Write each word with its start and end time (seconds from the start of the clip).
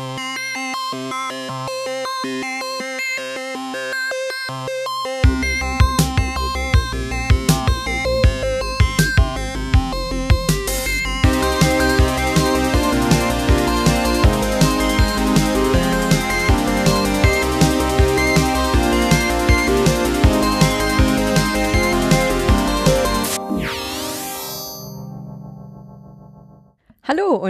Hallo 0.00 0.20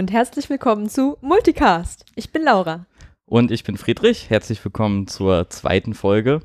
und 0.01 0.11
herzlich 0.11 0.49
willkommen 0.49 0.89
zu 0.89 1.19
Multicast. 1.21 2.05
Ich 2.15 2.31
bin 2.31 2.43
Laura. 2.43 2.87
Und 3.27 3.51
ich 3.51 3.63
bin 3.63 3.77
Friedrich. 3.77 4.31
Herzlich 4.31 4.65
willkommen 4.65 5.05
zur 5.05 5.47
zweiten 5.51 5.93
Folge, 5.93 6.41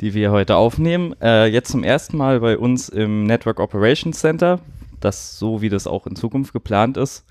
die 0.00 0.14
wir 0.14 0.30
heute 0.30 0.56
aufnehmen. 0.56 1.14
Äh, 1.20 1.48
jetzt 1.48 1.70
zum 1.70 1.84
ersten 1.84 2.16
Mal 2.16 2.40
bei 2.40 2.56
uns 2.56 2.88
im 2.88 3.24
Network 3.24 3.60
Operations 3.60 4.18
Center, 4.18 4.60
das 5.00 5.38
so 5.38 5.60
wie 5.60 5.68
das 5.68 5.86
auch 5.86 6.06
in 6.06 6.16
Zukunft 6.16 6.54
geplant 6.54 6.96
ist, 6.96 7.26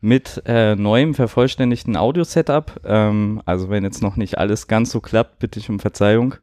mit 0.00 0.42
äh, 0.46 0.74
neuem 0.76 1.12
vervollständigten 1.12 1.98
Audio-Setup. 1.98 2.80
Ähm, 2.86 3.42
also 3.44 3.68
wenn 3.68 3.84
jetzt 3.84 4.00
noch 4.00 4.16
nicht 4.16 4.38
alles 4.38 4.66
ganz 4.66 4.92
so 4.92 5.02
klappt, 5.02 5.40
bitte 5.40 5.58
ich 5.58 5.68
um 5.68 5.78
Verzeihung. 5.78 6.36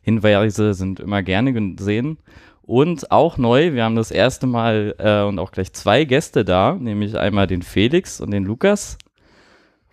Hinweise 0.00 0.72
sind 0.72 1.00
immer 1.00 1.22
gerne 1.22 1.52
gesehen. 1.52 2.16
Und 2.64 3.10
auch 3.10 3.38
neu, 3.38 3.72
wir 3.72 3.84
haben 3.84 3.96
das 3.96 4.10
erste 4.10 4.46
Mal 4.46 4.94
äh, 4.98 5.22
und 5.22 5.38
auch 5.38 5.50
gleich 5.50 5.72
zwei 5.72 6.04
Gäste 6.04 6.44
da, 6.44 6.74
nämlich 6.74 7.18
einmal 7.18 7.46
den 7.46 7.62
Felix 7.62 8.20
und 8.20 8.30
den 8.30 8.44
Lukas. 8.44 8.98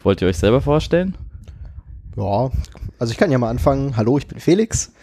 Wollt 0.02 0.22
ihr 0.22 0.28
euch 0.28 0.38
selber 0.38 0.62
vorstellen? 0.62 1.18
Ja, 2.16 2.52
also 3.00 3.12
ich 3.12 3.18
kann 3.18 3.32
ja 3.32 3.38
mal 3.38 3.50
anfangen. 3.50 3.98
Hallo, 3.98 4.18
ich 4.18 4.28
bin 4.28 4.40
Felix. 4.40 4.94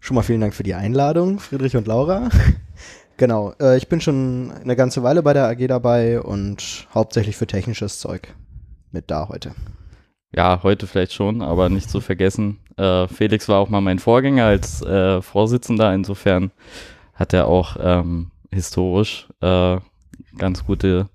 Schon 0.00 0.16
mal 0.16 0.22
vielen 0.22 0.40
Dank 0.40 0.54
für 0.54 0.64
die 0.64 0.74
Einladung, 0.74 1.38
Friedrich 1.38 1.76
und 1.76 1.86
Laura. 1.86 2.28
genau, 3.16 3.54
äh, 3.60 3.76
ich 3.76 3.88
bin 3.88 4.00
schon 4.00 4.52
eine 4.62 4.76
ganze 4.76 5.02
Weile 5.02 5.22
bei 5.22 5.32
der 5.32 5.48
AG 5.48 5.66
dabei 5.68 6.20
und 6.20 6.88
hauptsächlich 6.92 7.36
für 7.36 7.46
technisches 7.46 8.00
Zeug 8.00 8.34
mit 8.90 9.10
da 9.10 9.28
heute. 9.28 9.52
Ja, 10.34 10.60
heute 10.64 10.88
vielleicht 10.88 11.12
schon, 11.12 11.42
aber 11.42 11.68
nicht 11.68 11.88
zu 11.88 12.00
vergessen. 12.00 12.58
Äh, 12.76 13.06
Felix 13.06 13.48
war 13.48 13.60
auch 13.60 13.68
mal 13.68 13.80
mein 13.80 14.00
Vorgänger 14.00 14.46
als 14.46 14.82
äh, 14.82 15.22
Vorsitzender, 15.22 15.94
insofern 15.94 16.50
hat 17.14 17.32
er 17.32 17.48
auch 17.48 17.76
ähm, 17.80 18.30
historisch 18.50 19.28
äh, 19.40 19.78
ganz 20.36 20.64
gute 20.64 21.08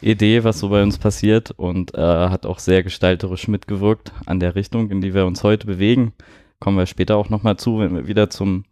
Idee, 0.00 0.44
was 0.44 0.58
so 0.58 0.68
bei 0.68 0.82
uns 0.82 0.98
passiert 0.98 1.52
und 1.52 1.94
äh, 1.94 2.00
hat 2.00 2.46
auch 2.46 2.58
sehr 2.58 2.82
gestalterisch 2.82 3.48
mitgewirkt 3.48 4.12
an 4.26 4.40
der 4.40 4.54
Richtung, 4.54 4.90
in 4.90 5.00
die 5.00 5.14
wir 5.14 5.26
uns 5.26 5.44
heute 5.44 5.66
bewegen. 5.66 6.12
Kommen 6.58 6.78
wir 6.78 6.86
später 6.86 7.16
auch 7.16 7.30
nochmal 7.30 7.56
zu, 7.56 7.78
wenn 7.78 7.94
wir 7.94 8.06
wieder 8.06 8.30
zum 8.30 8.64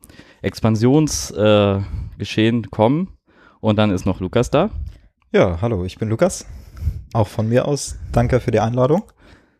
Expansionsgeschehen 0.42 2.64
äh, 2.64 2.68
kommen. 2.70 3.16
Und 3.60 3.78
dann 3.78 3.90
ist 3.90 4.06
noch 4.06 4.20
Lukas 4.20 4.50
da. 4.50 4.70
Ja, 5.32 5.60
hallo, 5.60 5.84
ich 5.84 5.98
bin 5.98 6.08
Lukas. 6.08 6.46
Auch 7.12 7.28
von 7.28 7.48
mir 7.48 7.66
aus 7.66 7.98
danke 8.12 8.40
für 8.40 8.50
die 8.50 8.60
Einladung. 8.60 9.02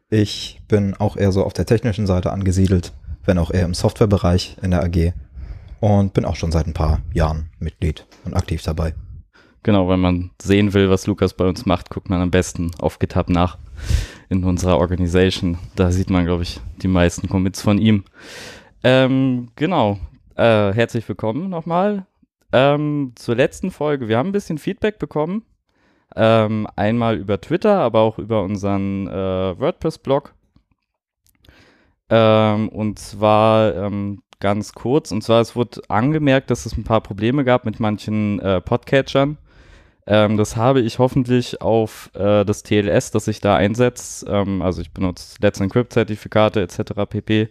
Ich 0.08 0.60
bin 0.68 0.94
auch 0.94 1.16
eher 1.16 1.32
so 1.32 1.44
auf 1.44 1.52
der 1.52 1.66
technischen 1.66 2.06
Seite 2.06 2.32
angesiedelt, 2.32 2.92
wenn 3.24 3.38
auch 3.38 3.50
eher 3.50 3.64
im 3.64 3.74
Softwarebereich 3.74 4.56
in 4.62 4.72
der 4.72 4.82
AG 4.82 5.12
und 5.80 6.14
bin 6.14 6.24
auch 6.24 6.36
schon 6.36 6.52
seit 6.52 6.66
ein 6.66 6.74
paar 6.74 7.00
Jahren 7.12 7.50
Mitglied 7.58 8.06
und 8.24 8.34
aktiv 8.34 8.62
dabei. 8.62 8.94
Genau, 9.62 9.88
wenn 9.88 10.00
man 10.00 10.30
sehen 10.40 10.72
will, 10.72 10.88
was 10.88 11.06
Lukas 11.06 11.34
bei 11.34 11.46
uns 11.46 11.66
macht, 11.66 11.90
guckt 11.90 12.08
man 12.08 12.22
am 12.22 12.30
besten 12.30 12.70
auf 12.78 12.98
GitHub 12.98 13.28
nach 13.28 13.58
in 14.30 14.44
unserer 14.44 14.78
Organisation. 14.78 15.58
Da 15.76 15.90
sieht 15.90 16.08
man, 16.08 16.24
glaube 16.24 16.44
ich, 16.44 16.60
die 16.80 16.88
meisten 16.88 17.28
Commits 17.28 17.60
von 17.60 17.78
ihm. 17.78 18.04
Ähm, 18.82 19.48
genau. 19.56 19.98
Äh, 20.36 20.72
herzlich 20.72 21.06
willkommen 21.06 21.50
nochmal. 21.50 22.06
Ähm, 22.52 23.12
zur 23.16 23.36
letzten 23.36 23.70
Folge. 23.70 24.08
Wir 24.08 24.16
haben 24.16 24.30
ein 24.30 24.32
bisschen 24.32 24.56
Feedback 24.56 24.98
bekommen. 24.98 25.44
Ähm, 26.16 26.66
einmal 26.76 27.16
über 27.16 27.40
Twitter, 27.40 27.78
aber 27.80 28.00
auch 28.00 28.18
über 28.18 28.42
unseren 28.42 29.06
äh, 29.06 29.58
WordPress-Blog. 29.58 30.34
Ähm, 32.08 32.68
und 32.70 32.98
zwar 32.98 33.74
ähm, 33.76 34.22
ganz 34.40 34.72
kurz. 34.72 35.12
Und 35.12 35.22
zwar, 35.22 35.40
es 35.40 35.54
wurde 35.54 35.82
angemerkt, 35.88 36.50
dass 36.50 36.66
es 36.66 36.76
ein 36.76 36.84
paar 36.84 37.00
Probleme 37.00 37.44
gab 37.44 37.64
mit 37.64 37.78
manchen 37.78 38.40
äh, 38.40 38.60
Podcatchern. 38.60 39.38
Ähm, 40.06 40.36
das 40.36 40.56
habe 40.56 40.80
ich 40.80 40.98
hoffentlich 40.98 41.60
auf 41.60 42.10
äh, 42.14 42.44
das 42.44 42.62
TLS, 42.62 43.10
das 43.12 43.28
ich 43.28 43.40
da 43.40 43.54
einsetze. 43.54 44.26
Ähm, 44.28 44.62
also 44.62 44.80
ich 44.80 44.92
benutze 44.92 45.36
Let's 45.40 45.60
Encrypt-Zertifikate 45.60 46.62
etc. 46.62 46.92
pp. 47.08 47.48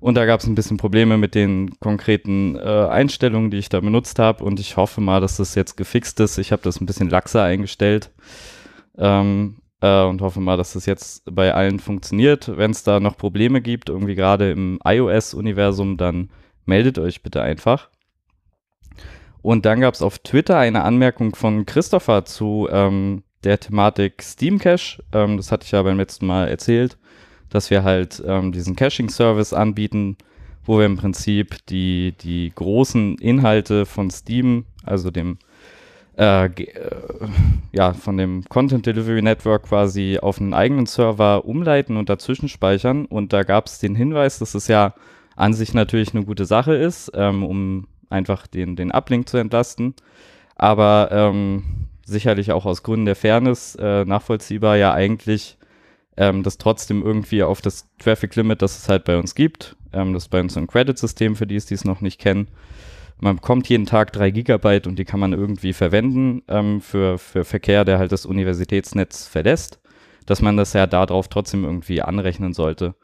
Und 0.00 0.16
da 0.16 0.26
gab 0.26 0.40
es 0.40 0.46
ein 0.46 0.56
bisschen 0.56 0.78
Probleme 0.78 1.16
mit 1.16 1.36
den 1.36 1.78
konkreten 1.78 2.56
äh, 2.56 2.60
Einstellungen, 2.60 3.52
die 3.52 3.58
ich 3.58 3.68
da 3.68 3.78
benutzt 3.78 4.18
habe. 4.18 4.42
Und 4.42 4.58
ich 4.58 4.76
hoffe 4.76 5.00
mal, 5.00 5.20
dass 5.20 5.36
das 5.36 5.54
jetzt 5.54 5.76
gefixt 5.76 6.18
ist. 6.18 6.38
Ich 6.38 6.50
habe 6.50 6.62
das 6.62 6.80
ein 6.80 6.86
bisschen 6.86 7.08
laxer 7.08 7.44
eingestellt. 7.44 8.10
Ähm, 8.98 9.61
äh, 9.82 10.04
und 10.04 10.22
hoffe 10.22 10.40
mal, 10.40 10.56
dass 10.56 10.72
das 10.72 10.86
jetzt 10.86 11.24
bei 11.34 11.52
allen 11.52 11.78
funktioniert. 11.78 12.56
Wenn 12.56 12.70
es 12.70 12.84
da 12.84 13.00
noch 13.00 13.18
Probleme 13.18 13.60
gibt, 13.60 13.90
irgendwie 13.90 14.14
gerade 14.14 14.50
im 14.50 14.78
iOS-Universum, 14.84 15.98
dann 15.98 16.30
meldet 16.64 16.98
euch 16.98 17.22
bitte 17.22 17.42
einfach. 17.42 17.90
Und 19.42 19.66
dann 19.66 19.80
gab 19.80 19.92
es 19.92 20.02
auf 20.02 20.20
Twitter 20.20 20.56
eine 20.56 20.84
Anmerkung 20.84 21.34
von 21.34 21.66
Christopher 21.66 22.24
zu 22.24 22.68
ähm, 22.70 23.24
der 23.42 23.58
Thematik 23.58 24.22
Steam 24.22 24.60
Cache. 24.60 25.02
Ähm, 25.12 25.36
das 25.36 25.50
hatte 25.50 25.64
ich 25.64 25.72
ja 25.72 25.82
beim 25.82 25.98
letzten 25.98 26.26
Mal 26.26 26.46
erzählt, 26.46 26.96
dass 27.50 27.68
wir 27.70 27.82
halt 27.82 28.22
ähm, 28.24 28.52
diesen 28.52 28.76
Caching-Service 28.76 29.52
anbieten, 29.52 30.16
wo 30.64 30.78
wir 30.78 30.86
im 30.86 30.96
Prinzip 30.96 31.66
die, 31.66 32.14
die 32.20 32.52
großen 32.54 33.18
Inhalte 33.18 33.84
von 33.84 34.12
Steam, 34.12 34.64
also 34.84 35.10
dem 35.10 35.38
äh, 36.18 36.44
äh, 36.44 36.70
ja, 37.72 37.94
von 37.94 38.18
dem 38.18 38.44
Content 38.48 38.84
Delivery 38.84 39.22
Network 39.22 39.64
quasi 39.64 40.18
auf 40.20 40.40
einen 40.40 40.52
eigenen 40.52 40.86
Server 40.86 41.44
umleiten 41.46 41.96
und 41.96 42.08
dazwischen 42.08 42.48
speichern. 42.48 43.06
Und 43.06 43.32
da 43.32 43.44
gab 43.44 43.66
es 43.66 43.78
den 43.78 43.94
Hinweis, 43.94 44.38
dass 44.38 44.54
es 44.54 44.68
ja 44.68 44.94
an 45.36 45.54
sich 45.54 45.72
natürlich 45.72 46.14
eine 46.14 46.24
gute 46.24 46.44
Sache 46.44 46.74
ist, 46.74 47.10
ähm, 47.14 47.42
um 47.42 47.88
einfach 48.10 48.46
den, 48.46 48.76
den 48.76 48.92
Uplink 48.92 49.28
zu 49.28 49.38
entlasten. 49.38 49.94
Aber 50.54 51.08
ähm, 51.10 51.88
sicherlich 52.04 52.52
auch 52.52 52.66
aus 52.66 52.82
Gründen 52.82 53.06
der 53.06 53.16
Fairness 53.16 53.74
äh, 53.76 54.04
nachvollziehbar 54.04 54.76
ja 54.76 54.92
eigentlich 54.92 55.56
ähm, 56.18 56.42
das 56.42 56.58
trotzdem 56.58 57.02
irgendwie 57.02 57.42
auf 57.42 57.62
das 57.62 57.88
Traffic 57.98 58.36
Limit, 58.36 58.60
das 58.60 58.76
es 58.76 58.88
halt 58.90 59.04
bei 59.04 59.16
uns 59.16 59.34
gibt. 59.34 59.76
Ähm, 59.94 60.12
das 60.12 60.28
bei 60.28 60.40
uns 60.40 60.58
ein 60.58 60.66
Credit-System, 60.66 61.36
für 61.36 61.46
die 61.46 61.56
es 61.56 61.64
dies 61.64 61.86
noch 61.86 62.02
nicht 62.02 62.20
kennen 62.20 62.48
man 63.22 63.36
bekommt 63.36 63.68
jeden 63.68 63.86
Tag 63.86 64.12
drei 64.12 64.30
Gigabyte 64.30 64.88
und 64.88 64.98
die 64.98 65.04
kann 65.04 65.20
man 65.20 65.32
irgendwie 65.32 65.72
verwenden 65.72 66.42
ähm, 66.48 66.80
für, 66.80 67.18
für 67.18 67.44
Verkehr, 67.44 67.84
der 67.84 67.98
halt 67.98 68.10
das 68.10 68.26
Universitätsnetz 68.26 69.28
verlässt, 69.28 69.80
dass 70.26 70.42
man 70.42 70.56
das 70.56 70.72
ja 70.72 70.88
darauf 70.88 71.28
trotzdem 71.28 71.64
irgendwie 71.64 72.02
anrechnen 72.02 72.52
sollte. 72.52 72.96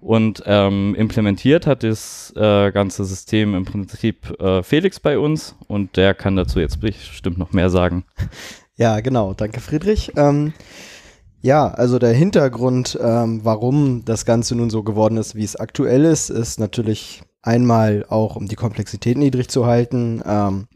Und 0.00 0.42
ähm, 0.46 0.94
implementiert 0.94 1.66
hat 1.66 1.82
das 1.82 2.32
äh, 2.34 2.70
ganze 2.72 3.04
System 3.04 3.54
im 3.54 3.66
Prinzip 3.66 4.40
äh, 4.40 4.62
Felix 4.62 5.00
bei 5.00 5.18
uns 5.18 5.54
und 5.66 5.96
der 5.96 6.14
kann 6.14 6.36
dazu 6.36 6.60
jetzt 6.60 6.80
bestimmt 6.80 7.38
noch 7.38 7.52
mehr 7.52 7.70
sagen. 7.70 8.04
Ja, 8.80 9.00
genau. 9.00 9.34
Danke, 9.34 9.58
Friedrich. 9.58 10.12
Ähm, 10.14 10.52
ja, 11.40 11.66
also 11.66 11.98
der 11.98 12.12
Hintergrund, 12.12 12.96
ähm, 13.02 13.40
warum 13.42 14.04
das 14.04 14.24
Ganze 14.24 14.54
nun 14.54 14.70
so 14.70 14.84
geworden 14.84 15.16
ist, 15.16 15.34
wie 15.34 15.42
es 15.42 15.56
aktuell 15.56 16.04
ist, 16.04 16.30
ist 16.30 16.60
natürlich 16.60 17.22
Einmal 17.42 18.04
auch, 18.08 18.36
um 18.36 18.48
die 18.48 18.56
Komplexität 18.56 19.16
niedrig 19.16 19.48
zu 19.48 19.66
halten, 19.66 20.22
ähm, 20.26 20.66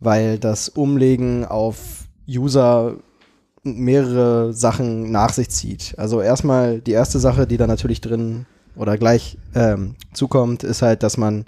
weil 0.00 0.38
das 0.38 0.68
Umlegen 0.68 1.44
auf 1.44 2.04
User 2.28 2.96
mehrere 3.64 4.52
Sachen 4.52 5.10
nach 5.10 5.32
sich 5.32 5.50
zieht. 5.50 5.94
Also 5.98 6.20
erstmal 6.20 6.80
die 6.80 6.92
erste 6.92 7.18
Sache, 7.18 7.46
die 7.46 7.56
da 7.56 7.66
natürlich 7.66 8.00
drin 8.00 8.46
oder 8.76 8.96
gleich 8.96 9.38
ähm, 9.54 9.96
zukommt, 10.12 10.62
ist 10.62 10.82
halt, 10.82 11.02
dass 11.02 11.16
man 11.16 11.46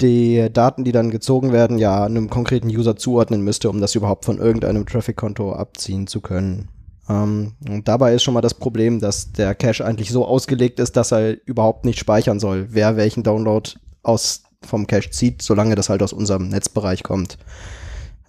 die 0.00 0.48
Daten, 0.52 0.84
die 0.84 0.92
dann 0.92 1.10
gezogen 1.10 1.52
werden, 1.52 1.78
ja 1.78 2.04
einem 2.04 2.30
konkreten 2.30 2.68
User 2.68 2.96
zuordnen 2.96 3.42
müsste, 3.42 3.68
um 3.68 3.80
das 3.80 3.94
überhaupt 3.94 4.24
von 4.24 4.38
irgendeinem 4.38 4.86
Traffic-Konto 4.86 5.52
abziehen 5.52 6.06
zu 6.06 6.20
können. 6.20 6.68
Ähm, 7.10 7.54
und 7.68 7.88
dabei 7.88 8.14
ist 8.14 8.22
schon 8.22 8.34
mal 8.34 8.40
das 8.40 8.54
Problem, 8.54 9.00
dass 9.00 9.32
der 9.32 9.54
Cache 9.54 9.84
eigentlich 9.84 10.10
so 10.10 10.24
ausgelegt 10.24 10.78
ist, 10.78 10.96
dass 10.96 11.12
er 11.12 11.36
überhaupt 11.44 11.84
nicht 11.84 11.98
speichern 11.98 12.38
soll, 12.38 12.68
wer 12.70 12.96
welchen 12.96 13.24
Download 13.24 13.68
aus 14.02 14.44
vom 14.62 14.86
Cache 14.86 15.10
zieht, 15.10 15.42
solange 15.42 15.74
das 15.74 15.88
halt 15.88 16.02
aus 16.02 16.12
unserem 16.12 16.48
Netzbereich 16.48 17.02
kommt. 17.02 17.38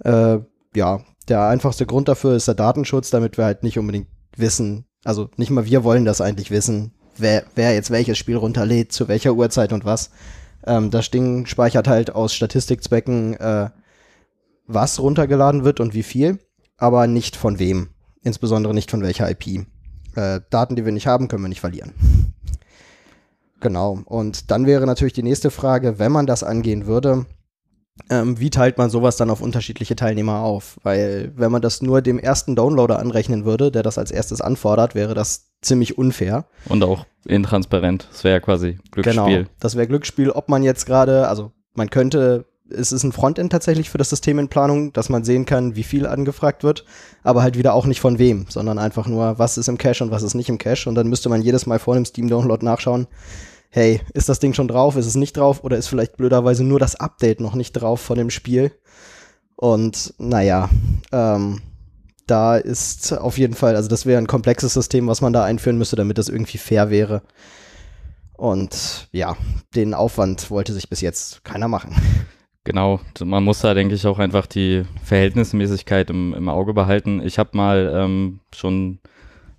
Äh, 0.03 0.39
ja, 0.73 1.01
der 1.27 1.47
einfachste 1.47 1.85
Grund 1.85 2.07
dafür 2.07 2.35
ist 2.35 2.47
der 2.47 2.55
Datenschutz, 2.55 3.11
damit 3.11 3.37
wir 3.37 3.45
halt 3.45 3.61
nicht 3.63 3.77
unbedingt 3.77 4.07
wissen, 4.35 4.85
also 5.03 5.29
nicht 5.37 5.51
mal 5.51 5.65
wir 5.65 5.83
wollen 5.83 6.05
das 6.05 6.21
eigentlich 6.21 6.49
wissen, 6.49 6.93
wer, 7.17 7.43
wer 7.53 7.73
jetzt 7.73 7.91
welches 7.91 8.17
Spiel 8.17 8.37
runterlädt, 8.37 8.91
zu 8.91 9.07
welcher 9.07 9.33
Uhrzeit 9.33 9.73
und 9.73 9.85
was. 9.85 10.09
Ähm, 10.65 10.89
das 10.89 11.11
Ding 11.11 11.45
speichert 11.45 11.87
halt 11.87 12.15
aus 12.15 12.33
Statistikzwecken, 12.33 13.35
äh, 13.35 13.69
was 14.65 14.99
runtergeladen 14.99 15.65
wird 15.65 15.79
und 15.79 15.93
wie 15.93 16.03
viel, 16.03 16.39
aber 16.77 17.05
nicht 17.05 17.35
von 17.35 17.59
wem 17.59 17.89
insbesondere 18.23 18.73
nicht 18.73 18.91
von 18.91 19.01
welcher 19.01 19.29
IP. 19.29 19.65
Äh, 20.15 20.41
Daten, 20.49 20.75
die 20.75 20.85
wir 20.85 20.91
nicht 20.91 21.07
haben, 21.07 21.27
können 21.27 21.43
wir 21.43 21.49
nicht 21.49 21.61
verlieren. 21.61 21.93
Genau. 23.59 23.99
Und 24.05 24.51
dann 24.51 24.65
wäre 24.65 24.85
natürlich 24.85 25.13
die 25.13 25.23
nächste 25.23 25.51
Frage, 25.51 25.99
wenn 25.99 26.11
man 26.11 26.25
das 26.25 26.43
angehen 26.43 26.85
würde, 26.87 27.25
ähm, 28.09 28.39
wie 28.39 28.49
teilt 28.49 28.77
man 28.77 28.89
sowas 28.89 29.17
dann 29.17 29.29
auf 29.29 29.41
unterschiedliche 29.41 29.95
Teilnehmer 29.95 30.39
auf? 30.39 30.79
Weil 30.83 31.31
wenn 31.35 31.51
man 31.51 31.61
das 31.61 31.81
nur 31.81 32.01
dem 32.01 32.19
ersten 32.19 32.55
Downloader 32.55 32.99
anrechnen 32.99 33.45
würde, 33.45 33.71
der 33.71 33.83
das 33.83 33.97
als 33.97 34.11
erstes 34.11 34.41
anfordert, 34.41 34.95
wäre 34.95 35.13
das 35.13 35.51
ziemlich 35.61 35.97
unfair. 35.97 36.45
Und 36.67 36.83
auch 36.83 37.05
intransparent. 37.25 38.07
Das 38.11 38.23
wäre 38.23 38.35
ja 38.35 38.39
quasi 38.39 38.79
Glücksspiel. 38.91 39.25
Genau, 39.25 39.49
das 39.59 39.75
wäre 39.75 39.87
Glücksspiel, 39.87 40.31
ob 40.31 40.49
man 40.49 40.63
jetzt 40.63 40.85
gerade, 40.85 41.27
also 41.27 41.51
man 41.75 41.89
könnte, 41.89 42.45
es 42.75 42.91
ist 42.91 43.03
ein 43.03 43.11
Frontend 43.11 43.51
tatsächlich 43.51 43.89
für 43.89 43.97
das 43.97 44.09
System 44.09 44.39
in 44.39 44.47
Planung, 44.47 44.93
dass 44.93 45.09
man 45.09 45.23
sehen 45.23 45.45
kann, 45.45 45.75
wie 45.75 45.83
viel 45.83 46.05
angefragt 46.05 46.63
wird, 46.63 46.85
aber 47.23 47.43
halt 47.43 47.57
wieder 47.57 47.73
auch 47.73 47.85
nicht 47.85 48.01
von 48.01 48.19
wem, 48.19 48.45
sondern 48.49 48.79
einfach 48.79 49.07
nur, 49.07 49.39
was 49.39 49.57
ist 49.57 49.69
im 49.69 49.77
Cache 49.77 50.03
und 50.03 50.11
was 50.11 50.23
ist 50.23 50.33
nicht 50.33 50.49
im 50.49 50.57
Cache. 50.57 50.89
Und 50.89 50.95
dann 50.95 51.07
müsste 51.07 51.29
man 51.29 51.41
jedes 51.41 51.65
Mal 51.65 51.79
vor 51.79 51.95
dem 51.95 52.05
Steam-Download 52.05 52.63
nachschauen, 52.65 53.07
hey, 53.69 54.01
ist 54.13 54.29
das 54.29 54.39
Ding 54.39 54.53
schon 54.53 54.67
drauf, 54.67 54.97
ist 54.97 55.05
es 55.05 55.15
nicht 55.15 55.37
drauf 55.37 55.63
oder 55.63 55.77
ist 55.77 55.87
vielleicht 55.87 56.17
blöderweise 56.17 56.63
nur 56.63 56.79
das 56.79 56.95
Update 56.95 57.39
noch 57.39 57.55
nicht 57.55 57.73
drauf 57.73 58.01
von 58.01 58.17
dem 58.17 58.29
Spiel. 58.29 58.71
Und 59.55 60.13
naja, 60.17 60.69
ähm, 61.11 61.61
da 62.27 62.57
ist 62.57 63.13
auf 63.13 63.37
jeden 63.37 63.53
Fall, 63.53 63.75
also 63.75 63.89
das 63.89 64.05
wäre 64.05 64.17
ein 64.17 64.27
komplexes 64.27 64.73
System, 64.73 65.07
was 65.07 65.21
man 65.21 65.33
da 65.33 65.43
einführen 65.43 65.77
müsste, 65.77 65.95
damit 65.95 66.17
das 66.17 66.29
irgendwie 66.29 66.57
fair 66.57 66.89
wäre. 66.89 67.21
Und 68.33 69.07
ja, 69.11 69.37
den 69.75 69.93
Aufwand 69.93 70.49
wollte 70.49 70.73
sich 70.73 70.89
bis 70.89 71.01
jetzt 71.01 71.43
keiner 71.43 71.67
machen. 71.67 71.95
Genau, 72.63 72.99
man 73.23 73.43
muss 73.43 73.61
da, 73.61 73.73
denke 73.73 73.95
ich, 73.95 74.05
auch 74.05 74.19
einfach 74.19 74.45
die 74.45 74.83
Verhältnismäßigkeit 75.03 76.11
im, 76.11 76.33
im 76.35 76.47
Auge 76.47 76.73
behalten. 76.73 77.21
Ich 77.25 77.39
habe 77.39 77.57
mal 77.57 77.91
ähm, 77.95 78.39
schon, 78.53 78.99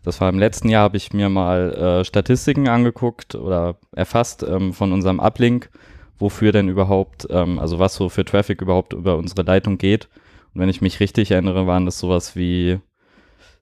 das 0.05 0.21
war 0.21 0.29
im 0.29 0.39
letzten 0.39 0.69
Jahr, 0.69 0.85
habe 0.85 0.97
ich 0.97 1.13
mir 1.13 1.29
mal 1.29 1.73
äh, 1.73 2.05
Statistiken 2.05 2.69
angeguckt 2.69 3.35
oder 3.35 3.77
erfasst 3.91 4.45
ähm, 4.45 4.73
von 4.73 4.93
unserem 4.93 5.19
Uplink, 5.19 5.71
wofür 6.19 6.53
denn 6.53 6.69
überhaupt, 6.69 7.27
ähm, 7.31 7.59
also 7.59 7.81
was 7.81 7.97
so 7.97 8.09
für 8.09 8.25
Traffic 8.25 8.63
überhaupt 8.63 8.93
über 8.93 9.17
unsere 9.17 9.43
Leitung 9.43 9.79
geht. 9.79 10.09
Und 10.55 10.61
wenn 10.61 10.69
ich 10.69 10.81
mich 10.81 11.01
richtig 11.01 11.33
erinnere, 11.33 11.67
waren 11.67 11.87
das 11.87 11.99
sowas 11.99 12.37
wie 12.37 12.79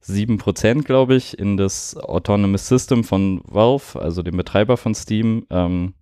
7%, 0.02 0.82
glaube 0.82 1.14
ich, 1.14 1.38
in 1.38 1.56
das 1.56 1.96
Autonomous 1.96 2.68
System 2.68 3.04
von 3.04 3.42
Valve, 3.44 3.98
also 4.00 4.22
dem 4.22 4.36
Betreiber 4.36 4.76
von 4.76 4.94
Steam. 4.94 5.46
Ähm, 5.50 5.94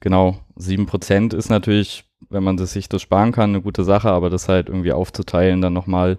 genau, 0.00 0.38
7% 0.56 1.34
ist 1.34 1.48
natürlich, 1.48 2.04
wenn 2.30 2.42
man 2.42 2.56
das 2.56 2.72
sich 2.72 2.88
das 2.88 3.02
sparen 3.02 3.32
kann, 3.32 3.50
eine 3.50 3.62
gute 3.62 3.84
Sache, 3.84 4.10
aber 4.10 4.30
das 4.30 4.48
halt 4.48 4.68
irgendwie 4.68 4.92
aufzuteilen 4.92 5.60
dann 5.60 5.72
nochmal 5.72 6.18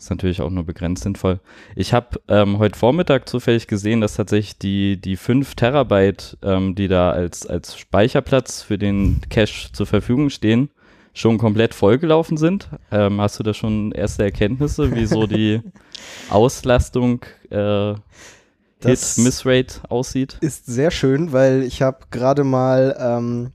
ist 0.00 0.10
natürlich 0.10 0.40
auch 0.40 0.50
nur 0.50 0.64
begrenzt 0.64 1.02
sinnvoll. 1.02 1.40
Ich 1.76 1.92
habe 1.92 2.20
ähm, 2.26 2.58
heute 2.58 2.78
Vormittag 2.78 3.28
zufällig 3.28 3.66
gesehen, 3.66 4.00
dass 4.00 4.14
tatsächlich 4.14 4.58
die, 4.58 4.98
die 4.98 5.16
5 5.16 5.54
Terabyte, 5.54 6.38
ähm, 6.42 6.74
die 6.74 6.88
da 6.88 7.10
als, 7.10 7.46
als 7.46 7.78
Speicherplatz 7.78 8.62
für 8.62 8.78
den 8.78 9.20
Cache 9.28 9.72
zur 9.72 9.86
Verfügung 9.86 10.30
stehen, 10.30 10.70
schon 11.12 11.36
komplett 11.36 11.74
vollgelaufen 11.74 12.38
sind. 12.38 12.70
Ähm, 12.90 13.20
hast 13.20 13.38
du 13.38 13.42
da 13.42 13.52
schon 13.52 13.92
erste 13.92 14.24
Erkenntnisse, 14.24 14.94
wie 14.94 15.04
so 15.04 15.26
die 15.26 15.60
Auslastung 16.30 17.26
äh, 17.50 17.92
Hit-Miss-Rate 18.82 19.82
aussieht? 19.90 20.38
Ist 20.40 20.64
sehr 20.64 20.90
schön, 20.90 21.32
weil 21.32 21.62
ich 21.62 21.82
habe 21.82 21.98
gerade 22.10 22.44
mal 22.44 22.96
ähm, 22.98 23.52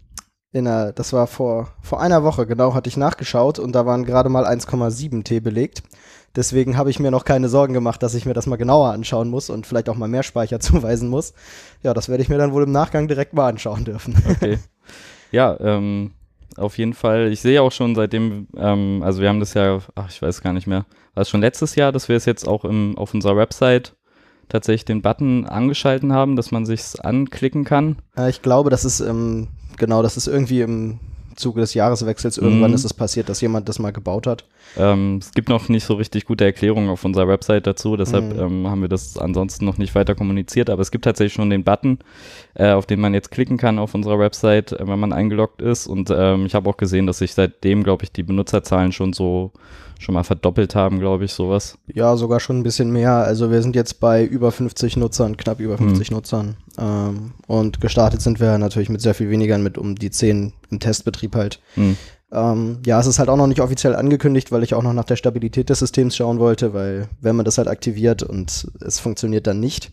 in 0.56 0.68
einer, 0.68 0.94
das 0.94 1.12
war 1.12 1.28
vor, 1.28 1.68
vor 1.82 2.00
einer 2.00 2.24
Woche 2.24 2.48
genau, 2.48 2.74
hatte 2.74 2.88
ich 2.88 2.96
nachgeschaut 2.96 3.60
und 3.60 3.74
da 3.74 3.86
waren 3.86 4.06
gerade 4.06 4.30
mal 4.30 4.46
1,7 4.46 5.26
T 5.26 5.42
belegt. 5.42 5.84
Deswegen 6.34 6.78
habe 6.78 6.90
ich 6.90 6.98
mir 6.98 7.12
noch 7.12 7.26
keine 7.26 7.50
Sorgen 7.50 7.74
gemacht, 7.74 8.02
dass 8.02 8.16
ich 8.16 8.26
mir 8.26 8.34
das 8.34 8.48
mal 8.48 8.56
genauer 8.56 8.92
anschauen 8.92 9.30
muss 9.30 9.50
und 9.50 9.68
vielleicht 9.68 9.90
auch 9.90 9.98
mal 9.98 10.08
mehr 10.08 10.24
Speicher 10.24 10.60
zuweisen 10.62 11.10
muss. 11.10 11.34
Ja, 11.84 11.94
das 11.94 12.08
werde 12.08 12.24
ich 12.24 12.30
mir 12.30 12.38
dann 12.38 12.54
wohl 12.54 12.64
im 12.64 12.72
Nachgang 12.72 13.10
direkt 13.10 13.34
mal 13.34 13.50
anschauen 13.50 13.84
dürfen. 13.84 14.16
Okay. 14.30 14.58
Ja, 15.32 15.60
ähm, 15.60 16.12
auf 16.56 16.78
jeden 16.78 16.94
Fall. 16.94 17.34
Ich 17.34 17.42
sehe 17.42 17.62
auch 17.62 17.74
schon 17.74 17.94
seitdem, 17.96 18.48
ähm, 18.56 19.02
also 19.04 19.22
wir 19.22 19.28
haben 19.28 19.42
das 19.42 19.56
ja, 19.56 19.80
ach, 19.96 20.10
ich 20.10 20.22
weiß 20.22 20.42
gar 20.42 20.54
nicht 20.54 20.68
mehr, 20.68 20.86
war 21.16 21.24
es 21.24 21.30
schon 21.30 21.42
letztes 21.42 21.76
Jahr, 21.76 21.92
dass 21.92 22.08
wir 22.08 22.16
es 22.16 22.24
jetzt 22.24 22.48
auch 22.48 22.64
im, 22.64 22.98
auf 22.98 23.14
unserer 23.14 23.36
Website 23.36 23.95
tatsächlich 24.50 24.86
den 24.86 25.02
Button 25.02 25.46
angeschalten 25.46 26.14
haben, 26.14 26.36
dass 26.36 26.52
man 26.52 26.66
sich's 26.66 27.00
anklicken 27.00 27.64
kann. 27.64 27.98
Äh, 28.18 28.30
ich 28.30 28.42
glaube, 28.42 28.70
das 28.70 28.86
ist, 28.86 29.00
ähm, 29.00 29.48
genau, 29.78 30.02
das 30.02 30.18
ist 30.18 30.28
irgendwie 30.28 30.62
im 30.62 31.00
Zuge 31.36 31.62
des 31.62 31.74
Jahreswechsels 31.74 32.38
irgendwann 32.38 32.72
Mhm. 32.72 32.76
ist 32.76 32.86
es 32.86 32.94
passiert, 32.94 33.30
dass 33.30 33.42
jemand 33.42 33.68
das 33.70 33.80
mal 33.80 33.92
gebaut 33.92 34.28
hat. 34.28 34.46
Ähm, 34.78 35.20
es 35.22 35.32
gibt 35.32 35.50
noch 35.50 35.70
nicht 35.70 35.84
so 35.86 35.94
richtig 35.94 36.26
gute 36.26 36.44
Erklärungen 36.46 36.90
auf 36.90 37.06
unserer 37.06 37.28
Website 37.28 37.68
dazu, 37.68 37.96
deshalb 37.98 38.34
Mhm. 38.34 38.40
ähm, 38.40 38.68
haben 38.68 38.82
wir 38.82 38.90
das 38.90 39.18
ansonsten 39.18 39.66
noch 39.66 39.78
nicht 39.78 39.94
weiter 39.96 40.16
kommuniziert, 40.16 40.70
aber 40.70 40.82
es 40.82 40.92
gibt 40.92 41.06
tatsächlich 41.06 41.34
schon 41.34 41.50
den 41.50 41.64
Button, 41.64 42.00
äh, 42.56 42.72
auf 42.72 42.86
den 42.86 43.00
man 43.00 43.14
jetzt 43.14 43.32
klicken 43.32 43.58
kann 43.58 43.80
auf 43.80 43.94
unserer 43.94 44.20
Website, 44.20 44.72
äh, 44.74 44.88
wenn 44.88 45.00
man 45.00 45.14
eingeloggt 45.14 45.62
ist 45.62 45.88
und 45.88 46.10
ähm, 46.16 46.46
ich 46.46 46.56
habe 46.56 46.70
auch 46.70 46.78
gesehen, 46.78 47.08
dass 47.08 47.20
sich 47.20 47.34
seitdem, 47.34 47.84
glaube 47.84 48.04
ich, 48.04 48.12
die 48.12 48.24
Benutzerzahlen 48.24 48.92
schon 48.92 49.14
so 49.14 49.52
schon 49.98 50.14
mal 50.14 50.24
verdoppelt 50.24 50.76
haben, 50.76 51.00
glaube 51.00 51.24
ich, 51.24 51.32
sowas. 51.32 51.78
Ja, 51.94 52.18
sogar 52.18 52.42
schon 52.42 52.60
ein 52.60 52.64
bisschen 52.64 52.92
mehr. 52.92 53.14
Also 53.14 53.50
wir 53.50 53.62
sind 53.62 53.78
jetzt 53.78 54.02
bei 54.02 54.26
über 54.26 54.52
50 54.52 54.98
Nutzern, 54.98 55.38
knapp 55.38 55.62
über 55.62 55.78
50 55.78 56.12
Nutzern. 56.12 56.58
Ähm, 56.80 57.34
und 57.48 57.82
gestartet 57.82 58.22
sind 58.22 58.40
wir 58.40 58.58
natürlich 58.58 58.90
mit 58.90 59.02
sehr 59.02 59.14
viel 59.14 59.30
weniger, 59.30 59.58
mit 59.58 59.78
um 59.78 59.96
die 59.96 60.12
10 60.12 60.54
im 60.70 60.80
Testbetrieb 60.80 61.36
halt. 61.36 61.60
Hm. 61.76 61.98
Ähm, 62.32 62.80
ja, 62.86 63.00
es 63.00 63.06
ist 63.08 63.20
halt 63.20 63.30
auch 63.30 63.38
noch 63.38 63.48
nicht 63.48 63.62
offiziell 63.62 63.96
angekündigt, 63.96 64.52
weil 64.52 64.64
ich 64.64 64.74
auch 64.74 64.84
noch 64.84 64.94
nach 64.94 65.04
der 65.06 65.16
Stabilität 65.16 65.70
des 65.70 65.80
Systems 65.80 66.16
schauen 66.16 66.40
wollte, 66.40 66.74
weil 66.74 67.08
wenn 67.22 67.36
man 67.36 67.46
das 67.46 67.58
halt 67.58 67.68
aktiviert 67.68 68.24
und 68.24 68.68
es 68.86 69.00
funktioniert 69.00 69.48
dann 69.48 69.60
nicht, 69.60 69.92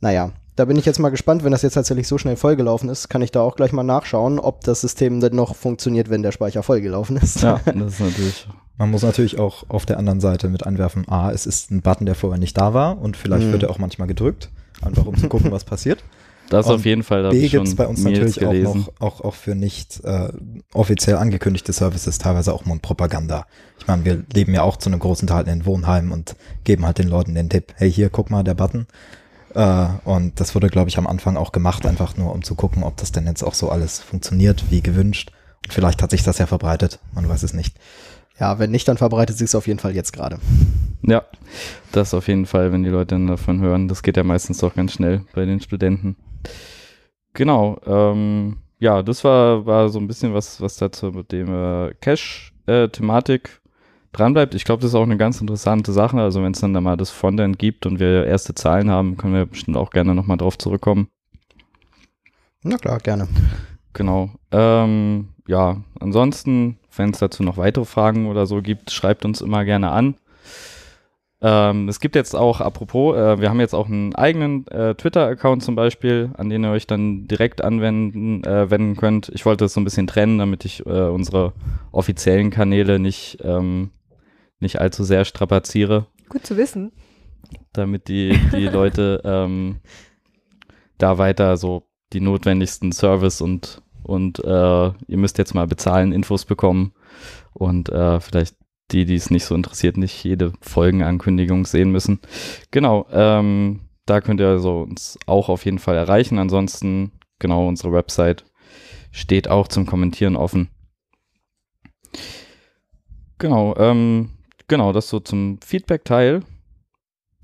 naja, 0.00 0.32
da 0.54 0.64
bin 0.64 0.76
ich 0.76 0.86
jetzt 0.86 0.98
mal 1.00 1.10
gespannt, 1.10 1.44
wenn 1.44 1.52
das 1.52 1.62
jetzt 1.62 1.74
tatsächlich 1.74 2.08
so 2.08 2.18
schnell 2.18 2.36
vollgelaufen 2.36 2.88
ist, 2.88 3.08
kann 3.08 3.20
ich 3.22 3.30
da 3.32 3.40
auch 3.40 3.56
gleich 3.56 3.72
mal 3.72 3.82
nachschauen, 3.82 4.38
ob 4.38 4.62
das 4.64 4.80
System 4.82 5.20
denn 5.20 5.34
noch 5.34 5.54
funktioniert, 5.56 6.08
wenn 6.08 6.22
der 6.22 6.32
Speicher 6.32 6.62
vollgelaufen 6.62 7.16
ist. 7.16 7.42
Ja, 7.42 7.60
das 7.64 7.94
ist 7.94 8.00
natürlich. 8.00 8.46
Man 8.78 8.90
muss 8.90 9.02
natürlich 9.02 9.38
auch 9.38 9.64
auf 9.68 9.86
der 9.86 9.98
anderen 9.98 10.20
Seite 10.20 10.48
mit 10.48 10.66
anwerfen, 10.66 11.08
A, 11.08 11.30
es 11.30 11.46
ist 11.46 11.70
ein 11.70 11.80
Button, 11.80 12.04
der 12.06 12.14
vorher 12.14 12.38
nicht 12.38 12.56
da 12.58 12.74
war 12.74 12.98
und 13.00 13.16
vielleicht 13.16 13.46
Mhm. 13.48 13.52
wird 13.52 13.62
er 13.64 13.70
auch 13.70 13.78
manchmal 13.78 14.06
gedrückt, 14.06 14.50
einfach 14.82 15.06
um 15.06 15.16
zu 15.16 15.28
gucken, 15.28 15.50
was 15.52 15.64
passiert. 15.64 16.02
Das 16.48 16.66
Und 16.66 16.74
auf 16.76 16.84
jeden 16.84 17.02
Fall. 17.02 17.28
B 17.30 17.48
gibt 17.48 17.66
es 17.66 17.74
bei 17.74 17.86
uns 17.86 18.02
natürlich 18.02 18.44
auch 18.44 18.52
noch, 18.52 18.92
auch, 19.00 19.20
auch 19.22 19.34
für 19.34 19.54
nicht 19.54 20.02
äh, 20.04 20.28
offiziell 20.72 21.16
angekündigte 21.16 21.72
Services 21.72 22.18
teilweise 22.18 22.52
auch 22.52 22.64
Mundpropaganda. 22.64 23.46
Ich 23.78 23.86
meine, 23.86 24.04
wir 24.04 24.22
leben 24.32 24.54
ja 24.54 24.62
auch 24.62 24.76
zu 24.76 24.88
einem 24.88 25.00
großen 25.00 25.26
Teil 25.26 25.48
in 25.48 25.66
Wohnheimen 25.66 26.12
und 26.12 26.36
geben 26.64 26.86
halt 26.86 26.98
den 26.98 27.08
Leuten 27.08 27.34
den 27.34 27.50
Tipp, 27.50 27.74
hey, 27.76 27.90
hier, 27.90 28.10
guck 28.10 28.30
mal, 28.30 28.44
der 28.44 28.54
Button. 28.54 28.86
Äh, 29.54 29.86
und 30.04 30.38
das 30.38 30.54
wurde, 30.54 30.68
glaube 30.68 30.88
ich, 30.88 30.98
am 30.98 31.06
Anfang 31.06 31.36
auch 31.36 31.52
gemacht, 31.52 31.86
einfach 31.86 32.16
nur 32.16 32.32
um 32.32 32.42
zu 32.44 32.54
gucken, 32.54 32.84
ob 32.84 32.96
das 32.96 33.12
denn 33.12 33.26
jetzt 33.26 33.42
auch 33.42 33.54
so 33.54 33.70
alles 33.70 33.98
funktioniert, 33.98 34.70
wie 34.70 34.82
gewünscht. 34.82 35.32
Und 35.64 35.72
vielleicht 35.72 36.02
hat 36.02 36.10
sich 36.10 36.22
das 36.22 36.38
ja 36.38 36.46
verbreitet, 36.46 37.00
man 37.12 37.28
weiß 37.28 37.42
es 37.42 37.54
nicht. 37.54 37.76
Ja, 38.38 38.58
wenn 38.58 38.70
nicht, 38.70 38.86
dann 38.86 38.98
verbreitet 38.98 39.38
sich 39.38 39.46
es 39.46 39.54
auf 39.54 39.66
jeden 39.66 39.78
Fall 39.78 39.94
jetzt 39.94 40.12
gerade. 40.12 40.38
Ja, 41.02 41.22
das 41.92 42.12
auf 42.14 42.28
jeden 42.28 42.46
Fall, 42.46 42.72
wenn 42.72 42.82
die 42.82 42.90
Leute 42.90 43.14
dann 43.14 43.26
davon 43.26 43.60
hören. 43.60 43.88
Das 43.88 44.02
geht 44.02 44.16
ja 44.16 44.24
meistens 44.24 44.58
doch 44.58 44.74
ganz 44.74 44.92
schnell 44.92 45.22
bei 45.34 45.44
den 45.44 45.60
Studenten. 45.60 46.16
Genau, 47.32 47.78
ähm, 47.86 48.58
ja, 48.78 49.02
das 49.02 49.24
war, 49.24 49.64
war 49.64 49.88
so 49.88 49.98
ein 49.98 50.06
bisschen 50.06 50.34
was, 50.34 50.60
was 50.60 50.76
dazu 50.76 51.12
mit 51.12 51.32
dem 51.32 51.48
äh, 51.48 51.94
Cache-Thematik 52.00 53.60
dranbleibt. 54.12 54.54
Ich 54.54 54.64
glaube, 54.64 54.82
das 54.82 54.90
ist 54.90 54.94
auch 54.94 55.02
eine 55.02 55.16
ganz 55.16 55.40
interessante 55.40 55.92
Sache. 55.92 56.18
Also 56.18 56.42
wenn 56.42 56.52
es 56.52 56.60
dann 56.60 56.74
da 56.74 56.80
mal 56.80 56.96
das 56.96 57.10
Frontend 57.10 57.58
gibt 57.58 57.86
und 57.86 58.00
wir 58.00 58.26
erste 58.26 58.54
Zahlen 58.54 58.90
haben, 58.90 59.16
können 59.16 59.34
wir 59.34 59.46
bestimmt 59.46 59.76
auch 59.76 59.90
gerne 59.90 60.14
nochmal 60.14 60.36
drauf 60.36 60.58
zurückkommen. 60.58 61.08
Na 62.62 62.76
klar, 62.76 62.98
gerne. 62.98 63.28
Genau. 63.92 64.30
Ähm, 64.50 65.28
ja, 65.46 65.82
ansonsten, 66.00 66.78
wenn 66.96 67.10
es 67.10 67.18
dazu 67.18 67.42
noch 67.42 67.56
weitere 67.56 67.84
Fragen 67.84 68.26
oder 68.26 68.46
so 68.46 68.62
gibt, 68.62 68.90
schreibt 68.90 69.24
uns 69.24 69.40
immer 69.40 69.64
gerne 69.64 69.90
an. 69.90 70.16
Ähm, 71.42 71.88
es 71.88 72.00
gibt 72.00 72.16
jetzt 72.16 72.34
auch, 72.34 72.60
apropos, 72.60 73.16
äh, 73.16 73.40
wir 73.40 73.50
haben 73.50 73.60
jetzt 73.60 73.74
auch 73.74 73.86
einen 73.86 74.14
eigenen 74.14 74.66
äh, 74.68 74.94
Twitter-Account 74.94 75.62
zum 75.62 75.74
Beispiel, 75.74 76.30
an 76.38 76.48
den 76.48 76.64
ihr 76.64 76.70
euch 76.70 76.86
dann 76.86 77.28
direkt 77.28 77.62
anwenden 77.62 78.42
äh, 78.44 78.70
wenden 78.70 78.96
könnt. 78.96 79.30
Ich 79.34 79.44
wollte 79.44 79.64
das 79.64 79.74
so 79.74 79.80
ein 79.80 79.84
bisschen 79.84 80.06
trennen, 80.06 80.38
damit 80.38 80.64
ich 80.64 80.84
äh, 80.86 81.08
unsere 81.08 81.52
offiziellen 81.92 82.50
Kanäle 82.50 82.98
nicht, 82.98 83.38
ähm, 83.42 83.90
nicht 84.60 84.80
allzu 84.80 85.04
sehr 85.04 85.24
strapaziere 85.26 86.06
Gut 86.30 86.46
zu 86.46 86.56
wissen. 86.56 86.92
damit 87.74 88.08
die, 88.08 88.38
die 88.52 88.66
Leute 88.72 89.20
ähm, 89.24 89.76
da 90.96 91.18
weiter 91.18 91.58
so 91.58 91.86
die 92.14 92.20
notwendigsten 92.20 92.92
Service 92.92 93.42
und, 93.42 93.82
und 94.06 94.38
äh, 94.44 94.86
ihr 95.08 95.16
müsst 95.16 95.38
jetzt 95.38 95.54
mal 95.54 95.66
bezahlen, 95.66 96.12
Infos 96.12 96.44
bekommen 96.44 96.92
und 97.52 97.88
äh, 97.88 98.20
vielleicht 98.20 98.56
die, 98.92 99.04
die 99.04 99.16
es 99.16 99.30
nicht 99.30 99.44
so 99.44 99.54
interessiert, 99.54 99.96
nicht 99.96 100.22
jede 100.22 100.52
Folgenankündigung 100.60 101.66
sehen 101.66 101.90
müssen. 101.90 102.20
Genau, 102.70 103.06
ähm, 103.10 103.80
da 104.06 104.20
könnt 104.20 104.40
ihr 104.40 104.48
also 104.48 104.82
uns 104.82 105.18
auch 105.26 105.48
auf 105.48 105.64
jeden 105.64 105.80
Fall 105.80 105.96
erreichen. 105.96 106.38
Ansonsten, 106.38 107.10
genau, 107.40 107.66
unsere 107.66 107.92
Website 107.92 108.44
steht 109.10 109.48
auch 109.48 109.66
zum 109.66 109.86
Kommentieren 109.86 110.36
offen. 110.36 110.68
Genau, 113.38 113.74
ähm, 113.76 114.30
genau, 114.68 114.92
das 114.92 115.08
so 115.08 115.18
zum 115.18 115.58
Feedback-Teil. 115.64 116.42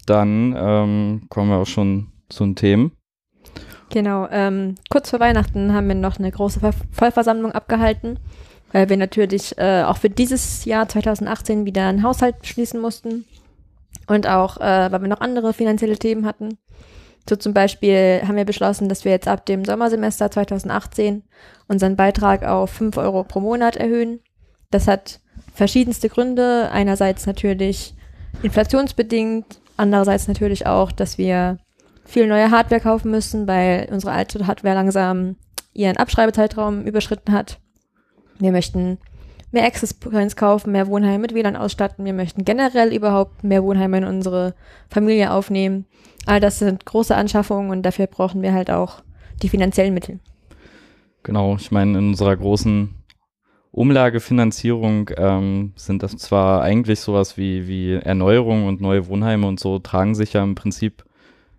dann 0.07 0.55
ähm, 0.57 1.27
kommen 1.29 1.51
wir 1.51 1.59
auch 1.59 1.67
schon 1.67 2.13
zu 2.29 2.45
den 2.45 2.57
Themen. 2.57 2.93
Genau, 3.93 4.27
ähm, 4.31 4.77
kurz 4.89 5.11
vor 5.11 5.21
Weihnachten 5.21 5.75
haben 5.75 5.87
wir 5.87 5.95
noch 5.95 6.19
eine 6.19 6.31
große 6.31 6.61
Voll- 6.61 6.73
Vollversammlung 6.93 7.53
abgehalten, 7.53 8.19
weil 8.73 8.89
wir 8.89 8.97
natürlich 8.97 9.59
äh, 9.59 9.83
auch 9.83 9.99
für 9.99 10.09
dieses 10.09 10.65
Jahr 10.65 10.89
2018 10.89 11.67
wieder 11.67 11.87
einen 11.87 12.03
Haushalt 12.03 12.37
schließen 12.47 12.81
mussten 12.81 13.27
und 14.07 14.27
auch, 14.27 14.57
äh, 14.57 14.91
weil 14.91 15.03
wir 15.03 15.09
noch 15.09 15.21
andere 15.21 15.53
finanzielle 15.53 15.99
Themen 15.99 16.25
hatten. 16.25 16.57
So 17.29 17.37
zum 17.37 17.53
Beispiel 17.53 18.23
haben 18.27 18.37
wir 18.37 18.47
beschlossen, 18.47 18.89
dass 18.89 19.05
wir 19.05 19.13
jetzt 19.13 19.29
ab 19.29 19.45
dem 19.45 19.67
Sommersemester 19.67 20.31
2018 20.31 21.23
unseren 21.69 21.95
Beitrag 21.95 22.45
auf 22.45 22.71
5 22.71 22.97
Euro 22.97 23.25
pro 23.25 23.41
Monat 23.41 23.77
erhöhen. 23.77 24.21
Das 24.71 24.89
hat 24.89 25.21
verschiedenste 25.53 26.09
Gründe. 26.09 26.71
Einerseits 26.73 27.27
natürlich 27.27 27.95
inflationsbedingt, 28.43 29.61
andererseits 29.77 30.29
natürlich 30.29 30.67
auch, 30.67 30.93
dass 30.93 31.19
wir 31.19 31.59
viel 32.13 32.27
neue 32.27 32.51
Hardware 32.51 32.81
kaufen 32.81 33.11
müssen, 33.11 33.49
weil 33.49 33.89
unsere 33.91 34.13
alte 34.13 34.47
Hardware 34.47 34.75
langsam 34.75 35.37
ihren 35.73 35.97
Abschreibezeitraum 35.97 36.83
überschritten 36.83 37.33
hat. 37.33 37.59
Wir 38.39 38.53
möchten 38.53 38.99
mehr 39.51 39.65
Access 39.65 39.95
Points 39.95 40.37
kaufen, 40.37 40.73
mehr 40.73 40.89
Wohnheime 40.89 41.21
mit 41.21 41.35
WLAN 41.35 41.57
ausstatten. 41.57 42.05
Wir 42.05 42.13
möchten 42.13 42.45
generell 42.45 42.93
überhaupt 42.95 43.45
mehr 43.45 43.63
Wohnheime 43.63 43.99
in 43.99 44.05
unsere 44.05 44.55
Familie 44.91 45.31
aufnehmen. 45.33 45.87
All 46.27 46.39
das 46.39 46.59
sind 46.59 46.85
große 46.85 47.17
Anschaffungen 47.17 47.71
und 47.71 47.83
dafür 47.83 48.07
brauchen 48.07 48.43
wir 48.43 48.53
halt 48.53 48.71
auch 48.71 49.03
die 49.43 49.49
finanziellen 49.49 49.95
Mittel. 49.95 50.21
Genau, 51.23 51.57
ich 51.57 51.71
meine, 51.71 51.99
in 51.99 52.09
unserer 52.09 52.37
großen 52.37 52.91
Umlagefinanzierung 53.71 55.11
ähm, 55.17 55.73
sind 55.77 56.03
das 56.03 56.17
zwar 56.19 56.63
eigentlich 56.63 57.01
sowas 57.01 57.39
wie, 57.39 57.67
wie 57.69 57.95
Erneuerung 57.95 58.67
und 58.67 58.83
neue 58.83 59.07
Wohnheime 59.07 59.47
und 59.47 59.59
so, 59.59 59.79
tragen 59.79 60.15
sich 60.15 60.35
ja 60.35 60.43
im 60.43 60.55
Prinzip 60.55 61.05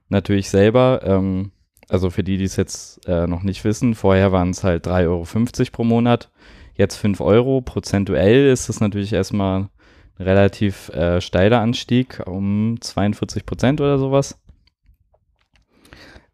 natürlich 0.09 0.49
selber. 0.49 1.01
Ähm, 1.03 1.51
also 1.89 2.09
für 2.09 2.23
die, 2.23 2.37
die 2.37 2.45
es 2.45 2.55
jetzt 2.55 3.07
äh, 3.07 3.27
noch 3.27 3.43
nicht 3.43 3.63
wissen, 3.63 3.95
vorher 3.95 4.31
waren 4.31 4.49
es 4.49 4.63
halt 4.63 4.87
3,50 4.87 4.99
Euro 5.07 5.71
pro 5.71 5.83
Monat, 5.83 6.31
jetzt 6.75 6.95
5 6.95 7.21
Euro. 7.21 7.61
Prozentuell 7.61 8.49
ist 8.49 8.69
es 8.69 8.79
natürlich 8.79 9.13
erstmal 9.13 9.69
ein 10.17 10.25
relativ 10.25 10.89
äh, 10.89 11.21
steiler 11.21 11.59
Anstieg, 11.59 12.21
um 12.25 12.77
42 12.79 13.45
Prozent 13.45 13.81
oder 13.81 13.97
sowas. 13.97 14.39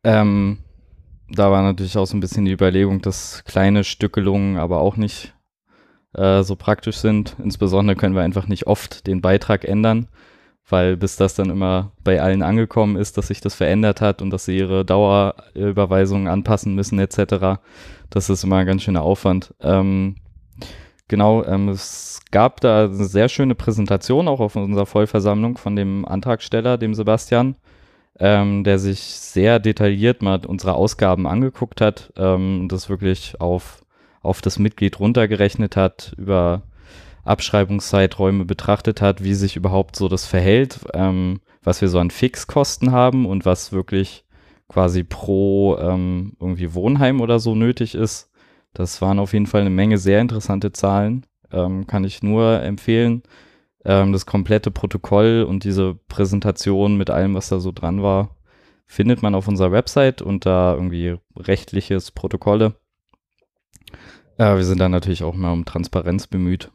Ähm, 0.03 0.59
da 1.29 1.51
war 1.51 1.61
natürlich 1.61 1.97
auch 1.97 2.05
so 2.05 2.15
ein 2.15 2.21
bisschen 2.21 2.45
die 2.45 2.53
Überlegung, 2.53 3.01
dass 3.01 3.43
kleine 3.45 3.83
Stückelungen 3.83 4.57
aber 4.57 4.79
auch 4.79 4.97
nicht 4.97 5.33
äh, 6.13 6.43
so 6.43 6.55
praktisch 6.55 6.97
sind. 6.97 7.35
Insbesondere 7.43 7.95
können 7.95 8.15
wir 8.15 8.23
einfach 8.23 8.47
nicht 8.47 8.67
oft 8.67 9.07
den 9.07 9.21
Beitrag 9.21 9.65
ändern, 9.65 10.07
weil 10.69 10.97
bis 10.97 11.15
das 11.15 11.35
dann 11.35 11.49
immer 11.49 11.91
bei 12.03 12.21
allen 12.21 12.43
angekommen 12.43 12.95
ist, 12.95 13.17
dass 13.17 13.27
sich 13.27 13.41
das 13.41 13.55
verändert 13.55 14.01
hat 14.01 14.21
und 14.21 14.29
dass 14.29 14.45
sie 14.45 14.57
ihre 14.57 14.85
Dauerüberweisungen 14.85 16.27
anpassen 16.27 16.75
müssen 16.75 16.99
etc. 16.99 17.59
Das 18.09 18.29
ist 18.29 18.43
immer 18.43 18.57
ein 18.57 18.67
ganz 18.67 18.83
schöner 18.83 19.01
Aufwand. 19.01 19.53
Ähm, 19.61 20.15
genau, 21.07 21.43
ähm, 21.43 21.69
es 21.69 22.21
gab 22.31 22.61
da 22.61 22.85
eine 22.85 23.05
sehr 23.05 23.29
schöne 23.29 23.55
Präsentation 23.55 24.27
auch 24.27 24.39
auf 24.39 24.55
unserer 24.55 24.85
Vollversammlung 24.85 25.57
von 25.57 25.75
dem 25.75 26.05
Antragsteller, 26.05 26.77
dem 26.77 26.93
Sebastian 26.93 27.55
ähm, 28.19 28.63
der 28.63 28.79
sich 28.79 28.99
sehr 28.99 29.59
detailliert 29.59 30.21
mal 30.21 30.45
unsere 30.45 30.73
Ausgaben 30.73 31.25
angeguckt 31.25 31.81
hat, 31.81 32.11
ähm, 32.17 32.67
das 32.69 32.89
wirklich 32.89 33.39
auf, 33.39 33.83
auf 34.21 34.41
das 34.41 34.59
Mitglied 34.59 34.99
runtergerechnet 34.99 35.75
hat, 35.75 36.13
über 36.17 36.63
Abschreibungszeiträume 37.23 38.45
betrachtet 38.45 39.01
hat, 39.01 39.23
wie 39.23 39.33
sich 39.33 39.55
überhaupt 39.55 39.95
so 39.95 40.07
das 40.07 40.25
verhält, 40.25 40.79
ähm, 40.93 41.41
was 41.63 41.81
wir 41.81 41.89
so 41.89 41.99
an 41.99 42.11
Fixkosten 42.11 42.91
haben 42.91 43.25
und 43.25 43.45
was 43.45 43.71
wirklich 43.71 44.25
quasi 44.67 45.03
pro 45.03 45.77
ähm, 45.77 46.33
irgendwie 46.39 46.73
Wohnheim 46.73 47.21
oder 47.21 47.39
so 47.39 47.55
nötig 47.55 47.95
ist. 47.95 48.29
Das 48.73 49.01
waren 49.01 49.19
auf 49.19 49.33
jeden 49.33 49.47
Fall 49.47 49.61
eine 49.61 49.69
Menge 49.69 49.97
sehr 49.97 50.21
interessante 50.21 50.71
Zahlen. 50.71 51.25
Ähm, 51.51 51.87
kann 51.87 52.03
ich 52.03 52.21
nur 52.21 52.61
empfehlen. 52.61 53.23
Ähm, 53.83 54.13
das 54.13 54.25
komplette 54.25 54.71
Protokoll 54.71 55.45
und 55.47 55.63
diese 55.63 55.95
Präsentation 56.07 56.97
mit 56.97 57.09
allem, 57.09 57.33
was 57.33 57.49
da 57.49 57.59
so 57.59 57.71
dran 57.71 58.03
war, 58.03 58.35
findet 58.85 59.21
man 59.21 59.35
auf 59.35 59.47
unserer 59.47 59.71
Website 59.71 60.21
unter 60.21 60.75
irgendwie 60.75 61.17
rechtliches 61.35 62.11
Protokolle. 62.11 62.75
Äh, 64.37 64.55
wir 64.55 64.63
sind 64.63 64.79
da 64.79 64.89
natürlich 64.89 65.23
auch 65.23 65.35
mal 65.35 65.51
um 65.51 65.65
Transparenz 65.65 66.27
bemüht. 66.27 66.71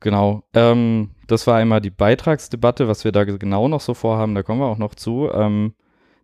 Genau. 0.00 0.44
Ähm, 0.54 1.10
das 1.26 1.46
war 1.46 1.56
einmal 1.56 1.80
die 1.80 1.90
Beitragsdebatte, 1.90 2.88
was 2.88 3.04
wir 3.04 3.12
da 3.12 3.24
genau 3.24 3.68
noch 3.68 3.80
so 3.80 3.94
vorhaben, 3.94 4.34
da 4.34 4.42
kommen 4.42 4.60
wir 4.60 4.66
auch 4.66 4.78
noch 4.78 4.94
zu. 4.94 5.28
Ähm, 5.32 5.74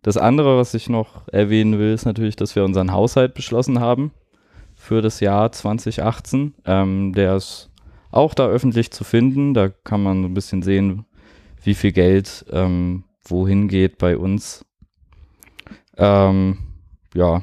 das 0.01 0.17
andere, 0.17 0.57
was 0.57 0.73
ich 0.73 0.87
noch 0.87 1.27
erwähnen 1.29 1.79
will, 1.79 1.93
ist 1.93 2.05
natürlich, 2.05 2.35
dass 2.35 2.55
wir 2.55 2.63
unseren 2.63 2.91
Haushalt 2.91 3.33
beschlossen 3.33 3.79
haben 3.79 4.11
für 4.75 5.01
das 5.01 5.19
Jahr 5.19 5.51
2018. 5.51 6.53
Ähm, 6.65 7.13
der 7.13 7.35
ist 7.35 7.71
auch 8.11 8.33
da 8.33 8.47
öffentlich 8.47 8.91
zu 8.91 9.03
finden. 9.03 9.53
Da 9.53 9.69
kann 9.69 10.03
man 10.03 10.21
so 10.21 10.27
ein 10.29 10.33
bisschen 10.33 10.61
sehen, 10.61 11.05
wie 11.63 11.73
viel 11.73 11.91
Geld 11.91 12.45
ähm, 12.51 13.03
wohin 13.23 13.67
geht 13.67 13.97
bei 13.97 14.17
uns. 14.17 14.63
Ähm, 15.97 16.59
ja, 17.13 17.41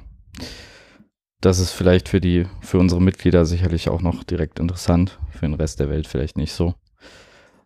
das 1.42 1.58
ist 1.58 1.72
vielleicht 1.72 2.08
für 2.08 2.20
die, 2.20 2.46
für 2.60 2.78
unsere 2.78 3.02
Mitglieder 3.02 3.44
sicherlich 3.44 3.90
auch 3.90 4.00
noch 4.00 4.24
direkt 4.24 4.58
interessant, 4.60 5.18
für 5.30 5.46
den 5.46 5.54
Rest 5.54 5.80
der 5.80 5.90
Welt 5.90 6.06
vielleicht 6.06 6.38
nicht 6.38 6.52
so. 6.52 6.74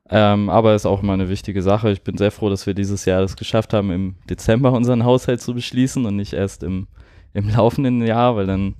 Ähm, 0.09 0.49
aber 0.51 0.75
ist 0.75 0.87
auch 0.87 1.03
immer 1.03 1.13
eine 1.13 1.29
wichtige 1.29 1.63
Sache. 1.63 1.91
Ich 1.91 2.03
bin 2.03 2.17
sehr 2.17 2.31
froh, 2.31 2.49
dass 2.49 2.67
wir 2.67 2.75
dieses 2.75 3.05
Jahr 3.05 3.23
es 3.23 3.37
geschafft 3.37 3.75
haben, 3.75 3.91
im 3.91 4.15
Dezember 4.31 4.73
unseren 4.73 5.05
Haushalt 5.05 5.41
zu 5.41 5.53
beschließen 5.53 6.07
und 6.07 6.17
nicht 6.17 6.33
erst 6.33 6.63
im, 6.63 6.87
im 7.35 7.49
laufenden 7.51 8.03
Jahr, 8.03 8.35
weil 8.35 8.47
dann 8.47 8.75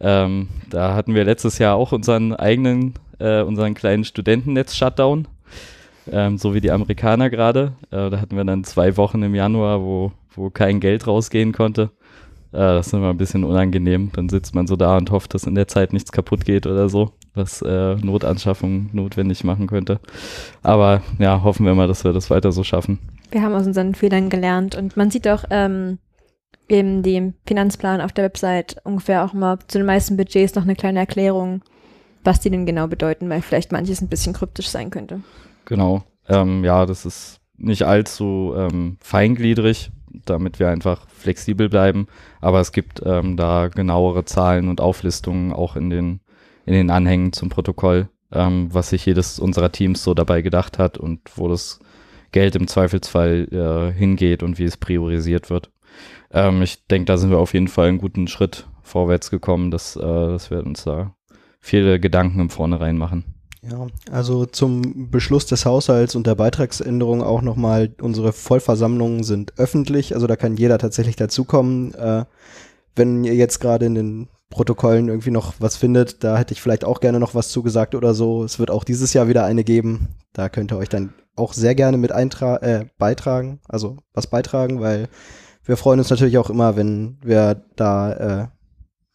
ähm, 0.00 0.48
da 0.70 0.94
hatten 0.94 1.14
wir 1.14 1.24
letztes 1.24 1.58
Jahr 1.58 1.76
auch 1.76 1.92
unseren 1.92 2.34
eigenen, 2.34 2.94
äh, 3.18 3.42
unseren 3.42 3.74
kleinen 3.74 4.04
Studentennetz-Shutdown, 4.04 5.28
ähm, 6.10 6.38
so 6.38 6.54
wie 6.54 6.60
die 6.60 6.70
Amerikaner 6.70 7.30
gerade. 7.30 7.72
Äh, 7.90 8.10
da 8.10 8.20
hatten 8.20 8.36
wir 8.36 8.44
dann 8.44 8.64
zwei 8.64 8.96
Wochen 8.96 9.22
im 9.22 9.34
Januar, 9.34 9.82
wo, 9.82 10.12
wo 10.34 10.50
kein 10.50 10.80
Geld 10.80 11.06
rausgehen 11.06 11.52
konnte. 11.52 11.90
Äh, 12.52 12.58
das 12.58 12.88
ist 12.88 12.92
immer 12.92 13.10
ein 13.10 13.16
bisschen 13.16 13.44
unangenehm. 13.44 14.10
Dann 14.14 14.28
sitzt 14.28 14.54
man 14.54 14.66
so 14.66 14.76
da 14.76 14.96
und 14.96 15.10
hofft, 15.10 15.34
dass 15.34 15.44
in 15.44 15.54
der 15.54 15.68
Zeit 15.68 15.92
nichts 15.92 16.12
kaputt 16.12 16.44
geht 16.44 16.66
oder 16.66 16.88
so, 16.88 17.12
was 17.34 17.62
äh, 17.62 17.94
Notanschaffung 17.96 18.90
notwendig 18.92 19.44
machen 19.44 19.66
könnte. 19.66 20.00
Aber 20.62 21.02
ja, 21.18 21.42
hoffen 21.42 21.66
wir 21.66 21.74
mal, 21.74 21.88
dass 21.88 22.04
wir 22.04 22.12
das 22.12 22.30
weiter 22.30 22.52
so 22.52 22.64
schaffen. 22.64 22.98
Wir 23.30 23.42
haben 23.42 23.54
aus 23.54 23.66
unseren 23.66 23.94
Fehlern 23.94 24.28
gelernt 24.28 24.74
und 24.74 24.96
man 24.96 25.10
sieht 25.10 25.28
auch 25.28 25.44
ähm, 25.50 25.98
in 26.66 27.02
dem 27.02 27.34
Finanzplan 27.46 28.00
auf 28.00 28.12
der 28.12 28.24
Website 28.24 28.76
ungefähr 28.84 29.24
auch 29.24 29.32
mal 29.32 29.58
zu 29.66 29.78
den 29.78 29.86
meisten 29.86 30.16
Budgets 30.16 30.54
noch 30.54 30.62
eine 30.62 30.76
kleine 30.76 31.00
Erklärung, 31.00 31.62
was 32.24 32.40
die 32.40 32.50
denn 32.50 32.66
genau 32.66 32.86
bedeuten, 32.86 33.28
weil 33.28 33.42
vielleicht 33.42 33.72
manches 33.72 34.00
ein 34.00 34.08
bisschen 34.08 34.34
kryptisch 34.34 34.68
sein 34.68 34.90
könnte. 34.90 35.20
Genau. 35.64 36.02
Ähm, 36.28 36.64
ja, 36.64 36.86
das 36.86 37.06
ist 37.06 37.40
nicht 37.56 37.82
allzu 37.82 38.54
ähm, 38.56 38.96
feingliedrig, 39.00 39.90
damit 40.24 40.58
wir 40.58 40.68
einfach 40.68 41.08
flexibel 41.08 41.68
bleiben. 41.68 42.06
Aber 42.40 42.60
es 42.60 42.72
gibt 42.72 43.00
ähm, 43.04 43.36
da 43.36 43.68
genauere 43.68 44.24
Zahlen 44.24 44.68
und 44.68 44.80
Auflistungen 44.80 45.52
auch 45.52 45.76
in 45.76 45.90
den, 45.90 46.20
in 46.66 46.74
den 46.74 46.90
Anhängen 46.90 47.32
zum 47.32 47.48
Protokoll, 47.48 48.08
ähm, 48.32 48.68
was 48.72 48.90
sich 48.90 49.06
jedes 49.06 49.38
unserer 49.38 49.72
Teams 49.72 50.02
so 50.02 50.14
dabei 50.14 50.42
gedacht 50.42 50.78
hat 50.78 50.98
und 50.98 51.20
wo 51.36 51.48
das 51.48 51.80
Geld 52.32 52.54
im 52.56 52.68
Zweifelsfall 52.68 53.48
äh, 53.50 53.96
hingeht 53.96 54.42
und 54.42 54.58
wie 54.58 54.64
es 54.64 54.76
priorisiert 54.76 55.50
wird. 55.50 55.70
Ähm, 56.30 56.62
ich 56.62 56.86
denke, 56.86 57.06
da 57.06 57.16
sind 57.16 57.30
wir 57.30 57.38
auf 57.38 57.54
jeden 57.54 57.68
Fall 57.68 57.88
einen 57.88 57.98
guten 57.98 58.28
Schritt 58.28 58.68
vorwärts 58.82 59.30
gekommen, 59.30 59.70
dass, 59.70 59.96
äh, 59.96 60.00
dass 60.00 60.50
wir 60.50 60.64
uns 60.64 60.84
da 60.84 61.14
viele 61.60 62.00
Gedanken 62.00 62.40
im 62.40 62.50
Vornherein 62.50 62.96
machen. 62.96 63.24
Ja, 63.62 63.86
also 64.10 64.46
zum 64.46 65.10
Beschluss 65.10 65.44
des 65.44 65.66
Haushalts 65.66 66.14
und 66.14 66.26
der 66.26 66.34
Beitragsänderung 66.34 67.22
auch 67.22 67.42
nochmal, 67.42 67.92
unsere 68.00 68.32
Vollversammlungen 68.32 69.22
sind 69.22 69.58
öffentlich, 69.58 70.14
also 70.14 70.26
da 70.26 70.36
kann 70.36 70.56
jeder 70.56 70.78
tatsächlich 70.78 71.16
dazukommen. 71.16 71.92
Äh, 71.94 72.24
wenn 72.96 73.22
ihr 73.22 73.34
jetzt 73.34 73.60
gerade 73.60 73.84
in 73.84 73.94
den 73.94 74.28
Protokollen 74.48 75.08
irgendwie 75.08 75.30
noch 75.30 75.54
was 75.58 75.76
findet, 75.76 76.24
da 76.24 76.38
hätte 76.38 76.54
ich 76.54 76.62
vielleicht 76.62 76.84
auch 76.84 77.00
gerne 77.00 77.20
noch 77.20 77.34
was 77.34 77.50
zugesagt 77.50 77.94
oder 77.94 78.14
so. 78.14 78.44
Es 78.44 78.58
wird 78.58 78.70
auch 78.70 78.82
dieses 78.82 79.12
Jahr 79.12 79.28
wieder 79.28 79.44
eine 79.44 79.62
geben. 79.62 80.08
Da 80.32 80.48
könnt 80.48 80.72
ihr 80.72 80.78
euch 80.78 80.88
dann 80.88 81.12
auch 81.36 81.52
sehr 81.52 81.74
gerne 81.74 81.98
mit 81.98 82.12
eintra 82.12 82.56
äh, 82.56 82.86
beitragen, 82.98 83.60
also 83.68 83.98
was 84.14 84.26
beitragen, 84.26 84.80
weil 84.80 85.08
wir 85.64 85.76
freuen 85.76 86.00
uns 86.00 86.10
natürlich 86.10 86.38
auch 86.38 86.50
immer, 86.50 86.76
wenn 86.76 87.18
wir 87.22 87.62
da 87.76 88.12
äh, 88.12 88.46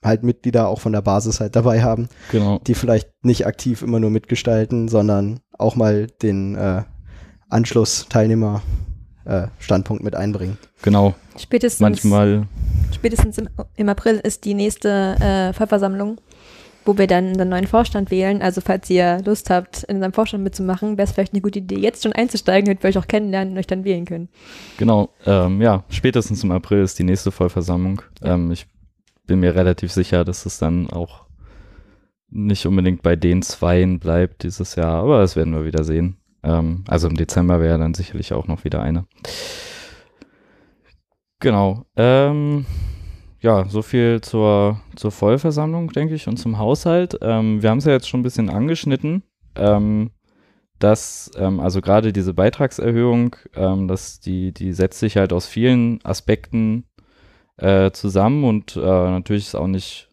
halt 0.05 0.23
Mitglieder 0.23 0.67
auch 0.67 0.79
von 0.79 0.93
der 0.93 1.01
Basis 1.01 1.39
halt 1.39 1.55
dabei 1.55 1.81
haben, 1.83 2.07
Genau. 2.31 2.59
die 2.65 2.75
vielleicht 2.75 3.09
nicht 3.23 3.45
aktiv 3.47 3.81
immer 3.81 3.99
nur 3.99 4.09
mitgestalten, 4.11 4.87
sondern 4.87 5.39
auch 5.57 5.75
mal 5.75 6.07
den 6.21 6.55
äh, 6.55 6.83
Anschlussteilnehmer 7.49 8.61
äh, 9.25 9.47
Standpunkt 9.59 10.03
mit 10.03 10.15
einbringen. 10.15 10.57
Genau. 10.81 11.15
Spätestens, 11.37 11.79
Manchmal, 11.81 12.43
spätestens 12.93 13.37
im, 13.37 13.49
im 13.75 13.89
April 13.89 14.19
ist 14.23 14.45
die 14.45 14.53
nächste 14.53 15.15
äh, 15.19 15.53
Vollversammlung. 15.53 16.19
wo 16.87 16.95
wir 16.99 17.07
dann 17.07 17.29
unseren 17.29 17.49
neuen 17.49 17.65
Vorstand 17.65 18.11
wählen. 18.11 18.43
Also 18.43 18.61
falls 18.61 18.87
ihr 18.91 19.19
Lust 19.25 19.49
habt, 19.49 19.83
in 19.85 19.95
unserem 19.95 20.13
Vorstand 20.13 20.43
mitzumachen, 20.43 20.97
wäre 20.99 21.07
es 21.07 21.13
vielleicht 21.13 21.33
eine 21.33 21.41
gute 21.41 21.57
Idee, 21.57 21.79
jetzt 21.79 22.03
schon 22.03 22.13
einzusteigen, 22.13 22.65
damit 22.67 22.83
wir 22.83 22.89
euch 22.89 22.97
auch 22.99 23.07
kennenlernen 23.07 23.53
und 23.53 23.57
euch 23.59 23.65
dann 23.65 23.83
wählen 23.85 24.05
können. 24.05 24.29
Genau, 24.77 25.09
ähm, 25.25 25.59
ja, 25.63 25.83
spätestens 25.89 26.43
im 26.43 26.51
April 26.51 26.83
ist 26.83 26.99
die 26.99 27.03
nächste 27.03 27.31
Vollversammlung. 27.31 28.03
Ähm, 28.21 28.51
ich 28.51 28.67
bin 29.25 29.39
mir 29.39 29.55
relativ 29.55 29.91
sicher, 29.91 30.23
dass 30.23 30.45
es 30.45 30.59
dann 30.59 30.89
auch 30.89 31.25
nicht 32.29 32.65
unbedingt 32.65 33.01
bei 33.01 33.15
den 33.15 33.41
Zweien 33.41 33.99
bleibt 33.99 34.43
dieses 34.43 34.75
Jahr, 34.75 35.01
aber 35.03 35.19
das 35.19 35.35
werden 35.35 35.53
wir 35.53 35.65
wieder 35.65 35.83
sehen. 35.83 36.17
Ähm, 36.43 36.83
also 36.87 37.07
im 37.07 37.15
Dezember 37.15 37.59
wäre 37.59 37.77
dann 37.77 37.93
sicherlich 37.93 38.33
auch 38.33 38.47
noch 38.47 38.63
wieder 38.63 38.81
eine. 38.81 39.05
Genau. 41.39 41.85
Ähm, 41.95 42.65
ja, 43.39 43.65
so 43.69 43.81
viel 43.81 44.21
zur, 44.21 44.81
zur 44.95 45.11
Vollversammlung, 45.11 45.91
denke 45.91 46.15
ich, 46.15 46.27
und 46.27 46.37
zum 46.37 46.57
Haushalt. 46.57 47.17
Ähm, 47.21 47.61
wir 47.61 47.69
haben 47.69 47.77
es 47.77 47.85
ja 47.85 47.91
jetzt 47.91 48.09
schon 48.09 48.21
ein 48.21 48.23
bisschen 48.23 48.49
angeschnitten, 48.49 49.23
ähm, 49.55 50.11
dass, 50.79 51.31
ähm, 51.37 51.59
also 51.59 51.81
gerade 51.81 52.11
diese 52.11 52.33
Beitragserhöhung, 52.33 53.35
ähm, 53.55 53.87
dass 53.87 54.19
die, 54.19 54.51
die 54.51 54.73
setzt 54.73 54.99
sich 54.99 55.17
halt 55.17 55.31
aus 55.33 55.47
vielen 55.47 56.03
Aspekten 56.03 56.85
äh, 57.57 57.91
zusammen 57.91 58.43
und 58.43 58.75
äh, 58.75 58.79
natürlich 58.79 59.47
ist 59.47 59.55
auch 59.55 59.67
nicht, 59.67 60.09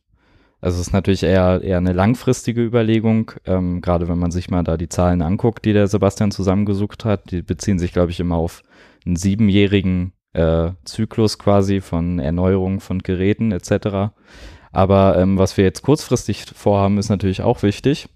also 0.61 0.81
es 0.81 0.89
ist 0.89 0.93
natürlich 0.93 1.23
eher, 1.23 1.61
eher 1.63 1.79
eine 1.79 1.93
langfristige 1.93 2.63
Überlegung, 2.63 3.33
ähm, 3.47 3.81
gerade 3.81 4.09
wenn 4.09 4.19
man 4.19 4.31
sich 4.31 4.51
mal 4.51 4.63
da 4.63 4.77
die 4.77 4.89
Zahlen 4.89 5.23
anguckt, 5.23 5.65
die 5.65 5.73
der 5.73 5.89
Sebastian 5.89 6.31
zusammengesucht 6.31 7.05
hat, 7.05 7.31
die 7.31 7.43
beziehen 7.43 7.79
sich, 7.79 7.93
glaube 7.93 8.11
ich, 8.11 8.21
immer 8.21 8.37
auf 8.37 8.63
einen 9.05 9.17
siebenjährigen 9.17 10.13
äh, 10.33 10.71
Zyklus 10.85 11.39
quasi 11.39 11.81
von 11.81 12.19
Erneuerung 12.19 12.81
von 12.81 13.01
Geräten 13.01 13.53
etc. 13.53 14.13
Aber 14.73 15.19
ähm, 15.19 15.39
was 15.39 15.57
wir 15.57 15.65
jetzt 15.65 15.83
kurzfristig 15.83 16.47
vorhaben, 16.55 16.99
ist 16.99 17.11
natürlich 17.11 17.43
auch 17.43 17.63
wichtig. 17.63 18.09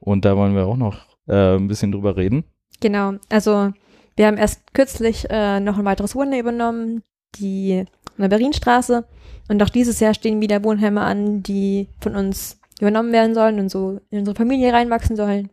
Und 0.00 0.24
da 0.24 0.36
wollen 0.36 0.54
wir 0.54 0.66
auch 0.66 0.76
noch 0.76 1.06
äh, 1.28 1.56
ein 1.56 1.68
bisschen 1.68 1.92
drüber 1.92 2.16
reden. 2.16 2.44
Genau, 2.80 3.14
also 3.30 3.72
wir 4.16 4.26
haben 4.26 4.36
erst 4.36 4.74
kürzlich 4.74 5.26
äh, 5.30 5.60
noch 5.60 5.78
ein 5.78 5.84
weiteres 5.84 6.14
Wohnheim 6.14 6.40
übernommen, 6.40 7.02
die 7.36 7.84
an 8.16 8.22
der 8.22 8.28
Berlinstraße. 8.28 9.04
Und 9.48 9.62
auch 9.62 9.68
dieses 9.68 10.00
Jahr 10.00 10.14
stehen 10.14 10.40
wieder 10.40 10.64
Wohnheime 10.64 11.02
an, 11.02 11.42
die 11.42 11.88
von 12.00 12.16
uns 12.16 12.58
übernommen 12.80 13.12
werden 13.12 13.34
sollen 13.34 13.58
und 13.58 13.70
so 13.70 14.00
in 14.10 14.20
unsere 14.20 14.36
Familie 14.36 14.72
reinwachsen 14.72 15.16
sollen. 15.16 15.50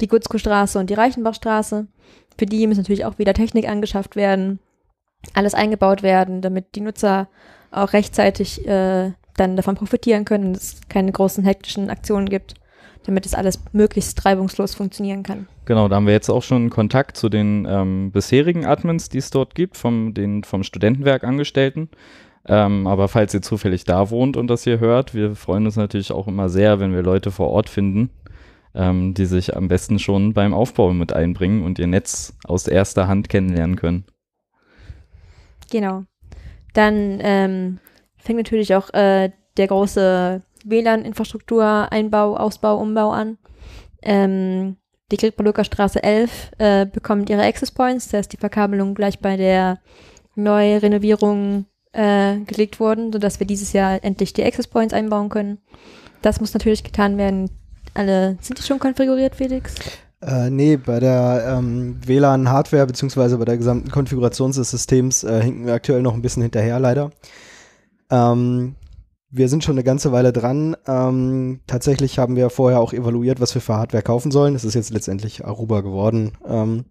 Die 0.00 0.08
Gutzko-Straße 0.08 0.78
und 0.78 0.90
die 0.90 0.94
Reichenbachstraße. 0.94 1.86
Für 2.38 2.46
die 2.46 2.66
muss 2.66 2.76
natürlich 2.76 3.04
auch 3.04 3.18
wieder 3.18 3.34
Technik 3.34 3.68
angeschafft 3.68 4.14
werden, 4.14 4.60
alles 5.34 5.54
eingebaut 5.54 6.02
werden, 6.02 6.40
damit 6.40 6.76
die 6.76 6.80
Nutzer 6.80 7.28
auch 7.70 7.92
rechtzeitig 7.92 8.66
äh, 8.66 9.12
dann 9.36 9.56
davon 9.56 9.74
profitieren 9.74 10.24
können 10.24 10.48
und 10.48 10.56
es 10.56 10.80
keine 10.88 11.12
großen 11.12 11.44
hektischen 11.44 11.90
Aktionen 11.90 12.28
gibt, 12.28 12.54
damit 13.08 13.24
es 13.24 13.34
alles 13.34 13.58
möglichst 13.72 14.22
reibungslos 14.26 14.74
funktionieren 14.74 15.22
kann. 15.22 15.48
Genau, 15.64 15.88
da 15.88 15.96
haben 15.96 16.06
wir 16.06 16.12
jetzt 16.12 16.28
auch 16.28 16.42
schon 16.42 16.68
Kontakt 16.68 17.16
zu 17.16 17.30
den 17.30 17.66
ähm, 17.68 18.12
bisherigen 18.12 18.66
Admins, 18.66 19.08
die 19.08 19.16
es 19.16 19.30
dort 19.30 19.54
gibt, 19.54 19.78
vom, 19.78 20.12
den, 20.12 20.44
vom 20.44 20.62
Studentenwerk 20.62 21.24
Angestellten. 21.24 21.88
Ähm, 22.46 22.86
aber 22.86 23.08
falls 23.08 23.32
ihr 23.32 23.40
zufällig 23.40 23.84
da 23.84 24.10
wohnt 24.10 24.36
und 24.36 24.48
das 24.48 24.64
hier 24.64 24.78
hört, 24.78 25.14
wir 25.14 25.34
freuen 25.34 25.64
uns 25.64 25.76
natürlich 25.76 26.12
auch 26.12 26.28
immer 26.28 26.50
sehr, 26.50 26.80
wenn 26.80 26.92
wir 26.92 27.02
Leute 27.02 27.30
vor 27.30 27.48
Ort 27.48 27.70
finden, 27.70 28.10
ähm, 28.74 29.14
die 29.14 29.24
sich 29.24 29.56
am 29.56 29.68
besten 29.68 29.98
schon 29.98 30.34
beim 30.34 30.52
Aufbau 30.52 30.92
mit 30.92 31.14
einbringen 31.14 31.64
und 31.64 31.78
ihr 31.78 31.86
Netz 31.86 32.36
aus 32.44 32.68
erster 32.68 33.08
Hand 33.08 33.30
kennenlernen 33.30 33.76
können. 33.76 34.04
Genau. 35.70 36.04
Dann 36.74 37.20
ähm, 37.22 37.78
fängt 38.18 38.38
natürlich 38.38 38.74
auch 38.74 38.92
äh, 38.92 39.30
der 39.56 39.66
große 39.66 40.42
WLAN-Infrastruktur-Einbau, 40.64 42.36
Ausbau, 42.36 42.78
Umbau 42.78 43.10
an. 43.10 43.38
Ähm, 44.02 44.76
die 45.10 45.16
Kriegbalucker 45.16 45.64
Straße 45.64 46.02
11 46.02 46.50
äh, 46.58 46.86
bekommt 46.86 47.30
ihre 47.30 47.42
Access 47.42 47.70
Points, 47.70 48.08
da 48.08 48.18
ist 48.18 48.32
die 48.32 48.36
Verkabelung 48.36 48.94
gleich 48.94 49.20
bei 49.20 49.36
der 49.36 49.78
Neurenovierung 50.34 51.66
äh, 51.92 52.38
gelegt 52.40 52.78
worden, 52.78 53.12
sodass 53.12 53.40
wir 53.40 53.46
dieses 53.46 53.72
Jahr 53.72 54.04
endlich 54.04 54.32
die 54.34 54.44
Access 54.44 54.66
Points 54.66 54.94
einbauen 54.94 55.30
können. 55.30 55.58
Das 56.22 56.40
muss 56.40 56.54
natürlich 56.54 56.84
getan 56.84 57.16
werden. 57.16 57.50
Alle, 57.94 58.36
sind 58.40 58.58
die 58.58 58.62
schon 58.62 58.78
konfiguriert, 58.78 59.34
Felix? 59.34 59.74
Äh, 60.20 60.50
nee, 60.50 60.76
bei 60.76 61.00
der 61.00 61.56
ähm, 61.56 62.00
WLAN-Hardware 62.04 62.86
beziehungsweise 62.86 63.38
bei 63.38 63.44
der 63.44 63.56
gesamten 63.56 63.90
Konfiguration 63.90 64.52
des 64.52 64.70
Systems 64.70 65.24
äh, 65.24 65.42
hinken 65.42 65.66
wir 65.66 65.74
aktuell 65.74 66.02
noch 66.02 66.14
ein 66.14 66.22
bisschen 66.22 66.42
hinterher, 66.42 66.78
leider. 66.80 67.10
Ähm, 68.10 68.74
wir 69.30 69.48
sind 69.48 69.62
schon 69.62 69.74
eine 69.74 69.84
ganze 69.84 70.12
Weile 70.12 70.32
dran. 70.32 70.76
Ähm, 70.86 71.60
tatsächlich 71.66 72.18
haben 72.18 72.36
wir 72.36 72.50
vorher 72.50 72.80
auch 72.80 72.92
evaluiert, 72.92 73.40
was 73.40 73.54
wir 73.54 73.62
für 73.62 73.74
Hardware 73.74 74.02
kaufen 74.02 74.30
sollen. 74.30 74.54
Das 74.54 74.64
ist 74.64 74.74
jetzt 74.74 74.90
letztendlich 74.90 75.44
Aruba 75.44 75.82
geworden. 75.82 76.32
Ähm, 76.46 76.86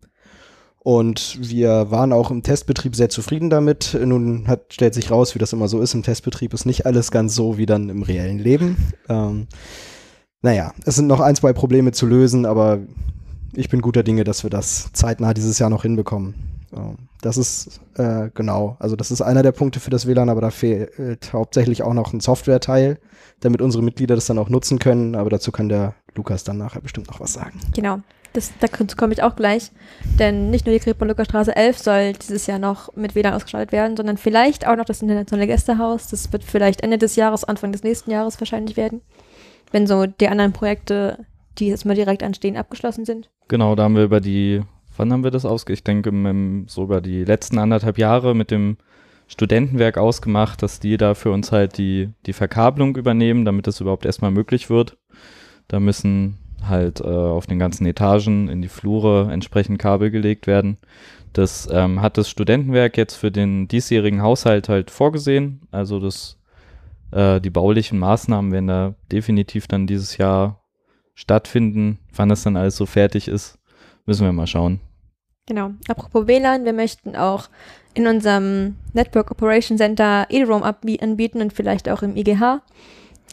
und 0.79 1.37
wir 1.41 1.91
waren 1.91 2.13
auch 2.13 2.31
im 2.31 2.43
Testbetrieb 2.43 2.95
sehr 2.95 3.09
zufrieden 3.09 3.49
damit. 3.49 3.97
Nun 3.99 4.47
hat, 4.47 4.73
stellt 4.73 4.93
sich 4.93 5.11
raus, 5.11 5.35
wie 5.35 5.39
das 5.39 5.51
immer 5.51 5.67
so 5.67 5.81
ist. 5.81 5.93
Im 5.93 6.03
Testbetrieb 6.03 6.53
ist 6.53 6.65
nicht 6.65 6.85
alles 6.85 7.11
ganz 7.11 7.35
so 7.35 7.57
wie 7.57 7.65
dann 7.65 7.89
im 7.89 8.03
reellen 8.03 8.39
Leben. 8.39 8.77
Ähm, 9.09 9.47
naja, 10.41 10.73
es 10.85 10.95
sind 10.95 11.07
noch 11.07 11.19
ein, 11.19 11.35
zwei 11.35 11.51
Probleme 11.51 11.91
zu 11.91 12.05
lösen, 12.05 12.45
aber 12.45 12.79
ich 13.53 13.69
bin 13.69 13.81
guter 13.81 14.03
Dinge, 14.03 14.23
dass 14.23 14.43
wir 14.43 14.49
das 14.49 14.93
zeitnah 14.93 15.33
dieses 15.33 15.59
Jahr 15.59 15.69
noch 15.69 15.81
hinbekommen. 15.81 16.56
Das 17.21 17.37
ist 17.37 17.81
äh, 17.95 18.29
genau, 18.33 18.75
also 18.79 18.95
das 18.95 19.11
ist 19.11 19.21
einer 19.21 19.43
der 19.43 19.51
Punkte 19.51 19.79
für 19.79 19.89
das 19.89 20.05
WLAN, 20.05 20.29
aber 20.29 20.41
da 20.41 20.49
fehlt 20.49 21.31
hauptsächlich 21.33 21.83
auch 21.83 21.93
noch 21.93 22.13
ein 22.13 22.19
Software-Teil, 22.19 22.99
damit 23.39 23.61
unsere 23.61 23.83
Mitglieder 23.83 24.15
das 24.15 24.25
dann 24.25 24.37
auch 24.37 24.49
nutzen 24.49 24.79
können. 24.79 25.15
Aber 25.15 25.29
dazu 25.29 25.51
kann 25.51 25.69
der 25.69 25.95
Lukas 26.15 26.43
dann 26.43 26.57
nachher 26.57 26.81
bestimmt 26.81 27.07
noch 27.07 27.19
was 27.19 27.33
sagen. 27.33 27.59
Genau, 27.73 27.99
das, 28.33 28.51
dazu 28.59 28.95
komme 28.95 29.13
ich 29.13 29.23
auch 29.23 29.35
gleich. 29.35 29.71
Denn 30.19 30.49
nicht 30.49 30.65
nur 30.65 30.73
die 30.73 30.79
Kriegbalucker 30.79 31.25
Straße 31.25 31.55
11 31.55 31.77
soll 31.79 32.13
dieses 32.13 32.47
Jahr 32.47 32.59
noch 32.59 32.95
mit 32.95 33.15
WLAN 33.15 33.33
ausgestattet 33.33 33.71
werden, 33.71 33.97
sondern 33.97 34.17
vielleicht 34.17 34.67
auch 34.67 34.75
noch 34.75 34.85
das 34.85 35.01
internationale 35.01 35.47
Gästehaus. 35.47 36.07
Das 36.09 36.31
wird 36.31 36.43
vielleicht 36.43 36.81
Ende 36.81 36.97
des 36.97 37.15
Jahres, 37.15 37.43
Anfang 37.43 37.71
des 37.71 37.83
nächsten 37.83 38.11
Jahres 38.11 38.39
wahrscheinlich 38.39 38.77
werden, 38.77 39.01
wenn 39.71 39.87
so 39.87 40.05
die 40.05 40.27
anderen 40.27 40.53
Projekte, 40.53 41.25
die 41.57 41.67
jetzt 41.67 41.85
mal 41.85 41.95
direkt 41.95 42.23
anstehen, 42.23 42.57
abgeschlossen 42.57 43.05
sind. 43.05 43.29
Genau, 43.47 43.75
da 43.75 43.83
haben 43.83 43.95
wir 43.95 44.03
über 44.03 44.21
die, 44.21 44.61
wann 44.97 45.11
haben 45.11 45.23
wir 45.23 45.31
das 45.31 45.45
ausge? 45.45 45.73
Ich 45.73 45.83
denke, 45.83 46.09
im, 46.09 46.65
so 46.67 46.83
über 46.83 47.01
die 47.01 47.23
letzten 47.23 47.57
anderthalb 47.59 47.97
Jahre 47.97 48.35
mit 48.35 48.51
dem 48.51 48.77
Studentenwerk 49.27 49.97
ausgemacht, 49.97 50.61
dass 50.63 50.79
die 50.79 50.97
da 50.97 51.13
für 51.13 51.31
uns 51.31 51.51
halt 51.51 51.77
die, 51.77 52.09
die 52.25 52.33
Verkabelung 52.33 52.95
übernehmen, 52.95 53.45
damit 53.45 53.67
das 53.67 53.81
überhaupt 53.81 54.05
erstmal 54.05 54.31
möglich 54.31 54.69
wird. 54.69 54.97
Da 55.67 55.79
müssen 55.79 56.37
halt 56.63 57.01
äh, 57.01 57.03
auf 57.03 57.45
den 57.45 57.59
ganzen 57.59 57.85
Etagen 57.85 58.47
in 58.47 58.61
die 58.61 58.69
Flure 58.69 59.31
entsprechend 59.31 59.79
Kabel 59.79 60.11
gelegt 60.11 60.47
werden. 60.47 60.77
Das 61.33 61.67
ähm, 61.71 62.01
hat 62.01 62.17
das 62.17 62.29
Studentenwerk 62.29 62.97
jetzt 62.97 63.15
für 63.15 63.31
den 63.31 63.67
diesjährigen 63.67 64.21
Haushalt 64.21 64.69
halt 64.69 64.89
vorgesehen. 64.89 65.61
Also 65.71 65.99
das, 65.99 66.39
äh, 67.11 67.39
die 67.41 67.49
baulichen 67.49 67.99
Maßnahmen 67.99 68.51
werden 68.51 68.67
da 68.67 68.95
definitiv 69.11 69.67
dann 69.67 69.87
dieses 69.87 70.17
Jahr 70.17 70.61
stattfinden. 71.15 71.99
Wann 72.15 72.29
das 72.29 72.43
dann 72.43 72.57
alles 72.57 72.77
so 72.77 72.85
fertig 72.85 73.27
ist, 73.27 73.59
müssen 74.05 74.25
wir 74.25 74.33
mal 74.33 74.47
schauen. 74.47 74.79
Genau. 75.47 75.71
Apropos 75.87 76.27
WLAN, 76.27 76.65
wir 76.65 76.73
möchten 76.73 77.15
auch 77.15 77.49
in 77.93 78.05
unserem 78.05 78.75
Network 78.93 79.31
Operation 79.31 79.77
Center 79.77 80.27
eDROM 80.29 80.61
anbieten 80.61 81.41
und 81.41 81.53
vielleicht 81.53 81.89
auch 81.89 82.03
im 82.03 82.15
IGH. 82.15 82.61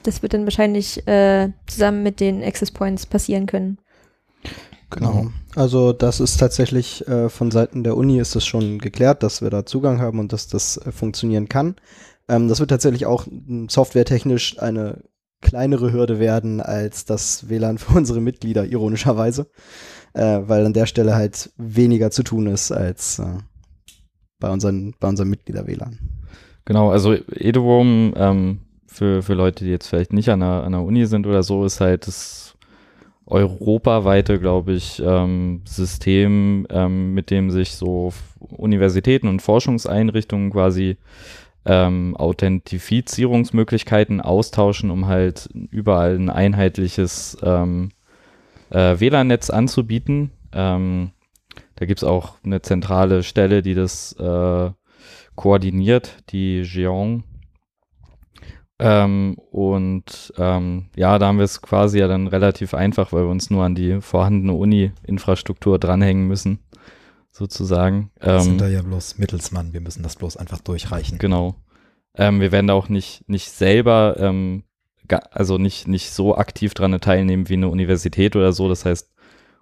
Das 0.05 0.23
wird 0.23 0.33
dann 0.33 0.45
wahrscheinlich 0.45 1.07
äh, 1.07 1.51
zusammen 1.67 2.03
mit 2.03 2.21
den 2.21 2.43
Access 2.43 2.71
Points 2.71 3.05
passieren 3.07 3.47
können. 3.47 3.79
Genau. 4.91 5.27
Also 5.57 5.93
das 5.93 6.21
ist 6.21 6.39
tatsächlich 6.39 7.07
äh, 7.09 7.29
von 7.29 7.51
Seiten 7.51 7.85
der 7.85 7.97
Uni 7.97 8.19
ist 8.19 8.37
das 8.37 8.47
schon 8.47 8.79
geklärt, 8.79 9.23
dass 9.23 9.43
wir 9.43 9.51
da 9.51 9.67
Zugang 9.67 10.01
haben 10.01 10.19
und 10.19 10.33
dass 10.33 10.47
das 10.47 10.77
äh, 10.77 10.93
funktionieren 10.93 11.49
kann. 11.49 11.77
Ähm, 12.29 12.49
das 12.49 12.61
wird 12.61 12.71
tatsächlich 12.71 13.07
auch 13.07 13.27
softwaretechnisch 13.69 14.59
eine 14.61 15.03
kleinere 15.41 15.93
Hürde 15.93 16.19
werden 16.19 16.61
als 16.61 17.05
das 17.05 17.49
WLAN 17.49 17.79
für 17.79 17.95
unsere 17.97 18.21
Mitglieder, 18.21 18.65
ironischerweise, 18.65 19.47
äh, 20.15 20.41
weil 20.47 20.65
an 20.65 20.73
der 20.73 20.87
Stelle 20.87 21.15
halt 21.15 21.51
weniger 21.57 22.11
zu 22.11 22.23
tun 22.23 22.47
ist 22.47 22.73
als 22.73 23.19
äh, 23.19 23.39
bei 24.41 24.51
unseren, 24.51 24.95
bei 24.99 25.09
unseren 25.09 25.29
Mitglieder-WLAN. 25.29 25.99
Genau, 26.65 26.91
also 26.91 27.15
Edeworm 27.15 28.15
ähm, 28.17 28.59
für, 28.87 29.23
für 29.23 29.35
Leute, 29.35 29.65
die 29.65 29.71
jetzt 29.71 29.89
vielleicht 29.89 30.13
nicht 30.13 30.31
an 30.31 30.41
der, 30.41 30.65
an 30.65 30.73
der 30.73 30.83
Uni 30.83 31.07
sind 31.07 31.27
oder 31.27 31.43
so, 31.43 31.65
ist 31.65 31.81
halt 31.81 32.07
das 32.07 32.55
europaweite, 33.27 34.39
glaube 34.39 34.73
ich, 34.73 35.03
ähm, 35.05 35.63
System, 35.65 36.67
ähm, 36.71 37.15
mit 37.15 37.31
dem 37.31 37.51
sich 37.51 37.73
so 37.73 38.13
Universitäten 38.39 39.29
und 39.29 39.43
Forschungseinrichtungen 39.43 40.51
quasi 40.51 40.97
ähm, 41.67 42.15
Authentifizierungsmöglichkeiten 42.17 44.21
austauschen, 44.21 44.91
um 44.91 45.07
halt 45.07 45.49
überall 45.71 46.17
ein 46.17 46.29
einheitliches 46.29 47.39
ähm, 47.43 47.91
äh, 48.75 48.99
WLAN-Netz 48.99 49.51
anzubieten. 49.51 50.33
Ähm, 50.53 51.13
da 51.77 51.87
gibt 51.87 52.01
es 52.01 52.05
auch 52.05 52.35
eine 52.45 52.61
zentrale 52.61 53.23
Stelle, 53.23 53.63
die 53.63 53.75
das 53.75 54.13
äh, 54.19 54.71
koordiniert, 55.37 56.17
die 56.31 56.63
Geon. 56.63 57.25
Ähm, 58.81 59.37
und 59.53 60.33
ähm, 60.37 60.87
ja, 60.97 61.19
da 61.19 61.29
haben 61.29 61.39
wir 61.39 61.45
es 61.45 61.63
quasi 61.63 62.01
ja 62.01 62.09
dann 62.09 62.27
relativ 62.27 62.75
einfach, 62.75 63.13
weil 63.13 63.23
wir 63.23 63.31
uns 63.31 63.49
nur 63.49 63.65
an 63.65 63.77
die 63.77 64.01
vorhandene 64.01 64.53
Uni-Infrastruktur 64.53 65.79
dranhängen 65.79 66.27
müssen, 66.27 66.59
sozusagen. 67.31 68.11
Wir 68.21 68.35
Ähm, 68.35 68.41
sind 68.41 68.61
da 68.61 68.69
ja 68.69 68.83
bloß 68.83 69.19
Mittelsmann, 69.19 69.73
wir 69.73 69.81
müssen 69.81 70.03
das 70.03 70.17
bloß 70.17 70.37
einfach 70.37 70.61
durchreichen. 70.61 71.19
Genau. 71.19 71.55
Ähm, 72.17 72.41
wir 72.41 72.51
werden 72.51 72.67
da 72.67 72.75
auch 72.75 72.89
nicht, 72.89 73.29
nicht 73.29 73.51
selber, 73.51 74.17
ähm, 74.19 74.65
also 75.09 75.59
nicht, 75.59 75.87
nicht 75.89 76.11
so 76.11 76.37
aktiv 76.37 76.75
dran 76.75 76.99
teilnehmen 77.01 77.49
wie 77.49 77.55
eine 77.55 77.69
Universität 77.69 78.37
oder 78.37 78.53
so. 78.53 78.69
Das 78.69 78.85
heißt, 78.85 79.13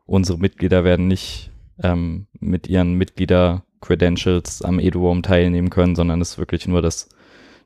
unsere 0.07 0.39
Mitglieder 0.39 0.85
werden 0.85 1.09
nicht 1.09 1.51
ähm, 1.83 2.27
mit 2.39 2.67
ihren 2.69 2.95
Mitglieder-Credentials 2.95 4.63
am 4.63 4.79
EduRoam 4.79 5.23
teilnehmen 5.23 5.71
können, 5.71 5.97
sondern 5.97 6.21
es 6.21 6.33
ist 6.33 6.39
wirklich 6.39 6.67
nur 6.69 6.83
das, 6.83 7.09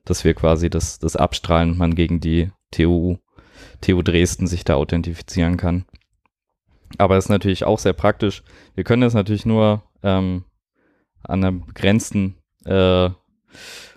dass 0.05 0.25
wir 0.25 0.35
quasi 0.35 0.71
das, 0.71 0.99
das 0.99 1.17
abstrahlen 1.17 1.73
und 1.73 1.79
man 1.79 1.95
gegen 1.95 2.21
die 2.21 2.51
TU, 2.71 3.17
TU 3.81 4.03
Dresden 4.03 4.47
sich 4.47 4.65
da 4.65 4.75
authentifizieren 4.75 5.57
kann. 5.57 5.85
Aber 6.99 7.17
es 7.17 7.27
ist 7.27 7.31
natürlich 7.31 7.65
auch 7.65 7.79
sehr 7.79 7.93
praktisch. 7.93 8.43
Wir 8.75 8.85
können 8.85 9.03
das 9.03 9.15
natürlich 9.15 9.45
nur 9.45 9.83
ähm, 10.03 10.45
an 11.23 11.45
einer 11.45 11.53
begrenzten 11.53 12.37
äh, 12.65 13.11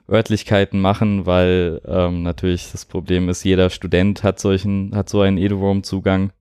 Örtlichkeiten 0.10 0.80
machen, 0.80 1.26
weil 1.26 1.82
ähm, 1.86 2.24
natürlich 2.24 2.72
das 2.72 2.86
Problem 2.86 3.30
ist, 3.30 3.44
jeder 3.44 3.70
Student 3.70 4.24
hat 4.24 4.40
solchen, 4.40 4.96
hat 4.96 5.10
so 5.10 5.22
einen 5.22 5.38
EduRoam-Zugang. 5.38 6.32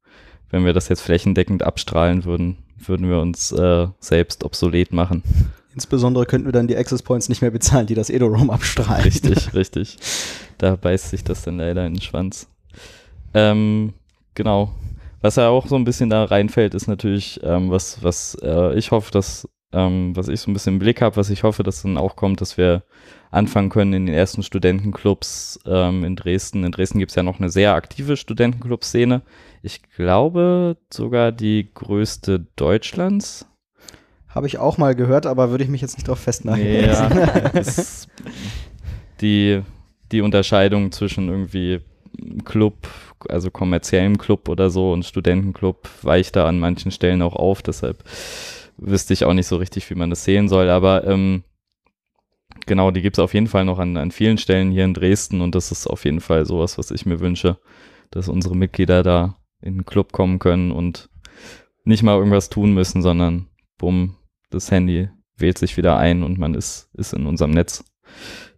Wenn 0.51 0.65
wir 0.65 0.73
das 0.73 0.89
jetzt 0.89 1.03
flächendeckend 1.03 1.63
abstrahlen 1.63 2.25
würden, 2.25 2.57
würden 2.79 3.09
wir 3.09 3.19
uns 3.21 3.53
äh, 3.53 3.89
selbst 4.01 4.45
obsolet 4.45 4.93
machen. 4.93 5.23
Insbesondere 5.75 6.27
könnten 6.27 6.49
wir 6.49 6.53
dann 6.53 6.67
die 6.67 6.77
Access 6.77 7.03
Points 7.03 7.29
nicht 7.29 7.43
mehr 7.43 7.51
bezahlen, 7.51 7.87
die 7.87 7.95
das 7.95 8.11
Edo-Roam 8.11 8.51
abstrahlen. 8.51 9.05
Richtig, 9.05 9.55
richtig. 9.55 9.97
Da 10.57 10.77
beißt 10.77 11.11
sich 11.11 11.23
das 11.23 11.43
dann 11.43 11.59
leider 11.59 11.87
in 11.87 11.95
den 11.95 12.03
Schwanz. 12.03 12.49
Ähm, 13.35 13.93
genau. 14.35 14.73
Was 15.21 15.37
ja 15.37 15.49
auch 15.49 15.67
so 15.67 15.77
ein 15.77 15.85
bisschen 15.85 16.11
da 16.11 16.25
reinfällt, 16.25 16.75
ist 16.75 16.87
natürlich, 16.87 17.41
ähm, 17.43 17.71
was, 17.71 18.03
was 18.03 18.37
äh, 18.43 18.77
ich 18.79 18.91
hoffe, 18.91 19.11
dass, 19.11 19.49
ähm, 19.73 20.17
was 20.17 20.29
ich 20.29 20.41
so 20.41 20.51
ein 20.51 20.55
bisschen 20.55 20.75
im 20.75 20.79
Blick 20.79 21.03
habe, 21.03 21.17
was 21.17 21.31
ich 21.31 21.43
hoffe, 21.43 21.63
dass 21.63 21.83
dann 21.83 21.99
auch 21.99 22.17
kommt, 22.17 22.41
dass 22.41 22.57
wir 22.57 22.83
anfangen 23.31 23.69
können 23.69 23.93
in 23.93 24.07
den 24.07 24.15
ersten 24.15 24.43
Studentenclubs 24.43 25.61
ähm, 25.67 26.05
in 26.05 26.17
Dresden. 26.17 26.65
In 26.65 26.73
Dresden 26.73 26.99
gibt 26.99 27.11
es 27.11 27.17
ja 27.17 27.23
noch 27.23 27.39
eine 27.39 27.51
sehr 27.51 27.75
aktive 27.75 28.17
Studentenclub-Szene. 28.17 29.23
Ich 29.63 29.83
glaube 29.95 30.77
sogar 30.91 31.33
die 31.33 31.69
größte 31.75 32.47
Deutschlands. 32.57 33.47
Habe 34.29 34.47
ich 34.47 34.59
auch 34.59 34.79
mal 34.79 34.95
gehört, 34.95 35.27
aber 35.27 35.51
würde 35.51 35.65
ich 35.65 35.71
mich 35.71 35.81
jetzt 35.81 35.97
nicht 35.97 36.09
drauf 36.09 36.21
festnageln. 36.21 36.85
Ja, 36.87 37.11
die, 39.21 39.63
die 40.13 40.21
Unterscheidung 40.23 40.93
zwischen 40.93 41.29
irgendwie 41.29 41.81
Club, 42.45 42.89
also 43.29 43.51
kommerziellem 43.51 44.17
Club 44.17 44.49
oder 44.49 44.71
so 44.71 44.93
und 44.93 45.05
Studentenclub 45.05 45.89
weicht 46.03 46.37
da 46.37 46.47
an 46.47 46.59
manchen 46.59 46.91
Stellen 46.91 47.23
auch 47.23 47.35
auf. 47.35 47.63
Deshalb 47.63 48.05
wüsste 48.79 49.13
ich 49.13 49.25
auch 49.25 49.35
nicht 49.35 49.47
so 49.47 49.57
richtig, 49.57 49.89
wie 49.91 49.95
man 49.95 50.11
das 50.11 50.25
sehen 50.25 50.49
soll. 50.49 50.71
Aber 50.71 51.07
ähm, 51.07 51.45
genau, 52.67 52.91
die 52.91 53.03
gibt 53.03 53.19
es 53.19 53.23
auf 53.23 53.35
jeden 53.35 53.49
Fall 53.49 53.65
noch 53.65 53.79
an, 53.79 53.97
an 53.97 54.11
vielen 54.11 54.39
Stellen 54.39 54.71
hier 54.71 54.85
in 54.85 54.95
Dresden 54.95 55.41
und 55.41 55.55
das 55.55 55.71
ist 55.71 55.87
auf 55.87 56.05
jeden 56.05 56.21
Fall 56.21 56.47
sowas, 56.47 56.79
was 56.79 56.91
ich 56.91 57.07
mir 57.07 57.21
wünsche, 57.21 57.59
dass 58.11 58.29
unsere 58.29 58.57
Mitglieder 58.57 59.03
da 59.03 59.37
in 59.61 59.79
den 59.79 59.87
Club 59.87 60.13
kommen 60.13 60.39
können 60.39 60.71
und 60.71 61.11
nicht 61.85 62.03
mal 62.03 62.17
irgendwas 62.17 62.49
tun 62.49 62.73
müssen, 62.73 63.03
sondern 63.03 63.49
bumm, 63.77 64.17
das 64.51 64.71
Handy 64.71 65.09
wählt 65.37 65.59
sich 65.59 65.77
wieder 65.77 65.97
ein 65.97 66.23
und 66.23 66.39
man 66.39 66.55
ist, 66.55 66.91
ist 66.95 67.13
in 67.13 67.27
unserem 67.27 67.51
Netz. 67.51 67.85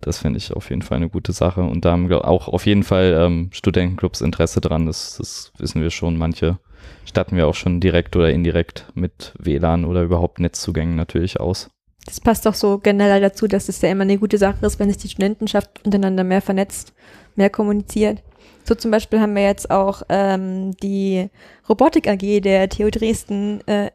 Das 0.00 0.18
finde 0.18 0.38
ich 0.38 0.52
auf 0.52 0.70
jeden 0.70 0.82
Fall 0.82 0.96
eine 0.96 1.08
gute 1.08 1.32
Sache. 1.32 1.62
Und 1.62 1.84
da 1.84 1.92
haben 1.92 2.10
auch 2.12 2.48
auf 2.48 2.66
jeden 2.66 2.84
Fall 2.84 3.16
ähm, 3.18 3.50
Studentenclubs 3.52 4.20
Interesse 4.20 4.60
dran. 4.60 4.86
Das, 4.86 5.16
das 5.18 5.52
wissen 5.58 5.82
wir 5.82 5.90
schon. 5.90 6.16
Manche 6.16 6.58
statten 7.04 7.36
wir 7.36 7.46
auch 7.46 7.54
schon 7.54 7.80
direkt 7.80 8.16
oder 8.16 8.30
indirekt 8.30 8.86
mit 8.94 9.32
WLAN 9.38 9.84
oder 9.84 10.02
überhaupt 10.02 10.38
Netzzugängen 10.40 10.96
natürlich 10.96 11.40
aus. 11.40 11.70
Das 12.06 12.20
passt 12.20 12.46
auch 12.46 12.54
so 12.54 12.78
generell 12.78 13.20
dazu, 13.20 13.46
dass 13.46 13.68
es 13.68 13.80
ja 13.82 13.90
immer 13.90 14.02
eine 14.02 14.18
gute 14.18 14.38
Sache 14.38 14.64
ist, 14.64 14.78
wenn 14.78 14.88
sich 14.88 14.98
die 14.98 15.08
Studentenschaft 15.08 15.84
untereinander 15.84 16.24
mehr 16.24 16.40
vernetzt, 16.40 16.92
mehr 17.36 17.50
kommuniziert. 17.50 18.22
So 18.64 18.74
zum 18.74 18.90
Beispiel 18.90 19.20
haben 19.20 19.34
wir 19.34 19.42
jetzt 19.42 19.70
auch 19.70 20.02
ähm, 20.08 20.76
die 20.82 21.28
Robotik 21.68 22.08
AG 22.08 22.40
der 22.40 22.68
TU 22.68 22.90
Dresden 22.90 23.66
äh, 23.66 23.90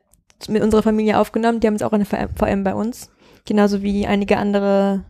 mit 0.48 0.62
unserer 0.62 0.84
Familie 0.84 1.19
aufgenommen. 1.19 1.60
Die 1.60 1.67
haben 1.67 1.76
jetzt 1.76 1.84
auch 1.84 1.93
eine 1.93 2.06
VM 2.06 2.63
bei 2.63 2.74
uns. 2.74 3.12
Genauso 3.45 3.82
wie 3.84 4.08
einige 4.08 4.38
andere 4.38 5.04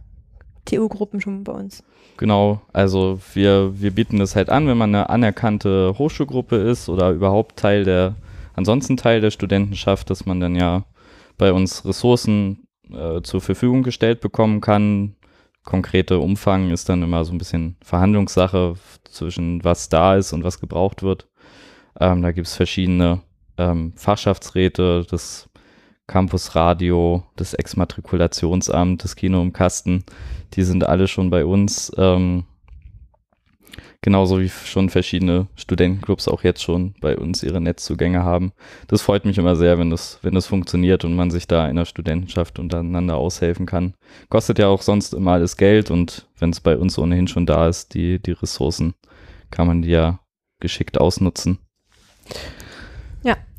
TU-Gruppen 0.66 1.22
schon 1.22 1.44
bei 1.44 1.54
uns. 1.54 1.84
Genau, 2.17 2.62
also 2.71 3.19
wir, 3.34 3.80
wir 3.82 3.91
bieten 3.91 4.19
das 4.19 4.36
halt 4.36 4.49
an, 4.49 4.67
wenn 4.67 4.78
man 4.78 4.95
eine 4.95 5.10
anerkannte 5.10 5.95
Hochschulgruppe 5.97 6.56
ist 6.56 6.88
oder 6.88 7.12
überhaupt 7.12 7.58
Teil 7.58 7.84
der, 7.84 8.15
ansonsten 8.54 8.95
Teil 8.95 9.19
der 9.19 9.32
Studentenschaft, 9.32 10.10
dass 10.10 10.25
man 10.25 10.39
dann 10.39 10.56
ja 10.56 10.86
bei 11.38 11.51
uns 11.51 11.86
Ressourcen 11.86 12.67
äh, 12.89 13.21
zur 13.21 13.41
Verfügung 13.41 13.84
gestellt 13.84 14.21
bekommen 14.21 14.62
kann. 14.62 15.15
Konkrete 15.63 16.19
Umfang 16.19 16.71
ist 16.71 16.88
dann 16.88 17.04
immer 17.04 17.25
so 17.25 17.34
ein 17.34 17.38
bisschen 17.38 17.75
Verhandlungssache 17.84 18.75
zwischen 19.04 19.63
was 19.63 19.89
da 19.89 20.15
ist 20.15 20.32
und 20.32 20.43
was 20.43 20.62
gebraucht 20.62 21.04
wird. 21.04 21.28
Ähm, 21.99 22.21
da 22.21 22.32
gibt 22.32 22.47
es 22.47 22.56
verschiedene 22.56 23.21
ähm, 23.58 23.93
Fachschaftsräte, 23.97 25.06
das 25.10 25.49
Campusradio, 26.08 27.24
das 27.36 27.54
Exmatrikulationsamt, 27.54 29.04
das 29.04 29.15
Kino 29.15 29.41
im 29.41 29.54
Kasten, 29.54 30.04
die 30.54 30.63
sind 30.63 30.86
alle 30.86 31.08
schon 31.08 31.30
bei 31.30 31.46
uns. 31.46 31.91
Ähm, 31.98 32.46
genauso 34.06 34.39
wie 34.39 34.50
schon 34.50 34.89
verschiedene 34.89 35.48
Studentenclubs 35.56 36.28
auch 36.28 36.44
jetzt 36.44 36.62
schon 36.62 36.94
bei 37.02 37.18
uns 37.18 37.41
ihre 37.41 37.60
Netzzugänge 37.60 38.24
haben. 38.24 38.54
Das 38.88 39.02
freut 39.02 39.26
mich 39.26 39.39
immer 39.39 39.56
sehr, 39.56 39.80
wenn 39.80 39.89
das, 39.89 40.20
wenn 40.22 40.36
das 40.36 40.46
funktioniert 40.46 41.04
und 41.06 41.15
man 41.15 41.32
sich 41.32 41.48
da 41.48 41.68
in 41.68 41.76
der 41.76 41.86
Studentenschaft 41.86 42.60
untereinander 42.60 43.18
aushelfen 43.18 43.65
kann. 43.65 43.96
Kostet 44.30 44.60
ja 44.60 44.68
auch 44.68 44.84
sonst 44.84 45.15
immer 45.15 45.32
alles 45.32 45.58
Geld 45.58 45.89
und 45.89 46.28
wenn 46.38 46.52
es 46.52 46.60
bei 46.60 46.78
uns 46.78 47.00
ohnehin 47.00 47.28
schon 47.28 47.48
da 47.48 47.68
ist, 47.68 47.96
die, 47.96 48.20
die 48.22 48.34
Ressourcen, 48.34 48.94
kann 49.50 49.65
man 49.65 49.82
die 49.82 49.89
ja 49.89 50.20
geschickt 50.60 51.00
ausnutzen. 51.00 51.58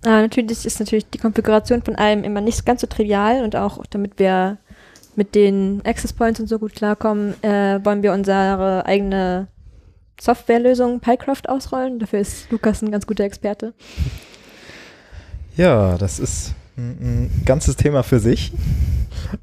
Ja, 0.07 0.21
äh, 0.21 0.23
natürlich 0.23 0.65
ist 0.65 0.79
natürlich 0.79 1.11
die 1.11 1.19
Konfiguration 1.19 1.83
von 1.83 1.97
allem 1.97 2.25
immer 2.25 2.41
nicht 2.41 2.65
ganz 2.65 2.81
so 2.81 2.87
trivial 2.87 3.43
und 3.43 3.57
auch 3.57 3.85
damit 3.91 4.19
wir 4.19 4.59
mit 5.17 5.35
den 5.35 5.83
Access 5.85 6.13
Points 6.13 6.39
und 6.39 6.47
so 6.47 6.59
gut 6.59 6.75
klarkommen, 6.75 7.43
äh, 7.43 7.81
wollen 7.85 8.03
wir 8.03 8.13
unsere 8.13 8.85
eigene 8.87 9.49
Softwarelösung 10.21 11.01
Pycraft 11.01 11.49
ausrollen. 11.49 11.99
Dafür 11.99 12.21
ist 12.21 12.51
Lukas 12.51 12.83
ein 12.83 12.91
ganz 12.91 13.07
guter 13.07 13.25
Experte. 13.25 13.75
Ja, 15.57 15.97
das 15.99 16.19
ist 16.19 16.55
ein, 16.77 16.99
ein 17.01 17.43
ganzes 17.45 17.77
Thema 17.77 18.03
für 18.03 18.21
sich. 18.21 18.53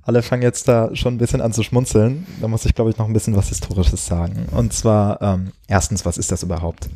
Alle 0.04 0.22
fangen 0.22 0.44
jetzt 0.44 0.68
da 0.68 0.96
schon 0.96 1.16
ein 1.16 1.18
bisschen 1.18 1.42
an 1.42 1.54
zu 1.54 1.64
schmunzeln. 1.64 2.26
Da 2.40 2.48
muss 2.48 2.66
ich, 2.66 2.76
glaube 2.76 2.92
ich, 2.92 2.98
noch 2.98 3.08
ein 3.08 3.14
bisschen 3.14 3.36
was 3.36 3.50
Historisches 3.50 4.06
sagen. 4.06 4.46
Und 4.52 4.74
zwar, 4.74 5.22
ähm, 5.22 5.52
erstens, 5.68 6.06
was 6.06 6.18
ist 6.18 6.32
das 6.32 6.44
überhaupt? 6.44 6.88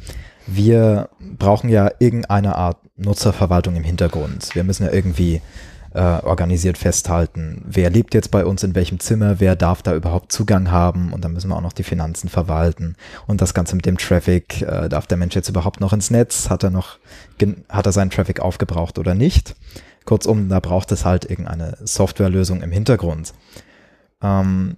Wir 0.48 1.10
brauchen 1.38 1.70
ja 1.70 1.92
irgendeine 2.00 2.56
Art 2.56 2.78
Nutzerverwaltung 2.96 3.76
im 3.76 3.84
Hintergrund. 3.84 4.56
Wir 4.56 4.64
müssen 4.64 4.86
ja 4.86 4.92
irgendwie 4.92 5.42
äh, 5.94 6.00
organisiert 6.00 6.78
festhalten, 6.78 7.64
wer 7.66 7.90
lebt 7.90 8.14
jetzt 8.14 8.30
bei 8.30 8.46
uns 8.46 8.64
in 8.64 8.76
welchem 8.76 9.00
Zimmer, 9.00 9.40
wer 9.40 9.56
darf 9.56 9.82
da 9.82 9.96
überhaupt 9.96 10.32
Zugang 10.32 10.70
haben 10.70 11.12
und 11.12 11.24
dann 11.24 11.34
müssen 11.34 11.50
wir 11.50 11.56
auch 11.56 11.62
noch 11.62 11.74
die 11.74 11.84
Finanzen 11.84 12.30
verwalten 12.30 12.96
und 13.26 13.42
das 13.42 13.54
Ganze 13.54 13.76
mit 13.76 13.86
dem 13.86 13.98
Traffic, 13.98 14.62
äh, 14.62 14.90
darf 14.90 15.08
der 15.08 15.18
Mensch 15.18 15.36
jetzt 15.36 15.50
überhaupt 15.50 15.80
noch 15.80 15.94
ins 15.94 16.12
Netz, 16.12 16.50
hat 16.50 16.64
er 16.64 16.70
noch, 16.70 17.00
hat 17.70 17.86
er 17.86 17.92
seinen 17.92 18.12
Traffic 18.12 18.40
aufgebraucht 18.40 19.00
oder 19.00 19.16
nicht? 19.16 19.56
Kurzum, 20.06 20.50
da 20.50 20.60
braucht 20.60 20.92
es 20.92 21.04
halt 21.04 21.30
irgendeine 21.30 21.78
Softwarelösung 21.82 22.62
im 22.62 22.72
Hintergrund. 22.72 23.34
Ähm, 24.22 24.78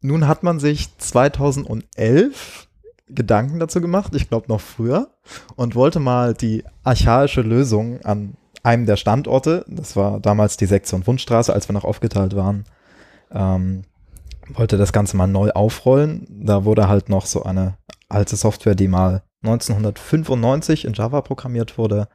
nun 0.00 0.26
hat 0.26 0.42
man 0.42 0.60
sich 0.60 0.96
2011 0.98 2.68
Gedanken 3.14 3.58
dazu 3.58 3.80
gemacht, 3.80 4.14
ich 4.14 4.28
glaube 4.28 4.46
noch 4.48 4.60
früher, 4.60 5.08
und 5.56 5.74
wollte 5.74 6.00
mal 6.00 6.34
die 6.34 6.64
archaische 6.82 7.42
Lösung 7.42 8.00
an 8.02 8.34
einem 8.62 8.86
der 8.86 8.96
Standorte, 8.96 9.64
das 9.68 9.96
war 9.96 10.20
damals 10.20 10.56
die 10.56 10.66
Sektion 10.66 11.06
Wundstraße, 11.06 11.52
als 11.52 11.68
wir 11.68 11.74
noch 11.74 11.84
aufgeteilt 11.84 12.34
waren, 12.34 12.64
ähm, 13.30 13.82
wollte 14.48 14.76
das 14.76 14.92
Ganze 14.92 15.16
mal 15.16 15.26
neu 15.26 15.50
aufrollen. 15.50 16.26
Da 16.28 16.64
wurde 16.64 16.88
halt 16.88 17.08
noch 17.08 17.26
so 17.26 17.42
eine 17.42 17.76
alte 18.08 18.36
Software, 18.36 18.74
die 18.74 18.88
mal 18.88 19.22
1995 19.42 20.84
in 20.84 20.94
Java 20.94 21.20
programmiert 21.20 21.78
wurde, 21.78 22.08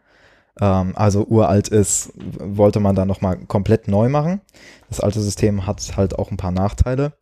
ähm, 0.60 0.94
also 0.96 1.26
uralt 1.26 1.68
ist, 1.68 2.12
wollte 2.16 2.80
man 2.80 2.96
da 2.96 3.06
nochmal 3.06 3.38
komplett 3.46 3.88
neu 3.88 4.10
machen. 4.10 4.42
Das 4.90 5.00
alte 5.00 5.22
System 5.22 5.66
hat 5.66 5.96
halt 5.98 6.18
auch 6.18 6.32
ein 6.32 6.38
paar 6.38 6.52
Nachteile. 6.52 7.14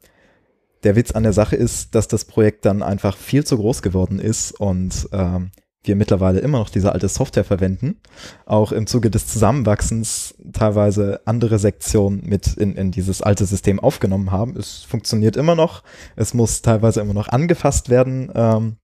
Der 0.87 0.95
Witz 0.95 1.11
an 1.11 1.23
der 1.23 1.33
Sache 1.33 1.57
ist, 1.57 1.95
dass 1.95 2.07
das 2.07 2.23
Projekt 2.23 2.63
dann 2.63 2.81
einfach 2.81 3.17
viel 3.17 3.43
zu 3.43 3.57
groß 3.57 3.81
geworden 3.81 4.19
ist 4.19 4.53
und 4.53 5.09
ähm, 5.11 5.51
wir 5.83 5.97
mittlerweile 5.97 6.39
immer 6.39 6.59
noch 6.59 6.69
diese 6.69 6.93
alte 6.93 7.09
Software 7.09 7.43
verwenden, 7.43 7.99
auch 8.45 8.71
im 8.71 8.87
Zuge 8.87 9.11
des 9.11 9.27
Zusammenwachsens 9.27 10.35
teilweise 10.53 11.19
andere 11.25 11.59
Sektionen 11.59 12.21
mit 12.25 12.55
in, 12.55 12.77
in 12.77 12.91
dieses 12.91 13.21
alte 13.21 13.45
System 13.45 13.81
aufgenommen 13.81 14.31
haben. 14.31 14.55
Es 14.55 14.83
funktioniert 14.83 15.35
immer 15.35 15.55
noch, 15.55 15.83
es 16.15 16.33
muss 16.33 16.61
teilweise 16.61 17.01
immer 17.01 17.13
noch 17.13 17.27
angefasst 17.27 17.89
werden, 17.89 18.31
ähm, 18.33 18.77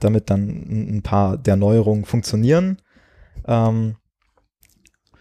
damit 0.00 0.30
dann 0.30 0.48
ein 0.96 1.02
paar 1.02 1.38
der 1.38 1.54
Neuerungen 1.54 2.06
funktionieren. 2.06 2.82
Ähm, 3.46 3.94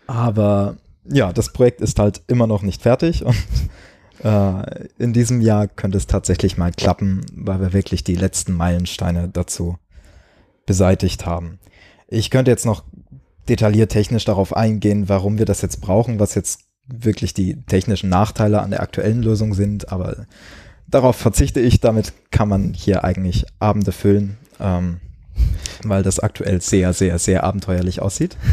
aber 0.07 0.77
ja, 1.07 1.31
das 1.31 1.53
Projekt 1.53 1.81
ist 1.81 1.99
halt 1.99 2.23
immer 2.25 2.47
noch 2.47 2.63
nicht 2.63 2.81
fertig 2.81 3.23
und 3.25 3.37
äh, 4.25 4.87
in 4.97 5.13
diesem 5.13 5.39
Jahr 5.39 5.67
könnte 5.67 5.99
es 5.99 6.07
tatsächlich 6.07 6.57
mal 6.57 6.71
klappen, 6.71 7.25
weil 7.35 7.61
wir 7.61 7.73
wirklich 7.73 8.03
die 8.03 8.15
letzten 8.15 8.53
Meilensteine 8.53 9.29
dazu 9.29 9.77
beseitigt 10.65 11.27
haben. 11.27 11.59
Ich 12.07 12.31
könnte 12.31 12.49
jetzt 12.49 12.65
noch 12.65 12.83
detailliert 13.47 13.91
technisch 13.91 14.25
darauf 14.25 14.55
eingehen, 14.55 15.07
warum 15.09 15.37
wir 15.37 15.45
das 15.45 15.61
jetzt 15.61 15.79
brauchen, 15.79 16.19
was 16.19 16.33
jetzt 16.33 16.61
wirklich 16.87 17.35
die 17.35 17.61
technischen 17.67 18.09
Nachteile 18.09 18.61
an 18.61 18.71
der 18.71 18.81
aktuellen 18.81 19.21
Lösung 19.21 19.53
sind, 19.53 19.91
aber 19.91 20.25
darauf 20.87 21.15
verzichte 21.15 21.59
ich. 21.59 21.79
Damit 21.79 22.13
kann 22.31 22.49
man 22.49 22.73
hier 22.73 23.03
eigentlich 23.03 23.45
Abende 23.59 23.91
füllen, 23.91 24.37
ähm, 24.59 24.97
weil 25.83 26.01
das 26.01 26.19
aktuell 26.19 26.61
sehr, 26.61 26.93
sehr, 26.93 27.19
sehr 27.19 27.43
abenteuerlich 27.43 28.01
aussieht. 28.01 28.37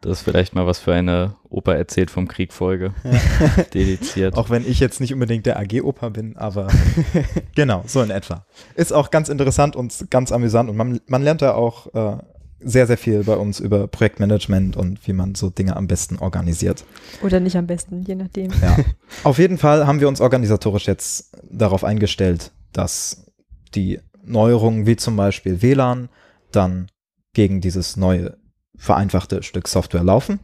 Das 0.00 0.18
ist 0.18 0.22
vielleicht 0.22 0.54
mal 0.54 0.66
was 0.66 0.78
für 0.78 0.92
eine 0.92 1.36
Opa 1.48 1.74
erzählt 1.74 2.10
vom 2.10 2.28
Krieg 2.28 2.52
Folge. 2.52 2.92
Ja. 3.04 3.62
Dediziert. 3.74 4.36
Auch 4.36 4.50
wenn 4.50 4.68
ich 4.68 4.78
jetzt 4.78 5.00
nicht 5.00 5.12
unbedingt 5.12 5.46
der 5.46 5.58
AG-Opa 5.58 6.10
bin, 6.10 6.36
aber 6.36 6.68
genau, 7.54 7.82
so 7.86 8.02
in 8.02 8.10
etwa. 8.10 8.46
Ist 8.74 8.92
auch 8.92 9.10
ganz 9.10 9.28
interessant 9.28 9.74
und 9.74 10.10
ganz 10.10 10.32
amüsant 10.32 10.70
und 10.70 10.76
man, 10.76 11.00
man 11.06 11.22
lernt 11.22 11.42
da 11.42 11.54
auch 11.54 11.94
äh, 11.94 12.18
sehr, 12.60 12.86
sehr 12.86 12.98
viel 12.98 13.24
bei 13.24 13.36
uns 13.36 13.60
über 13.60 13.86
Projektmanagement 13.86 14.76
und 14.76 15.06
wie 15.06 15.12
man 15.12 15.34
so 15.34 15.50
Dinge 15.50 15.76
am 15.76 15.86
besten 15.86 16.18
organisiert. 16.18 16.84
Oder 17.22 17.40
nicht 17.40 17.56
am 17.56 17.66
besten, 17.66 18.02
je 18.02 18.14
nachdem. 18.14 18.50
Ja. 18.62 18.76
Auf 19.24 19.38
jeden 19.38 19.58
Fall 19.58 19.86
haben 19.86 20.00
wir 20.00 20.08
uns 20.08 20.20
organisatorisch 20.20 20.86
jetzt 20.86 21.36
darauf 21.50 21.84
eingestellt, 21.84 22.52
dass 22.72 23.26
die 23.74 24.00
Neuerungen 24.24 24.86
wie 24.86 24.96
zum 24.96 25.16
Beispiel 25.16 25.62
WLAN 25.62 26.08
dann 26.50 26.88
gegen 27.34 27.60
dieses 27.60 27.96
neue 27.96 28.36
vereinfachte 28.76 29.42
Stück 29.42 29.68
Software 29.68 30.04
laufen. 30.04 30.40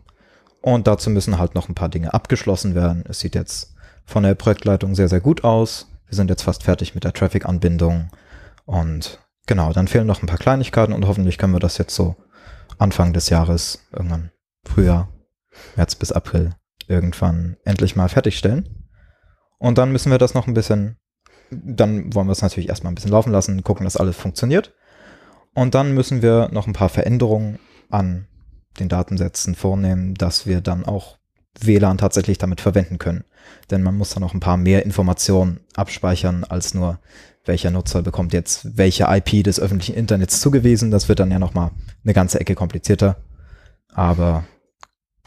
Und 0.60 0.86
dazu 0.86 1.10
müssen 1.10 1.38
halt 1.38 1.54
noch 1.54 1.68
ein 1.68 1.74
paar 1.74 1.88
Dinge 1.88 2.14
abgeschlossen 2.14 2.74
werden. 2.74 3.04
Es 3.08 3.20
sieht 3.20 3.34
jetzt 3.34 3.74
von 4.04 4.22
der 4.22 4.34
Projektleitung 4.34 4.94
sehr, 4.94 5.08
sehr 5.08 5.20
gut 5.20 5.44
aus. 5.44 5.88
Wir 6.06 6.16
sind 6.16 6.30
jetzt 6.30 6.42
fast 6.42 6.62
fertig 6.62 6.94
mit 6.94 7.04
der 7.04 7.12
Traffic-Anbindung. 7.12 8.10
Und 8.64 9.18
genau, 9.46 9.72
dann 9.72 9.88
fehlen 9.88 10.06
noch 10.06 10.22
ein 10.22 10.26
paar 10.26 10.38
Kleinigkeiten 10.38 10.92
und 10.92 11.06
hoffentlich 11.06 11.38
können 11.38 11.52
wir 11.52 11.60
das 11.60 11.78
jetzt 11.78 11.94
so 11.94 12.16
Anfang 12.78 13.12
des 13.12 13.28
Jahres, 13.28 13.86
irgendwann 13.92 14.30
Frühjahr, 14.64 15.08
März 15.76 15.96
bis 15.96 16.12
April, 16.12 16.54
irgendwann 16.86 17.56
endlich 17.64 17.96
mal 17.96 18.08
fertigstellen. 18.08 18.88
Und 19.58 19.78
dann 19.78 19.92
müssen 19.92 20.10
wir 20.10 20.18
das 20.18 20.34
noch 20.34 20.46
ein 20.46 20.54
bisschen, 20.54 20.96
dann 21.50 22.14
wollen 22.14 22.26
wir 22.26 22.32
es 22.32 22.42
natürlich 22.42 22.68
erstmal 22.68 22.92
ein 22.92 22.94
bisschen 22.94 23.10
laufen 23.10 23.32
lassen, 23.32 23.62
gucken, 23.62 23.84
dass 23.84 23.96
alles 23.96 24.16
funktioniert. 24.16 24.74
Und 25.54 25.74
dann 25.74 25.92
müssen 25.92 26.22
wir 26.22 26.48
noch 26.52 26.66
ein 26.66 26.72
paar 26.72 26.88
Veränderungen 26.88 27.58
an 27.92 28.26
den 28.78 28.88
Datensätzen 28.88 29.54
vornehmen, 29.54 30.14
dass 30.14 30.46
wir 30.46 30.60
dann 30.60 30.84
auch 30.84 31.18
WLAN 31.60 31.98
tatsächlich 31.98 32.38
damit 32.38 32.60
verwenden 32.60 32.98
können. 32.98 33.24
Denn 33.70 33.82
man 33.82 33.96
muss 33.96 34.10
dann 34.10 34.22
noch 34.22 34.34
ein 34.34 34.40
paar 34.40 34.56
mehr 34.56 34.84
Informationen 34.84 35.60
abspeichern 35.74 36.44
als 36.44 36.74
nur, 36.74 36.98
welcher 37.44 37.70
Nutzer 37.70 38.02
bekommt 38.02 38.32
jetzt 38.32 38.78
welche 38.78 39.04
IP 39.08 39.44
des 39.44 39.60
öffentlichen 39.60 39.94
Internets 39.94 40.40
zugewiesen. 40.40 40.90
Das 40.90 41.08
wird 41.08 41.18
dann 41.20 41.30
ja 41.30 41.38
nochmal 41.38 41.72
eine 42.04 42.14
ganze 42.14 42.40
Ecke 42.40 42.54
komplizierter. 42.54 43.16
Aber 43.92 44.44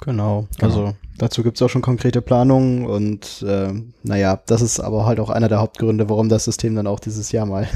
Genau, 0.01 0.47
genau. 0.57 0.67
also 0.67 0.95
dazu 1.17 1.41
gibt 1.41 1.57
es 1.57 1.61
auch 1.61 1.69
schon 1.69 1.81
konkrete 1.81 2.21
Planungen 2.21 2.85
und 2.85 3.43
äh, 3.47 3.71
naja, 4.03 4.41
das 4.45 4.61
ist 4.61 4.79
aber 4.79 5.05
halt 5.05 5.19
auch 5.19 5.29
einer 5.29 5.47
der 5.47 5.59
Hauptgründe, 5.59 6.09
warum 6.09 6.27
das 6.27 6.43
System 6.43 6.75
dann 6.75 6.87
auch 6.87 6.99
dieses 6.99 7.31
Jahr 7.31 7.45
mal 7.45 7.67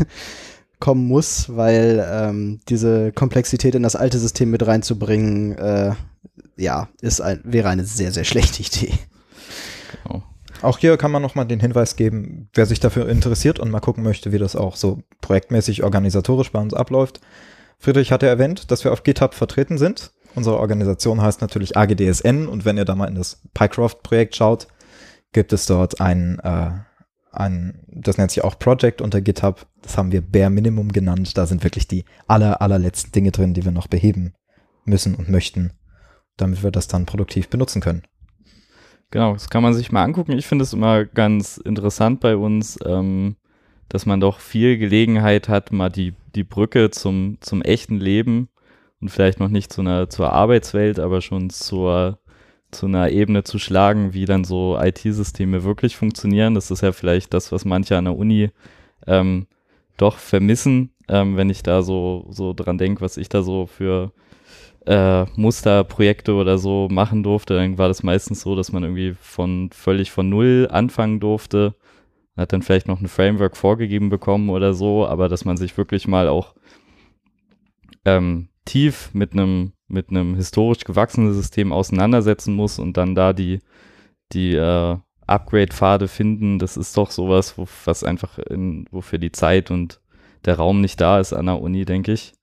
kommen 0.79 1.07
muss, 1.07 1.55
weil 1.55 2.05
ähm, 2.09 2.61
diese 2.69 3.11
Komplexität 3.11 3.75
in 3.75 3.83
das 3.83 3.95
alte 3.95 4.17
System 4.17 4.49
mit 4.49 4.65
reinzubringen, 4.65 5.57
äh, 5.57 5.93
ja, 6.55 6.89
ist 7.01 7.21
ein, 7.21 7.41
wäre 7.43 7.69
eine 7.69 7.85
sehr, 7.85 8.11
sehr 8.11 8.23
schlechte 8.23 8.63
Idee. 8.63 8.93
Genau. 10.03 10.23
Auch 10.61 10.77
hier 10.77 10.97
kann 10.97 11.11
man 11.11 11.21
nochmal 11.21 11.45
den 11.45 11.59
Hinweis 11.59 11.95
geben, 11.95 12.49
wer 12.53 12.65
sich 12.65 12.79
dafür 12.79 13.07
interessiert 13.07 13.59
und 13.59 13.71
mal 13.71 13.79
gucken 13.79 14.03
möchte, 14.03 14.31
wie 14.31 14.37
das 14.37 14.55
auch 14.55 14.75
so 14.75 15.01
projektmäßig 15.21 15.83
organisatorisch 15.83 16.51
bei 16.51 16.59
uns 16.59 16.73
abläuft. 16.73 17.21
Friedrich 17.77 18.11
hatte 18.11 18.27
erwähnt, 18.27 18.69
dass 18.71 18.83
wir 18.83 18.91
auf 18.91 19.03
GitHub 19.03 19.33
vertreten 19.33 19.77
sind. 19.77 20.11
Unsere 20.35 20.59
Organisation 20.59 21.21
heißt 21.21 21.41
natürlich 21.41 21.77
AGDSN 21.77 22.47
und 22.47 22.65
wenn 22.65 22.77
ihr 22.77 22.85
da 22.85 22.95
mal 22.95 23.07
in 23.07 23.15
das 23.15 23.41
PyCraft-Projekt 23.53 24.35
schaut, 24.35 24.67
gibt 25.31 25.53
es 25.53 25.65
dort 25.65 26.01
ein 26.01 26.39
äh, 26.39 26.71
ein, 27.31 27.85
das 28.01 28.17
nennt 28.17 28.31
sich 28.31 28.43
auch 28.43 28.57
Project 28.57 29.01
unter 29.01 29.21
GitHub. 29.21 29.67
Das 29.81 29.97
haben 29.97 30.11
wir 30.11 30.21
Bare 30.21 30.49
Minimum 30.49 30.91
genannt. 30.91 31.37
Da 31.37 31.45
sind 31.45 31.63
wirklich 31.63 31.87
die 31.87 32.05
aller, 32.27 32.61
allerletzten 32.61 33.11
Dinge 33.11 33.31
drin, 33.31 33.53
die 33.53 33.65
wir 33.65 33.71
noch 33.71 33.87
beheben 33.87 34.33
müssen 34.85 35.15
und 35.15 35.29
möchten, 35.29 35.73
damit 36.37 36.63
wir 36.63 36.71
das 36.71 36.87
dann 36.87 37.05
produktiv 37.05 37.49
benutzen 37.49 37.81
können. 37.81 38.03
Genau, 39.11 39.33
das 39.33 39.49
kann 39.49 39.63
man 39.63 39.73
sich 39.73 39.91
mal 39.91 40.03
angucken. 40.03 40.33
Ich 40.33 40.45
finde 40.45 40.63
es 40.63 40.73
immer 40.73 41.05
ganz 41.05 41.57
interessant 41.57 42.19
bei 42.19 42.35
uns, 42.35 42.77
ähm, 42.85 43.37
dass 43.87 44.05
man 44.05 44.19
doch 44.19 44.39
viel 44.39 44.77
Gelegenheit 44.77 45.49
hat, 45.49 45.71
mal 45.71 45.89
die, 45.89 46.13
die 46.35 46.43
Brücke 46.43 46.91
zum, 46.91 47.37
zum 47.41 47.63
echten 47.63 47.97
Leben 47.97 48.49
und 49.01 49.09
vielleicht 49.09 49.39
noch 49.39 49.49
nicht 49.49 49.73
zu 49.73 49.81
einer, 49.81 50.09
zur 50.09 50.31
Arbeitswelt, 50.31 50.99
aber 50.99 51.21
schon 51.21 51.49
zur, 51.49 52.19
zu 52.71 52.85
einer 52.85 53.09
Ebene 53.09 53.43
zu 53.43 53.59
schlagen, 53.59 54.13
wie 54.13 54.25
dann 54.25 54.43
so 54.43 54.77
IT-Systeme 54.79 55.63
wirklich 55.63 55.97
funktionieren. 55.97 56.55
Das 56.55 56.71
ist 56.71 56.81
ja 56.81 56.91
vielleicht 56.91 57.33
das, 57.33 57.51
was 57.51 57.65
manche 57.65 57.97
an 57.97 58.05
der 58.05 58.15
Uni 58.15 58.51
ähm, 59.07 59.47
doch 59.97 60.17
vermissen, 60.17 60.91
ähm, 61.07 61.35
wenn 61.35 61.49
ich 61.49 61.63
da 61.63 61.81
so, 61.81 62.27
so 62.29 62.53
dran 62.53 62.77
denke, 62.77 63.01
was 63.01 63.17
ich 63.17 63.29
da 63.29 63.41
so 63.41 63.65
für 63.65 64.11
äh, 64.85 65.25
Musterprojekte 65.35 66.33
oder 66.33 66.57
so 66.57 66.87
machen 66.89 67.23
durfte, 67.23 67.55
dann 67.55 67.77
war 67.77 67.87
das 67.87 68.03
meistens 68.03 68.41
so, 68.41 68.55
dass 68.55 68.71
man 68.71 68.83
irgendwie 68.83 69.15
von 69.19 69.69
völlig 69.71 70.11
von 70.11 70.29
null 70.29 70.67
anfangen 70.71 71.19
durfte. 71.19 71.75
Hat 72.37 72.53
dann 72.53 72.61
vielleicht 72.61 72.87
noch 72.87 73.01
ein 73.01 73.07
Framework 73.07 73.57
vorgegeben 73.57 74.09
bekommen 74.09 74.49
oder 74.49 74.73
so, 74.73 75.05
aber 75.05 75.27
dass 75.27 75.43
man 75.43 75.57
sich 75.57 75.77
wirklich 75.77 76.07
mal 76.07 76.29
auch 76.29 76.55
ähm, 78.05 78.47
tief 78.65 79.09
mit 79.13 79.33
einem 79.33 79.73
mit 79.89 80.09
einem 80.09 80.35
historisch 80.35 80.83
gewachsenen 80.83 81.33
System 81.33 81.73
auseinandersetzen 81.73 82.55
muss 82.55 82.79
und 82.79 82.97
dann 82.97 83.15
da 83.15 83.33
die, 83.33 83.59
die 84.31 84.55
äh, 84.55 84.97
Upgrade-Pfade 85.27 86.07
finden, 86.07 86.59
das 86.59 86.77
ist 86.77 86.97
doch 86.97 87.11
sowas, 87.11 87.57
wo, 87.57 87.67
was 87.85 88.03
einfach 88.03 88.39
in, 88.39 88.85
wofür 88.91 89.19
die 89.19 89.31
Zeit 89.31 89.71
und 89.71 90.01
der 90.45 90.55
Raum 90.55 90.81
nicht 90.81 90.99
da 90.99 91.19
ist 91.19 91.33
an 91.33 91.45
der 91.45 91.61
Uni, 91.61 91.85
denke 91.85 92.13
ich. 92.13 92.33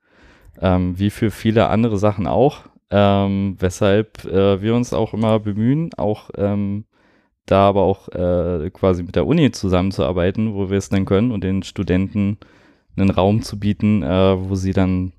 Ähm, 0.60 0.98
wie 0.98 1.10
für 1.10 1.30
viele 1.30 1.68
andere 1.68 1.98
Sachen 1.98 2.26
auch. 2.26 2.64
Ähm, 2.90 3.56
weshalb 3.58 4.24
äh, 4.24 4.62
wir 4.62 4.74
uns 4.74 4.92
auch 4.92 5.12
immer 5.12 5.40
bemühen, 5.40 5.90
auch 5.96 6.30
ähm, 6.36 6.84
da 7.46 7.68
aber 7.68 7.82
auch 7.82 8.08
äh, 8.08 8.70
quasi 8.70 9.02
mit 9.02 9.16
der 9.16 9.26
Uni 9.26 9.50
zusammenzuarbeiten, 9.50 10.54
wo 10.54 10.70
wir 10.70 10.78
es 10.78 10.88
dann 10.88 11.04
können 11.04 11.32
und 11.32 11.42
den 11.42 11.62
Studenten 11.62 12.38
einen 12.96 13.10
Raum 13.10 13.42
zu 13.42 13.58
bieten, 13.58 14.02
äh, 14.02 14.36
wo 14.48 14.54
sie 14.54 14.72
dann 14.72 15.12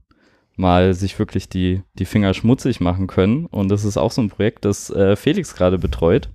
mal 0.58 0.93
sich 0.93 1.17
wirklich 1.17 1.50
die, 1.50 1.82
die 1.98 2.06
Finger 2.06 2.34
schmutzig 2.34 2.82
machen 2.82 3.08
können. 3.08 3.46
Und 3.46 3.70
das 3.70 3.86
ist 3.86 3.98
auch 3.98 4.12
so 4.12 4.22
ein 4.22 4.30
Projekt, 4.30 4.65
das 4.65 4.89
äh, 4.89 5.15
Felix 5.15 5.56
gerade 5.56 5.78
betreut. 5.78 6.30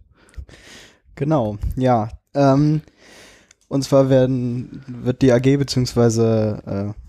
Genau, 1.14 1.58
ja. 1.76 2.08
Ähm, 2.34 2.80
und 3.68 3.82
zwar 3.82 4.08
werden, 4.08 4.82
wird 4.86 5.22
die 5.22 5.32
AG 5.32 5.58
beziehungsweise 5.58 6.94
äh, 6.94 7.02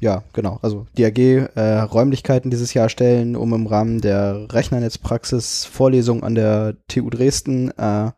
ja, 0.00 0.22
genau, 0.32 0.58
also 0.62 0.86
die 0.96 1.04
AG 1.06 1.18
äh, 1.18 1.78
Räumlichkeiten 1.80 2.50
dieses 2.50 2.74
Jahr 2.74 2.88
stellen, 2.88 3.34
um 3.34 3.54
im 3.54 3.66
Rahmen 3.66 4.00
der 4.00 4.46
Rechnernetzpraxis 4.50 5.64
Vorlesung 5.64 6.22
an 6.22 6.34
der 6.34 6.76
TU 6.88 7.08
Dresden 7.08 7.70
äh, 7.70 8.10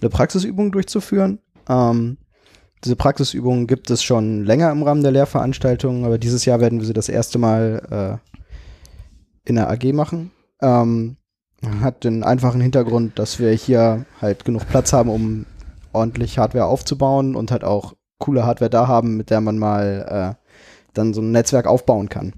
eine 0.00 0.10
Praxisübung 0.10 0.72
durchzuführen. 0.72 1.40
Ähm, 1.68 2.18
diese 2.86 2.96
Praxisübungen 2.96 3.66
gibt 3.66 3.90
es 3.90 4.02
schon 4.02 4.44
länger 4.44 4.70
im 4.70 4.84
Rahmen 4.84 5.02
der 5.02 5.10
Lehrveranstaltungen, 5.10 6.04
aber 6.04 6.18
dieses 6.18 6.44
Jahr 6.44 6.60
werden 6.60 6.78
wir 6.78 6.86
sie 6.86 6.92
das 6.92 7.08
erste 7.08 7.38
Mal 7.38 8.20
äh, 8.24 9.48
in 9.48 9.56
der 9.56 9.68
AG 9.68 9.92
machen. 9.92 10.30
Ähm, 10.62 11.16
hat 11.80 12.04
den 12.04 12.22
einfachen 12.22 12.60
Hintergrund, 12.60 13.18
dass 13.18 13.40
wir 13.40 13.50
hier 13.50 14.06
halt 14.22 14.44
genug 14.44 14.68
Platz 14.68 14.92
haben, 14.92 15.10
um 15.10 15.46
ordentlich 15.92 16.38
Hardware 16.38 16.66
aufzubauen 16.66 17.34
und 17.34 17.50
halt 17.50 17.64
auch 17.64 17.94
coole 18.18 18.46
Hardware 18.46 18.70
da 18.70 18.86
haben, 18.86 19.16
mit 19.16 19.30
der 19.30 19.40
man 19.40 19.58
mal 19.58 20.36
äh, 20.38 20.44
dann 20.94 21.12
so 21.12 21.20
ein 21.20 21.32
Netzwerk 21.32 21.66
aufbauen 21.66 22.08
kann. 22.08 22.34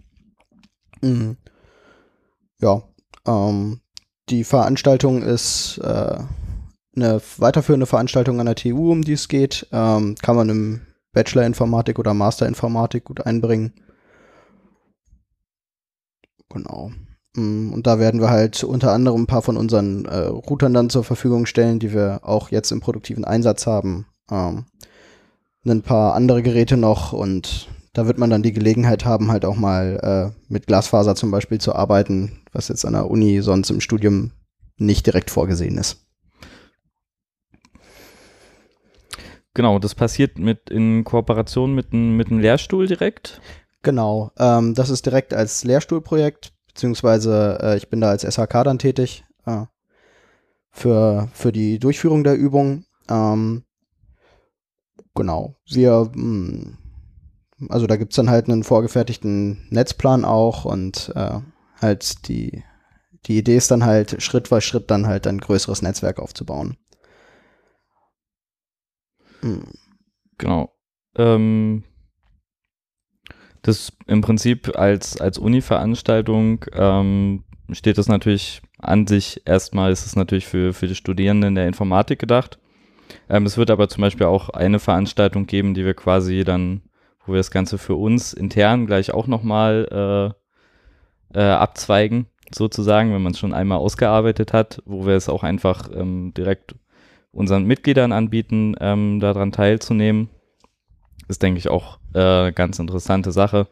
Mhm. 1.02 1.36
Ja, 2.60 2.82
ähm, 3.26 3.80
die 4.30 4.44
Veranstaltung 4.44 5.22
ist 5.22 5.78
äh, 5.78 6.18
eine 7.02 7.20
weiterführende 7.38 7.86
Veranstaltung 7.86 8.40
an 8.40 8.46
der 8.46 8.54
TU, 8.54 8.92
um 8.92 9.02
die 9.02 9.12
es 9.12 9.28
geht, 9.28 9.66
ähm, 9.72 10.14
kann 10.20 10.36
man 10.36 10.48
im 10.48 10.80
Bachelor 11.12 11.46
Informatik 11.46 11.98
oder 11.98 12.14
Master 12.14 12.46
Informatik 12.46 13.04
gut 13.04 13.24
einbringen. 13.26 13.72
Genau. 16.48 16.92
Mm, 17.36 17.72
Und 17.72 17.86
da 17.86 17.98
werden 17.98 18.20
wir 18.20 18.30
halt 18.30 18.64
unter 18.64 18.92
anderem 18.92 19.22
ein 19.22 19.26
paar 19.26 19.42
von 19.42 19.56
unseren 19.56 20.04
äh, 20.04 20.26
Routern 20.26 20.74
dann 20.74 20.90
zur 20.90 21.04
Verfügung 21.04 21.46
stellen, 21.46 21.78
die 21.78 21.92
wir 21.92 22.20
auch 22.22 22.50
jetzt 22.50 22.70
im 22.72 22.80
produktiven 22.80 23.24
Einsatz 23.24 23.66
haben. 23.66 24.06
Ähm, 24.30 24.66
ein 25.66 25.82
paar 25.82 26.14
andere 26.14 26.42
Geräte 26.42 26.76
noch 26.76 27.12
und 27.12 27.68
da 27.92 28.06
wird 28.06 28.18
man 28.18 28.30
dann 28.30 28.42
die 28.42 28.52
Gelegenheit 28.52 29.04
haben, 29.04 29.30
halt 29.30 29.44
auch 29.44 29.56
mal 29.56 30.32
äh, 30.32 30.42
mit 30.48 30.66
Glasfaser 30.66 31.14
zum 31.14 31.30
Beispiel 31.30 31.58
zu 31.58 31.74
arbeiten, 31.74 32.40
was 32.52 32.68
jetzt 32.68 32.84
an 32.84 32.92
der 32.92 33.10
Uni 33.10 33.42
sonst 33.42 33.70
im 33.70 33.80
Studium 33.80 34.32
nicht 34.78 35.06
direkt 35.06 35.30
vorgesehen 35.30 35.76
ist. 35.76 36.07
Genau, 39.58 39.80
das 39.80 39.96
passiert 39.96 40.38
mit 40.38 40.70
in 40.70 41.02
Kooperation 41.02 41.74
mit 41.74 41.92
einem 41.92 42.16
mit 42.16 42.30
Lehrstuhl 42.30 42.86
direkt. 42.86 43.40
Genau, 43.82 44.30
ähm, 44.38 44.74
das 44.74 44.88
ist 44.88 45.04
direkt 45.04 45.34
als 45.34 45.64
Lehrstuhlprojekt, 45.64 46.52
beziehungsweise 46.68 47.58
äh, 47.60 47.76
ich 47.76 47.88
bin 47.90 48.00
da 48.00 48.08
als 48.08 48.22
SHK 48.22 48.62
dann 48.62 48.78
tätig 48.78 49.24
äh, 49.46 49.64
für, 50.70 51.28
für 51.32 51.50
die 51.50 51.80
Durchführung 51.80 52.22
der 52.22 52.36
Übung. 52.36 52.84
Ähm, 53.10 53.64
genau, 55.16 55.56
wir, 55.68 56.08
mh, 56.14 56.78
also 57.68 57.88
da 57.88 57.96
gibt's 57.96 58.14
dann 58.14 58.30
halt 58.30 58.48
einen 58.48 58.62
vorgefertigten 58.62 59.66
Netzplan 59.70 60.24
auch 60.24 60.66
und 60.66 61.10
äh, 61.16 61.40
halt 61.80 62.28
die, 62.28 62.62
die 63.26 63.38
Idee 63.38 63.56
ist 63.56 63.72
dann 63.72 63.84
halt 63.84 64.22
Schritt 64.22 64.46
für 64.46 64.60
Schritt 64.60 64.88
dann 64.88 65.08
halt 65.08 65.26
ein 65.26 65.38
größeres 65.38 65.82
Netzwerk 65.82 66.20
aufzubauen. 66.20 66.76
Genau. 70.38 70.72
Ähm, 71.16 71.84
das 73.62 73.92
im 74.06 74.20
Prinzip 74.20 74.76
als, 74.78 75.20
als 75.20 75.38
Uni-Veranstaltung 75.38 76.64
ähm, 76.72 77.44
steht 77.72 77.98
das 77.98 78.08
natürlich 78.08 78.62
an 78.78 79.06
sich 79.06 79.42
erstmal, 79.44 79.90
ist 79.92 80.06
es 80.06 80.16
natürlich 80.16 80.46
für, 80.46 80.72
für 80.72 80.86
die 80.86 80.94
Studierenden 80.94 81.54
der 81.54 81.66
Informatik 81.66 82.18
gedacht. 82.18 82.58
Ähm, 83.28 83.46
es 83.46 83.58
wird 83.58 83.70
aber 83.70 83.88
zum 83.88 84.02
Beispiel 84.02 84.26
auch 84.26 84.50
eine 84.50 84.78
Veranstaltung 84.78 85.46
geben, 85.46 85.74
die 85.74 85.84
wir 85.84 85.94
quasi 85.94 86.44
dann, 86.44 86.82
wo 87.26 87.32
wir 87.32 87.38
das 87.38 87.50
Ganze 87.50 87.78
für 87.78 87.96
uns 87.96 88.32
intern 88.32 88.86
gleich 88.86 89.12
auch 89.12 89.26
nochmal 89.26 90.34
äh, 91.34 91.38
äh, 91.38 91.50
abzweigen, 91.50 92.26
sozusagen, 92.54 93.12
wenn 93.12 93.22
man 93.22 93.32
es 93.32 93.38
schon 93.38 93.52
einmal 93.52 93.78
ausgearbeitet 93.78 94.52
hat, 94.52 94.82
wo 94.86 95.06
wir 95.06 95.14
es 95.14 95.28
auch 95.28 95.42
einfach 95.42 95.90
ähm, 95.94 96.32
direkt 96.34 96.74
unseren 97.32 97.64
Mitgliedern 97.64 98.12
anbieten, 98.12 98.74
ähm, 98.80 99.20
daran 99.20 99.52
teilzunehmen. 99.52 100.28
Ist, 101.28 101.42
denke 101.42 101.58
ich, 101.58 101.68
auch 101.68 101.98
äh, 102.14 102.52
ganz 102.52 102.78
interessante 102.78 103.32
Sache. 103.32 103.66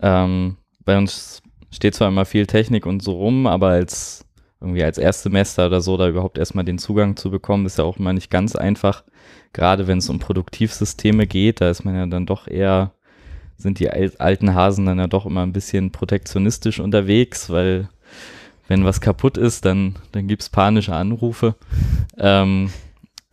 Ähm, 0.00 0.56
bei 0.84 0.98
uns 0.98 1.42
steht 1.70 1.94
zwar 1.94 2.08
immer 2.08 2.24
viel 2.24 2.46
Technik 2.46 2.86
und 2.86 3.02
so 3.02 3.12
rum, 3.12 3.46
aber 3.46 3.68
als 3.68 4.26
irgendwie 4.60 4.82
als 4.84 4.98
Erstsemester 4.98 5.66
oder 5.66 5.80
so 5.80 5.96
da 5.96 6.08
überhaupt 6.08 6.38
erstmal 6.38 6.64
den 6.64 6.78
Zugang 6.78 7.16
zu 7.16 7.30
bekommen, 7.30 7.66
ist 7.66 7.78
ja 7.78 7.84
auch 7.84 7.98
immer 7.98 8.12
nicht 8.12 8.30
ganz 8.30 8.56
einfach. 8.56 9.04
Gerade 9.52 9.86
wenn 9.86 9.98
es 9.98 10.08
um 10.08 10.18
Produktivsysteme 10.18 11.26
geht, 11.26 11.60
da 11.60 11.70
ist 11.70 11.84
man 11.84 11.94
ja 11.94 12.06
dann 12.06 12.26
doch 12.26 12.48
eher, 12.48 12.92
sind 13.56 13.78
die 13.78 13.90
alten 13.90 14.54
Hasen 14.54 14.86
dann 14.86 14.98
ja 14.98 15.06
doch 15.06 15.26
immer 15.26 15.42
ein 15.42 15.52
bisschen 15.52 15.92
protektionistisch 15.92 16.80
unterwegs, 16.80 17.50
weil 17.50 17.88
wenn 18.68 18.84
was 18.84 19.00
kaputt 19.00 19.36
ist, 19.36 19.64
dann, 19.64 19.96
dann 20.12 20.26
gibt 20.26 20.42
es 20.42 20.48
panische 20.48 20.94
Anrufe. 20.94 21.54
Ähm, 22.18 22.70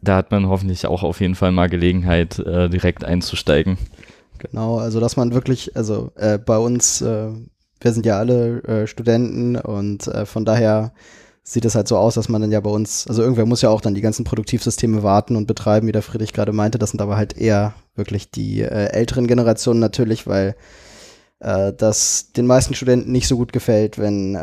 da 0.01 0.17
hat 0.17 0.31
man 0.31 0.47
hoffentlich 0.47 0.85
auch 0.85 1.03
auf 1.03 1.21
jeden 1.21 1.35
Fall 1.35 1.51
mal 1.51 1.69
Gelegenheit, 1.69 2.39
äh, 2.39 2.69
direkt 2.69 3.03
einzusteigen. 3.05 3.77
Genau, 4.39 4.77
also 4.77 4.99
dass 4.99 5.15
man 5.15 5.33
wirklich, 5.33 5.75
also 5.75 6.11
äh, 6.15 6.37
bei 6.37 6.57
uns, 6.57 7.01
äh, 7.01 7.29
wir 7.79 7.93
sind 7.93 8.05
ja 8.05 8.17
alle 8.19 8.63
äh, 8.63 8.87
Studenten 8.87 9.55
und 9.55 10.07
äh, 10.07 10.25
von 10.25 10.43
daher 10.43 10.93
sieht 11.43 11.65
es 11.65 11.75
halt 11.75 11.87
so 11.87 11.97
aus, 11.97 12.15
dass 12.15 12.29
man 12.29 12.41
dann 12.41 12.51
ja 12.51 12.59
bei 12.59 12.69
uns, 12.69 13.07
also 13.07 13.21
irgendwer 13.21 13.45
muss 13.45 13.61
ja 13.61 13.69
auch 13.69 13.81
dann 13.81 13.95
die 13.95 14.01
ganzen 14.01 14.23
Produktivsysteme 14.23 15.03
warten 15.03 15.35
und 15.35 15.47
betreiben, 15.47 15.87
wie 15.87 15.91
der 15.91 16.01
Friedrich 16.01 16.33
gerade 16.33 16.53
meinte. 16.53 16.77
Das 16.77 16.91
sind 16.91 17.01
aber 17.01 17.17
halt 17.17 17.37
eher 17.37 17.73
wirklich 17.95 18.31
die 18.31 18.61
äh, 18.61 18.91
älteren 18.91 19.27
Generationen 19.27 19.79
natürlich, 19.79 20.27
weil 20.27 20.55
das 21.39 22.31
den 22.31 22.47
meisten 22.47 22.73
Studenten 22.73 23.11
nicht 23.11 23.27
so 23.27 23.35
gut 23.35 23.51
gefällt, 23.51 23.97
wenn 23.97 24.33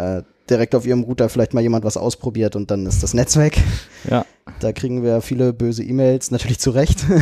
direkt 0.50 0.74
auf 0.74 0.86
ihrem 0.86 1.02
Router 1.02 1.28
vielleicht 1.28 1.54
mal 1.54 1.60
jemand 1.60 1.84
was 1.84 1.96
ausprobiert 1.96 2.56
und 2.56 2.70
dann 2.70 2.86
ist 2.86 3.02
das 3.02 3.14
Netz 3.14 3.36
weg. 3.36 3.62
Ja. 4.08 4.24
Da 4.60 4.72
kriegen 4.72 5.02
wir 5.02 5.20
viele 5.20 5.52
böse 5.52 5.82
E-Mails, 5.82 6.30
natürlich 6.30 6.58
zu 6.58 6.70
Recht. 6.70 7.06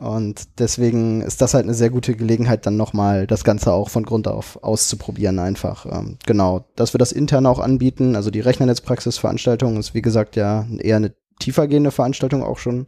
Und 0.00 0.48
deswegen 0.58 1.20
ist 1.20 1.42
das 1.42 1.52
halt 1.52 1.64
eine 1.64 1.74
sehr 1.74 1.90
gute 1.90 2.14
Gelegenheit, 2.14 2.64
dann 2.64 2.78
nochmal 2.78 3.26
das 3.26 3.44
Ganze 3.44 3.70
auch 3.72 3.90
von 3.90 4.04
Grund 4.04 4.28
auf 4.28 4.62
auszuprobieren 4.62 5.38
einfach. 5.38 5.84
Ähm, 5.84 6.16
genau, 6.24 6.64
dass 6.74 6.94
wir 6.94 6.98
das 6.98 7.12
intern 7.12 7.44
auch 7.44 7.58
anbieten. 7.58 8.16
Also 8.16 8.30
die 8.30 8.40
Rechnernetzpraxisveranstaltung 8.40 9.76
ist 9.76 9.92
wie 9.92 10.00
gesagt 10.00 10.36
ja 10.36 10.66
eher 10.78 10.96
eine 10.96 11.12
tiefergehende 11.38 11.90
Veranstaltung 11.90 12.42
auch 12.42 12.56
schon 12.56 12.86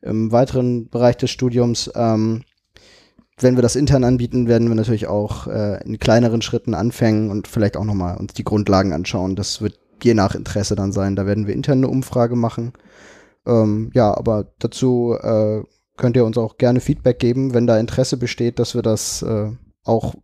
im 0.00 0.30
weiteren 0.30 0.88
Bereich 0.90 1.16
des 1.16 1.30
Studiums. 1.30 1.90
Ähm, 1.96 2.44
wenn 3.38 3.56
wir 3.56 3.62
das 3.62 3.76
intern 3.76 4.04
anbieten, 4.04 4.46
werden 4.48 4.68
wir 4.68 4.74
natürlich 4.74 5.06
auch 5.06 5.46
äh, 5.46 5.82
in 5.84 5.98
kleineren 5.98 6.42
Schritten 6.42 6.74
anfangen 6.74 7.30
und 7.30 7.48
vielleicht 7.48 7.76
auch 7.76 7.84
nochmal 7.84 8.16
uns 8.16 8.32
die 8.34 8.44
Grundlagen 8.44 8.92
anschauen. 8.92 9.34
Das 9.34 9.60
wird 9.60 9.78
je 10.02 10.14
nach 10.14 10.34
Interesse 10.34 10.76
dann 10.76 10.92
sein. 10.92 11.16
Da 11.16 11.26
werden 11.26 11.46
wir 11.46 11.54
intern 11.54 11.78
eine 11.78 11.88
Umfrage 11.88 12.36
machen. 12.36 12.72
Ähm, 13.46 13.90
ja, 13.94 14.16
aber 14.16 14.52
dazu 14.58 15.16
äh, 15.20 15.62
könnt 15.96 16.16
ihr 16.16 16.24
uns 16.24 16.38
auch 16.38 16.58
gerne 16.58 16.80
Feedback 16.80 17.18
geben, 17.18 17.54
wenn 17.54 17.66
da 17.66 17.78
Interesse 17.78 18.16
besteht, 18.16 18.58
dass 18.58 18.74
wir 18.74 18.82
das 18.82 19.22
äh, 19.22 19.50
auch 19.84 20.14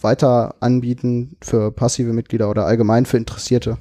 weiter 0.00 0.54
anbieten 0.60 1.36
für 1.40 1.72
passive 1.72 2.12
Mitglieder 2.12 2.50
oder 2.50 2.66
allgemein 2.66 3.06
für 3.06 3.16
Interessierte. 3.16 3.78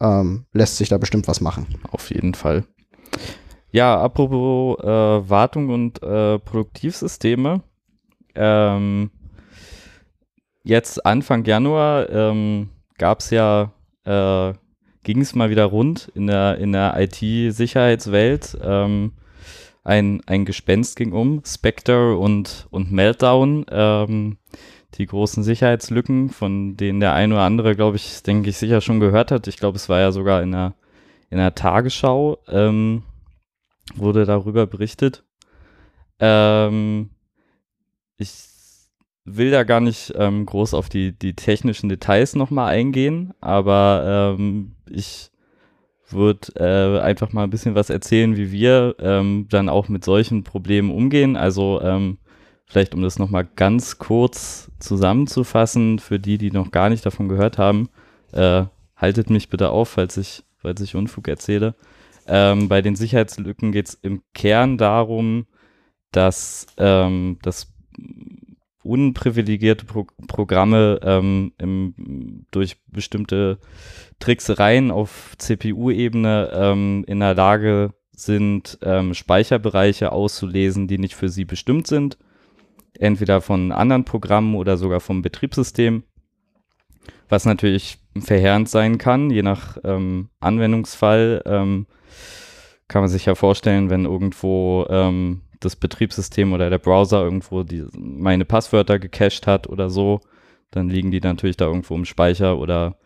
Ähm, 0.00 0.46
lässt 0.52 0.76
sich 0.76 0.88
da 0.88 0.98
bestimmt 0.98 1.28
was 1.28 1.40
machen. 1.40 1.66
Auf 1.90 2.10
jeden 2.10 2.34
Fall. 2.34 2.64
Ja, 3.70 4.00
apropos 4.00 4.78
äh, 4.80 4.86
Wartung 5.30 5.70
und 5.70 6.02
äh, 6.02 6.38
Produktivsysteme. 6.38 7.62
Ähm, 8.38 9.10
jetzt 10.62 11.04
Anfang 11.04 11.44
Januar 11.44 12.08
ähm, 12.08 12.70
gab 12.96 13.18
es 13.20 13.30
ja, 13.30 13.72
äh, 14.04 14.52
ging 15.02 15.20
es 15.20 15.34
mal 15.34 15.50
wieder 15.50 15.64
rund 15.64 16.10
in 16.14 16.28
der, 16.28 16.58
in 16.58 16.72
der 16.72 16.94
IT-Sicherheitswelt. 16.96 18.56
Ähm, 18.62 19.12
ein, 19.82 20.20
ein 20.26 20.44
Gespenst 20.44 20.96
ging 20.96 21.12
um, 21.12 21.42
Spectre 21.44 22.16
und, 22.16 22.68
und 22.70 22.92
Meltdown, 22.92 23.66
ähm, 23.70 24.38
die 24.94 25.06
großen 25.06 25.42
Sicherheitslücken, 25.42 26.30
von 26.30 26.76
denen 26.76 27.00
der 27.00 27.14
ein 27.14 27.32
oder 27.32 27.42
andere, 27.42 27.74
glaube 27.74 27.96
ich, 27.96 28.22
denke 28.22 28.50
ich, 28.50 28.56
sicher 28.56 28.80
schon 28.80 29.00
gehört 29.00 29.32
hat. 29.32 29.48
Ich 29.48 29.56
glaube, 29.56 29.76
es 29.76 29.88
war 29.88 29.98
ja 30.00 30.12
sogar 30.12 30.42
in 30.42 30.52
der, 30.52 30.74
in 31.30 31.38
der 31.38 31.54
Tagesschau, 31.54 32.38
ähm, 32.48 33.02
wurde 33.94 34.26
darüber 34.26 34.66
berichtet. 34.66 35.24
Ähm, 36.20 37.10
ich 38.18 38.48
will 39.24 39.50
da 39.50 39.64
gar 39.64 39.80
nicht 39.80 40.12
ähm, 40.16 40.46
groß 40.46 40.74
auf 40.74 40.88
die, 40.88 41.12
die 41.12 41.34
technischen 41.34 41.88
Details 41.88 42.34
nochmal 42.34 42.72
eingehen, 42.74 43.34
aber 43.40 44.36
ähm, 44.38 44.76
ich 44.90 45.30
würde 46.10 46.48
äh, 46.56 47.00
einfach 47.00 47.32
mal 47.32 47.44
ein 47.44 47.50
bisschen 47.50 47.74
was 47.74 47.90
erzählen, 47.90 48.36
wie 48.36 48.50
wir 48.50 48.96
ähm, 48.98 49.46
dann 49.50 49.68
auch 49.68 49.88
mit 49.88 50.04
solchen 50.04 50.42
Problemen 50.42 50.90
umgehen. 50.90 51.36
Also 51.36 51.80
ähm, 51.82 52.18
vielleicht, 52.64 52.94
um 52.94 53.02
das 53.02 53.18
nochmal 53.18 53.46
ganz 53.56 53.98
kurz 53.98 54.70
zusammenzufassen, 54.78 55.98
für 55.98 56.18
die, 56.18 56.38
die 56.38 56.50
noch 56.50 56.70
gar 56.70 56.88
nicht 56.88 57.04
davon 57.04 57.28
gehört 57.28 57.58
haben, 57.58 57.90
äh, 58.32 58.64
haltet 58.96 59.30
mich 59.30 59.50
bitte 59.50 59.70
auf, 59.70 59.90
falls 59.90 60.16
ich, 60.16 60.44
falls 60.56 60.80
ich 60.80 60.96
Unfug 60.96 61.28
erzähle. 61.28 61.74
Ähm, 62.26 62.68
bei 62.68 62.82
den 62.82 62.96
Sicherheitslücken 62.96 63.72
geht 63.72 63.88
es 63.88 63.94
im 63.94 64.22
Kern 64.34 64.78
darum, 64.78 65.46
dass 66.10 66.66
ähm, 66.78 67.38
das 67.42 67.68
unprivilegierte 68.82 69.84
Pro 69.84 70.06
Programme 70.26 71.00
ähm, 71.02 71.52
im, 71.58 72.46
durch 72.50 72.76
bestimmte 72.86 73.58
Tricksereien 74.18 74.90
auf 74.90 75.34
CPU-Ebene 75.38 76.50
ähm, 76.52 77.04
in 77.06 77.20
der 77.20 77.34
Lage 77.34 77.92
sind, 78.12 78.78
ähm, 78.82 79.14
Speicherbereiche 79.14 80.12
auszulesen, 80.12 80.88
die 80.88 80.98
nicht 80.98 81.14
für 81.14 81.28
sie 81.28 81.44
bestimmt 81.44 81.86
sind. 81.86 82.18
Entweder 82.98 83.40
von 83.40 83.70
anderen 83.72 84.04
Programmen 84.04 84.54
oder 84.54 84.76
sogar 84.76 85.00
vom 85.00 85.22
Betriebssystem. 85.22 86.02
Was 87.28 87.44
natürlich 87.44 87.98
verheerend 88.18 88.68
sein 88.68 88.98
kann, 88.98 89.30
je 89.30 89.42
nach 89.42 89.76
ähm, 89.84 90.30
Anwendungsfall. 90.40 91.42
Ähm, 91.44 91.86
kann 92.88 93.02
man 93.02 93.10
sich 93.10 93.26
ja 93.26 93.34
vorstellen, 93.34 93.90
wenn 93.90 94.06
irgendwo 94.06 94.86
ähm, 94.88 95.42
das 95.60 95.76
Betriebssystem 95.76 96.52
oder 96.52 96.70
der 96.70 96.78
Browser 96.78 97.22
irgendwo 97.22 97.62
die, 97.62 97.84
meine 97.96 98.44
Passwörter 98.44 98.98
gecached 98.98 99.46
hat 99.46 99.68
oder 99.68 99.90
so, 99.90 100.20
dann 100.70 100.88
liegen 100.88 101.10
die 101.10 101.20
natürlich 101.20 101.56
da 101.56 101.66
irgendwo 101.66 101.94
im 101.94 102.04
Speicher 102.04 102.58
oder 102.58 102.96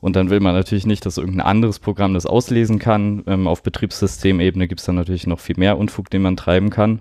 und 0.00 0.14
dann 0.14 0.30
will 0.30 0.40
man 0.40 0.54
natürlich 0.54 0.86
nicht, 0.86 1.04
dass 1.06 1.18
irgendein 1.18 1.46
anderes 1.46 1.80
Programm 1.80 2.14
das 2.14 2.24
auslesen 2.24 2.78
kann. 2.78 3.24
Ähm, 3.26 3.48
auf 3.48 3.62
Betriebssystemebene 3.62 4.68
gibt 4.68 4.80
es 4.80 4.86
dann 4.86 4.94
natürlich 4.94 5.26
noch 5.26 5.40
viel 5.40 5.56
mehr 5.58 5.76
Unfug, 5.76 6.08
den 6.10 6.22
man 6.22 6.36
treiben 6.36 6.70
kann. 6.70 7.00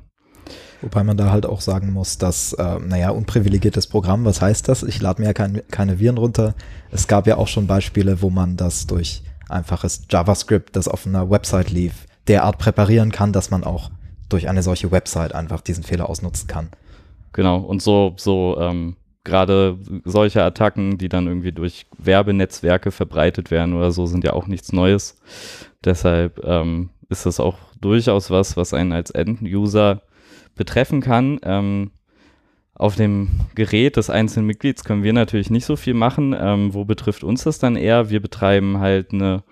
Wobei 0.82 1.04
man 1.04 1.18
da 1.18 1.32
halt 1.32 1.46
auch 1.46 1.62
sagen 1.62 1.92
muss, 1.92 2.18
dass, 2.18 2.54
äh, 2.54 2.80
naja, 2.80 3.10
unprivilegiertes 3.10 3.88
Programm, 3.88 4.26
was 4.26 4.42
heißt 4.42 4.68
das? 4.68 4.84
Ich 4.84 5.02
lade 5.02 5.22
mir 5.22 5.28
ja 5.28 5.34
kein, 5.34 5.62
keine 5.70 6.00
Viren 6.00 6.18
runter. 6.18 6.56
Es 6.92 7.08
gab 7.08 7.28
ja 7.28 7.38
auch 7.38 7.48
schon 7.48 7.68
Beispiele, 7.68 8.22
wo 8.22 8.30
man 8.30 8.58
das 8.58 8.88
durch 8.88 9.24
einfaches 9.50 10.04
JavaScript, 10.10 10.76
das 10.76 10.88
auf 10.88 11.06
einer 11.06 11.30
Website 11.30 11.72
lief, 11.72 12.06
derart 12.28 12.58
präparieren 12.58 13.12
kann, 13.12 13.34
dass 13.34 13.50
man 13.50 13.64
auch 13.64 13.92
durch 14.30 14.50
eine 14.50 14.64
solche 14.64 14.92
Website 14.92 15.34
einfach 15.34 15.62
diesen 15.62 15.84
Fehler 15.84 16.10
ausnutzen 16.10 16.48
kann. 16.48 16.70
Genau, 17.34 17.60
und 17.60 17.82
so, 17.82 18.14
so 18.18 18.58
ähm, 18.60 18.96
gerade 19.24 19.78
solche 20.06 20.44
Attacken, 20.44 20.98
die 20.98 21.10
dann 21.10 21.28
irgendwie 21.28 21.52
durch 21.52 21.86
Werbenetzwerke 21.98 22.92
verbreitet 22.92 23.52
werden 23.52 23.74
oder 23.74 23.92
so, 23.92 24.06
sind 24.06 24.24
ja 24.24 24.34
auch 24.34 24.48
nichts 24.48 24.72
Neues. 24.72 25.20
Deshalb 25.84 26.44
ähm, 26.44 26.90
ist 27.10 27.26
das 27.26 27.40
auch 27.40 27.58
durchaus 27.80 28.32
was, 28.32 28.58
was 28.58 28.74
einen 28.74 28.94
als 28.94 29.12
End-User 29.12 30.02
betreffen 30.56 31.02
kann. 31.02 31.40
Ähm, 31.44 31.92
auf 32.74 32.96
dem 32.96 33.30
Gerät 33.56 33.98
des 33.98 34.10
einzelnen 34.10 34.46
Mitglieds 34.46 34.84
können 34.84 35.04
wir 35.04 35.14
natürlich 35.14 35.50
nicht 35.50 35.66
so 35.66 35.76
viel 35.76 35.94
machen. 35.94 36.36
Ähm, 36.40 36.74
wo 36.74 36.86
betrifft 36.86 37.24
uns 37.24 37.44
das 37.44 37.60
dann 37.60 37.76
eher? 37.76 38.10
Wir 38.10 38.22
betreiben 38.22 38.80
halt 38.80 39.14
eine 39.14 39.44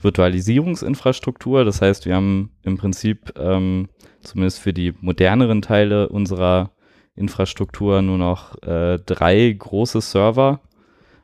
Virtualisierungsinfrastruktur. 0.00 1.64
Das 1.64 1.80
heißt, 1.80 2.06
wir 2.06 2.14
haben 2.14 2.50
im 2.62 2.76
Prinzip 2.76 3.32
ähm, 3.38 3.88
zumindest 4.24 4.60
für 4.60 4.72
die 4.72 4.94
moderneren 5.00 5.62
Teile 5.62 6.08
unserer 6.08 6.70
Infrastruktur 7.16 8.02
nur 8.02 8.18
noch 8.18 8.60
äh, 8.62 8.98
drei 8.98 9.54
große 9.56 10.00
Server, 10.00 10.60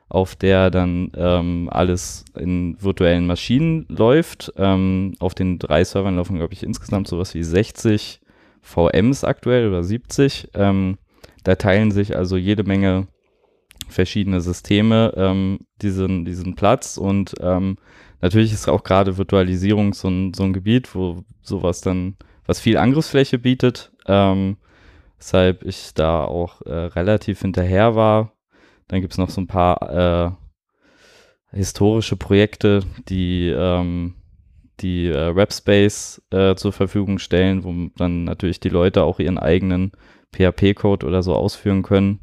auf 0.08 0.36
der 0.36 0.70
dann 0.70 1.12
ähm, 1.16 1.68
alles 1.70 2.24
in 2.36 2.76
virtuellen 2.80 3.26
Maschinen 3.26 3.86
läuft. 3.88 4.52
Ähm, 4.56 5.14
auf 5.18 5.34
den 5.34 5.58
drei 5.58 5.84
Servern 5.84 6.16
laufen, 6.16 6.36
glaube 6.36 6.52
ich, 6.52 6.62
insgesamt 6.62 7.08
sowas 7.08 7.34
wie 7.34 7.42
60 7.42 8.20
VMs 8.62 9.24
aktuell 9.24 9.68
oder 9.68 9.82
70. 9.82 10.50
Ähm, 10.54 10.98
da 11.44 11.54
teilen 11.54 11.90
sich 11.90 12.16
also 12.16 12.36
jede 12.36 12.64
Menge 12.64 13.08
verschiedene 13.88 14.40
Systeme 14.40 15.12
ähm, 15.16 15.60
diesen, 15.82 16.24
diesen 16.24 16.54
Platz 16.54 16.96
und 16.96 17.34
ähm, 17.40 17.76
natürlich 18.20 18.52
ist 18.52 18.68
auch 18.68 18.84
gerade 18.84 19.18
Virtualisierung 19.18 19.94
so 19.94 20.08
ein, 20.08 20.34
so 20.34 20.44
ein 20.44 20.52
Gebiet, 20.52 20.94
wo 20.94 21.24
sowas 21.42 21.80
dann, 21.80 22.16
was 22.50 22.58
viel 22.58 22.78
Angriffsfläche 22.78 23.38
bietet, 23.38 23.92
ähm, 24.08 24.56
weshalb 25.18 25.62
ich 25.64 25.94
da 25.94 26.24
auch 26.24 26.60
äh, 26.62 26.72
relativ 26.72 27.42
hinterher 27.42 27.94
war. 27.94 28.32
Dann 28.88 29.00
gibt 29.00 29.12
es 29.12 29.18
noch 29.18 29.30
so 29.30 29.40
ein 29.40 29.46
paar 29.46 30.36
äh, 31.52 31.56
historische 31.56 32.16
Projekte, 32.16 32.80
die 33.08 33.54
ähm, 33.56 34.14
die 34.80 35.06
äh, 35.06 35.36
Webspace 35.36 36.22
äh, 36.32 36.56
zur 36.56 36.72
Verfügung 36.72 37.20
stellen, 37.20 37.62
wo 37.62 37.72
dann 37.96 38.24
natürlich 38.24 38.58
die 38.58 38.68
Leute 38.68 39.04
auch 39.04 39.20
ihren 39.20 39.38
eigenen 39.38 39.92
PHP-Code 40.34 41.06
oder 41.06 41.22
so 41.22 41.36
ausführen 41.36 41.84
können. 41.84 42.18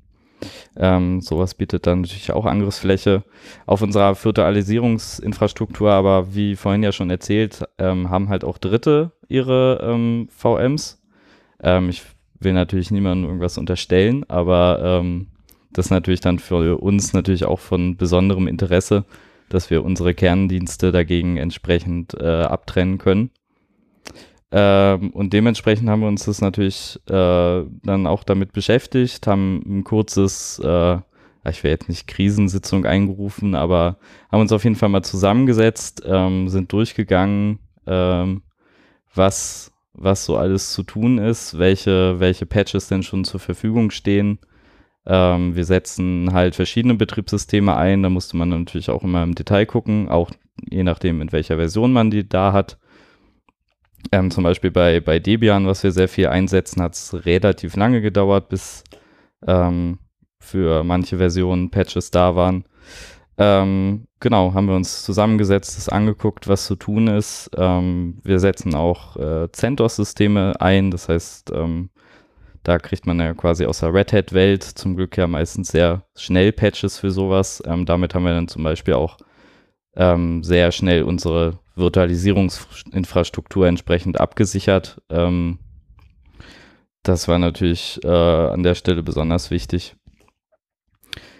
Ähm, 0.75 1.21
sowas 1.21 1.55
bietet 1.55 1.87
dann 1.87 2.01
natürlich 2.01 2.33
auch 2.33 2.45
Angriffsfläche. 2.45 3.23
Auf 3.65 3.81
unserer 3.81 4.21
Virtualisierungsinfrastruktur, 4.21 5.91
aber 5.91 6.35
wie 6.35 6.57
vorhin 6.57 6.83
ja 6.83 6.91
schon 6.91 7.09
erzählt, 7.09 7.63
ähm, 7.77 8.09
haben 8.09 8.27
halt 8.27 8.43
auch 8.43 8.57
Dritte 8.57 9.13
ihre 9.27 9.79
ähm, 9.81 10.27
VMs. 10.29 11.01
Ähm, 11.61 11.89
ich 11.89 12.03
will 12.39 12.53
natürlich 12.53 12.91
niemandem 12.91 13.25
irgendwas 13.25 13.57
unterstellen, 13.57 14.25
aber 14.29 14.79
ähm, 14.81 15.27
das 15.71 15.87
ist 15.87 15.91
natürlich 15.91 16.21
dann 16.21 16.39
für 16.39 16.77
uns 16.77 17.13
natürlich 17.13 17.45
auch 17.45 17.59
von 17.59 17.97
besonderem 17.97 18.47
Interesse, 18.47 19.05
dass 19.49 19.69
wir 19.69 19.83
unsere 19.83 20.13
Kerndienste 20.13 20.91
dagegen 20.91 21.37
entsprechend 21.37 22.13
äh, 22.13 22.43
abtrennen 22.43 22.97
können. 22.97 23.31
Ähm, 24.51 25.11
und 25.11 25.33
dementsprechend 25.33 25.89
haben 25.89 26.01
wir 26.01 26.07
uns 26.07 26.25
das 26.25 26.41
natürlich 26.41 26.99
äh, 27.09 27.63
dann 27.83 28.07
auch 28.07 28.23
damit 28.23 28.53
beschäftigt, 28.53 29.27
haben 29.27 29.61
ein 29.65 29.83
kurzes, 29.83 30.59
äh, 30.63 30.97
ich 31.49 31.63
will 31.63 31.71
jetzt 31.71 31.89
nicht 31.89 32.07
Krisensitzung 32.07 32.85
eingerufen, 32.85 33.55
aber 33.55 33.97
haben 34.31 34.41
uns 34.41 34.53
auf 34.53 34.63
jeden 34.63 34.77
Fall 34.77 34.89
mal 34.89 35.03
zusammengesetzt, 35.03 36.03
ähm, 36.05 36.47
sind 36.47 36.71
durchgegangen, 36.71 37.59
ähm, 37.85 38.41
was, 39.17 39.71
was 39.93 40.25
so 40.25 40.37
alles 40.37 40.73
zu 40.73 40.83
tun 40.83 41.17
ist, 41.17 41.57
welche, 41.57 42.19
welche 42.19 42.45
Patches 42.45 42.87
denn 42.87 43.03
schon 43.03 43.23
zur 43.23 43.39
Verfügung 43.39 43.91
stehen. 43.91 44.39
Ähm, 45.05 45.55
wir 45.55 45.65
setzen 45.65 46.33
halt 46.33 46.55
verschiedene 46.55 46.95
Betriebssysteme 46.95 47.75
ein, 47.75 48.03
da 48.03 48.09
musste 48.09 48.37
man 48.37 48.49
natürlich 48.49 48.89
auch 48.89 49.03
immer 49.03 49.23
im 49.23 49.35
Detail 49.35 49.65
gucken, 49.65 50.09
auch 50.09 50.31
je 50.69 50.83
nachdem, 50.83 51.21
in 51.21 51.31
welcher 51.31 51.55
Version 51.55 51.93
man 51.93 52.11
die 52.11 52.27
da 52.27 52.53
hat. 52.53 52.77
Ähm, 54.11 54.31
zum 54.31 54.43
Beispiel 54.43 54.71
bei, 54.71 54.99
bei 54.99 55.19
Debian, 55.19 55.65
was 55.67 55.83
wir 55.83 55.91
sehr 55.91 56.07
viel 56.07 56.27
einsetzen, 56.27 56.81
hat 56.81 56.93
es 56.93 57.25
relativ 57.25 57.75
lange 57.75 58.01
gedauert, 58.01 58.49
bis 58.49 58.83
ähm, 59.45 59.99
für 60.39 60.83
manche 60.83 61.17
Versionen 61.17 61.71
Patches 61.71 62.11
da 62.11 62.35
waren. 62.35 62.63
Ähm, 63.39 64.07
genau, 64.19 64.53
haben 64.53 64.67
wir 64.67 64.75
uns 64.75 65.03
zusammengesetzt, 65.03 65.77
das 65.77 65.89
angeguckt, 65.89 66.47
was 66.47 66.65
zu 66.65 66.75
tun 66.75 67.07
ist. 67.07 67.51
Ähm, 67.55 68.19
wir 68.23 68.39
setzen 68.39 68.73
auch 68.73 69.15
äh, 69.17 69.51
CentOS-Systeme 69.51 70.59
ein, 70.59 70.89
das 70.89 71.07
heißt, 71.07 71.51
ähm, 71.53 71.89
da 72.63 72.79
kriegt 72.79 73.05
man 73.05 73.19
ja 73.19 73.33
quasi 73.33 73.65
aus 73.65 73.79
der 73.79 73.93
Red 73.93 74.11
Hat-Welt 74.11 74.63
zum 74.63 74.95
Glück 74.95 75.17
ja 75.17 75.27
meistens 75.27 75.69
sehr 75.69 76.03
schnell 76.15 76.51
Patches 76.51 76.99
für 76.99 77.11
sowas. 77.11 77.61
Ähm, 77.65 77.85
damit 77.85 78.13
haben 78.13 78.25
wir 78.25 78.33
dann 78.33 78.47
zum 78.47 78.63
Beispiel 78.63 78.95
auch 78.95 79.17
ähm, 79.95 80.43
sehr 80.43 80.71
schnell 80.71 81.03
unsere 81.03 81.59
Virtualisierungsinfrastruktur 81.75 83.67
entsprechend 83.67 84.19
abgesichert. 84.19 85.01
Ähm, 85.09 85.59
das 87.03 87.27
war 87.27 87.39
natürlich 87.39 87.99
äh, 88.03 88.07
an 88.07 88.63
der 88.63 88.75
Stelle 88.75 89.03
besonders 89.03 89.51
wichtig. 89.51 89.95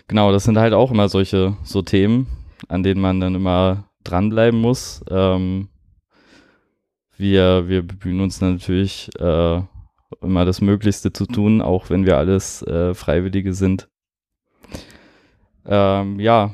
Genau, 0.07 0.31
das 0.31 0.45
sind 0.45 0.57
halt 0.57 0.73
auch 0.73 0.91
immer 0.91 1.09
solche 1.09 1.57
so 1.63 1.81
Themen, 1.81 2.27
an 2.69 2.83
denen 2.83 3.01
man 3.01 3.19
dann 3.19 3.35
immer 3.35 3.89
dranbleiben 4.03 4.59
muss. 4.59 5.03
Ähm, 5.09 5.67
wir, 7.17 7.67
wir 7.67 7.85
bemühen 7.85 8.21
uns 8.21 8.39
natürlich 8.39 9.09
äh, 9.19 9.61
immer 10.21 10.45
das 10.45 10.61
Möglichste 10.61 11.11
zu 11.11 11.25
tun, 11.25 11.61
auch 11.61 11.89
wenn 11.89 12.05
wir 12.05 12.17
alles 12.17 12.61
äh, 12.61 12.93
Freiwillige 12.93 13.53
sind. 13.53 13.89
Ähm, 15.65 16.19
ja, 16.19 16.51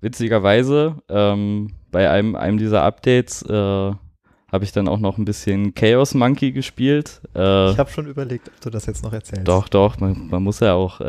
witzigerweise, 0.00 0.96
ähm, 1.08 1.74
bei 1.92 2.10
einem, 2.10 2.34
einem 2.34 2.58
dieser 2.58 2.82
Updates 2.82 3.42
äh, 3.42 3.52
habe 3.54 4.64
ich 4.64 4.72
dann 4.72 4.88
auch 4.88 4.98
noch 4.98 5.18
ein 5.18 5.24
bisschen 5.24 5.74
Chaos 5.74 6.14
Monkey 6.14 6.50
gespielt. 6.50 7.20
Äh, 7.36 7.70
ich 7.70 7.78
habe 7.78 7.90
schon 7.90 8.08
überlegt, 8.08 8.48
ob 8.48 8.60
du 8.60 8.70
das 8.70 8.86
jetzt 8.86 9.04
noch 9.04 9.12
erzählst. 9.12 9.46
Doch, 9.46 9.68
doch, 9.68 10.00
man, 10.00 10.28
man 10.28 10.42
muss 10.42 10.58
ja 10.58 10.74
auch. 10.74 11.00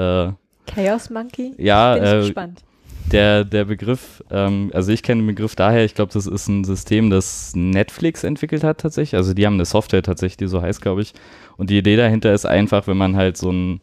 Chaos 0.66 1.10
Monkey? 1.10 1.54
Ja, 1.58 1.96
Bin 1.96 2.04
äh, 2.04 2.18
gespannt. 2.22 2.64
Der, 3.12 3.44
der 3.44 3.66
Begriff, 3.66 4.24
ähm, 4.32 4.72
also 4.74 4.92
ich 4.92 5.04
kenne 5.04 5.22
den 5.22 5.28
Begriff 5.28 5.56
daher, 5.56 5.86
ich 5.86 5.94
glaube, 5.94 6.12
das 6.12 6.26
ist 6.26 6.48
ein 6.48 6.64
System, 6.64 7.12
das 7.12 7.54
Netflix 7.56 8.24
entwickelt 8.24 8.64
hat 8.64 8.80
tatsächlich. 8.80 9.16
Also 9.16 9.36
die 9.36 9.46
haben 9.46 9.54
eine 9.54 9.66
Software 9.66 10.02
tatsächlich, 10.02 10.38
die 10.38 10.48
so 10.48 10.62
heißt, 10.62 10.82
glaube 10.82 11.02
ich. 11.02 11.14
Und 11.56 11.70
die 11.70 11.78
Idee 11.78 11.98
dahinter 11.98 12.34
ist 12.34 12.46
einfach, 12.46 12.88
wenn 12.88 12.98
man 12.98 13.16
halt 13.16 13.38
so 13.38 13.52
ein 13.52 13.82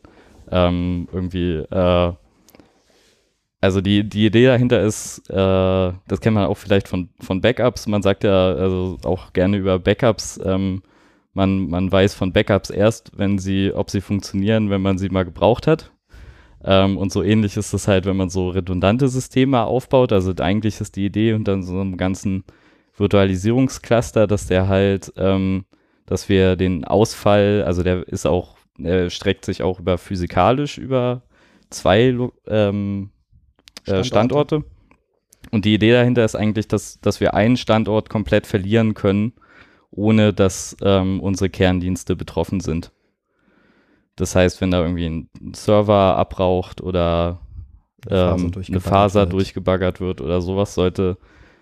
ähm, 0.51 1.09
irgendwie 1.13 1.59
äh, 1.59 2.13
also 3.63 3.81
die, 3.81 4.07
die 4.07 4.27
Idee 4.27 4.47
dahinter 4.47 4.83
ist, 4.83 5.31
äh, 5.31 5.35
das 5.37 6.21
kennt 6.21 6.35
man 6.35 6.47
auch 6.47 6.57
vielleicht 6.57 6.89
von, 6.89 7.11
von 7.21 7.41
Backups. 7.41 7.87
Man 7.87 8.03
sagt 8.03 8.25
ja 8.25 8.55
also 8.55 8.99
auch 9.05 9.33
gerne 9.33 9.57
über 9.57 9.79
Backups, 9.79 10.41
ähm, 10.45 10.83
man, 11.33 11.69
man 11.69 11.91
weiß 11.91 12.15
von 12.15 12.33
Backups 12.33 12.71
erst, 12.71 13.13
wenn 13.17 13.39
sie, 13.39 13.73
ob 13.73 13.89
sie 13.89 14.01
funktionieren, 14.01 14.69
wenn 14.69 14.83
man 14.83 14.99
sie 14.99 15.09
mal 15.11 15.25
gebraucht 15.25 15.69
hat. 15.69 15.93
Ähm, 16.65 16.97
und 16.97 17.13
so 17.13 17.23
ähnlich 17.23 17.57
ist 17.57 17.73
es 17.73 17.89
halt, 17.89 18.07
wenn 18.07 18.17
man 18.17 18.31
so 18.31 18.49
redundante 18.51 19.09
Systeme 19.09 19.65
aufbaut. 19.65 20.13
Also 20.13 20.33
eigentlich 20.39 20.81
ist 20.81 20.97
die 20.97 21.07
Idee 21.07 21.33
unter 21.33 21.61
so 21.63 21.81
einem 21.81 21.97
ganzen 21.97 22.45
Virtualisierungscluster, 22.97 24.27
dass 24.27 24.47
der 24.47 24.69
halt, 24.69 25.13
ähm, 25.17 25.65
dass 26.07 26.29
wir 26.29 26.57
den 26.57 26.85
Ausfall, 26.85 27.65
also 27.67 27.83
der 27.83 28.07
ist 28.07 28.27
auch, 28.27 28.57
der 28.79 29.11
streckt 29.11 29.45
sich 29.45 29.63
auch 29.63 29.81
über 29.81 29.99
physikalisch 29.99 30.79
über 30.79 31.23
zwei 31.71 32.17
ähm, 32.47 33.11
äh, 33.87 34.05
Standorte. 34.05 34.05
Standorte. 34.05 34.65
Und 35.51 35.65
die 35.65 35.75
Idee 35.75 35.93
dahinter 35.93 36.25
ist 36.25 36.37
eigentlich, 36.37 36.69
dass, 36.69 37.01
dass 37.01 37.21
wir 37.21 37.35
einen 37.35 37.57
Standort 37.57 38.09
komplett 38.09 38.47
verlieren 38.47 38.95
können, 38.95 39.33
ohne 39.91 40.33
dass 40.33 40.77
ähm, 40.83 41.21
unsere 41.21 41.51
Kerndienste 41.51 42.15
betroffen 42.15 42.61
sind. 42.61 42.93
Das 44.17 44.35
heißt, 44.35 44.61
wenn 44.61 44.71
da 44.71 44.83
irgendwie 44.83 45.07
ein 45.07 45.29
Server 45.55 46.17
abraucht 46.17 46.81
oder 46.81 47.41
ähm, 48.11 48.53
eine 48.69 48.81
Faser 48.81 49.21
wird. 49.21 49.33
durchgebaggert 49.33 50.01
wird 50.01 50.21
oder 50.21 50.41
sowas, 50.41 50.75
sollte, 50.75 51.17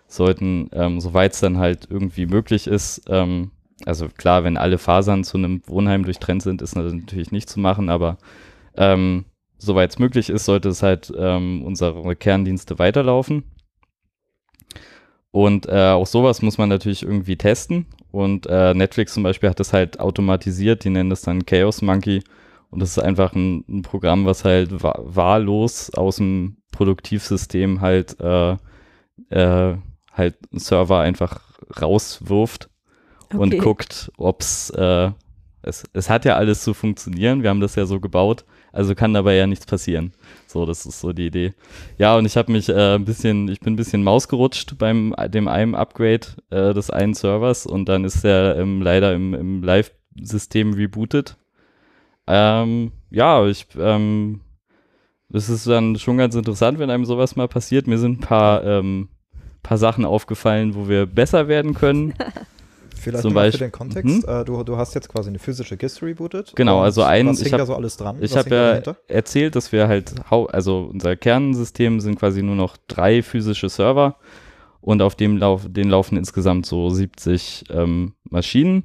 sollten, 0.06 0.68
ähm, 0.72 1.00
soweit 1.00 1.32
es 1.32 1.40
dann 1.40 1.58
halt 1.58 1.86
irgendwie 1.90 2.26
möglich 2.26 2.66
ist, 2.66 3.02
ähm, 3.08 3.52
also 3.86 4.08
klar, 4.08 4.44
wenn 4.44 4.56
alle 4.56 4.78
Fasern 4.78 5.24
zu 5.24 5.38
einem 5.38 5.62
Wohnheim 5.66 6.04
durchtrennt 6.04 6.42
sind, 6.42 6.62
ist 6.62 6.76
das 6.76 6.92
natürlich 6.92 7.32
nicht 7.32 7.48
zu 7.48 7.60
machen, 7.60 7.88
aber 7.88 8.18
ähm, 8.76 9.24
soweit 9.58 9.90
es 9.90 9.98
möglich 9.98 10.30
ist, 10.30 10.44
sollte 10.44 10.68
es 10.68 10.82
halt 10.82 11.12
ähm, 11.16 11.62
unsere 11.64 12.16
Kerndienste 12.16 12.78
weiterlaufen. 12.78 13.44
Und 15.32 15.66
äh, 15.68 15.90
auch 15.90 16.06
sowas 16.06 16.42
muss 16.42 16.58
man 16.58 16.68
natürlich 16.68 17.04
irgendwie 17.04 17.36
testen. 17.36 17.86
Und 18.10 18.46
äh, 18.48 18.74
Netflix 18.74 19.14
zum 19.14 19.22
Beispiel 19.22 19.48
hat 19.48 19.60
das 19.60 19.72
halt 19.72 20.00
automatisiert, 20.00 20.84
die 20.84 20.90
nennen 20.90 21.10
das 21.10 21.22
dann 21.22 21.46
Chaos 21.46 21.82
Monkey. 21.82 22.22
Und 22.70 22.80
das 22.80 22.90
ist 22.90 22.98
einfach 23.02 23.34
ein, 23.34 23.64
ein 23.68 23.82
Programm, 23.82 24.26
was 24.26 24.44
halt 24.44 24.82
wa 24.82 24.94
wahllos 25.02 25.90
aus 25.94 26.16
dem 26.16 26.58
Produktivsystem 26.72 27.80
halt, 27.80 28.18
äh, 28.20 28.52
äh, 29.30 29.76
halt 30.12 30.36
einen 30.50 30.60
Server 30.60 31.00
einfach 31.00 31.40
rauswirft 31.80 32.68
und 33.32 33.54
Okay. 33.54 33.58
guckt, 33.58 34.10
ob's 34.16 34.70
äh, 34.70 35.10
es, 35.62 35.84
es 35.92 36.08
hat 36.08 36.24
ja 36.24 36.36
alles 36.36 36.62
zu 36.62 36.72
funktionieren. 36.74 37.42
Wir 37.42 37.50
haben 37.50 37.60
das 37.60 37.74
ja 37.74 37.84
so 37.84 38.00
gebaut, 38.00 38.44
also 38.72 38.94
kann 38.94 39.12
dabei 39.12 39.34
ja 39.34 39.46
nichts 39.46 39.66
passieren. 39.66 40.12
So, 40.46 40.64
das 40.64 40.86
ist 40.86 41.00
so 41.00 41.12
die 41.12 41.26
Idee. 41.26 41.52
Ja, 41.98 42.16
und 42.16 42.24
ich 42.24 42.36
habe 42.36 42.50
mich 42.52 42.68
äh, 42.68 42.94
ein 42.94 43.04
bisschen, 43.04 43.48
ich 43.48 43.60
bin 43.60 43.74
ein 43.74 43.76
bisschen 43.76 44.02
mausgerutscht 44.02 44.78
beim 44.78 45.14
dem 45.28 45.48
einen 45.48 45.74
Upgrade 45.74 46.26
äh, 46.50 46.72
des 46.72 46.90
einen 46.90 47.14
Servers 47.14 47.66
und 47.66 47.88
dann 47.88 48.04
ist 48.04 48.24
der 48.24 48.56
ähm, 48.56 48.80
leider 48.80 49.12
im, 49.14 49.34
im 49.34 49.62
Live-System 49.62 50.72
rebootet. 50.72 51.36
Ähm, 52.32 52.92
ja, 53.10 53.44
ich, 53.46 53.66
ähm, 53.78 54.40
das 55.28 55.48
ist 55.48 55.66
dann 55.66 55.96
schon 55.96 56.16
ganz 56.18 56.34
interessant, 56.34 56.78
wenn 56.78 56.90
einem 56.90 57.04
sowas 57.04 57.36
mal 57.36 57.48
passiert. 57.48 57.86
Mir 57.86 57.98
sind 57.98 58.18
ein 58.18 58.20
paar, 58.20 58.64
ähm, 58.64 59.08
paar 59.62 59.78
Sachen 59.78 60.04
aufgefallen, 60.04 60.74
wo 60.74 60.88
wir 60.88 61.06
besser 61.06 61.48
werden 61.48 61.74
können. 61.74 62.14
Vielleicht 62.96 63.22
Zum 63.22 63.32
mal 63.32 63.44
für 63.50 63.58
Beispiel- 63.58 63.66
den 63.68 63.72
Kontext. 63.72 64.28
Äh, 64.28 64.44
du, 64.44 64.62
du 64.62 64.76
hast 64.76 64.94
jetzt 64.94 65.08
quasi 65.08 65.30
eine 65.30 65.38
physische 65.38 65.76
GIS 65.78 66.02
rebootet. 66.02 66.52
Genau, 66.54 66.80
also 66.80 67.02
ein- 67.02 67.28
Was 67.28 67.38
ich 67.40 67.46
hängt 67.46 67.54
da 67.54 67.58
hab- 67.60 67.66
so 67.68 67.74
alles 67.74 67.96
dran? 67.96 68.18
Ich 68.20 68.36
habe 68.36 68.50
ja 68.50 68.68
dahinter? 68.70 68.96
erzählt, 69.08 69.56
dass 69.56 69.72
wir 69.72 69.88
halt, 69.88 70.12
also 70.30 70.90
unser 70.92 71.16
Kernsystem 71.16 72.00
sind 72.00 72.18
quasi 72.18 72.42
nur 72.42 72.56
noch 72.56 72.76
drei 72.88 73.22
physische 73.22 73.70
Server 73.70 74.16
und 74.82 75.00
auf 75.00 75.14
dem 75.14 75.38
Lauf, 75.38 75.64
den 75.66 75.88
laufen 75.88 76.18
insgesamt 76.18 76.66
so 76.66 76.90
70 76.90 77.64
ähm, 77.70 78.12
Maschinen. 78.28 78.84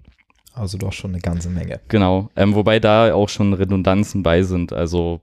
Also 0.55 0.77
doch 0.77 0.93
schon 0.93 1.11
eine 1.11 1.19
ganze 1.19 1.49
Menge. 1.49 1.81
Genau, 1.89 2.29
ähm, 2.35 2.55
wobei 2.55 2.79
da 2.79 3.13
auch 3.13 3.27
schon 3.29 3.53
Redundanzen 3.53 4.23
bei 4.23 4.41
sind. 4.41 4.71
Also 4.71 5.21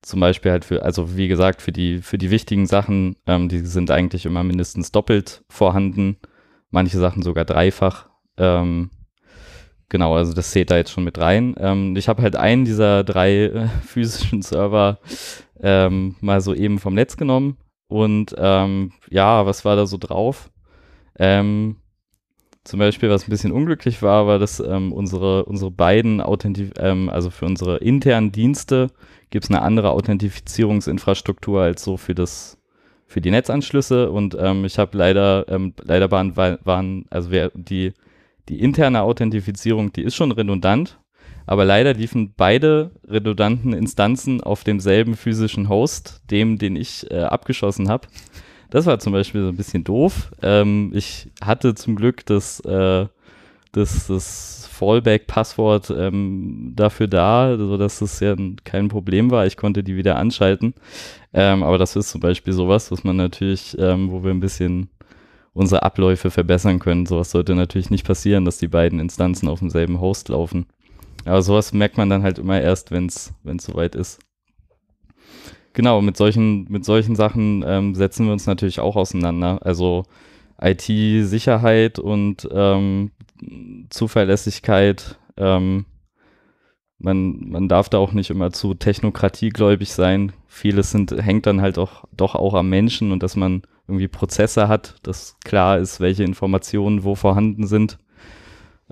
zum 0.00 0.20
Beispiel 0.20 0.50
halt 0.50 0.64
für, 0.64 0.82
also 0.82 1.16
wie 1.16 1.28
gesagt, 1.28 1.62
für 1.62 1.72
die, 1.72 2.00
für 2.00 2.18
die 2.18 2.30
wichtigen 2.30 2.66
Sachen, 2.66 3.16
ähm, 3.26 3.48
die 3.48 3.60
sind 3.60 3.90
eigentlich 3.90 4.26
immer 4.26 4.42
mindestens 4.42 4.90
doppelt 4.90 5.44
vorhanden, 5.48 6.16
manche 6.70 6.98
Sachen 6.98 7.22
sogar 7.22 7.44
dreifach. 7.44 8.08
Ähm, 8.38 8.90
genau, 9.90 10.14
also 10.16 10.32
das 10.32 10.50
zählt 10.50 10.70
da 10.70 10.76
jetzt 10.76 10.90
schon 10.90 11.04
mit 11.04 11.18
rein. 11.18 11.54
Ähm, 11.58 11.94
ich 11.96 12.08
habe 12.08 12.22
halt 12.22 12.36
einen 12.36 12.64
dieser 12.64 13.04
drei 13.04 13.44
äh, 13.44 13.68
physischen 13.86 14.40
Server 14.42 14.98
ähm, 15.60 16.16
mal 16.20 16.40
so 16.40 16.54
eben 16.54 16.78
vom 16.78 16.94
Netz 16.94 17.16
genommen 17.16 17.58
und 17.88 18.34
ähm, 18.38 18.92
ja, 19.10 19.44
was 19.44 19.64
war 19.64 19.76
da 19.76 19.86
so 19.86 19.98
drauf? 19.98 20.50
Ähm, 21.18 21.76
zum 22.64 22.78
Beispiel, 22.78 23.10
was 23.10 23.26
ein 23.26 23.30
bisschen 23.30 23.52
unglücklich 23.52 24.02
war, 24.02 24.26
war, 24.26 24.38
dass 24.38 24.58
ähm, 24.58 24.92
unsere, 24.92 25.44
unsere 25.44 25.70
beiden 25.70 26.20
Authentif 26.20 26.72
ähm, 26.78 27.10
also 27.10 27.30
für 27.30 27.44
unsere 27.44 27.76
internen 27.76 28.32
Dienste 28.32 28.88
gibt 29.30 29.44
es 29.44 29.50
eine 29.50 29.62
andere 29.62 29.90
Authentifizierungsinfrastruktur 29.90 31.62
als 31.62 31.84
so 31.84 31.96
für 31.96 32.14
das 32.14 32.58
für 33.06 33.20
die 33.20 33.30
Netzanschlüsse 33.30 34.10
und 34.10 34.36
ähm, 34.40 34.64
ich 34.64 34.78
habe 34.78 34.96
leider 34.96 35.44
ähm, 35.48 35.74
leider 35.82 36.10
waren, 36.10 36.36
waren 36.36 37.04
also 37.10 37.30
wer, 37.30 37.50
die 37.54 37.92
die 38.48 38.60
interne 38.60 39.02
Authentifizierung, 39.02 39.92
die 39.92 40.02
ist 40.02 40.14
schon 40.14 40.32
redundant, 40.32 40.98
aber 41.46 41.64
leider 41.64 41.94
liefen 41.94 42.34
beide 42.36 42.90
redundanten 43.06 43.72
Instanzen 43.72 44.42
auf 44.42 44.64
demselben 44.64 45.16
physischen 45.16 45.68
Host, 45.68 46.22
dem, 46.30 46.58
den 46.58 46.76
ich 46.76 47.10
äh, 47.10 47.20
abgeschossen 47.22 47.88
habe. 47.88 48.08
Das 48.74 48.86
war 48.86 48.98
zum 48.98 49.12
Beispiel 49.12 49.40
so 49.40 49.50
ein 49.50 49.56
bisschen 49.56 49.84
doof. 49.84 50.32
Ähm, 50.42 50.90
ich 50.92 51.28
hatte 51.40 51.76
zum 51.76 51.94
Glück 51.94 52.26
das, 52.26 52.58
äh, 52.58 53.06
das, 53.70 54.08
das 54.08 54.68
Fallback-Passwort 54.72 55.94
ähm, 55.96 56.72
dafür 56.74 57.06
da, 57.06 57.56
sodass 57.56 58.00
das 58.00 58.18
ja 58.18 58.34
kein 58.64 58.88
Problem 58.88 59.30
war. 59.30 59.46
Ich 59.46 59.56
konnte 59.56 59.84
die 59.84 59.94
wieder 59.94 60.16
anschalten. 60.16 60.74
Ähm, 61.32 61.62
aber 61.62 61.78
das 61.78 61.94
ist 61.94 62.10
zum 62.10 62.20
Beispiel 62.20 62.52
sowas, 62.52 62.90
was 62.90 63.04
man 63.04 63.14
natürlich, 63.14 63.76
ähm, 63.78 64.10
wo 64.10 64.24
wir 64.24 64.32
ein 64.32 64.40
bisschen 64.40 64.88
unsere 65.52 65.84
Abläufe 65.84 66.32
verbessern 66.32 66.80
können. 66.80 67.06
Sowas 67.06 67.30
sollte 67.30 67.54
natürlich 67.54 67.90
nicht 67.90 68.04
passieren, 68.04 68.44
dass 68.44 68.58
die 68.58 68.66
beiden 68.66 68.98
Instanzen 68.98 69.46
auf 69.46 69.60
demselben 69.60 70.00
Host 70.00 70.30
laufen. 70.30 70.66
Aber 71.24 71.42
sowas 71.42 71.72
merkt 71.72 71.96
man 71.96 72.10
dann 72.10 72.24
halt 72.24 72.40
immer 72.40 72.60
erst, 72.60 72.90
wenn 72.90 73.06
es 73.06 73.32
soweit 73.60 73.94
ist. 73.94 74.18
Genau, 75.74 76.00
mit 76.00 76.16
solchen, 76.16 76.64
mit 76.70 76.84
solchen 76.84 77.16
Sachen 77.16 77.64
ähm, 77.66 77.94
setzen 77.94 78.26
wir 78.26 78.32
uns 78.32 78.46
natürlich 78.46 78.78
auch 78.78 78.94
auseinander. 78.94 79.58
Also 79.62 80.04
IT-Sicherheit 80.60 81.98
und 81.98 82.48
ähm, 82.52 83.10
Zuverlässigkeit. 83.90 85.18
Ähm, 85.36 85.84
man, 86.98 87.48
man 87.50 87.68
darf 87.68 87.88
da 87.88 87.98
auch 87.98 88.12
nicht 88.12 88.30
immer 88.30 88.52
zu 88.52 88.74
technokratiegläubig 88.74 89.92
sein. 89.92 90.32
Vieles 90.46 90.92
sind, 90.92 91.10
hängt 91.10 91.46
dann 91.46 91.60
halt 91.60 91.76
auch 91.76 92.04
doch 92.12 92.36
auch 92.36 92.54
am 92.54 92.70
Menschen 92.70 93.10
und 93.10 93.24
dass 93.24 93.34
man 93.34 93.62
irgendwie 93.88 94.08
Prozesse 94.08 94.68
hat, 94.68 94.94
dass 95.02 95.36
klar 95.44 95.78
ist, 95.78 95.98
welche 95.98 96.22
Informationen 96.22 97.02
wo 97.02 97.16
vorhanden 97.16 97.66
sind. 97.66 97.98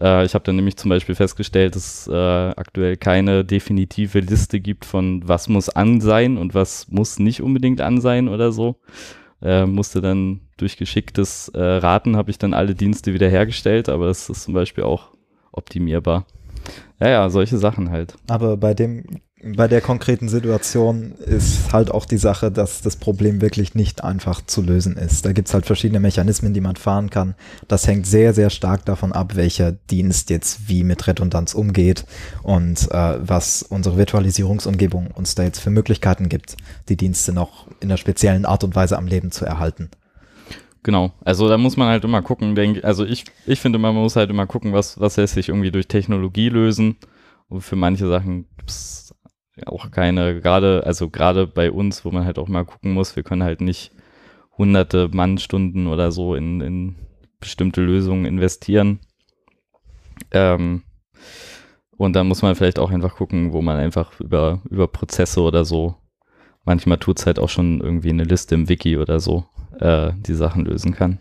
Äh, 0.00 0.24
ich 0.24 0.34
habe 0.34 0.44
dann 0.44 0.56
nämlich 0.56 0.76
zum 0.76 0.88
Beispiel 0.88 1.14
festgestellt, 1.14 1.76
dass 1.76 2.08
äh, 2.08 2.12
aktuell 2.12 2.96
keine 2.96 3.44
definitive 3.44 4.20
Liste 4.20 4.60
gibt 4.60 4.84
von 4.84 5.26
was 5.26 5.48
muss 5.48 5.68
an 5.68 6.00
sein 6.00 6.38
und 6.38 6.54
was 6.54 6.88
muss 6.88 7.18
nicht 7.18 7.42
unbedingt 7.42 7.80
an 7.80 8.00
sein 8.00 8.28
oder 8.28 8.52
so. 8.52 8.76
Äh, 9.40 9.66
musste 9.66 10.00
dann 10.00 10.40
durch 10.56 10.76
geschicktes 10.76 11.48
äh, 11.48 11.60
Raten 11.60 12.16
habe 12.16 12.30
ich 12.30 12.38
dann 12.38 12.54
alle 12.54 12.74
Dienste 12.74 13.12
wiederhergestellt, 13.12 13.88
aber 13.88 14.06
das 14.06 14.30
ist 14.30 14.44
zum 14.44 14.54
Beispiel 14.54 14.84
auch 14.84 15.08
optimierbar. 15.50 16.26
Ja, 17.00 17.08
ja, 17.08 17.30
solche 17.30 17.58
Sachen 17.58 17.90
halt. 17.90 18.14
Aber 18.28 18.56
bei 18.56 18.74
dem, 18.74 19.04
bei 19.44 19.66
der 19.66 19.80
konkreten 19.80 20.28
Situation 20.28 21.12
ist 21.12 21.72
halt 21.72 21.90
auch 21.90 22.04
die 22.04 22.16
Sache, 22.16 22.52
dass 22.52 22.80
das 22.80 22.96
Problem 22.96 23.40
wirklich 23.40 23.74
nicht 23.74 24.04
einfach 24.04 24.40
zu 24.46 24.62
lösen 24.62 24.96
ist. 24.96 25.26
Da 25.26 25.32
gibt 25.32 25.48
es 25.48 25.54
halt 25.54 25.66
verschiedene 25.66 25.98
Mechanismen, 25.98 26.54
die 26.54 26.60
man 26.60 26.76
fahren 26.76 27.10
kann. 27.10 27.34
Das 27.66 27.86
hängt 27.86 28.06
sehr, 28.06 28.34
sehr 28.34 28.50
stark 28.50 28.84
davon 28.84 29.12
ab, 29.12 29.34
welcher 29.34 29.72
Dienst 29.72 30.30
jetzt 30.30 30.68
wie 30.68 30.84
mit 30.84 31.06
Redundanz 31.08 31.54
umgeht 31.54 32.04
und 32.42 32.88
äh, 32.92 33.18
was 33.20 33.62
unsere 33.62 33.96
Virtualisierungsumgebung 33.96 35.08
uns 35.08 35.34
da 35.34 35.42
jetzt 35.42 35.58
für 35.58 35.70
Möglichkeiten 35.70 36.28
gibt, 36.28 36.56
die 36.88 36.96
Dienste 36.96 37.32
noch 37.32 37.66
in 37.80 37.90
einer 37.90 37.96
speziellen 37.96 38.44
Art 38.44 38.62
und 38.62 38.76
Weise 38.76 38.96
am 38.96 39.08
Leben 39.08 39.32
zu 39.32 39.44
erhalten. 39.44 39.90
Genau, 40.84 41.12
also 41.24 41.48
da 41.48 41.58
muss 41.58 41.76
man 41.76 41.88
halt 41.88 42.04
immer 42.04 42.22
gucken, 42.22 42.54
denke 42.54 42.84
also 42.84 43.04
ich, 43.04 43.24
ich 43.46 43.60
finde, 43.60 43.78
man 43.78 43.94
muss 43.94 44.16
halt 44.16 44.30
immer 44.30 44.46
gucken, 44.46 44.72
was, 44.72 44.98
was 45.00 45.16
lässt 45.16 45.34
sich 45.34 45.48
irgendwie 45.48 45.70
durch 45.70 45.88
Technologie 45.88 46.48
lösen. 46.48 46.96
Und 47.48 47.60
für 47.60 47.76
manche 47.76 48.08
Sachen 48.08 48.46
gibt 48.56 48.70
es 48.70 49.01
auch 49.66 49.90
keine, 49.90 50.40
gerade, 50.40 50.84
also 50.84 51.10
gerade 51.10 51.46
bei 51.46 51.70
uns, 51.70 52.04
wo 52.04 52.10
man 52.10 52.24
halt 52.24 52.38
auch 52.38 52.48
mal 52.48 52.64
gucken 52.64 52.92
muss, 52.92 53.16
wir 53.16 53.22
können 53.22 53.42
halt 53.42 53.60
nicht 53.60 53.92
hunderte 54.56 55.08
Mannstunden 55.12 55.86
oder 55.86 56.12
so 56.12 56.34
in, 56.34 56.60
in 56.60 56.94
bestimmte 57.40 57.80
Lösungen 57.80 58.24
investieren. 58.24 59.00
Ähm, 60.30 60.82
und 61.96 62.14
da 62.14 62.24
muss 62.24 62.42
man 62.42 62.54
vielleicht 62.54 62.78
auch 62.78 62.90
einfach 62.90 63.16
gucken, 63.16 63.52
wo 63.52 63.62
man 63.62 63.76
einfach 63.76 64.18
über, 64.20 64.62
über 64.70 64.88
Prozesse 64.88 65.40
oder 65.40 65.64
so, 65.64 65.96
manchmal 66.64 66.98
tut 66.98 67.18
es 67.18 67.26
halt 67.26 67.38
auch 67.38 67.48
schon 67.48 67.80
irgendwie 67.80 68.10
eine 68.10 68.24
Liste 68.24 68.54
im 68.54 68.68
Wiki 68.68 68.96
oder 68.96 69.20
so, 69.20 69.44
äh, 69.80 70.12
die 70.26 70.34
Sachen 70.34 70.64
lösen 70.64 70.94
kann. 70.94 71.18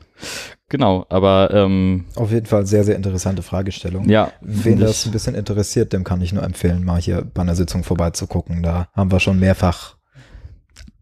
Genau, 0.69 1.05
aber 1.09 1.51
ähm, 1.53 2.05
Auf 2.15 2.31
jeden 2.31 2.45
Fall 2.45 2.65
sehr, 2.65 2.83
sehr 2.83 2.95
interessante 2.95 3.41
Fragestellung. 3.41 4.07
ja, 4.09 4.31
Wen 4.41 4.79
das 4.79 5.05
ein 5.05 5.11
bisschen 5.11 5.35
interessiert, 5.35 5.91
dem 5.91 6.03
kann 6.03 6.21
ich 6.21 6.31
nur 6.31 6.43
empfehlen, 6.43 6.85
mal 6.85 7.01
hier 7.01 7.23
bei 7.23 7.41
einer 7.41 7.55
Sitzung 7.55 7.83
vorbeizugucken. 7.83 8.63
Da 8.63 8.87
haben 8.93 9.11
wir 9.11 9.19
schon 9.19 9.39
mehrfach 9.39 9.97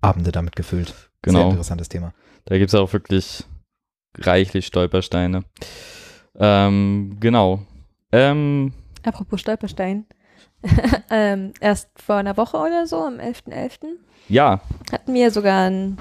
Abende 0.02 0.32
damit 0.32 0.56
gefüllt. 0.56 0.88
Sehr 0.88 1.34
genau, 1.34 1.50
interessantes 1.50 1.90
Thema. 1.90 2.14
da 2.46 2.58
gibt 2.58 2.70
es 2.70 2.76
auch 2.76 2.92
wirklich 2.94 3.44
reichlich 4.18 4.66
Stolpersteine. 4.66 5.44
Ähm, 6.40 7.18
genau. 7.20 7.60
Ähm, 8.12 8.74
Apropos 9.04 9.42
Stolperstein. 9.42 10.06
ähm, 11.12 11.54
erst 11.62 11.90
vor 11.96 12.16
einer 12.16 12.38
Woche 12.38 12.58
oder 12.58 12.88
so, 12.88 12.98
am 13.04 13.20
11.11., 13.20 13.98
ja, 14.30 14.62
hatten 14.92 15.14
wir 15.14 15.32
sogar 15.32 15.70
ein, 15.70 15.98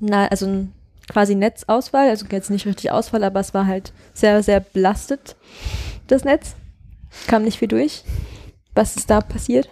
na, 0.00 0.26
also 0.28 0.46
ein 0.46 0.72
quasi 1.08 1.34
Netzausfall, 1.34 2.08
also 2.08 2.26
jetzt 2.30 2.50
nicht 2.50 2.66
richtig 2.66 2.90
Ausfall, 2.90 3.24
aber 3.24 3.40
es 3.40 3.54
war 3.54 3.66
halt 3.66 3.92
sehr, 4.14 4.42
sehr 4.42 4.60
belastet, 4.60 5.36
das 6.06 6.24
Netz. 6.24 6.56
Kam 7.26 7.44
nicht 7.44 7.58
viel 7.58 7.68
durch. 7.68 8.02
Was 8.74 8.96
ist 8.96 9.08
da 9.08 9.20
passiert? 9.20 9.68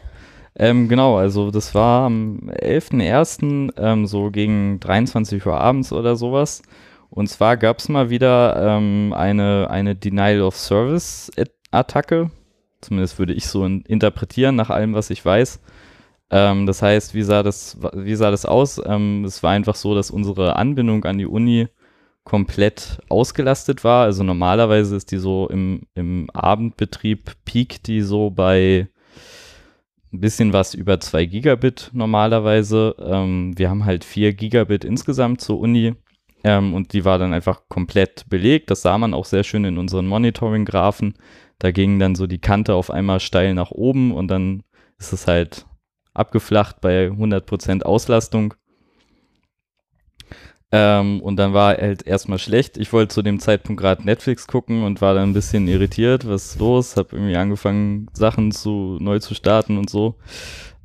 Ähm, 0.55 0.89
genau, 0.89 1.17
also 1.17 1.51
das 1.51 1.75
war 1.75 2.07
am 2.07 2.51
11.01. 2.51 3.73
Ähm, 3.77 4.07
so 4.07 4.31
gegen 4.31 4.79
23 4.81 5.45
Uhr 5.45 5.59
abends 5.59 5.93
oder 5.93 6.15
sowas. 6.17 6.63
Und 7.11 7.29
zwar 7.29 7.57
gab 7.57 7.79
es 7.79 7.89
mal 7.89 8.11
wieder 8.11 8.57
ähm, 8.57 9.13
eine, 9.15 9.69
eine 9.71 9.97
Denial 9.97 10.43
of 10.43 10.57
Service-Attacke. 10.57 12.31
Zumindest 12.81 13.19
würde 13.19 13.33
ich 13.33 13.47
so 13.47 13.65
in, 13.65 13.83
interpretieren, 13.83 14.57
nach 14.57 14.71
allem, 14.71 14.95
was 14.95 15.11
ich 15.11 15.25
weiß. 15.25 15.61
Ähm, 16.33 16.67
das 16.67 16.81
heißt, 16.81 17.15
wie 17.15 17.23
sah 17.23 17.43
das, 17.43 17.77
wie 17.95 18.15
sah 18.15 18.31
das 18.31 18.47
aus? 18.47 18.81
Ähm, 18.85 19.25
es 19.25 19.43
war 19.43 19.51
einfach 19.53 19.77
so, 19.77 19.95
dass 19.95 20.11
unsere 20.11 20.57
Anbindung 20.57 21.05
an 21.05 21.19
die 21.19 21.27
Uni 21.27 21.69
komplett 22.25 23.01
ausgelastet 23.11 23.85
war. 23.85 24.05
Also 24.05 24.25
normalerweise 24.25 24.97
ist 24.97 25.13
die 25.13 25.19
so 25.19 25.47
im, 25.49 25.83
im 25.95 26.31
Abendbetrieb, 26.31 27.33
piekt 27.45 27.87
die 27.87 28.01
so 28.01 28.31
bei 28.31 28.89
ein 30.13 30.21
bisschen 30.21 30.53
was 30.53 30.75
über 30.75 31.01
2 31.01 31.27
Gigabit 31.27 31.91
normalerweise. 31.93 32.97
Ähm, 32.99 33.57
wir 33.59 33.69
haben 33.69 33.85
halt 33.85 34.05
4 34.05 34.33
Gigabit 34.33 34.85
insgesamt 34.85 35.43
zur 35.43 35.61
Uni 35.61 35.95
ähm, 36.45 36.73
und 36.73 36.95
die 36.95 37.05
war 37.05 37.19
dann 37.19 37.35
einfach 37.35 37.63
komplett 37.69 38.25
belegt. 38.31 38.71
Das 38.71 38.83
sah 38.83 38.97
man 38.97 39.13
auch 39.13 39.27
sehr 39.27 39.45
schön 39.45 39.65
in 39.65 39.77
unseren 39.77 40.07
Monitoring-Graphen. 40.07 41.15
Da 41.59 41.73
ging 41.73 41.99
dann 41.99 42.15
so 42.15 42.27
die 42.27 42.41
Kante 42.41 42.75
auf 42.75 42.91
einmal 42.91 43.21
steil 43.21 43.53
nach 43.55 43.71
oben 43.71 44.13
und 44.13 44.29
dann 44.29 44.63
ist 44.99 45.13
es 45.13 45.27
halt 45.27 45.67
abgeflacht 46.15 46.81
bei 46.81 47.09
100% 47.09 47.83
Auslastung. 47.83 48.55
Ähm, 50.75 51.21
und 51.21 51.37
dann 51.37 51.53
war 51.53 51.77
halt 51.77 52.07
erstmal 52.07 52.39
schlecht. 52.39 52.79
Ich 52.79 52.93
wollte 52.95 53.15
zu 53.15 53.23
dem 53.23 53.41
Zeitpunkt 53.41 53.81
gerade 53.81 54.05
Netflix 54.05 54.47
gucken 54.47 54.85
und 54.85 55.03
war 55.03 55.15
dann 55.15 55.31
ein 55.31 55.35
bisschen 55.35 55.69
irritiert, 55.69 56.27
was 56.27 56.53
ist 56.53 56.59
los? 56.61 56.97
Hab 56.97 57.13
irgendwie 57.13 57.37
angefangen, 57.37 58.09
Sachen 58.15 58.53
zu 58.53 58.97
neu 58.99 59.19
zu 59.19 59.35
starten 59.35 59.77
und 59.77 59.91
so. 59.91 60.17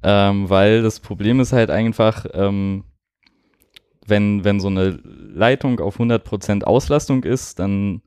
Ähm, 0.04 0.50
weil 0.50 0.82
das 0.82 1.00
Problem 1.00 1.40
ist 1.40 1.54
halt 1.54 1.70
einfach, 1.70 2.26
ähm, 2.34 2.84
wenn, 4.06 4.44
wenn 4.44 4.60
so 4.60 4.68
eine 4.68 5.00
Leitung 5.04 5.80
auf 5.80 6.00
100% 6.00 6.64
Auslastung 6.64 7.24
ist, 7.24 7.60
dann 7.60 8.02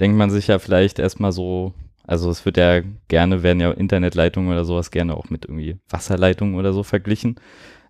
denkt 0.00 0.16
man 0.16 0.30
sich 0.30 0.46
ja 0.46 0.58
vielleicht 0.58 0.98
erstmal 0.98 1.32
so, 1.32 1.74
also 2.10 2.28
es 2.28 2.44
wird 2.44 2.56
ja 2.56 2.80
gerne, 3.06 3.44
werden 3.44 3.60
ja 3.60 3.70
Internetleitungen 3.70 4.50
oder 4.50 4.64
sowas 4.64 4.90
gerne 4.90 5.16
auch 5.16 5.30
mit 5.30 5.44
irgendwie 5.44 5.76
Wasserleitungen 5.88 6.56
oder 6.56 6.72
so 6.72 6.82
verglichen. 6.82 7.36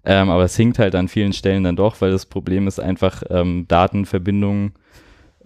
Ähm, 0.04 0.28
aber 0.28 0.44
es 0.44 0.54
hinkt 0.56 0.78
halt 0.78 0.94
an 0.94 1.08
vielen 1.08 1.32
Stellen 1.32 1.64
dann 1.64 1.76
doch, 1.76 2.02
weil 2.02 2.10
das 2.10 2.26
Problem 2.26 2.68
ist 2.68 2.80
einfach, 2.80 3.22
ähm, 3.30 3.64
Datenverbindungen 3.66 4.72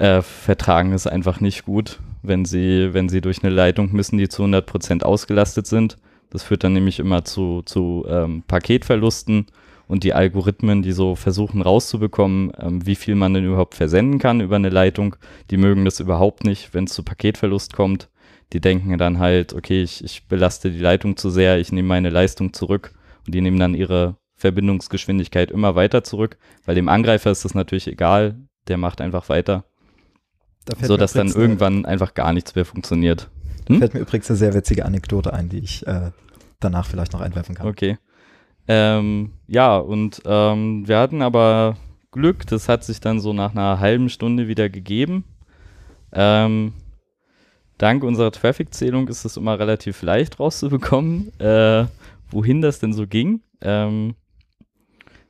äh, 0.00 0.22
vertragen 0.22 0.92
es 0.92 1.06
einfach 1.06 1.40
nicht 1.40 1.64
gut, 1.64 2.00
wenn 2.22 2.44
sie, 2.44 2.92
wenn 2.92 3.08
sie 3.08 3.20
durch 3.20 3.44
eine 3.44 3.54
Leitung 3.54 3.92
müssen, 3.92 4.18
die 4.18 4.28
zu 4.28 4.42
100% 4.42 5.04
ausgelastet 5.04 5.68
sind. 5.68 5.96
Das 6.30 6.42
führt 6.42 6.64
dann 6.64 6.72
nämlich 6.72 6.98
immer 6.98 7.24
zu, 7.24 7.62
zu 7.62 8.04
ähm, 8.08 8.42
Paketverlusten 8.48 9.46
und 9.86 10.02
die 10.02 10.14
Algorithmen, 10.14 10.82
die 10.82 10.90
so 10.90 11.14
versuchen 11.14 11.62
rauszubekommen, 11.62 12.50
ähm, 12.58 12.84
wie 12.84 12.96
viel 12.96 13.14
man 13.14 13.34
denn 13.34 13.44
überhaupt 13.44 13.76
versenden 13.76 14.18
kann 14.18 14.40
über 14.40 14.56
eine 14.56 14.70
Leitung, 14.70 15.14
die 15.52 15.58
mögen 15.58 15.84
das 15.84 16.00
überhaupt 16.00 16.42
nicht, 16.42 16.74
wenn 16.74 16.84
es 16.84 16.92
zu 16.94 17.04
Paketverlust 17.04 17.72
kommt. 17.72 18.08
Die 18.52 18.60
denken 18.60 18.96
dann 18.98 19.18
halt, 19.18 19.52
okay, 19.52 19.82
ich, 19.82 20.04
ich 20.04 20.26
belaste 20.28 20.70
die 20.70 20.78
Leitung 20.78 21.16
zu 21.16 21.30
sehr, 21.30 21.58
ich 21.58 21.72
nehme 21.72 21.88
meine 21.88 22.10
Leistung 22.10 22.52
zurück 22.52 22.92
und 23.26 23.34
die 23.34 23.40
nehmen 23.40 23.58
dann 23.58 23.74
ihre 23.74 24.16
Verbindungsgeschwindigkeit 24.36 25.50
immer 25.50 25.74
weiter 25.74 26.04
zurück, 26.04 26.36
weil 26.64 26.74
dem 26.74 26.88
Angreifer 26.88 27.30
ist 27.30 27.44
das 27.44 27.54
natürlich 27.54 27.86
egal, 27.88 28.36
der 28.68 28.76
macht 28.76 29.00
einfach 29.00 29.28
weiter, 29.28 29.64
Da 30.66 30.74
so 30.86 30.96
dass 30.96 31.12
dann 31.12 31.28
eine- 31.28 31.36
irgendwann 31.36 31.84
einfach 31.86 32.14
gar 32.14 32.32
nichts 32.32 32.54
mehr 32.54 32.64
funktioniert. 32.64 33.30
Da 33.66 33.74
Hm? 33.74 33.78
fällt 33.80 33.94
mir 33.94 34.00
übrigens 34.00 34.30
eine 34.30 34.36
sehr 34.36 34.54
witzige 34.54 34.84
Anekdote 34.84 35.32
ein, 35.32 35.48
die 35.48 35.58
ich 35.58 35.86
äh, 35.86 36.10
danach 36.60 36.86
vielleicht 36.86 37.12
noch 37.12 37.20
einwerfen 37.20 37.54
kann. 37.54 37.66
Okay. 37.66 37.98
Ähm, 38.68 39.32
ja, 39.46 39.76
und 39.76 40.22
ähm, 40.24 40.86
wir 40.88 40.98
hatten 40.98 41.22
aber 41.22 41.76
Glück, 42.12 42.46
das 42.46 42.68
hat 42.68 42.84
sich 42.84 43.00
dann 43.00 43.20
so 43.20 43.32
nach 43.32 43.50
einer 43.52 43.80
halben 43.80 44.08
Stunde 44.08 44.48
wieder 44.48 44.68
gegeben. 44.70 45.24
Ähm, 46.12 46.72
dank 47.78 48.04
unserer 48.04 48.30
Traffic-Zählung 48.30 49.08
ist 49.08 49.24
es 49.24 49.36
immer 49.36 49.58
relativ 49.58 50.02
leicht 50.02 50.40
rauszubekommen, 50.40 51.38
äh, 51.40 51.86
wohin 52.30 52.62
das 52.62 52.80
denn 52.80 52.92
so 52.92 53.06
ging. 53.06 53.42
Ähm, 53.60 54.14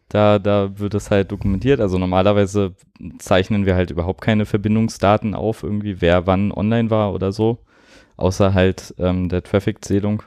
da, 0.09 0.39
da 0.39 0.79
wird 0.79 0.95
es 0.95 1.11
halt 1.11 1.33
dokumentiert. 1.33 1.81
Also 1.81 1.99
normalerweise 1.99 2.75
zeichnen 3.19 3.67
wir 3.67 3.75
halt 3.75 3.91
überhaupt 3.91 4.21
keine 4.21 4.47
Verbindungsdaten 4.47 5.35
auf, 5.35 5.63
irgendwie 5.63 6.01
wer 6.01 6.27
wann 6.27 6.53
online 6.53 6.91
war 6.91 7.13
oder 7.13 7.33
so, 7.33 7.59
außer 8.17 8.55
halt 8.55 8.95
ähm, 8.99 9.29
der 9.29 9.43
Traffic-Zählung. 9.43 10.23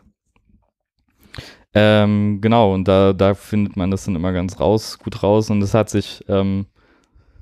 Ähm, 1.73 2.41
genau, 2.41 2.73
und 2.73 2.87
da, 2.87 3.13
da 3.13 3.33
findet 3.35 3.77
man 3.77 3.91
das 3.91 4.05
dann 4.05 4.15
immer 4.15 4.33
ganz 4.33 4.59
raus, 4.59 4.97
gut 4.97 5.21
raus. 5.21 5.49
Und 5.49 5.61
es 5.61 5.73
hat 5.73 5.89
sich 5.89 6.25
ähm, 6.27 6.65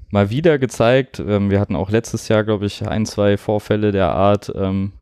mal 0.09 0.29
wieder 0.29 0.59
gezeigt, 0.59 1.19
ähm, 1.19 1.49
wir 1.49 1.59
hatten 1.59 1.75
auch 1.75 1.89
letztes 1.89 2.27
Jahr, 2.27 2.43
glaube 2.43 2.65
ich, 2.65 2.87
ein, 2.87 3.05
zwei 3.05 3.37
Vorfälle 3.37 3.91
der 3.91 4.11
Art. 4.11 4.51
Ähm, 4.55 4.93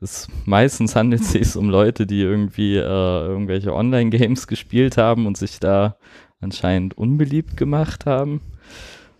es, 0.00 0.28
meistens 0.44 0.96
handelt 0.96 1.22
es 1.22 1.32
sich 1.32 1.56
um 1.56 1.70
Leute, 1.70 2.06
die 2.06 2.20
irgendwie 2.20 2.76
äh, 2.76 2.80
irgendwelche 2.80 3.74
Online-Games 3.74 4.46
gespielt 4.48 4.96
haben 4.96 5.26
und 5.26 5.36
sich 5.36 5.60
da 5.60 5.96
anscheinend 6.40 6.98
unbeliebt 6.98 7.56
gemacht 7.56 8.06
haben. 8.06 8.40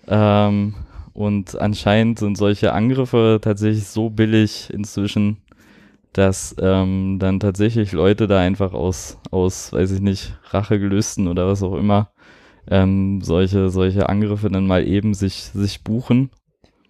Ähm, 0.08 0.74
und 1.14 1.60
anscheinend 1.60 2.18
sind 2.18 2.36
solche 2.36 2.72
Angriffe 2.72 3.38
tatsächlich 3.40 3.86
so 3.86 4.10
billig 4.10 4.70
inzwischen, 4.72 5.38
dass 6.12 6.54
ähm, 6.60 7.18
dann 7.18 7.40
tatsächlich 7.40 7.92
Leute 7.92 8.26
da 8.26 8.40
einfach 8.40 8.72
aus, 8.72 9.18
aus, 9.30 9.72
weiß 9.72 9.92
ich 9.92 10.00
nicht, 10.00 10.38
Rachegelüsten 10.50 11.28
oder 11.28 11.46
was 11.46 11.62
auch 11.62 11.74
immer, 11.74 12.11
ähm, 12.70 13.20
solche, 13.22 13.70
solche 13.70 14.08
Angriffe 14.08 14.50
dann 14.50 14.66
mal 14.66 14.86
eben 14.86 15.14
sich, 15.14 15.50
sich 15.54 15.82
buchen. 15.82 16.30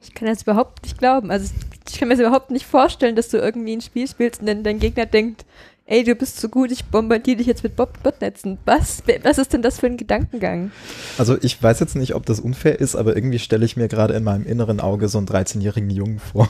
Ich 0.02 0.14
kann 0.14 0.26
das 0.28 0.42
überhaupt 0.42 0.82
nicht 0.82 0.98
glauben. 0.98 1.30
Also 1.30 1.52
ich 1.88 1.98
kann 1.98 2.08
mir 2.08 2.14
das 2.16 2.26
überhaupt 2.26 2.50
nicht 2.50 2.66
vorstellen, 2.66 3.14
dass 3.16 3.28
du 3.28 3.38
irgendwie 3.38 3.76
ein 3.76 3.80
Spiel 3.80 4.08
spielst 4.08 4.40
und 4.40 4.46
dann 4.46 4.64
dein 4.64 4.78
Gegner 4.80 5.06
denkt, 5.06 5.44
ey, 5.86 6.02
du 6.04 6.14
bist 6.14 6.40
so 6.40 6.48
gut, 6.48 6.72
ich 6.72 6.84
bombardiere 6.86 7.36
dich 7.36 7.46
jetzt 7.46 7.62
mit 7.62 7.76
Bot 7.76 8.02
Botnetzen. 8.02 8.58
Was? 8.64 9.02
Was 9.22 9.38
ist 9.38 9.52
denn 9.52 9.62
das 9.62 9.78
für 9.80 9.86
ein 9.86 9.96
Gedankengang? 9.96 10.70
Also 11.18 11.36
ich 11.40 11.60
weiß 11.62 11.80
jetzt 11.80 11.94
nicht, 11.96 12.14
ob 12.14 12.26
das 12.26 12.40
unfair 12.40 12.80
ist, 12.80 12.96
aber 12.96 13.14
irgendwie 13.14 13.38
stelle 13.38 13.64
ich 13.64 13.76
mir 13.76 13.88
gerade 13.88 14.14
in 14.14 14.24
meinem 14.24 14.44
inneren 14.46 14.80
Auge 14.80 15.08
so 15.08 15.18
einen 15.18 15.26
13-jährigen 15.28 15.90
Jungen 15.90 16.18
vor. 16.18 16.48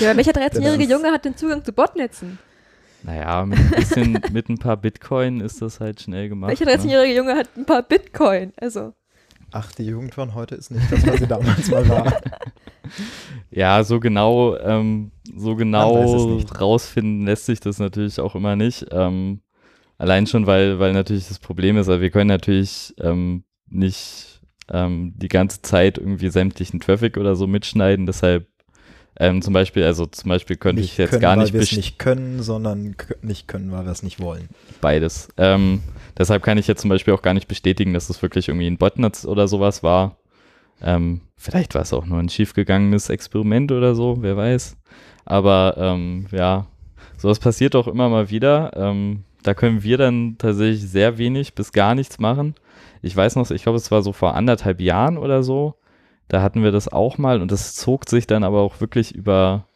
Ja, 0.00 0.10
aber 0.10 0.16
welcher 0.18 0.32
13-jährige 0.32 0.84
Das- 0.88 0.92
Junge 0.92 1.12
hat 1.12 1.24
den 1.24 1.36
Zugang 1.36 1.64
zu 1.64 1.72
Botnetzen? 1.72 2.38
Naja, 3.06 3.46
mit 3.46 3.58
ein 3.58 3.70
bisschen, 3.70 4.20
mit 4.32 4.48
ein 4.48 4.58
paar 4.58 4.76
Bitcoin 4.76 5.40
ist 5.40 5.62
das 5.62 5.78
halt 5.78 6.00
schnell 6.00 6.28
gemacht. 6.28 6.50
Welcher 6.50 6.64
ne? 6.64 6.72
13-jährige 6.72 7.14
Junge 7.14 7.36
hat 7.36 7.48
ein 7.56 7.64
paar 7.64 7.82
Bitcoin? 7.82 8.52
Also, 8.56 8.94
Ach, 9.52 9.70
die 9.72 9.84
Jugend 9.84 10.12
von 10.12 10.34
heute 10.34 10.56
ist 10.56 10.72
nicht 10.72 10.90
das, 10.90 11.06
was 11.06 11.20
sie 11.20 11.26
damals 11.26 11.70
mal 11.70 11.88
war. 11.88 12.20
Ja, 13.50 13.82
so 13.82 13.98
genau, 13.98 14.56
ähm, 14.58 15.10
so 15.34 15.56
genau 15.56 16.36
nicht. 16.36 16.60
rausfinden 16.60 17.26
lässt 17.26 17.46
sich 17.46 17.58
das 17.58 17.80
natürlich 17.80 18.20
auch 18.20 18.36
immer 18.36 18.54
nicht. 18.54 18.86
Ähm, 18.92 19.40
allein 19.98 20.28
schon, 20.28 20.46
weil, 20.46 20.78
weil 20.78 20.92
natürlich 20.92 21.26
das 21.26 21.40
Problem 21.40 21.76
ist, 21.76 21.88
also 21.88 22.00
wir 22.00 22.10
können 22.10 22.28
natürlich 22.28 22.94
ähm, 23.00 23.42
nicht 23.68 24.40
ähm, 24.70 25.14
die 25.16 25.26
ganze 25.26 25.62
Zeit 25.62 25.98
irgendwie 25.98 26.28
sämtlichen 26.28 26.78
Traffic 26.78 27.16
oder 27.16 27.34
so 27.34 27.48
mitschneiden. 27.48 28.06
Deshalb 28.06 28.46
ähm, 29.18 29.42
zum 29.42 29.52
Beispiel, 29.54 29.84
also 29.84 30.06
zum 30.06 30.28
Beispiel 30.28 30.56
könnte 30.56 30.82
ich 30.82 30.96
jetzt 30.98 31.10
können, 31.10 31.22
gar 31.22 31.36
weil 31.36 31.44
nicht 31.44 31.52
wir 31.52 31.60
best- 31.60 31.76
nicht 31.76 31.98
können, 31.98 32.42
sondern 32.42 32.96
nicht 33.22 33.48
können, 33.48 33.72
weil 33.72 33.84
wir 33.84 33.92
es 33.92 34.02
nicht 34.02 34.20
wollen. 34.20 34.48
beides. 34.80 35.28
Ähm, 35.36 35.82
deshalb 36.18 36.42
kann 36.42 36.58
ich 36.58 36.66
jetzt 36.66 36.82
zum 36.82 36.90
Beispiel 36.90 37.14
auch 37.14 37.22
gar 37.22 37.34
nicht 37.34 37.48
bestätigen, 37.48 37.94
dass 37.94 38.10
es 38.10 38.20
wirklich 38.22 38.48
irgendwie 38.48 38.66
ein 38.66 38.78
Botnetz 38.78 39.24
oder 39.24 39.48
sowas 39.48 39.82
war. 39.82 40.16
Ähm, 40.82 41.22
vielleicht 41.36 41.74
war 41.74 41.82
es 41.82 41.92
auch 41.94 42.04
nur 42.04 42.18
ein 42.18 42.28
schiefgegangenes 42.28 43.08
Experiment 43.08 43.72
oder 43.72 43.94
so, 43.94 44.18
wer 44.20 44.36
weiß. 44.36 44.76
Aber 45.24 45.74
ähm, 45.78 46.26
ja, 46.30 46.66
sowas 47.16 47.38
passiert 47.38 47.74
auch 47.74 47.88
immer 47.88 48.08
mal 48.08 48.30
wieder. 48.30 48.72
Ähm, 48.76 49.24
da 49.42 49.54
können 49.54 49.82
wir 49.82 49.96
dann 49.96 50.36
tatsächlich 50.38 50.82
sehr 50.88 51.18
wenig 51.18 51.54
bis 51.54 51.72
gar 51.72 51.94
nichts 51.94 52.18
machen. 52.18 52.54
Ich 53.00 53.16
weiß 53.16 53.36
noch, 53.36 53.50
ich 53.50 53.62
glaube, 53.62 53.76
es 53.78 53.90
war 53.90 54.02
so 54.02 54.12
vor 54.12 54.34
anderthalb 54.34 54.80
Jahren 54.80 55.16
oder 55.16 55.42
so. 55.42 55.74
Da 56.28 56.42
hatten 56.42 56.62
wir 56.62 56.72
das 56.72 56.88
auch 56.88 57.18
mal 57.18 57.40
und 57.40 57.52
das 57.52 57.74
zog 57.74 58.08
sich 58.08 58.26
dann 58.26 58.42
aber 58.44 58.60
auch 58.60 58.80
wirklich 58.80 59.14
über, 59.14 59.66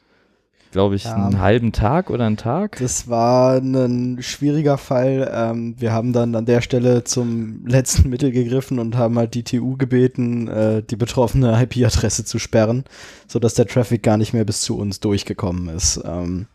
glaube 0.73 0.97
ich, 0.97 1.05
Ja. 1.05 1.15
einen 1.15 1.41
halben 1.41 1.71
Tag 1.73 2.11
oder 2.11 2.27
einen 2.27 2.37
Tag. 2.37 2.77
Das 2.81 3.09
war 3.09 3.59
ein 3.59 4.19
schwieriger 4.21 4.77
Fall. 4.79 5.31
Ähm, 5.33 5.75
wir 5.79 5.93
haben 5.93 6.13
dann 6.13 6.35
an 6.35 6.47
der 6.47 6.61
Stelle 6.61 7.05
zum 7.05 7.65
letzten 7.67 8.09
Mittel 8.11 8.33
gegriffen 8.33 8.79
und 8.81 8.97
haben 8.97 9.17
halt 9.19 9.35
die 9.35 9.45
TU 9.45 9.77
gebeten, 9.77 10.49
äh, 10.49 10.83
die 10.83 10.97
betroffene 10.97 11.61
IP-Adresse 11.63 12.25
zu 12.25 12.39
sperren, 12.39 12.85
sodass 13.29 13.55
der 13.55 13.67
Traffic 13.67 14.03
gar 14.03 14.17
nicht 14.17 14.33
mehr 14.33 14.45
bis 14.45 14.61
zu 14.63 14.77
uns 14.77 14.99
durchgekommen 15.01 15.69
ist. 15.75 16.01
Ähm, 16.05 16.47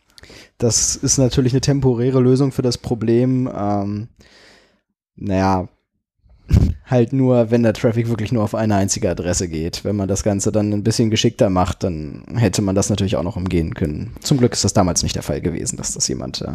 das 0.57 0.95
ist 0.95 1.17
natürlich 1.19 1.53
eine 1.53 1.61
temporäre 1.61 2.19
Lösung 2.19 2.51
für 2.51 2.63
das 2.63 2.77
Problem. 2.77 3.49
Ähm, 3.55 4.07
naja, 5.15 5.69
halt 6.85 7.13
nur, 7.13 7.51
wenn 7.51 7.63
der 7.63 7.73
Traffic 7.73 8.07
wirklich 8.09 8.31
nur 8.31 8.43
auf 8.43 8.55
eine 8.55 8.75
einzige 8.75 9.09
Adresse 9.09 9.47
geht. 9.47 9.83
Wenn 9.83 9.95
man 9.95 10.07
das 10.07 10.23
Ganze 10.23 10.51
dann 10.51 10.71
ein 10.71 10.83
bisschen 10.83 11.09
geschickter 11.09 11.49
macht, 11.49 11.83
dann 11.83 12.23
hätte 12.35 12.61
man 12.61 12.75
das 12.75 12.89
natürlich 12.89 13.15
auch 13.15 13.23
noch 13.23 13.35
umgehen 13.35 13.73
können. 13.73 14.15
Zum 14.21 14.37
Glück 14.37 14.53
ist 14.53 14.63
das 14.63 14.73
damals 14.73 15.03
nicht 15.03 15.15
der 15.15 15.23
Fall 15.23 15.41
gewesen, 15.41 15.77
dass 15.77 15.93
das 15.93 16.07
jemand 16.07 16.41
äh, 16.41 16.53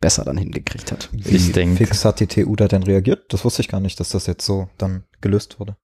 besser 0.00 0.24
dann 0.24 0.36
hingekriegt 0.36 0.92
hat. 0.92 1.08
Wie 1.12 1.36
Ich 1.36 1.52
denk- 1.52 1.78
fix 1.78 2.04
hat 2.04 2.20
die 2.20 2.26
TU 2.26 2.54
da 2.56 2.68
denn 2.68 2.82
reagiert? 2.82 3.24
Das 3.32 3.44
wusste 3.44 3.62
ich 3.62 3.68
gar 3.68 3.80
nicht, 3.80 3.98
dass 4.00 4.10
das 4.10 4.26
jetzt 4.26 4.44
so 4.46 4.68
dann 4.78 5.04
gelöst 5.20 5.58
wurde. 5.60 5.76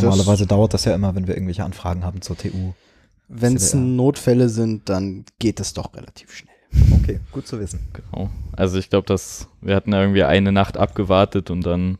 Normalerweise 0.00 0.46
dauert 0.46 0.74
das 0.74 0.84
ja 0.84 0.94
immer, 0.94 1.14
wenn 1.14 1.26
wir 1.26 1.34
irgendwelche 1.34 1.64
Anfragen 1.64 2.04
haben 2.04 2.20
zur 2.22 2.36
TU. 2.36 2.72
Wenn 3.28 3.56
es. 3.56 3.74
Notfälle 3.74 4.48
sind, 4.48 4.88
dann 4.88 5.24
geht 5.38 5.60
es 5.60 5.72
doch 5.72 5.94
relativ 5.94 6.32
schnell. 6.34 6.54
Okay, 7.00 7.20
gut 7.30 7.46
zu 7.46 7.60
wissen. 7.60 7.80
Genau. 7.92 8.30
Also 8.52 8.78
ich 8.78 8.90
glaube, 8.90 9.06
dass 9.06 9.48
wir 9.60 9.76
hatten 9.76 9.92
irgendwie 9.92 10.24
eine 10.24 10.50
Nacht 10.50 10.76
abgewartet 10.76 11.50
und 11.50 11.64
dann 11.64 11.98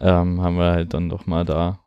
ähm, 0.00 0.40
haben 0.40 0.56
wir 0.56 0.70
halt 0.72 0.94
dann 0.94 1.08
doch 1.08 1.26
mal 1.26 1.44
da. 1.44 1.80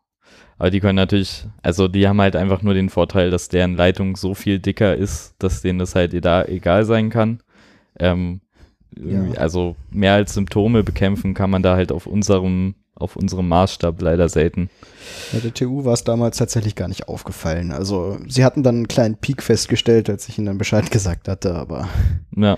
Aber 0.58 0.70
die 0.70 0.80
können 0.80 0.96
natürlich, 0.96 1.46
also 1.64 1.88
die 1.88 2.08
haben 2.08 2.22
halt 2.22 2.36
einfach 2.36 2.62
nur 2.62 2.76
den 2.76 2.90
Vorteil, 2.90 3.32
dass 3.32 3.50
deren 3.50 3.76
Leitung 3.76 4.16
so 4.16 4.36
viel 4.36 4.60
dicker 4.60 4.96
ist, 4.96 5.34
dass 5.40 5.62
denen 5.62 5.80
das 5.80 5.96
halt 5.96 6.14
da 6.24 6.46
egal 6.46 6.86
sein 6.86 7.10
kann. 7.10 7.42
Ähm, 8.00 8.42
Ja. 8.96 9.24
Also 9.38 9.76
mehr 9.90 10.14
als 10.14 10.34
Symptome 10.34 10.84
bekämpfen 10.84 11.34
kann 11.34 11.50
man 11.50 11.64
da 11.64 11.76
halt 11.76 11.92
auf 11.92 12.06
unserem, 12.06 12.76
auf 12.94 13.16
unserem 13.16 13.48
Maßstab 13.48 14.02
leider 14.02 14.30
selten. 14.30 14.70
Ja, 15.32 15.40
der 15.40 15.54
TU 15.54 15.86
war 15.86 15.94
es 15.94 16.04
damals 16.04 16.38
tatsächlich 16.38 16.76
gar 16.76 16.90
nicht 16.90 17.08
aufgefallen. 17.08 17.72
Also 17.72 18.18
sie 18.28 18.44
hatten 18.44 18.64
dann 18.64 18.76
einen 18.76 18.88
kleinen 18.88 19.16
Peak 19.16 19.42
festgestellt, 19.42 20.10
als 20.10 20.28
ich 20.28 20.38
ihnen 20.38 20.48
dann 20.48 20.58
Bescheid 20.58 20.92
gesagt 20.92 21.28
hatte, 21.28 21.56
aber 21.56 21.88
Ja, 22.36 22.58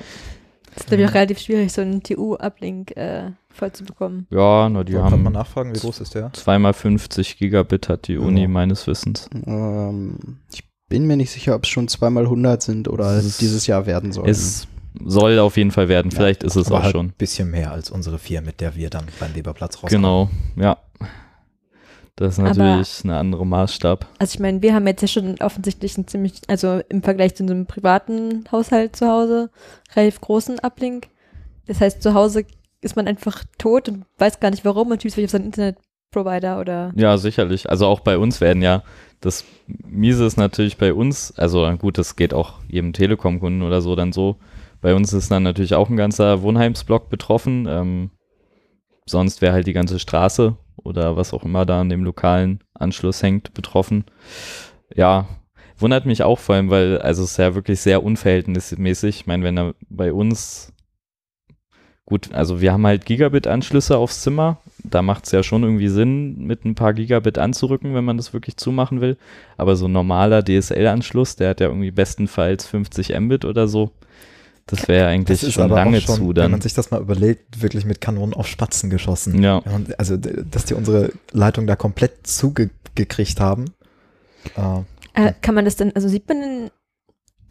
Das 0.73 0.83
ist, 0.83 0.87
glaube 0.87 1.03
ich, 1.03 1.09
auch 1.09 1.13
relativ 1.13 1.39
schwierig, 1.39 1.71
so 1.71 1.81
einen 1.81 2.01
TU-Uplink 2.03 2.95
äh, 2.97 3.31
voll 3.49 3.71
zu 3.71 3.83
bekommen. 3.83 4.27
ja, 4.31 4.67
na, 4.69 4.83
die 4.83 4.93
So, 4.93 4.99
kann 4.99 5.11
man 5.11 5.25
haben 5.25 5.33
nachfragen, 5.33 5.75
wie 5.75 5.79
groß 5.79 5.99
ist 6.01 6.15
der? 6.15 6.31
zweimal 6.33 6.73
50 6.73 7.37
Gigabit 7.37 7.89
hat 7.89 8.07
die 8.07 8.17
Uni 8.17 8.41
Ja. 8.43 8.47
meines 8.47 8.87
Wissens. 8.87 9.29
ähm, 9.45 10.17
ich 10.51 10.63
bin 10.89 11.05
mir 11.07 11.17
nicht 11.17 11.31
sicher, 11.31 11.55
ob 11.55 11.63
es 11.63 11.69
schon 11.69 11.87
zweimal 11.87 12.23
100 12.23 12.61
sind 12.61 12.87
oder 12.87 13.17
Es 13.17 13.37
dieses 13.37 13.67
Jahr 13.67 13.85
werden 13.85 14.11
sollen. 14.11 14.29
Es 14.29 14.67
soll 15.03 15.39
auf 15.39 15.57
jeden 15.57 15.71
Fall 15.71 15.87
werden, 15.87 16.11
vielleicht 16.11 16.43
ist 16.43 16.55
es 16.55 16.67
Aber 16.67 16.79
auch 16.79 16.83
halt 16.83 16.91
schon. 16.93 17.07
ein 17.07 17.13
bisschen 17.17 17.49
mehr 17.49 17.71
als 17.71 17.89
unsere 17.89 18.19
vier, 18.19 18.41
mit 18.41 18.61
der 18.61 18.75
wir 18.75 18.89
dann 18.91 19.05
beim 19.19 19.33
Weberplatz 19.35 19.75
rauskommen. 19.81 20.01
Genau, 20.03 20.29
ja. 20.55 20.77
Das 22.15 22.37
ist 22.37 22.39
Aber- 22.39 22.57
natürlich 22.57 23.03
ein 23.05 23.09
anderer 23.09 23.45
Maßstab. 23.45 24.05
Also 24.19 24.35
ich 24.35 24.39
meine, 24.39 24.61
wir 24.61 24.75
haben 24.75 24.85
jetzt 24.85 25.01
ja 25.01 25.07
schon 25.07 25.35
offensichtlich 25.39 25.97
einen 25.97 26.07
ziemlich, 26.07 26.41
also 26.47 26.81
im 26.89 27.01
Vergleich 27.01 27.35
zu 27.35 27.43
unserem 27.43 27.65
privaten 27.65 28.43
Haushalt 28.51 28.95
zu 28.95 29.07
Hause, 29.07 29.49
relativ 29.95 30.21
großen 30.21 30.59
Uplink. 30.59 31.07
Das 31.65 31.81
heißt, 31.81 32.03
zu 32.03 32.13
Hause 32.13 32.45
ist 32.81 32.95
man 32.95 33.07
einfach 33.07 33.43
tot 33.57 33.89
und 33.89 34.05
weiß 34.19 34.39
gar 34.39 34.51
nicht 34.51 34.65
warum 34.65 34.91
und 34.91 35.01
schiebt 35.01 35.15
sich 35.15 35.25
auf 35.25 35.31
seinen 35.31 35.45
Internetprovider 35.45 36.59
oder 36.59 36.91
Ja, 36.95 37.17
sicherlich. 37.17 37.69
Also 37.69 37.87
auch 37.87 38.01
bei 38.01 38.17
uns 38.17 38.41
werden 38.41 38.61
ja, 38.61 38.83
das 39.21 39.45
Miese 39.67 40.25
ist 40.25 40.37
natürlich 40.37 40.77
bei 40.77 40.93
uns, 40.93 41.33
also 41.37 41.65
gut, 41.77 41.97
das 41.97 42.15
geht 42.15 42.33
auch 42.33 42.55
jedem 42.67 42.93
Telekom-Kunden 42.93 43.61
oder 43.63 43.81
so 43.81 43.95
dann 43.95 44.11
so. 44.11 44.35
Bei 44.81 44.93
uns 44.93 45.13
ist 45.13 45.31
dann 45.31 45.43
natürlich 45.43 45.75
auch 45.75 45.89
ein 45.89 45.95
ganzer 45.95 46.41
Wohnheimsblock 46.41 47.09
betroffen. 47.09 47.65
Ähm, 47.69 48.11
sonst 49.05 49.41
wäre 49.41 49.53
halt 49.53 49.65
die 49.65 49.73
ganze 49.73 49.97
Straße 49.97 50.57
oder 50.77 51.15
was 51.17 51.33
auch 51.33 51.43
immer 51.43 51.65
da 51.65 51.81
an 51.81 51.89
dem 51.89 52.03
lokalen 52.03 52.59
Anschluss 52.73 53.23
hängt 53.23 53.53
betroffen. 53.53 54.05
Ja, 54.93 55.27
wundert 55.77 56.05
mich 56.05 56.23
auch 56.23 56.39
vor 56.39 56.55
allem, 56.55 56.69
weil 56.69 56.99
also 56.99 57.23
es 57.23 57.31
ist 57.31 57.37
ja 57.37 57.55
wirklich 57.55 57.79
sehr 57.81 58.03
unverhältnismäßig. 58.03 59.21
Ich 59.21 59.27
meine, 59.27 59.43
wenn 59.43 59.55
da 59.55 59.73
bei 59.89 60.13
uns 60.13 60.73
Gut, 62.05 62.33
also 62.33 62.59
wir 62.59 62.73
haben 62.73 62.85
halt 62.85 63.05
Gigabit-Anschlüsse 63.05 63.97
aufs 63.97 64.21
Zimmer. 64.21 64.57
Da 64.83 65.01
macht 65.01 65.25
es 65.25 65.31
ja 65.31 65.41
schon 65.41 65.63
irgendwie 65.63 65.87
Sinn, 65.87 66.45
mit 66.45 66.65
ein 66.65 66.75
paar 66.75 66.93
Gigabit 66.93 67.37
anzurücken, 67.37 67.95
wenn 67.95 68.03
man 68.03 68.17
das 68.17 68.33
wirklich 68.33 68.57
zumachen 68.57 68.99
will. 68.99 69.17
Aber 69.55 69.77
so 69.77 69.85
ein 69.85 69.93
normaler 69.93 70.43
DSL-Anschluss, 70.43 71.37
der 71.37 71.51
hat 71.51 71.61
ja 71.61 71.67
irgendwie 71.67 71.91
bestenfalls 71.91 72.67
50 72.67 73.17
Mbit 73.17 73.45
oder 73.45 73.69
so. 73.69 73.91
Das 74.65 74.87
wäre 74.87 75.07
eigentlich 75.07 75.39
Das 75.39 75.47
ist 75.49 75.53
schon 75.55 75.69
lange 75.69 75.99
schon, 76.01 76.15
zu 76.15 76.27
wenn 76.29 76.35
dann. 76.35 76.51
man 76.51 76.61
sich 76.61 76.73
das 76.73 76.89
mal 76.89 77.01
überlegt, 77.01 77.61
wirklich 77.61 77.83
mit 77.85 77.99
Kanonen 78.01 78.33
auf 78.33 78.47
Spatzen 78.47 78.89
geschossen. 78.89 79.43
Ja, 79.43 79.61
Wenn 79.65 79.71
man- 79.73 79.93
Also, 79.97 80.15
dass 80.17 80.65
die 80.65 80.73
unsere 80.73 81.11
Leitung 81.31 81.67
da 81.67 81.75
komplett 81.75 82.25
zugekriegt 82.25 83.39
haben. 83.41 83.65
Äh, 84.55 85.27
äh, 85.27 85.33
kann 85.41 85.55
man 85.55 85.65
das 85.65 85.75
denn, 85.75 85.93
also 85.95 86.07
sieht 86.07 86.27
man 86.29 86.39
denn, 86.41 86.71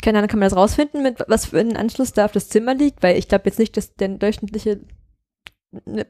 keine 0.02 0.18
Ahnung, 0.18 0.28
kann 0.28 0.38
man 0.40 0.48
das 0.48 0.56
rausfinden, 0.58 1.02
mit 1.02 1.18
was 1.28 1.46
für 1.46 1.60
ein 1.60 1.76
Anschluss 1.76 2.12
da 2.12 2.24
auf 2.24 2.32
das 2.32 2.48
Zimmer 2.48 2.74
liegt? 2.74 3.02
Weil 3.02 3.18
ich 3.18 3.28
glaube 3.28 3.44
jetzt 3.46 3.58
nicht, 3.58 3.76
dass 3.76 3.94
der 3.94 4.08
durchschnittliche 4.08 4.80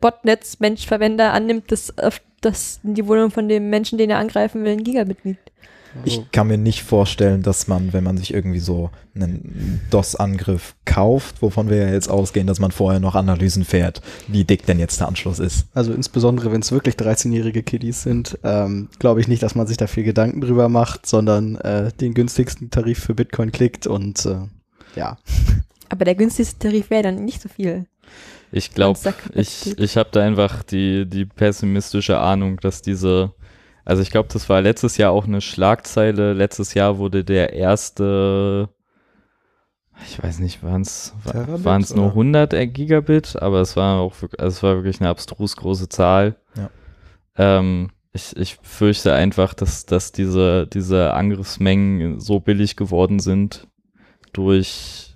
Botnetz-Mensch-Verwender 0.01 1.33
annimmt, 1.33 1.71
dass 1.73 1.97
auf 1.99 2.21
das 2.41 2.81
in 2.83 2.95
die 2.95 3.07
Wohnung 3.07 3.31
von 3.31 3.49
dem 3.49 3.71
Menschen, 3.71 3.99
den 3.99 4.11
er 4.11 4.19
angreifen 4.19 4.65
will, 4.65 4.73
ein 4.73 4.85
Gigabit 4.85 5.19
liegt. 5.25 5.53
Also, 5.95 6.21
Ich 6.23 6.31
kann 6.31 6.47
mir 6.47 6.59
nicht 6.59 6.83
vorstellen, 6.83 7.43
dass 7.43 7.69
man, 7.69 7.93
wenn 7.93 8.05
man 8.05 8.17
sich 8.17 8.33
irgendwie 8.33 8.61
so 8.61 8.91
einen 9.15 9.81
DOS-Angriff 9.91 10.75
kauft, 10.85 11.43
wovon 11.43 11.69
wir 11.69 11.77
ja 11.77 11.93
jetzt 11.93 12.09
ausgehen, 12.09 12.47
dass 12.47 12.61
man 12.61 12.71
vorher 12.71 13.01
noch 13.01 13.15
Analysen 13.15 13.65
fährt, 13.65 14.01
wie 14.29 14.45
dick 14.45 14.65
denn 14.67 14.79
jetzt 14.79 15.01
der 15.01 15.09
Anschluss 15.09 15.39
ist. 15.39 15.67
also 15.75 15.93
insbesondere, 15.93 16.53
wenn 16.53 16.63
es 16.63 16.73
wirklich 16.73 16.95
13-jährige 16.95 17.63
Kiddies 17.63 18.03
sind, 18.03 18.39
ähm, 18.43 18.89
glaube 18.99 19.21
ich 19.21 19.29
nicht, 19.29 19.43
dass 19.43 19.55
man 19.55 19.67
sich 19.67 19.77
da 19.77 19.87
viel 19.87 20.05
Gedanken 20.05 20.41
drüber 20.41 20.69
macht, 20.69 21.07
sondern 21.07 21.57
äh, 21.57 21.93
den 21.93 22.15
günstigsten 22.15 22.71
Tarif 22.71 23.01
für 23.01 23.15
Bitcoin 23.15 23.53
klickt 23.53 23.87
und 23.87 24.25
äh, 24.25 24.37
ja. 24.97 25.19
Aber 25.89 26.05
der 26.05 26.15
günstigste 26.15 26.59
Tarif 26.59 26.91
wäre 26.91 27.03
dann 27.03 27.25
nicht 27.25 27.43
so 27.43 27.49
viel. 27.49 27.87
ich 28.51 28.73
glaube, 28.73 28.99
ich, 29.35 29.79
ich 29.79 29.97
habe 29.97 30.09
da 30.13 30.23
einfach 30.23 30.63
die, 30.63 31.07
die 31.07 31.27
pessimistische 31.27 32.19
Ahnung, 32.19 32.59
dass 32.61 32.81
diese, 32.81 33.33
also 33.85 34.03
ich 34.03 34.11
glaube, 34.11 34.29
das 34.33 34.49
war 34.49 34.61
letztes 34.61 34.97
Jahr 34.97 35.13
auch 35.13 35.27
eine 35.27 35.41
Schlagzeile. 35.41 36.33
Letztes 36.33 36.75
Jahr 36.75 36.99
wurde 36.99 37.25
der 37.25 37.53
erste, 37.53 38.69
ich 40.07 40.23
weiß 40.23 40.39
nicht, 40.39 40.63
waren 40.63 40.83
es 40.83 41.15
Terabit, 41.25 41.65
waren 41.65 41.83
es 41.83 41.95
nur 41.95 42.07
oder? 42.07 42.13
100 42.13 42.75
Gigabit, 42.75 43.41
aber 43.41 43.61
es 43.61 43.77
war 43.77 44.01
auch 44.01 44.21
wirklich, 44.23 44.41
also 44.41 44.57
es 44.57 44.63
war 44.63 44.75
wirklich 44.77 45.01
eine 45.01 45.11
abstrus 45.11 45.57
große 45.57 45.89
Zahl. 45.89 46.37
Ja. 46.57 46.71
Ähm, 47.37 47.91
ich, 48.13 48.37
ich 48.37 48.59
fürchte 48.63 49.15
einfach, 49.15 49.55
dass, 49.55 49.87
dass 49.87 50.13
diese, 50.13 50.67
diese 50.67 51.15
Angriffsmengen 51.15 52.21
so 52.21 52.41
billig 52.41 52.77
geworden 52.77 53.19
sind 53.19 53.69
durch, 54.33 55.15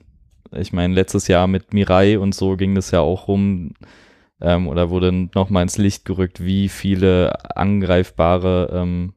ich 0.52 0.72
meine, 0.72 0.94
letztes 0.94 1.28
Jahr 1.28 1.46
mit 1.46 1.72
Mirai 1.72 2.18
und 2.18 2.34
so 2.34 2.56
ging 2.56 2.74
das 2.74 2.90
ja 2.90 3.00
auch 3.00 3.28
rum, 3.28 3.74
ähm, 4.40 4.68
oder 4.68 4.90
wurde 4.90 5.12
nochmal 5.34 5.62
ins 5.62 5.78
Licht 5.78 6.04
gerückt, 6.04 6.44
wie 6.44 6.68
viele 6.68 7.56
angreifbare, 7.56 8.70
ähm, 8.72 9.14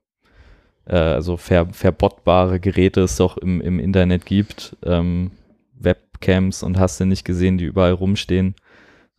äh, 0.85 0.95
also 0.95 1.37
ver, 1.37 1.67
verbottbare 1.71 2.59
Geräte 2.59 3.01
es 3.01 3.17
doch 3.17 3.37
im, 3.37 3.61
im 3.61 3.79
Internet 3.79 4.25
gibt. 4.25 4.77
Ähm, 4.83 5.31
Webcams 5.73 6.63
und 6.63 6.77
hast 6.77 6.99
du 6.99 7.05
nicht 7.05 7.25
gesehen, 7.25 7.57
die 7.57 7.65
überall 7.65 7.93
rumstehen. 7.93 8.55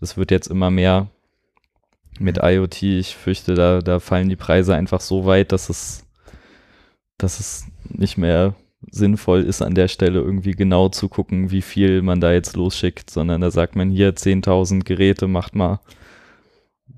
Das 0.00 0.16
wird 0.16 0.30
jetzt 0.30 0.48
immer 0.48 0.70
mehr 0.70 1.08
mit 2.18 2.38
IoT. 2.42 2.82
Ich 2.82 3.16
fürchte, 3.16 3.54
da, 3.54 3.80
da 3.80 4.00
fallen 4.00 4.28
die 4.28 4.36
Preise 4.36 4.74
einfach 4.74 5.00
so 5.00 5.26
weit, 5.26 5.52
dass 5.52 5.68
es, 5.68 6.06
dass 7.18 7.40
es 7.40 7.66
nicht 7.88 8.16
mehr 8.18 8.54
sinnvoll 8.90 9.42
ist, 9.42 9.62
an 9.62 9.74
der 9.74 9.88
Stelle 9.88 10.20
irgendwie 10.20 10.52
genau 10.52 10.88
zu 10.88 11.08
gucken, 11.08 11.50
wie 11.50 11.62
viel 11.62 12.02
man 12.02 12.20
da 12.20 12.32
jetzt 12.32 12.56
losschickt, 12.56 13.10
sondern 13.10 13.40
da 13.40 13.50
sagt 13.50 13.76
man 13.76 13.90
hier 13.90 14.14
10.000 14.14 14.84
Geräte, 14.84 15.26
macht 15.28 15.54
mal, 15.54 15.80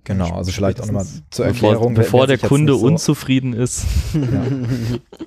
Genau, 0.04 0.32
also 0.34 0.50
vielleicht 0.50 0.80
auch 0.80 0.86
nochmal 0.86 1.06
zur 1.30 1.46
bevor, 1.46 1.70
Erklärung. 1.70 1.94
bevor 1.94 2.20
wer 2.22 2.26
der 2.36 2.38
Kunde 2.38 2.72
so, 2.72 2.80
unzufrieden 2.86 3.52
ist, 3.52 3.84
Ja. 4.14 4.44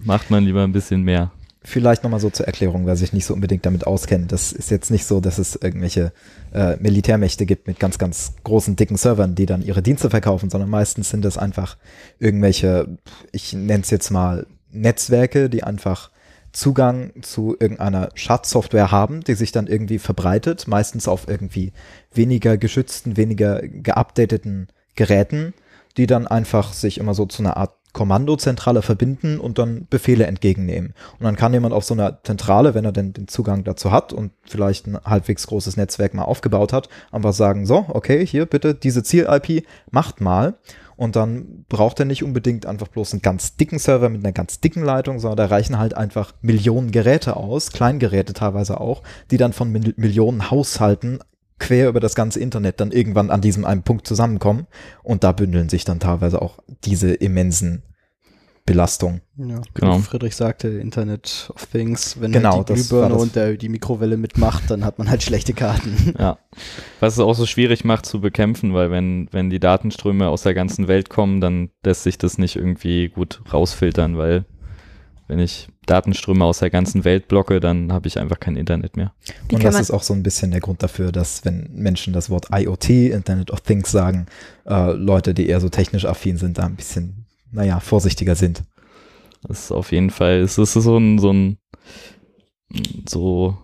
macht 0.03 0.31
man 0.31 0.43
lieber 0.43 0.63
ein 0.63 0.73
bisschen 0.73 1.01
mehr. 1.03 1.31
Vielleicht 1.61 2.03
nochmal 2.03 2.19
so 2.19 2.29
zur 2.29 2.45
Erklärung, 2.45 2.85
wer 2.85 2.95
sich 2.95 3.11
nicht 3.13 3.25
so 3.25 3.33
unbedingt 3.33 3.65
damit 3.65 3.87
auskennt. 3.87 4.31
Das 4.31 4.51
ist 4.51 4.69
jetzt 4.69 4.91
nicht 4.91 5.05
so, 5.05 5.19
dass 5.19 5.39
es 5.39 5.55
irgendwelche 5.55 6.11
äh, 6.53 6.75
Militärmächte 6.77 7.45
gibt 7.45 7.67
mit 7.67 7.79
ganz, 7.79 7.97
ganz 7.97 8.33
großen, 8.43 8.75
dicken 8.75 8.97
Servern, 8.97 9.33
die 9.33 9.45
dann 9.47 9.63
ihre 9.63 9.81
Dienste 9.81 10.09
verkaufen, 10.09 10.49
sondern 10.49 10.69
meistens 10.69 11.09
sind 11.09 11.25
es 11.25 11.37
einfach 11.37 11.77
irgendwelche, 12.19 12.97
ich 13.31 13.53
nenne 13.53 13.81
es 13.81 13.89
jetzt 13.89 14.11
mal 14.11 14.45
Netzwerke, 14.71 15.49
die 15.49 15.63
einfach 15.63 16.11
Zugang 16.55 17.11
zu 17.21 17.55
irgendeiner 17.59 18.09
Schadsoftware 18.15 18.91
haben, 18.91 19.21
die 19.21 19.35
sich 19.35 19.51
dann 19.51 19.67
irgendwie 19.67 19.99
verbreitet, 19.99 20.67
meistens 20.67 21.07
auf 21.07 21.27
irgendwie 21.27 21.73
weniger 22.13 22.57
geschützten, 22.57 23.17
weniger 23.17 23.61
geupdateten 23.61 24.69
Geräten, 24.95 25.53
die 25.97 26.07
dann 26.07 26.27
einfach 26.27 26.71
sich 26.71 26.97
immer 26.97 27.13
so 27.13 27.25
zu 27.25 27.43
einer 27.43 27.57
Art 27.57 27.73
Kommandozentrale 27.91 28.81
verbinden 28.81 29.39
und 29.39 29.57
dann 29.57 29.87
Befehle 29.89 30.25
entgegennehmen. 30.25 30.93
Und 31.17 31.23
dann 31.23 31.37
kann 31.37 31.53
jemand 31.53 31.73
auf 31.73 31.85
so 31.85 31.93
einer 31.93 32.21
Zentrale, 32.23 32.73
wenn 32.73 32.83
er 32.83 32.91
denn 32.91 33.13
den 33.13 33.29
Zugang 33.29 33.63
dazu 33.63 33.89
hat 33.89 34.11
und 34.11 34.33
vielleicht 34.43 34.85
ein 34.85 34.97
halbwegs 35.05 35.47
großes 35.47 35.77
Netzwerk 35.77 36.13
mal 36.13 36.23
aufgebaut 36.23 36.73
hat, 36.73 36.89
einfach 37.13 37.31
sagen, 37.31 37.65
so, 37.65 37.85
okay, 37.87 38.25
hier 38.25 38.47
bitte 38.47 38.75
diese 38.75 39.01
Ziel-IP, 39.03 39.65
macht 39.91 40.19
mal. 40.19 40.55
Und 40.95 41.15
dann 41.15 41.65
braucht 41.67 41.99
er 41.99 42.05
nicht 42.05 42.23
unbedingt 42.23 42.65
einfach 42.65 42.87
bloß 42.87 43.13
einen 43.13 43.21
ganz 43.21 43.57
dicken 43.57 43.79
Server 43.79 44.09
mit 44.09 44.23
einer 44.23 44.31
ganz 44.31 44.61
dicken 44.61 44.83
Leitung, 44.83 45.19
sondern 45.19 45.37
da 45.37 45.45
reichen 45.47 45.77
halt 45.77 45.95
einfach 45.95 46.33
Millionen 46.41 46.91
Geräte 46.91 47.35
aus, 47.35 47.71
Kleingeräte 47.71 48.33
teilweise 48.33 48.79
auch, 48.79 49.03
die 49.31 49.37
dann 49.37 49.53
von 49.53 49.71
Mil 49.71 49.93
Millionen 49.97 50.49
Haushalten 50.51 51.19
quer 51.59 51.89
über 51.89 51.99
das 51.99 52.15
ganze 52.15 52.39
Internet 52.39 52.79
dann 52.79 52.91
irgendwann 52.91 53.31
an 53.31 53.41
diesem 53.41 53.65
einen 53.65 53.83
Punkt 53.83 54.07
zusammenkommen. 54.07 54.67
Und 55.03 55.23
da 55.23 55.31
bündeln 55.31 55.69
sich 55.69 55.85
dann 55.85 55.99
teilweise 55.99 56.41
auch 56.41 56.59
diese 56.83 57.13
immensen 57.13 57.83
Belastungen. 58.65 59.21
Ja, 59.37 59.61
Genau. 59.75 59.99
wie 59.99 60.01
Friedrich 60.01 60.35
sagte, 60.35 60.67
Internet 60.67 61.51
of 61.53 61.67
Things, 61.67 62.19
wenn 62.19 62.31
Genau, 62.31 62.57
halt 62.57 62.69
die 62.69 62.73
Glühbirne 62.73 63.13
und 63.15 63.35
der, 63.35 63.53
die 63.57 63.69
Mikrowelle 63.69 64.17
mitmacht, 64.17 64.71
dann 64.71 64.83
hat 64.83 64.97
man 64.97 65.09
halt 65.09 65.21
schlechte 65.23 65.53
Karten. 65.53 66.13
Ja. 66.19 66.39
Was 66.99 67.13
es 67.13 67.19
auch 67.19 67.35
so 67.35 67.45
schwierig 67.45 67.83
macht 67.83 68.05
zu 68.05 68.21
bekämpfen, 68.21 68.73
weil 68.73 68.89
wenn, 68.89 69.27
wenn 69.31 69.49
die 69.49 69.59
Datenströme 69.59 70.29
aus 70.29 70.43
der 70.43 70.53
ganzen 70.53 70.87
Welt 70.87 71.09
kommen, 71.09 71.41
dann 71.41 71.69
lässt 71.83 72.03
sich 72.03 72.17
das 72.17 72.37
nicht 72.37 72.55
irgendwie 72.55 73.09
gut 73.09 73.41
rausfiltern, 73.53 74.17
weil 74.17 74.45
wenn 75.27 75.39
ich 75.39 75.67
Datenströme 75.85 76.45
aus 76.45 76.59
der 76.59 76.69
ganzen 76.69 77.03
Welt 77.03 77.27
blocke, 77.27 77.59
dann 77.59 77.91
habe 77.91 78.07
ich 78.07 78.19
einfach 78.19 78.39
kein 78.39 78.55
Internet 78.55 78.95
mehr. 78.97 79.13
Wie 79.49 79.55
und 79.55 79.63
das 79.63 79.79
ist 79.79 79.91
auch 79.91 80.03
so 80.03 80.13
ein 80.13 80.23
bisschen 80.23 80.51
der 80.51 80.59
Grund 80.61 80.81
dafür, 80.81 81.11
dass 81.11 81.45
wenn 81.45 81.69
Menschen 81.73 82.13
das 82.13 82.29
Wort 82.29 82.47
IoT, 82.51 82.89
Internet 82.89 83.51
of 83.51 83.61
Things 83.61 83.91
sagen, 83.91 84.25
äh, 84.65 84.91
Leute, 84.93 85.33
die 85.33 85.47
eher 85.47 85.59
so 85.59 85.69
technisch 85.69 86.05
affin 86.05 86.37
sind, 86.37 86.57
da 86.57 86.65
ein 86.65 86.75
bisschen 86.75 87.25
naja, 87.51 87.79
vorsichtiger 87.79 88.35
sind. 88.35 88.63
Das 89.43 89.65
ist 89.65 89.71
auf 89.71 89.91
jeden 89.91 90.09
Fall, 90.09 90.39
es 90.39 90.57
ist 90.57 90.73
so 90.73 90.97
ein, 90.97 91.19
so 91.19 91.31
ein, 91.31 91.57
so, 93.07 93.57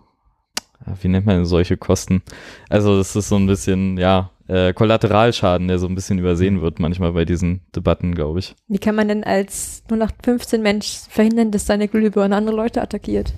wie 1.02 1.08
nennt 1.08 1.26
man 1.26 1.46
solche 1.46 1.78
Kosten? 1.78 2.22
Also 2.70 2.98
das 2.98 3.16
ist 3.16 3.30
so 3.30 3.36
ein 3.36 3.48
bisschen, 3.48 3.98
ja, 3.98 4.32
äh, 4.48 4.74
Kollateralschaden, 4.74 5.68
der 5.68 5.80
so 5.80 5.88
ein 5.88 5.96
bisschen 5.96 6.20
übersehen 6.20 6.62
wird 6.62 6.80
manchmal 6.80 7.14
bei 7.14 7.26
diesen 7.26 7.62
Debatten, 7.76 8.14
glaube 8.14 8.40
ich. 8.40 8.56
Wie 8.68 8.80
kann 8.80 8.96
man 8.96 9.08
denn 9.08 9.24
als 9.24 9.84
0815 9.88 10.62
Mensch 10.62 11.02
verhindern, 11.10 11.52
dass 11.52 11.66
seine 11.66 11.88
Glühbirne 11.88 12.36
andere 12.36 12.56
Leute 12.56 12.82
attackiert? 12.82 13.34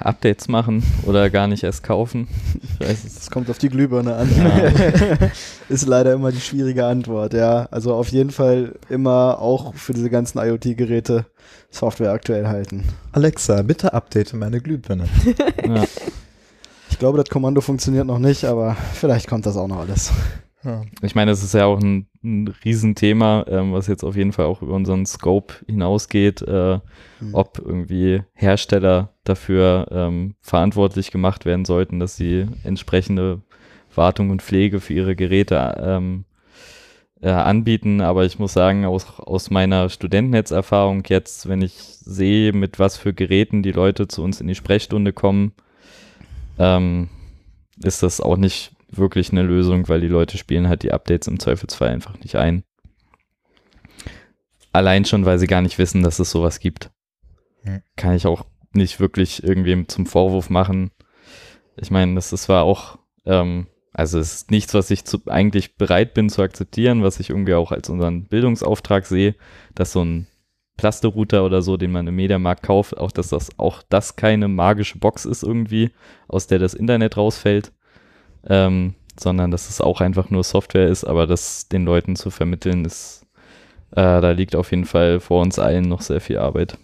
Updates 0.00 0.48
machen 0.48 0.82
oder 1.04 1.30
gar 1.30 1.46
nicht 1.46 1.62
erst 1.62 1.82
kaufen. 1.82 2.28
Ich 2.62 2.86
weiß 2.86 3.04
es. 3.04 3.14
Das 3.14 3.30
kommt 3.30 3.50
auf 3.50 3.58
die 3.58 3.68
Glühbirne 3.68 4.14
an. 4.14 4.28
ist 5.68 5.86
leider 5.86 6.12
immer 6.12 6.32
die 6.32 6.40
schwierige 6.40 6.86
Antwort, 6.86 7.34
ja. 7.34 7.68
Also 7.70 7.94
auf 7.94 8.08
jeden 8.08 8.30
Fall 8.30 8.74
immer 8.88 9.38
auch 9.40 9.74
für 9.74 9.94
diese 9.94 10.10
ganzen 10.10 10.38
IoT-Geräte 10.38 11.26
Software 11.70 12.12
aktuell 12.12 12.46
halten. 12.46 12.84
Alexa, 13.12 13.62
bitte 13.62 13.92
update 13.92 14.32
meine 14.34 14.60
Glühbirne. 14.60 15.08
Ja. 15.66 15.84
Ich 16.88 17.00
glaube, 17.00 17.18
das 17.18 17.28
Kommando 17.28 17.60
funktioniert 17.60 18.06
noch 18.06 18.20
nicht, 18.20 18.44
aber 18.44 18.76
vielleicht 18.94 19.28
kommt 19.28 19.44
das 19.44 19.56
auch 19.56 19.66
noch 19.66 19.80
alles. 19.80 20.12
Ja. 20.66 20.82
Ich 21.00 21.14
meine, 21.14 21.30
es 21.30 21.44
ist 21.44 21.54
ja 21.54 21.66
auch 21.66 21.78
ein, 21.78 22.08
ein 22.24 22.48
Riesenthema, 22.64 23.44
ähm, 23.48 23.72
was 23.72 23.86
jetzt 23.86 24.02
auf 24.02 24.16
jeden 24.16 24.32
Fall 24.32 24.46
auch 24.46 24.62
über 24.62 24.74
unseren 24.74 25.06
Scope 25.06 25.54
hinausgeht, 25.66 26.42
äh, 26.42 26.80
Hm. 27.20 27.34
ob 27.34 27.58
irgendwie 27.64 28.22
Hersteller 28.34 29.14
dafür 29.24 29.86
ähm, 29.90 30.34
verantwortlich 30.40 31.10
gemacht 31.12 31.46
werden 31.46 31.64
sollten, 31.64 32.00
dass 32.00 32.16
sie 32.16 32.46
entsprechende 32.64 33.40
Wartung 33.94 34.30
und 34.30 34.42
Pflege 34.42 34.80
für 34.80 34.92
ihre 34.92 35.16
Geräte 35.16 35.80
ähm, 35.82 36.24
äh, 37.22 37.30
anbieten. 37.30 38.00
Aber 38.02 38.24
ich 38.26 38.38
muss 38.38 38.52
sagen, 38.52 38.84
aus, 38.84 39.06
aus 39.18 39.50
meiner 39.50 39.88
Studentennetzerfahrung 39.88 41.04
jetzt, 41.06 41.48
wenn 41.48 41.62
ich 41.62 41.74
sehe, 41.74 42.52
mit 42.52 42.78
was 42.78 42.96
für 42.98 43.14
Geräten 43.14 43.62
die 43.62 43.72
Leute 43.72 44.08
zu 44.08 44.22
uns 44.22 44.40
in 44.40 44.48
die 44.48 44.54
Sprechstunde 44.54 45.12
kommen, 45.14 45.52
ähm, 46.58 47.08
ist 47.82 48.02
das 48.02 48.20
auch 48.20 48.36
nicht 48.36 48.75
wirklich 48.98 49.32
eine 49.32 49.42
Lösung, 49.42 49.88
weil 49.88 50.00
die 50.00 50.08
Leute 50.08 50.38
spielen 50.38 50.68
halt 50.68 50.82
die 50.82 50.92
Updates 50.92 51.28
im 51.28 51.38
Zweifelsfall 51.38 51.88
einfach 51.88 52.18
nicht 52.20 52.36
ein. 52.36 52.64
Allein 54.72 55.04
schon, 55.04 55.24
weil 55.24 55.38
sie 55.38 55.46
gar 55.46 55.62
nicht 55.62 55.78
wissen, 55.78 56.02
dass 56.02 56.18
es 56.18 56.30
sowas 56.30 56.60
gibt. 56.60 56.90
Hm. 57.62 57.82
Kann 57.96 58.14
ich 58.14 58.26
auch 58.26 58.44
nicht 58.72 59.00
wirklich 59.00 59.42
irgendwem 59.42 59.88
zum 59.88 60.06
Vorwurf 60.06 60.50
machen. 60.50 60.90
Ich 61.76 61.90
meine, 61.90 62.14
das 62.14 62.32
ist 62.32 62.44
zwar 62.44 62.64
auch, 62.64 62.98
ähm, 63.24 63.66
also 63.92 64.18
es 64.18 64.34
ist 64.34 64.50
nichts, 64.50 64.74
was 64.74 64.90
ich 64.90 65.04
zu, 65.04 65.18
eigentlich 65.26 65.76
bereit 65.76 66.14
bin 66.14 66.28
zu 66.28 66.42
akzeptieren, 66.42 67.02
was 67.02 67.18
ich 67.20 67.30
irgendwie 67.30 67.54
auch 67.54 67.72
als 67.72 67.88
unseren 67.88 68.24
Bildungsauftrag 68.24 69.06
sehe, 69.06 69.34
dass 69.74 69.92
so 69.92 70.04
ein 70.04 70.26
Plasterouter 70.76 71.44
oder 71.44 71.62
so, 71.62 71.76
den 71.76 71.92
man 71.92 72.06
im 72.06 72.16
Mediamarkt 72.16 72.62
kauft, 72.62 72.96
auch 72.98 73.10
dass 73.10 73.28
das 73.28 73.58
auch 73.58 73.82
das 73.88 74.16
keine 74.16 74.48
magische 74.48 74.98
Box 74.98 75.24
ist 75.24 75.42
irgendwie, 75.42 75.90
aus 76.28 76.46
der 76.46 76.58
das 76.58 76.74
Internet 76.74 77.16
rausfällt, 77.16 77.72
ähm, 78.48 78.94
sondern 79.18 79.50
dass 79.50 79.68
es 79.68 79.80
auch 79.80 80.00
einfach 80.00 80.30
nur 80.30 80.44
Software 80.44 80.88
ist, 80.88 81.04
aber 81.04 81.26
das 81.26 81.68
den 81.68 81.84
Leuten 81.84 82.16
zu 82.16 82.30
vermitteln 82.30 82.84
ist, 82.84 83.26
äh, 83.92 84.20
da 84.20 84.30
liegt 84.30 84.56
auf 84.56 84.70
jeden 84.70 84.84
Fall 84.84 85.20
vor 85.20 85.42
uns 85.42 85.58
allen 85.58 85.88
noch 85.88 86.02
sehr 86.02 86.20
viel 86.20 86.38
Arbeit. 86.38 86.78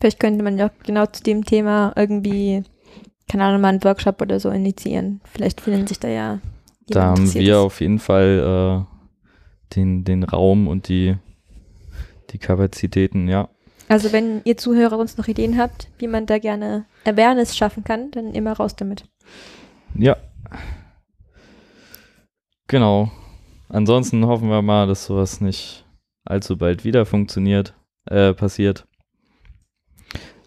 Vielleicht 0.00 0.20
könnte 0.20 0.44
man 0.44 0.58
ja 0.58 0.70
genau 0.84 1.06
zu 1.06 1.22
dem 1.22 1.44
Thema 1.44 1.92
irgendwie, 1.96 2.62
keine 3.28 3.44
Ahnung, 3.44 3.60
mal 3.60 3.68
einen 3.68 3.84
Workshop 3.84 4.20
oder 4.20 4.40
so 4.40 4.50
initiieren. 4.50 5.20
Vielleicht 5.24 5.60
finden 5.60 5.86
sich 5.86 6.00
da 6.00 6.08
ja. 6.08 6.40
Da 6.88 7.04
haben 7.04 7.32
wir 7.32 7.60
auf 7.60 7.80
jeden 7.80 7.98
Fall 7.98 8.86
äh, 8.86 9.74
den, 9.74 10.04
den 10.04 10.22
Raum 10.22 10.68
und 10.68 10.88
die, 10.88 11.16
die 12.30 12.38
Kapazitäten, 12.38 13.28
ja. 13.28 13.48
Also 13.88 14.12
wenn 14.12 14.40
ihr 14.44 14.56
Zuhörer 14.56 14.96
sonst 14.96 15.18
noch 15.18 15.28
Ideen 15.28 15.58
habt, 15.58 15.88
wie 15.98 16.06
man 16.06 16.26
da 16.26 16.38
gerne 16.38 16.86
Awareness 17.04 17.56
schaffen 17.56 17.84
kann, 17.84 18.10
dann 18.10 18.32
immer 18.32 18.52
raus 18.52 18.76
damit. 18.76 19.04
Ja. 19.94 20.16
Genau. 22.68 23.10
Ansonsten 23.68 24.26
hoffen 24.26 24.48
wir 24.50 24.62
mal, 24.62 24.86
dass 24.86 25.06
sowas 25.06 25.40
nicht 25.40 25.84
allzu 26.24 26.56
bald 26.56 26.84
wieder 26.84 27.06
funktioniert, 27.06 27.74
äh, 28.06 28.32
passiert. 28.32 28.86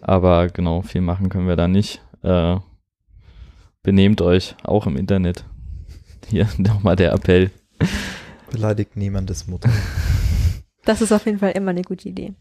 Aber 0.01 0.47
genau, 0.47 0.81
viel 0.81 1.01
machen 1.01 1.29
können 1.29 1.47
wir 1.47 1.55
da 1.55 1.67
nicht. 1.67 2.01
Äh, 2.23 2.57
benehmt 3.83 4.21
euch, 4.21 4.55
auch 4.63 4.87
im 4.87 4.95
Internet. 4.97 5.45
Hier 6.29 6.47
nochmal 6.57 6.95
der 6.95 7.11
Appell. 7.13 7.51
Beleidigt 8.51 8.95
niemandes 8.95 9.47
Mutter. 9.47 9.69
Das 10.85 11.01
ist 11.01 11.11
auf 11.11 11.25
jeden 11.25 11.39
Fall 11.39 11.51
immer 11.51 11.71
eine 11.71 11.81
gute 11.81 12.07
Idee. 12.07 12.31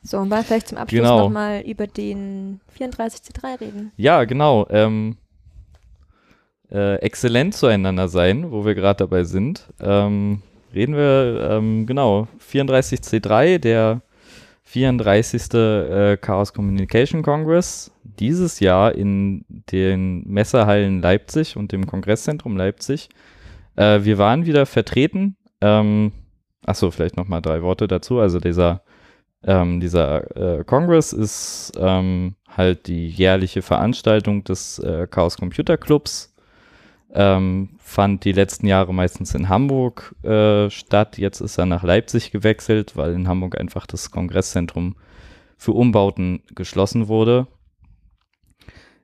So, 0.00 0.18
und 0.18 0.28
mal 0.28 0.44
vielleicht 0.44 0.68
zum 0.68 0.78
Abschluss 0.78 1.00
Genau. 1.00 1.18
nochmal 1.24 1.60
über 1.62 1.88
den 1.88 2.60
34C3 2.78 3.60
reden. 3.60 3.90
Ja, 3.96 4.22
genau. 4.26 4.64
Ähm, 4.70 5.16
äh, 6.74 6.96
exzellent 6.96 7.54
zueinander 7.54 8.08
sein, 8.08 8.50
wo 8.50 8.64
wir 8.66 8.74
gerade 8.74 8.98
dabei 8.98 9.24
sind. 9.24 9.68
Ähm, 9.80 10.42
reden 10.74 10.96
wir, 10.96 11.48
ähm, 11.50 11.86
genau, 11.86 12.26
34C3, 12.50 13.58
der 13.58 14.02
34. 14.64 15.54
Äh, 15.54 16.16
Chaos 16.16 16.52
Communication 16.52 17.22
Congress, 17.22 17.92
dieses 18.02 18.58
Jahr 18.60 18.94
in 18.94 19.44
den 19.48 20.26
Messehallen 20.26 21.00
Leipzig 21.00 21.56
und 21.56 21.70
dem 21.70 21.86
Kongresszentrum 21.86 22.56
Leipzig. 22.56 23.08
Äh, 23.76 24.00
wir 24.02 24.18
waren 24.18 24.44
wieder 24.44 24.66
vertreten. 24.66 25.36
Ähm, 25.60 26.10
achso, 26.66 26.90
vielleicht 26.90 27.16
nochmal 27.16 27.40
drei 27.40 27.62
Worte 27.62 27.86
dazu. 27.86 28.18
Also 28.18 28.40
dieser 28.40 28.82
ähm, 29.46 29.80
dieser 29.80 30.36
äh, 30.60 30.64
Congress 30.64 31.12
ist 31.12 31.72
ähm, 31.78 32.34
halt 32.48 32.86
die 32.86 33.08
jährliche 33.08 33.62
Veranstaltung 33.62 34.42
des 34.44 34.78
äh, 34.78 35.06
Chaos 35.08 35.36
Computer 35.36 35.76
Clubs. 35.76 36.33
Ähm, 37.14 37.70
fand 37.78 38.24
die 38.24 38.32
letzten 38.32 38.66
Jahre 38.66 38.92
meistens 38.92 39.34
in 39.34 39.48
Hamburg 39.48 40.14
äh, 40.24 40.68
statt. 40.70 41.16
Jetzt 41.16 41.40
ist 41.40 41.58
er 41.58 41.66
nach 41.66 41.84
Leipzig 41.84 42.32
gewechselt, 42.32 42.96
weil 42.96 43.12
in 43.14 43.28
Hamburg 43.28 43.58
einfach 43.58 43.86
das 43.86 44.10
Kongresszentrum 44.10 44.96
für 45.56 45.72
Umbauten 45.72 46.42
geschlossen 46.54 47.08
wurde. 47.08 47.46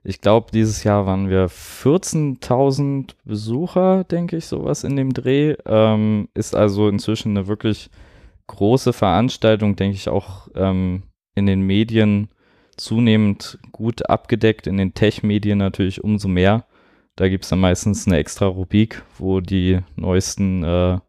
Ich 0.03 0.19
glaube, 0.19 0.51
dieses 0.51 0.83
Jahr 0.83 1.05
waren 1.05 1.29
wir 1.29 1.47
14.000 1.47 3.11
Besucher, 3.23 4.03
denke 4.03 4.37
ich, 4.37 4.45
sowas 4.47 4.83
in 4.83 4.95
dem 4.95 5.13
Dreh. 5.13 5.55
Ähm, 5.65 6.27
ist 6.33 6.55
also 6.55 6.89
inzwischen 6.89 7.37
eine 7.37 7.47
wirklich 7.47 7.89
große 8.47 8.93
Veranstaltung, 8.93 9.75
denke 9.75 9.95
ich, 9.95 10.09
auch 10.09 10.47
ähm, 10.55 11.03
in 11.35 11.45
den 11.45 11.61
Medien 11.61 12.29
zunehmend 12.77 13.59
gut 13.71 14.09
abgedeckt, 14.09 14.65
in 14.65 14.77
den 14.77 14.95
Tech-Medien 14.95 15.59
natürlich 15.59 16.03
umso 16.03 16.27
mehr. 16.27 16.65
Da 17.15 17.27
gibt 17.29 17.43
es 17.43 17.49
dann 17.49 17.59
meistens 17.59 18.07
eine 18.07 18.17
extra 18.17 18.45
Rubrik, 18.45 19.03
wo 19.17 19.41
die 19.41 19.79
neuesten 19.95 20.63
äh, 20.63 20.99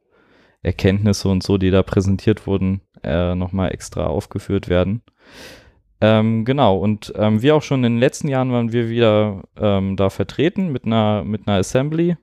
Erkenntnisse 0.62 1.28
und 1.28 1.42
so, 1.42 1.59
die 1.59 1.70
da 1.70 1.82
präsentiert 1.82 2.46
wurden, 2.46 2.80
äh, 3.03 3.34
nochmal 3.34 3.72
extra 3.72 4.07
aufgeführt 4.07 4.68
werden. 4.68 5.03
Ähm, 6.00 6.44
genau, 6.44 6.78
und 6.78 7.12
ähm, 7.16 7.42
wie 7.42 7.53
auch 7.53 7.62
schon 7.62 7.84
in 7.84 7.94
den 7.94 8.00
letzten 8.00 8.28
Jahren 8.28 8.50
waren 8.50 8.72
wir 8.72 8.88
wieder 8.88 9.44
ähm, 9.57 9.96
da 9.96 10.11
vertreten 10.11 10.72
mit 10.72 10.84
einer, 10.84 11.22
mit 11.24 11.46
einer 11.46 11.59
Assembly. 11.59 12.16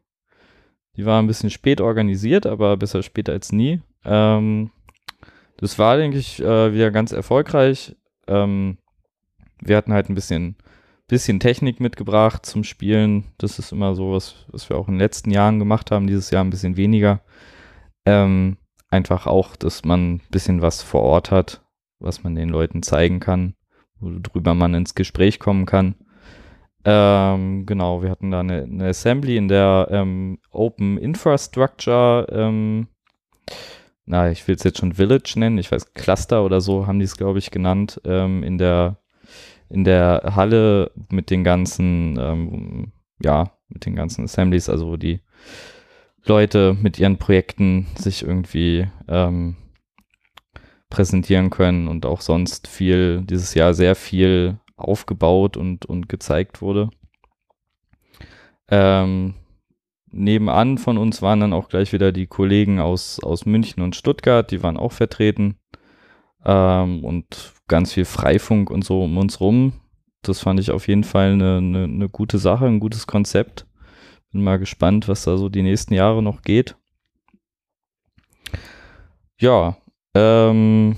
Die 0.98 1.06
war 1.06 1.22
ein 1.22 1.28
bisschen 1.28 1.50
spät 1.50 1.80
organisiert, 1.80 2.46
aber 2.46 2.76
besser 2.76 3.04
spät 3.04 3.30
als 3.30 3.54
nie. 3.54 3.82
Ähm, 4.04 4.72
das 5.56 5.80
war, 5.80 5.96
denke 5.98 6.18
ich, 6.18 6.42
äh, 6.42 6.74
wieder 6.74 6.92
ganz 6.92 7.14
erfolgreich. 7.14 7.96
Ähm, 8.28 8.78
wir 9.62 9.78
hatten 9.78 9.94
halt 9.94 10.10
ein 10.10 10.16
bisschen, 10.16 10.58
bisschen 11.10 11.42
Technik 11.42 11.82
mitgebracht 11.82 12.46
zum 12.46 12.64
Spielen. 12.64 13.26
Das 13.38 13.60
ist 13.60 13.74
immer 13.74 13.96
so, 13.96 14.14
was, 14.14 14.46
was 14.48 14.70
wir 14.70 14.78
auch 14.78 14.88
in 14.88 14.94
den 14.94 15.00
letzten 15.00 15.32
Jahren 15.32 15.60
gemacht 15.60 15.92
haben. 15.92 16.08
Dieses 16.08 16.32
Jahr 16.32 16.44
ein 16.44 16.50
bisschen 16.50 16.78
weniger. 16.78 17.20
Ähm, 18.06 18.58
einfach 18.90 19.28
auch, 19.28 19.58
dass 19.58 19.84
man 19.84 20.14
ein 20.14 20.22
bisschen 20.32 20.62
was 20.62 20.82
vor 20.82 21.02
Ort 21.02 21.32
hat, 21.32 21.62
was 22.00 22.24
man 22.24 22.36
den 22.36 22.50
Leuten 22.50 22.82
zeigen 22.82 23.20
kann, 23.20 23.56
worüber 24.00 24.54
man 24.54 24.74
ins 24.74 24.96
Gespräch 24.96 25.40
kommen 25.40 25.66
kann. 25.66 25.96
Ähm, 26.86 27.66
genau, 27.66 28.02
wir 28.02 28.10
hatten 28.10 28.32
da 28.32 28.40
eine, 28.40 28.64
eine 28.64 28.88
Assembly 28.88 29.36
in 29.36 29.50
der 29.50 29.90
ähm, 29.92 30.40
Open 30.52 30.98
Infrastructure 30.98 32.26
ähm, 32.32 32.88
na, 34.10 34.32
ich 34.32 34.48
will 34.48 34.56
es 34.56 34.64
jetzt 34.64 34.80
schon 34.80 34.94
Village 34.94 35.36
nennen, 35.38 35.60
ich 35.60 35.72
weiß, 35.72 35.94
Cluster 35.94 36.44
oder 36.44 36.62
so 36.62 36.88
haben 36.88 36.98
die 36.98 37.06
es, 37.06 37.16
glaube 37.16 37.38
ich, 37.38 37.52
genannt, 37.52 38.02
ähm, 38.06 38.42
in 38.42 38.58
der 38.58 38.98
in 39.70 39.84
der 39.84 40.34
Halle 40.36 40.92
mit 41.10 41.30
den 41.30 41.44
ganzen, 41.44 42.18
ähm, 42.20 42.92
ja, 43.22 43.52
mit 43.70 43.86
den 43.86 43.96
ganzen 43.96 44.26
Assemblies, 44.26 44.70
also 44.70 44.88
wo 44.88 44.98
die 44.98 45.22
Leute 46.26 46.76
mit 46.82 47.00
ihren 47.00 47.18
Projekten 47.18 47.88
sich 47.96 48.24
irgendwie 48.24 48.88
ähm, 49.08 49.56
präsentieren 50.90 51.50
können 51.50 51.88
und 51.88 52.06
auch 52.06 52.22
sonst 52.22 52.68
viel, 52.68 53.22
dieses 53.22 53.54
Jahr 53.54 53.74
sehr 53.74 53.96
viel 53.96 54.60
aufgebaut 54.76 55.56
und, 55.56 55.86
und 55.86 56.10
gezeigt 56.10 56.62
wurde. 56.62 56.90
Ähm, 58.70 59.36
nebenan 60.12 60.78
von 60.78 60.98
uns 60.98 61.22
waren 61.22 61.42
dann 61.42 61.54
auch 61.54 61.70
gleich 61.70 61.94
wieder 61.94 62.12
die 62.12 62.28
Kollegen 62.28 62.80
aus, 62.80 63.20
aus 63.24 63.46
München 63.46 63.84
und 63.84 63.96
Stuttgart, 63.96 64.50
die 64.50 64.64
waren 64.64 64.78
auch 64.78 64.92
vertreten. 64.92 65.58
Ähm, 66.46 67.04
und 67.04 67.54
ganz 67.68 67.94
viel 67.94 68.06
Freifunk 68.06 68.70
und 68.70 68.84
so 68.84 69.04
um 69.04 69.18
uns 69.18 69.40
rum. 69.40 69.74
Das 70.22 70.40
fand 70.40 70.60
ich 70.60 70.72
auf 70.72 70.88
jeden 70.88 71.04
Fall 71.04 71.34
eine, 71.34 71.58
eine, 71.58 71.84
eine 71.86 72.10
gute 72.10 72.40
Sache, 72.40 72.66
ein 72.66 72.80
gutes 72.80 73.08
Konzept. 73.08 73.66
Bin 74.32 74.44
mal 74.44 74.60
gespannt, 74.60 75.08
was 75.08 75.24
da 75.24 75.38
so 75.38 75.50
die 75.50 75.64
nächsten 75.64 75.94
Jahre 75.94 76.22
noch 76.22 76.42
geht. 76.42 76.76
Ja, 79.40 79.78
ähm, 80.14 80.96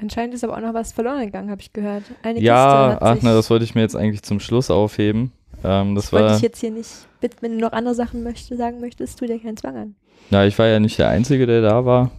Anscheinend 0.00 0.34
ist 0.34 0.44
aber 0.44 0.56
auch 0.56 0.60
noch 0.60 0.74
was 0.74 0.92
verloren 0.92 1.20
gegangen, 1.26 1.50
habe 1.50 1.60
ich 1.60 1.72
gehört. 1.72 2.04
Eine 2.22 2.40
ja, 2.40 2.96
ach 3.00 3.20
ne, 3.20 3.34
das 3.34 3.50
wollte 3.50 3.64
ich 3.64 3.74
mir 3.74 3.82
jetzt 3.82 3.96
eigentlich 3.96 4.22
zum 4.22 4.40
Schluss 4.40 4.70
aufheben. 4.70 5.32
Ähm, 5.62 5.94
das 5.94 6.10
wollte 6.12 6.28
war, 6.28 6.36
ich 6.36 6.42
jetzt 6.42 6.60
hier 6.60 6.70
nicht. 6.70 6.90
Wenn 7.40 7.52
du 7.52 7.58
noch 7.58 7.72
andere 7.72 7.94
Sachen 7.94 8.22
möchte, 8.22 8.56
sagen 8.56 8.80
möchtest, 8.80 9.18
tu 9.18 9.26
dir 9.26 9.38
keinen 9.38 9.58
Zwang 9.58 9.76
an. 9.76 9.94
ja, 10.30 10.46
ich 10.46 10.58
war 10.58 10.66
ja 10.66 10.80
nicht 10.80 10.98
der 10.98 11.10
Einzige, 11.10 11.46
der 11.46 11.60
da 11.60 11.84
war. 11.84 12.10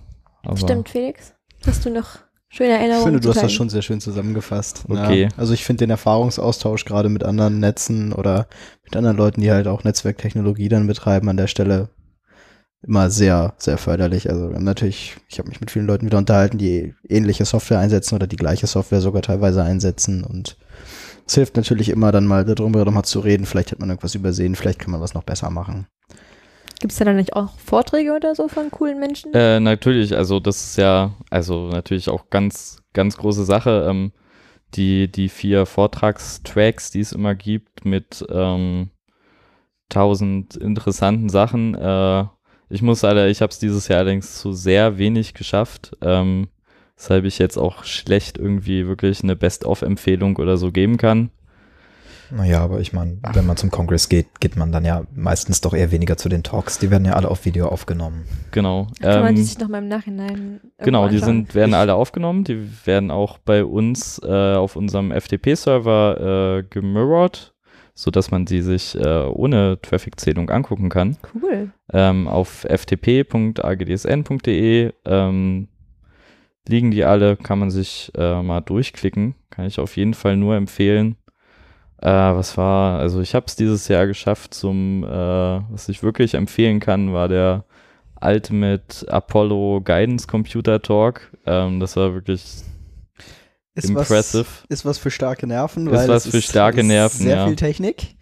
Stimmt, 0.55 0.89
Felix? 0.89 1.34
Hast 1.66 1.86
du 1.86 1.89
noch 1.89 2.20
schöne 2.49 2.70
Ich 2.72 2.80
Erinnerungen? 2.80 3.03
finde, 3.05 3.20
du 3.20 3.30
hast 3.30 3.43
das 3.43 3.53
schon 3.53 3.70
sehr 3.70 3.82
schön 3.82 4.01
zusammengefasst. 4.01 4.84
Okay. 4.89 5.24
Ja, 5.24 5.30
also 5.38 5.53
ich 5.53 5.64
finde 5.64 5.86
den 5.86 5.89
Erfahrungsaustausch 5.91 6.86
gerade 6.86 7.09
mit 7.09 7.24
anderen 7.24 7.59
Netzen 7.59 8.14
oder 8.14 8.47
mit 8.84 8.95
anderen 8.95 9.18
Leuten, 9.18 9.41
die 9.41 9.51
halt 9.51 9.68
auch 9.68 9.84
Netzwerktechnologie 9.84 10.70
dann 10.70 10.88
betreiben 10.88 11.30
an 11.30 11.38
der 11.38 11.47
Stelle 11.47 11.89
immer 12.84 13.12
sehr, 13.12 13.53
sehr 13.57 13.78
förderlich. 13.78 14.30
Also 14.30 14.47
natürlich, 14.47 15.18
ich 15.30 15.38
habe 15.38 15.49
mich 15.49 15.62
mit 15.62 15.70
vielen 15.70 15.86
Leuten 15.86 16.07
wieder 16.07 16.18
unterhalten, 16.18 16.57
die 16.57 16.95
ähnliche 17.07 17.45
Software 17.45 17.80
einsetzen 17.80 18.16
oder 18.16 18.26
die 18.28 18.38
gleiche 18.38 18.66
Software 18.66 19.01
sogar 19.01 19.22
teilweise 19.22 19.64
einsetzen 19.64 20.24
und 20.24 20.57
es 21.28 21.36
hilft 21.36 21.55
natürlich 21.55 21.89
immer 21.89 22.12
dann 22.12 22.26
mal 22.26 22.43
darüber 22.43 22.84
nochmal 22.84 23.05
zu 23.05 23.20
reden. 23.20 23.45
Vielleicht 23.45 23.72
hat 23.72 23.80
man 23.80 23.89
irgendwas 23.89 24.16
übersehen, 24.16 24.55
vielleicht 24.55 24.80
kann 24.80 24.91
man 24.91 24.99
was 24.99 25.14
noch 25.14 25.24
besser 25.24 25.49
machen. 25.51 25.88
Gibt 26.82 26.93
es 26.93 26.97
da 26.97 27.05
dann 27.05 27.15
nicht 27.15 27.34
auch 27.34 27.57
Vorträge 27.59 28.11
oder 28.11 28.34
so 28.34 28.47
von 28.47 28.71
coolen 28.71 28.99
Menschen? 28.99 29.34
Äh, 29.36 29.59
natürlich, 29.59 30.17
also 30.17 30.39
das 30.39 30.63
ist 30.63 30.77
ja, 30.77 31.11
also 31.29 31.69
natürlich 31.69 32.09
auch 32.09 32.32
ganz, 32.32 32.82
ganz 32.93 33.17
große 33.17 33.45
Sache. 33.45 33.86
Ähm, 33.88 34.11
die, 34.73 35.11
die 35.11 35.29
vier 35.29 35.67
Vortragstracks, 35.67 36.89
die 36.89 37.01
es 37.01 37.11
immer 37.11 37.36
gibt, 37.36 37.86
mit 37.86 38.25
ähm, 38.29 38.89
tausend 39.89 40.55
interessanten 40.55 41.29
Sachen. 41.29 41.75
Äh, 41.75 42.25
ich 42.69 42.82
muss 42.82 43.03
leider, 43.03 43.27
ich 43.27 43.43
habe 43.43 43.51
es 43.51 43.59
dieses 43.59 43.88
Jahr 43.88 43.99
allerdings 43.99 44.39
zu 44.39 44.53
sehr 44.53 44.97
wenig 44.97 45.36
geschafft, 45.36 45.95
ähm, 46.01 46.47
weshalb 46.97 47.25
ich 47.25 47.38
jetzt 47.38 47.57
auch 47.57 47.84
schlecht 47.84 48.39
irgendwie 48.39 48.88
wirklich 48.88 49.21
eine 49.23 49.36
Best-of-Empfehlung 49.36 50.38
oder 50.38 50.57
so 50.57 50.71
geben 50.71 50.97
kann. 50.97 51.29
Naja, 52.32 52.61
aber 52.61 52.79
ich 52.79 52.93
meine, 52.93 53.17
wenn 53.34 53.45
man 53.45 53.57
zum 53.57 53.71
Kongress 53.71 54.07
geht, 54.07 54.39
geht 54.39 54.55
man 54.55 54.71
dann 54.71 54.86
ja 54.86 55.03
meistens 55.13 55.59
doch 55.61 55.73
eher 55.73 55.91
weniger 55.91 56.15
zu 56.17 56.29
den 56.29 56.43
Talks. 56.43 56.79
Die 56.79 56.89
werden 56.89 57.05
ja 57.05 57.13
alle 57.13 57.27
auf 57.29 57.45
Video 57.45 57.67
aufgenommen. 57.67 58.25
Genau. 58.51 58.88
Kann 59.01 59.23
man 59.23 59.36
die 59.36 59.41
ähm, 59.41 59.47
sich 59.47 59.59
noch 59.59 59.67
mal 59.67 59.79
im 59.79 59.88
Nachhinein 59.89 60.61
Genau, 60.77 61.09
die 61.09 61.19
sind, 61.19 61.53
werden 61.55 61.73
alle 61.73 61.95
aufgenommen. 61.95 62.43
Die 62.43 62.69
werden 62.86 63.11
auch 63.11 63.38
bei 63.38 63.65
uns 63.65 64.21
äh, 64.23 64.55
auf 64.55 64.75
unserem 64.75 65.11
FTP-Server 65.11 66.59
äh, 66.59 66.63
gemirrored, 66.69 67.53
sodass 67.93 68.32
man 68.32 68.47
sie 68.47 68.61
sich 68.61 68.95
äh, 68.95 69.25
ohne 69.25 69.79
Traffic-Zählung 69.82 70.49
angucken 70.49 70.89
kann. 70.89 71.17
Cool. 71.36 71.71
Ähm, 71.91 72.27
auf 72.27 72.65
ftp.agdsn.de 72.69 73.61
ähm, 75.05 75.67
liegen 76.67 76.91
die 76.91 77.03
alle, 77.03 77.36
kann 77.38 77.59
man 77.59 77.71
sich 77.71 78.11
äh, 78.15 78.41
mal 78.41 78.61
durchklicken. 78.61 79.36
Kann 79.49 79.65
ich 79.65 79.79
auf 79.79 79.97
jeden 79.97 80.13
Fall 80.13 80.38
nur 80.38 80.55
empfehlen. 80.55 81.17
Äh, 82.02 82.08
was 82.08 82.58
war, 82.58 82.99
also 82.99 83.22
ich 83.22 83.36
habe 83.36 83.45
es 83.47 83.56
dieses 83.56 83.88
Jahr 83.88 84.08
geschafft 84.08 84.56
zum, 84.56 85.04
äh, 85.04 85.08
was 85.08 85.88
ich 85.88 86.02
wirklich 86.02 86.34
empfehlen 86.34 86.80
kann, 86.80 87.14
war 87.14 87.28
der 87.28 87.64
Ultimate 88.20 89.08
Apollo 89.08 89.82
Guidance 89.84 90.26
Computer 90.26 90.82
Talk. 90.82 91.32
Ähm, 91.45 91.80
das 91.80 91.95
war 91.95 92.14
wirklich 92.16 92.41
Ist 93.76 93.89
impressive. 93.89 94.45
Was, 94.45 94.66
ist 94.70 94.86
was 94.86 94.97
für 94.97 95.12
starke 95.12 95.45
Nerven, 95.45 95.86
Ist 95.88 95.93
weil 95.93 96.08
was 96.08 96.26
es 96.26 96.32
für 96.32 96.41
starke 96.41 96.82
ist 96.82 96.88
Nerven, 96.88 97.20
Sehr 97.20 97.38
ja. 97.38 97.47
viel 97.47 97.56
Technik, 97.56 98.16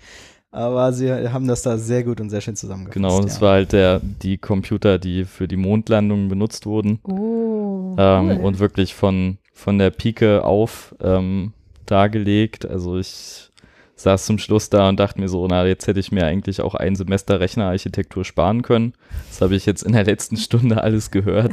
aber 0.52 0.92
sie 0.92 1.10
haben 1.30 1.48
das 1.48 1.62
da 1.62 1.78
sehr 1.78 2.04
gut 2.04 2.20
und 2.20 2.30
sehr 2.30 2.42
schön 2.42 2.58
zusammengefasst. 2.58 2.96
Genau, 2.96 3.22
das 3.22 3.36
ja. 3.36 3.42
war 3.42 3.52
halt 3.54 3.72
der, 3.72 4.02
die 4.02 4.38
Computer, 4.38 5.00
die 5.00 5.24
für 5.24 5.48
die 5.48 5.58
Mondlandung 5.58 6.28
benutzt 6.28 6.66
wurden. 6.66 7.00
Oh, 7.04 7.96
ähm, 7.98 8.30
cool. 8.30 8.38
und 8.44 8.60
wirklich 8.60 8.94
von, 8.94 9.38
von 9.54 9.78
der 9.78 9.92
Pike 9.92 10.44
auf 10.44 10.96
ähm, 11.00 11.54
dargelegt. 11.86 12.66
Also 12.66 12.98
ich 12.98 13.49
saß 14.02 14.26
zum 14.26 14.38
Schluss 14.38 14.70
da 14.70 14.90
und 14.90 15.00
dachte 15.00 15.20
mir 15.20 15.28
so, 15.28 15.46
na, 15.48 15.66
jetzt 15.66 15.88
hätte 15.88 16.00
ich 16.00 16.12
mir 16.12 16.26
eigentlich 16.26 16.62
auch 16.62 16.76
ein 16.76 16.96
Semester 16.96 17.40
Rechnerarchitektur 17.40 18.24
sparen 18.24 18.62
können. 18.62 18.94
Das 19.30 19.42
habe 19.42 19.56
ich 19.56 19.66
jetzt 19.66 19.84
in 19.84 19.94
der 19.94 20.06
letzten 20.06 20.38
Stunde 20.38 20.82
alles 20.82 21.12
gehört. 21.12 21.52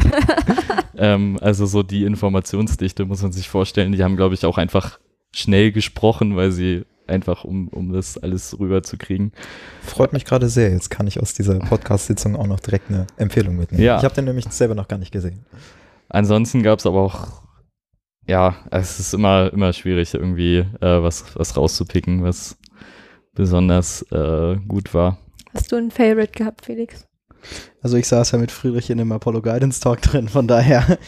ähm, 0.97 1.39
also 1.41 1.67
so 1.67 1.83
die 1.83 2.05
Informationsdichte 2.05 3.05
muss 3.05 3.23
man 3.23 3.33
sich 3.33 3.49
vorstellen. 3.49 3.93
Die 3.93 4.03
haben, 4.05 4.17
glaube 4.17 4.35
ich, 4.35 4.47
auch 4.47 4.59
einfach 4.59 4.99
schnell 5.35 5.73
gesprochen, 5.73 6.37
weil 6.37 6.53
sie 6.53 6.85
einfach, 7.09 7.45
um, 7.45 7.69
um 7.69 7.93
das 7.93 8.19
alles 8.19 8.59
rüberzukriegen. 8.59 9.33
Freut 9.83 10.13
mich 10.13 10.25
gerade 10.25 10.49
sehr. 10.49 10.71
Jetzt 10.71 10.91
kann 10.91 11.07
ich 11.07 11.21
aus 11.21 11.35
dieser 11.35 11.59
Podcast-Sitzung 11.59 12.37
auch 12.37 12.47
noch 12.47 12.61
direkt 12.61 12.91
eine 12.91 13.07
Empfehlung 13.17 13.57
mitnehmen. 13.57 13.85
Ja. 13.85 13.99
Ich 13.99 14.05
habe 14.05 14.15
den 14.15 14.25
nämlich 14.25 14.47
selber 14.51 14.75
noch 14.75 14.89
gar 14.89 14.99
nicht 14.99 15.13
gesehen. 15.13 15.45
Ansonsten 16.09 16.63
gab 16.63 16.79
es 16.79 16.87
aber 16.87 17.01
auch, 17.01 17.43
ja, 18.27 18.57
es 18.71 18.99
ist 18.99 19.15
immer, 19.15 19.53
immer 19.53 19.73
schwierig, 19.73 20.15
irgendwie 20.15 20.59
äh, 20.59 21.03
was, 21.03 21.25
was 21.35 21.57
rauszupicken, 21.57 22.23
was 22.23 22.57
besonders 23.35 24.03
äh, 24.11 24.57
gut 24.67 24.95
war. 24.95 25.19
Hast 25.55 25.73
du 25.73 25.77
ein 25.77 25.91
Favorite 25.91 26.33
gehabt, 26.33 26.65
Felix? 26.65 27.07
Also 27.83 27.97
ich 27.97 28.09
saß 28.09 28.33
ja 28.33 28.39
mit 28.39 28.51
Friedrich 28.51 28.91
in 28.91 28.99
dem 28.99 29.13
Apollo 29.13 29.43
Guidance 29.43 29.81
Talk 29.81 30.03
drin, 30.03 30.29
von 30.29 30.49
daher, 30.49 30.99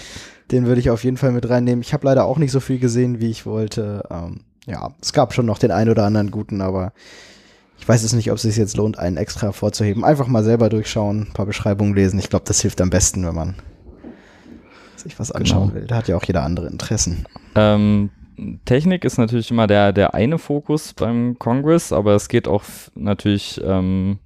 den 0.51 0.67
würde 0.67 0.81
ich 0.81 0.91
auf 0.91 1.05
jeden 1.05 1.17
Fall 1.17 1.33
mit 1.33 1.49
reinnehmen. 1.49 1.83
Ich 1.83 1.93
habe 1.93 2.07
leider 2.07 2.25
auch 2.25 2.39
nicht 2.39 2.53
so 2.53 2.61
viel 2.61 2.79
gesehen, 2.79 3.21
wie 3.21 3.31
ich 3.31 3.47
wollte. 3.47 4.05
Ähm, 4.11 4.45
ja, 4.67 4.95
es 5.01 5.13
gab 5.13 5.35
schon 5.35 5.47
noch 5.47 5.59
den 5.59 5.71
einen 5.71 5.91
oder 5.91 6.05
anderen 6.05 6.31
guten, 6.31 6.61
aber 6.61 6.93
ich 7.79 7.89
weiß 7.89 8.03
es 8.03 8.13
nicht, 8.13 8.31
ob 8.31 8.37
es 8.37 8.43
sich 8.43 8.57
jetzt 8.57 8.77
lohnt, 8.77 8.99
einen 8.99 9.17
extra 9.17 9.43
hervorzuheben. 9.49 10.05
Einfach 10.05 10.27
mal 10.27 10.45
selber 10.45 10.69
durchschauen, 10.69 11.23
ein 11.23 11.33
paar 11.33 11.47
Beschreibungen 11.47 11.95
lesen. 11.95 12.19
Ich 12.19 12.29
glaube, 12.29 12.45
das 12.47 12.61
hilft 12.61 12.81
am 12.81 12.91
besten, 12.91 13.27
wenn 13.27 13.35
man 13.35 13.55
sich 15.01 15.19
was 15.19 15.33
anschauen 15.33 15.69
Genau. 15.69 15.81
will. 15.81 15.87
Da 15.87 15.97
hat 15.97 16.09
ja 16.09 16.17
auch 16.17 16.25
jeder 16.25 16.43
andere 16.43 16.67
Interessen. 16.69 17.27
Ähm, 17.55 18.11
Technik 18.65 19.05
ist 19.05 19.19
natürlich 19.19 19.51
immer 19.51 19.67
der, 19.67 19.93
der 19.93 20.15
eine 20.15 20.39
Fokus 20.39 20.95
beim 20.95 21.39
Congress, 21.39 21.93
aber 21.93 22.15
es 22.15 22.29
geht 22.29 22.47
auch 22.47 22.63
natürlich, 22.95 23.61
ähm, 23.65 24.19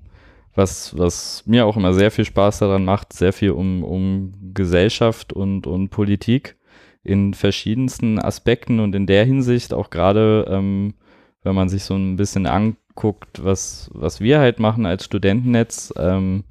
was, 0.54 0.96
was 0.98 1.44
mir 1.46 1.64
auch 1.64 1.78
immer 1.78 1.94
sehr 1.94 2.10
viel 2.10 2.26
Spaß 2.26 2.58
daran 2.58 2.84
macht, 2.84 3.14
sehr 3.14 3.32
viel 3.32 3.52
um, 3.52 3.82
um 3.82 4.34
Gesellschaft 4.52 5.32
und, 5.32 5.66
und 5.66 5.88
Politik 5.88 6.56
in 7.04 7.32
verschiedensten 7.34 8.18
Aspekten 8.18 8.78
und 8.80 8.94
in 8.94 9.06
der 9.06 9.24
Hinsicht 9.24 9.72
auch 9.72 9.88
gerade, 9.88 10.46
ähm, 10.50 10.94
wenn 11.42 11.54
man 11.54 11.68
sich 11.70 11.84
so 11.84 11.94
ein 11.94 12.16
bisschen 12.16 12.46
anguckt, 12.46 13.42
was, 13.42 13.90
was 13.94 14.20
wir 14.20 14.40
halt 14.40 14.60
machen 14.60 14.84
als 14.84 15.06
Studentennetz, 15.06 15.92
ähm, 15.96 16.44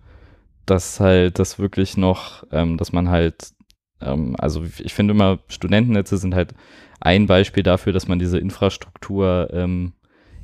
dass 0.66 1.00
halt 1.00 1.38
das 1.40 1.60
wirklich 1.60 1.96
noch, 1.96 2.44
ähm, 2.52 2.78
dass 2.78 2.92
man 2.92 3.10
halt, 3.10 3.52
ähm, 4.02 4.36
also 4.38 4.64
ich 4.80 4.94
finde 4.94 5.14
immer, 5.14 5.40
Studentennetze 5.48 6.18
sind 6.18 6.36
halt 6.36 6.54
ein 7.00 7.26
Beispiel 7.28 7.64
dafür, 7.64 7.94
dass 7.94 8.08
man 8.08 8.20
diese 8.20 8.38
Infrastruktur 8.38 9.50
ähm, 9.54 9.94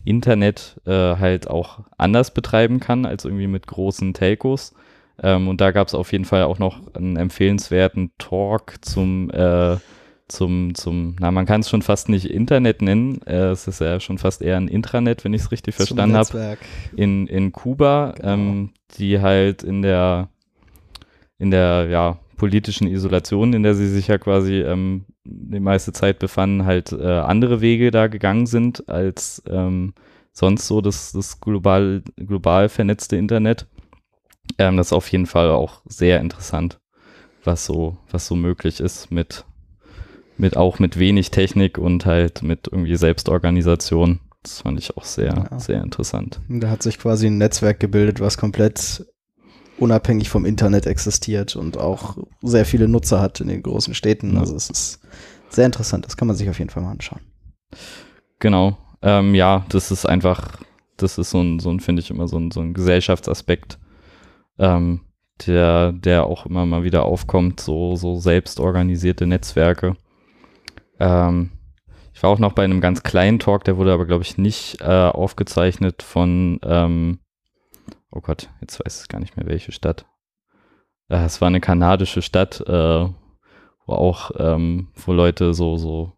Internet 0.05 0.79
äh, 0.85 0.91
halt 0.91 1.49
auch 1.49 1.81
anders 1.97 2.33
betreiben 2.33 2.79
kann 2.79 3.05
als 3.05 3.25
irgendwie 3.25 3.47
mit 3.47 3.67
großen 3.67 4.13
Telcos. 4.13 4.73
Ähm, 5.21 5.47
und 5.47 5.59
da 5.61 5.71
gab 5.71 5.87
es 5.87 5.93
auf 5.95 6.11
jeden 6.11 6.25
Fall 6.25 6.43
auch 6.43 6.59
noch 6.59 6.93
einen 6.95 7.17
empfehlenswerten 7.17 8.11
Talk 8.17 8.75
zum, 8.81 9.29
äh, 9.31 9.77
zum, 10.27 10.75
zum, 10.75 11.15
na, 11.19 11.31
man 11.31 11.45
kann 11.45 11.61
es 11.61 11.69
schon 11.69 11.81
fast 11.81 12.07
nicht 12.09 12.29
Internet 12.29 12.81
nennen. 12.81 13.21
Äh, 13.25 13.49
es 13.49 13.67
ist 13.67 13.81
ja 13.81 13.99
schon 13.99 14.17
fast 14.17 14.41
eher 14.41 14.57
ein 14.57 14.67
Intranet, 14.67 15.23
wenn 15.25 15.33
ich 15.33 15.41
es 15.41 15.51
richtig 15.51 15.75
verstanden 15.75 16.15
habe 16.15 16.57
in, 16.95 17.27
in 17.27 17.51
Kuba, 17.51 18.13
Genau. 18.15 18.27
ähm, 18.33 18.69
die 18.97 19.19
halt 19.19 19.63
in 19.63 19.81
der, 19.81 20.29
in 21.39 21.51
der, 21.51 21.87
ja, 21.89 22.17
politischen 22.37 22.87
Isolation, 22.87 23.51
in 23.53 23.63
der 23.63 23.73
sie 23.75 23.87
sich 23.89 24.07
ja 24.07 24.17
quasi 24.17 24.61
ähm, 24.61 25.05
die 25.25 25.59
meiste 25.59 25.91
Zeit 25.91 26.19
befanden, 26.19 26.65
halt 26.65 26.91
äh, 26.93 27.03
andere 27.19 27.59
Wege 27.61 27.91
da 27.91 28.07
gegangen 28.07 28.45
sind 28.45 28.87
als 28.87 29.43
ähm, 29.49 29.93
sonst 30.31 30.67
so 30.67 30.81
das, 30.81 31.11
das 31.11 31.41
global, 31.41 32.03
global 32.15 32.69
vernetzte 32.69 33.17
Internet. 33.17 33.67
Ähm, 34.57 34.77
das 34.77 34.87
ist 34.87 34.93
auf 34.93 35.11
jeden 35.11 35.25
Fall 35.25 35.49
auch 35.49 35.81
sehr 35.85 36.19
interessant, 36.21 36.79
was 37.43 37.65
so, 37.65 37.97
was 38.11 38.27
so 38.27 38.35
möglich 38.35 38.79
ist 38.79 39.11
mit, 39.11 39.43
mit 40.37 40.55
auch 40.55 40.79
mit 40.79 40.97
wenig 40.99 41.31
Technik 41.31 41.77
und 41.77 42.05
halt 42.05 42.43
mit 42.43 42.69
irgendwie 42.71 42.95
Selbstorganisation. 42.95 44.19
Das 44.43 44.61
fand 44.61 44.79
ich 44.79 44.95
auch 44.95 45.03
sehr, 45.03 45.47
Ja. 45.51 45.59
sehr 45.59 45.83
interessant. 45.83 46.39
Da 46.47 46.69
hat 46.69 46.83
sich 46.83 46.99
quasi 46.99 47.27
ein 47.27 47.37
Netzwerk 47.37 47.79
gebildet, 47.79 48.21
was 48.21 48.37
komplett 48.37 49.05
unabhängig 49.77 50.29
vom 50.29 50.45
Internet 50.45 50.85
existiert 50.85 51.55
und 51.55 51.77
auch 51.77 52.17
sehr 52.41 52.65
viele 52.65 52.87
Nutzer 52.87 53.21
hat 53.21 53.39
in 53.41 53.47
den 53.47 53.63
großen 53.63 53.93
Städten. 53.93 54.37
Also 54.37 54.55
es 54.55 54.69
ist 54.69 54.99
sehr 55.49 55.65
interessant. 55.65 56.05
Das 56.05 56.17
kann 56.17 56.27
man 56.27 56.35
sich 56.35 56.49
auf 56.49 56.59
jeden 56.59 56.69
Fall 56.69 56.83
mal 56.83 56.91
anschauen. 56.91 57.21
Genau. 58.39 58.77
Ähm, 59.01 59.35
ja, 59.35 59.65
das 59.69 59.91
ist 59.91 60.05
einfach, 60.05 60.59
das 60.97 61.17
ist 61.17 61.29
so 61.29 61.41
ein, 61.41 61.59
so 61.59 61.69
ein 61.69 61.79
finde 61.79 62.01
ich 62.01 62.09
immer 62.09 62.27
so 62.27 62.37
ein, 62.37 62.51
so 62.51 62.61
ein 62.61 62.73
Gesellschaftsaspekt, 62.73 63.77
ähm, 64.57 65.01
der, 65.45 65.91
der 65.91 66.25
auch 66.25 66.45
immer 66.45 66.65
mal 66.65 66.83
wieder 66.83 67.03
aufkommt, 67.03 67.59
so, 67.59 67.95
so 67.95 68.19
selbstorganisierte 68.19 69.27
Netzwerke. 69.27 69.95
Ähm, 70.99 71.51
ich 72.13 72.23
war 72.23 72.31
auch 72.31 72.39
noch 72.39 72.53
bei 72.53 72.63
einem 72.63 72.81
ganz 72.81 73.03
kleinen 73.03 73.37
Talk, 73.37 73.63
der 73.63 73.77
wurde 73.77 73.93
aber, 73.93 74.07
glaube 74.07 74.23
ich, 74.23 74.39
nicht 74.39 74.81
äh, 74.81 74.85
aufgezeichnet 74.85 76.01
von, 76.01 76.59
ähm, 76.63 77.19
oh 78.17 78.21
Gott, 78.21 78.49
jetzt 78.61 78.83
weiß 78.83 79.03
ich 79.03 79.07
gar 79.07 79.19
nicht 79.19 79.37
mehr, 79.37 79.45
welche 79.45 79.71
Stadt. 79.71 80.05
Äh, 81.07 81.23
es 81.23 81.39
war 81.39 81.47
eine 81.47 81.61
kanadische 81.61 82.21
Stadt, 82.23 82.61
äh, 82.61 83.07
wo 83.85 83.93
auch, 83.93 84.31
ähm, 84.37 84.89
wo 84.95 85.13
Leute 85.13 85.53
so, 85.53 85.77
so 85.77 86.13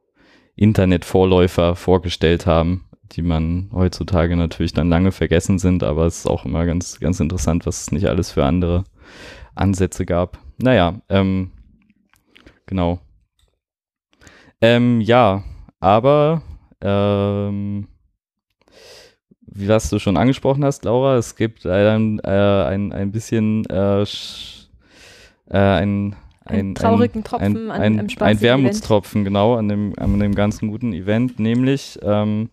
Internetvorläufer 0.56 1.76
vorgestellt 1.76 2.45
haben, 2.45 2.89
die 3.12 3.22
man 3.22 3.70
heutzutage 3.74 4.36
natürlich 4.36 4.74
dann 4.74 4.89
lange 4.89 5.12
vergessen 5.12 5.60
sind, 5.60 5.84
aber 5.84 6.06
es 6.06 6.20
ist 6.20 6.28
auch 6.28 6.45
immer 6.45 6.66
ganz, 6.66 7.00
ganz 7.00 7.20
interessant, 7.20 7.66
was 7.66 7.82
es 7.82 7.91
nicht 7.91 8.08
alles 8.08 8.32
für 8.32 8.45
andere 8.45 8.86
Ansätze 9.54 10.06
gab. 10.06 10.39
Naja, 10.58 11.02
ähm, 11.10 11.52
genau. 12.66 13.00
Ähm, 14.62 15.02
ja, 15.02 15.43
aber 15.80 16.43
ähm, 16.82 17.88
wie 19.54 19.68
was 19.68 19.89
du 19.89 20.00
schon 20.00 20.18
angesprochen 20.18 20.64
hast, 20.64 20.86
Laura, 20.86 21.18
es 21.18 21.36
gibt 21.36 21.64
leider 21.64 21.95
äh, 21.95 22.68
ein, 22.68 22.91
ein 22.91 23.12
bisschen 23.12 23.66
äh, 23.66 24.02
äh, 24.02 24.06
ein, 25.52 26.16
ein, 26.45 26.76
traurigen 26.76 27.24
Tropfen 27.24 27.72
ein, 27.72 27.72
an 27.72 27.82
einem 27.82 28.08
Ein 28.20 28.41
Wermutstropfen, 28.41 29.22
Event. 29.22 29.28
genau, 29.28 29.56
an 29.56 29.70
dem, 29.70 29.93
an 29.97 30.20
dem 30.20 30.36
ganzen 30.36 30.70
guten 30.70 30.93
Event, 30.93 31.39
nämlich 31.39 32.00
ähm, 32.02 32.50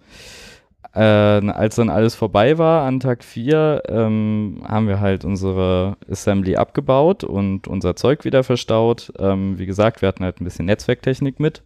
äh, 0.97 1.01
als 1.01 1.77
dann 1.77 1.91
alles 1.91 2.15
vorbei 2.15 2.57
war 2.57 2.87
an 2.87 3.01
Tag 3.01 3.23
4, 3.23 3.83
ähm, 3.89 4.63
haben 4.67 4.89
wir 4.89 5.01
halt 5.01 5.27
unsere 5.27 5.99
Assembly 6.11 6.57
abgebaut 6.57 7.23
und 7.23 7.69
unser 7.69 7.97
Zeug 7.97 8.25
wieder 8.25 8.43
verstaut. 8.43 9.13
Ähm, 9.19 9.59
wie 9.59 9.67
gesagt, 9.67 10.01
wir 10.01 10.09
hatten 10.09 10.25
halt 10.25 10.41
ein 10.41 10.45
bisschen 10.45 10.65
Netzwerktechnik 10.65 11.39
mit. 11.39 11.63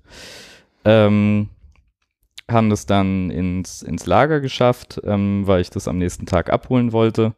Ähm, 0.84 1.48
haben 2.50 2.70
das 2.70 2.86
dann 2.86 3.30
ins, 3.30 3.82
ins 3.82 4.06
Lager 4.06 4.40
geschafft, 4.40 5.00
ähm, 5.04 5.46
weil 5.46 5.60
ich 5.60 5.70
das 5.70 5.88
am 5.88 5.98
nächsten 5.98 6.26
Tag 6.26 6.50
abholen 6.50 6.92
wollte. 6.92 7.34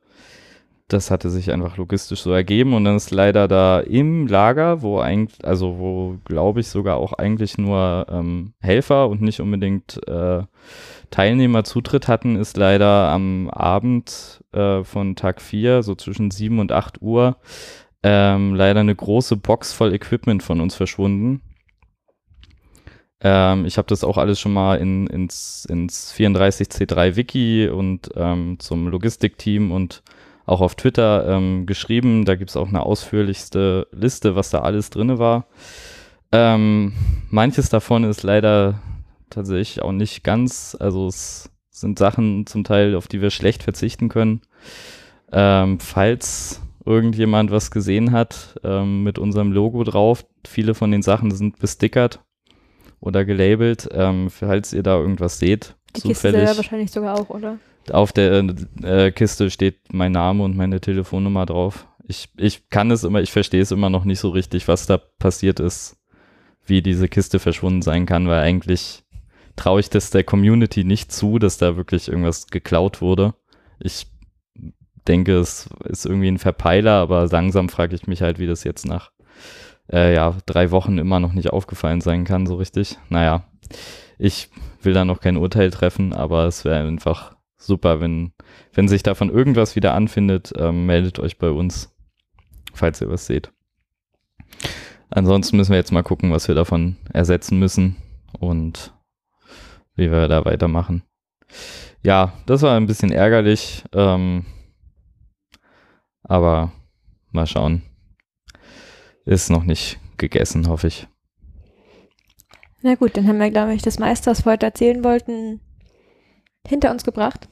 Das 0.89 1.11
hatte 1.11 1.31
sich 1.31 1.51
einfach 1.51 1.79
logistisch 1.79 2.21
so 2.21 2.33
ergeben 2.33 2.75
und 2.75 2.85
dann 2.85 2.97
ist 2.97 3.11
leider 3.11 3.49
da 3.49 3.81
im 3.81 4.27
Lager, 4.27 4.83
wo 4.83 4.99
eigentlich, 4.99 5.43
also 5.45 5.79
wo 5.79 6.19
glaube 6.25 6.61
ich 6.61 6.69
sogar 6.69 6.99
auch 6.99 7.15
eigentlich 7.15 7.57
nur 7.57 8.07
ähm, 8.11 8.53
Helfer 8.61 9.09
und 9.09 9.23
nicht 9.23 9.41
unbedingt 9.41 10.07
äh, 10.07 10.43
Teilnehmer 11.11 11.65
Zutritt 11.65 12.09
hatten, 12.09 12.37
ist 12.37 12.57
leider 12.57 13.09
am 13.09 13.49
Abend 13.49 14.43
äh, 14.53 14.85
von 14.85 15.17
Tag 15.17 15.41
4, 15.41 15.83
so 15.83 15.95
zwischen 15.95 16.31
7 16.31 16.59
und 16.59 16.73
8 16.73 17.01
Uhr, 17.01 17.37
ähm, 18.03 18.55
leider 18.55 18.81
eine 18.81 18.95
große 18.95 19.37
Box 19.37 19.73
voll 19.73 19.95
Equipment 19.95 20.43
von 20.43 20.61
uns 20.61 20.75
verschwunden. 20.75 21.41
Ähm, 23.23 23.65
ich 23.65 23.79
habe 23.79 23.87
das 23.87 24.03
auch 24.03 24.19
alles 24.19 24.41
schon 24.41 24.53
mal 24.53 24.77
in, 24.77 25.07
ins, 25.07 25.65
ins 25.67 26.13
34C3 26.13 27.17
Wiki 27.17 27.69
und 27.69 28.11
ähm, 28.17 28.59
zum 28.59 28.89
Logistikteam 28.89 29.71
und 29.71 30.03
auch 30.45 30.61
auf 30.61 30.75
Twitter 30.75 31.29
ähm, 31.29 31.67
geschrieben. 31.67 32.25
Da 32.25 32.35
gibt 32.35 32.51
es 32.51 32.57
auch 32.57 32.69
eine 32.69 32.85
ausführlichste 32.85 33.87
Liste, 33.93 34.35
was 34.35 34.51
da 34.51 34.61
alles 34.61 34.91
drin 34.91 35.19
war. 35.19 35.47
Ähm, 36.33 36.93
manches 37.31 37.69
davon 37.69 38.05
ist 38.05 38.25
leider 38.25 38.81
tatsächlich 39.31 39.83
auch 39.83 39.93
nicht 39.93 40.25
ganz, 40.25 40.77
also 40.79 41.07
es 41.07 41.49
sind 41.71 41.99
Sachen 41.99 42.47
zum 42.47 42.65
Teil, 42.65 42.97
auf 42.97 43.07
die 43.07 43.21
wir 43.21 43.31
schlecht 43.31 43.63
verzichten 43.63 44.09
können. 44.09 44.43
Ähm, 45.31 45.79
falls 45.79 46.61
irgendjemand 46.85 47.53
was 47.53 47.71
gesehen 47.71 48.11
hat 48.11 48.59
ähm, 48.65 49.05
mit 49.05 49.19
unserem 49.19 49.53
Logo 49.53 49.85
drauf, 49.85 50.27
viele 50.45 50.75
von 50.75 50.91
den 50.91 51.03
Sachen 51.03 51.31
sind 51.31 51.61
bestickert 51.61 52.21
oder 53.03 53.25
gelabelt, 53.25 53.89
ähm, 53.93 54.31
falls 54.31 54.73
ihr 54.73 54.83
da 54.83 54.97
irgendwas 54.97 55.39
seht. 55.39 55.75
Die 55.97 56.01
Kiste 56.01 56.31
selber 56.31 56.57
wahrscheinlich 56.57 56.91
sogar 56.91 57.19
auch, 57.21 57.29
oder? 57.29 57.59
Auf 57.91 58.13
der 58.13 58.45
äh, 58.83 59.11
Kiste 59.11 59.51
steht 59.51 59.93
mein 59.93 60.13
Name 60.13 60.45
und 60.45 60.57
meine 60.57 60.81
Telefonnummer 60.81 61.45
drauf. 61.45 61.89
Ich, 62.07 62.29
ich 62.37 62.71
kann 62.71 62.91
es 62.93 63.03
immer, 63.03 63.21
ich 63.21 63.33
verstehe 63.33 63.61
es 63.61 63.73
immer 63.73 63.91
noch 63.91 64.05
nicht 64.05 64.21
so 64.21 64.31
richtig, 64.31 64.69
was 64.69 64.87
da 64.87 64.99
passiert 64.99 65.59
ist, 65.59 65.97
wie 66.65 66.81
diese 66.81 67.09
Kiste 67.09 67.41
verschwunden 67.41 67.83
sein 67.83 68.07
kann, 68.07 68.29
weil 68.29 68.41
eigentlich 68.41 69.03
traue 69.57 69.81
ich 69.81 69.91
das 69.91 70.11
der 70.11 70.23
Community 70.23 70.85
nicht 70.85 71.11
zu, 71.11 71.41
dass 71.41 71.59
da 71.59 71.77
wirklich 71.77 72.09
irgendwas 72.09 72.47
geklaut 72.47 73.01
wurde. 73.01 73.35
Ich 73.81 74.07
denke, 75.09 75.39
es 75.39 75.69
ist 75.85 76.07
irgendwie 76.07 76.29
ein 76.29 76.39
Verpeiler, 76.39 76.93
aber 76.93 77.27
langsam 77.27 77.69
frage 77.69 77.97
ich 77.97 78.07
mich 78.07 78.23
halt, 78.23 78.39
wie 78.39 78.47
das 78.47 78.63
jetzt 78.63 78.87
nach 78.87 79.11
äh, 79.91 80.15
ja, 80.15 80.37
drei 80.47 80.71
Wochen 80.71 80.99
immer 80.99 81.21
noch 81.21 81.33
nicht 81.33 81.51
aufgefallen 81.51 82.01
sein 82.01 82.25
kann, 82.25 82.47
so 82.47 82.57
richtig. 82.57 82.99
Naja, 83.09 83.45
ich 84.19 84.51
will 84.83 84.93
da 84.93 85.05
noch 85.05 85.21
kein 85.21 85.37
Urteil 85.37 85.71
treffen, 85.71 86.13
aber 86.13 86.47
es 86.47 86.65
wäre 86.65 86.87
einfach 86.87 87.37
super, 87.57 88.01
wenn, 88.01 88.33
wenn 88.73 88.89
sich 88.89 89.03
davon 89.03 89.31
irgendwas 89.31 89.77
wieder 89.77 89.95
anfindet, 89.95 90.53
ähm, 90.57 90.87
meldet 90.87 91.19
euch 91.19 91.39
bei 91.39 91.51
uns, 91.51 91.95
falls 92.73 93.01
ihr 93.01 93.09
was 93.09 93.27
seht. 93.27 93.53
Ansonsten 95.11 95.57
müssen 95.57 95.71
wir 95.71 95.79
jetzt 95.79 95.93
mal 95.93 96.03
gucken, 96.03 96.31
was 96.33 96.49
wir 96.49 96.55
davon 96.55 96.97
ersetzen 97.13 97.59
müssen 97.59 97.97
und 98.39 98.93
wie 99.95 100.11
wir 100.11 100.27
da 100.29 100.45
weitermachen. 100.45 101.03
Ja, 102.03 102.33
das 102.47 102.63
war 102.63 102.77
ein 102.77 102.87
bisschen 102.87 103.13
ärgerlich, 103.13 103.85
ähm, 103.93 104.47
aber 106.23 106.73
mal 107.31 107.47
schauen 107.47 107.83
ist 109.25 109.51
noch 109.51 109.65
nicht 109.65 109.99
gegessen, 110.17 110.69
hoffe 110.69 110.89
ich. 110.89 111.09
Na 112.83 112.97
gut, 112.97 113.17
dann 113.17 113.29
haben 113.29 113.39
wir, 113.39 113.51
glaube 113.51 113.75
ich, 113.75 113.83
das 113.83 113.99
meiste, 113.99 114.31
was 114.31 114.45
wir 114.45 114.53
heute 114.53 114.67
erzählen 114.67 115.05
wollten, 115.05 115.61
hinter 116.67 116.91
uns 116.91 117.05
gebracht. 117.05 117.49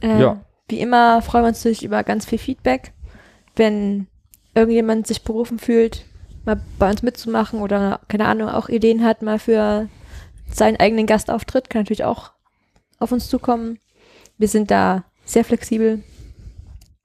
Äh, 0.00 0.20
ja. 0.20 0.44
Wie 0.68 0.80
immer 0.80 1.22
freuen 1.22 1.44
wir 1.44 1.48
uns 1.48 1.58
natürlich 1.58 1.84
über 1.84 2.04
ganz 2.04 2.24
viel 2.24 2.38
Feedback. 2.38 2.92
Wenn 3.56 4.06
irgendjemand 4.54 5.06
sich 5.06 5.22
berufen 5.22 5.58
fühlt, 5.58 6.04
mal 6.44 6.60
bei 6.78 6.90
uns 6.90 7.02
mitzumachen 7.02 7.60
oder, 7.60 8.00
keine 8.08 8.26
Ahnung, 8.26 8.48
auch 8.48 8.68
Ideen 8.68 9.04
hat, 9.04 9.22
mal 9.22 9.38
für 9.38 9.88
seinen 10.50 10.78
eigenen 10.78 11.06
Gastauftritt, 11.06 11.68
kann 11.70 11.82
natürlich 11.82 12.04
auch 12.04 12.32
auf 12.98 13.12
uns 13.12 13.28
zukommen. 13.28 13.78
Wir 14.38 14.48
sind 14.48 14.70
da 14.70 15.04
sehr 15.24 15.44
flexibel. 15.44 16.02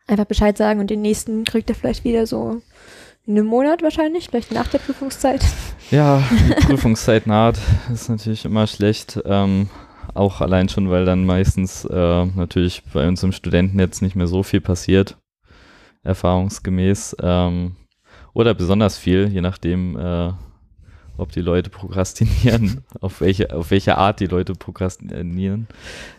Einfach 0.06 0.26
Bescheid 0.26 0.58
sagen 0.58 0.80
und 0.80 0.90
den 0.90 1.02
nächsten 1.02 1.44
kriegt 1.44 1.70
er 1.70 1.76
vielleicht 1.76 2.04
wieder 2.04 2.26
so 2.28 2.62
in 3.28 3.38
einem 3.38 3.48
Monat 3.48 3.84
wahrscheinlich, 3.84 4.30
vielleicht 4.30 4.52
nach 4.54 4.68
der 4.68 4.80
Prüfungszeit. 4.80 5.46
Ja, 5.90 6.22
die 6.50 6.66
Prüfungszeit 6.66 7.28
naht, 7.28 7.58
ist 7.94 8.10
natürlich 8.10 8.44
immer 8.44 8.68
schlecht. 8.68 9.22
Ähm, 9.24 9.70
auch 10.14 10.42
allein 10.42 10.68
schon, 10.68 10.90
weil 10.90 11.06
dann 11.06 11.26
meistens 11.26 11.86
äh, 11.86 12.26
natürlich 12.26 12.84
bei 12.92 13.08
uns 13.08 13.24
im 13.24 13.32
Studentennetz 13.32 14.02
nicht 14.02 14.14
mehr 14.14 14.28
so 14.28 14.44
viel 14.44 14.60
passiert, 14.60 15.16
erfahrungsgemäß. 16.04 17.16
Ähm, 17.22 17.78
oder 18.34 18.54
besonders 18.54 18.98
viel, 18.98 19.30
je 19.30 19.40
nachdem, 19.40 19.98
äh, 19.98 20.34
ob 21.16 21.32
die 21.32 21.40
Leute 21.40 21.70
prokrastinieren, 21.70 22.84
auf 23.00 23.22
welche, 23.22 23.56
auf 23.56 23.72
welche 23.72 23.98
Art 23.98 24.20
die 24.20 24.28
Leute 24.28 24.56
prokrastinieren. 24.56 25.68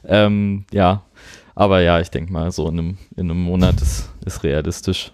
Ähm, 0.06 0.64
ja, 0.72 1.02
aber 1.54 1.82
ja, 1.82 2.00
ich 2.00 2.10
denke 2.10 2.32
mal, 2.32 2.50
so 2.52 2.66
in 2.70 2.78
einem, 2.78 2.98
in 3.16 3.30
einem 3.30 3.42
Monat 3.42 3.82
ist, 3.82 4.08
ist 4.24 4.44
realistisch. 4.44 5.12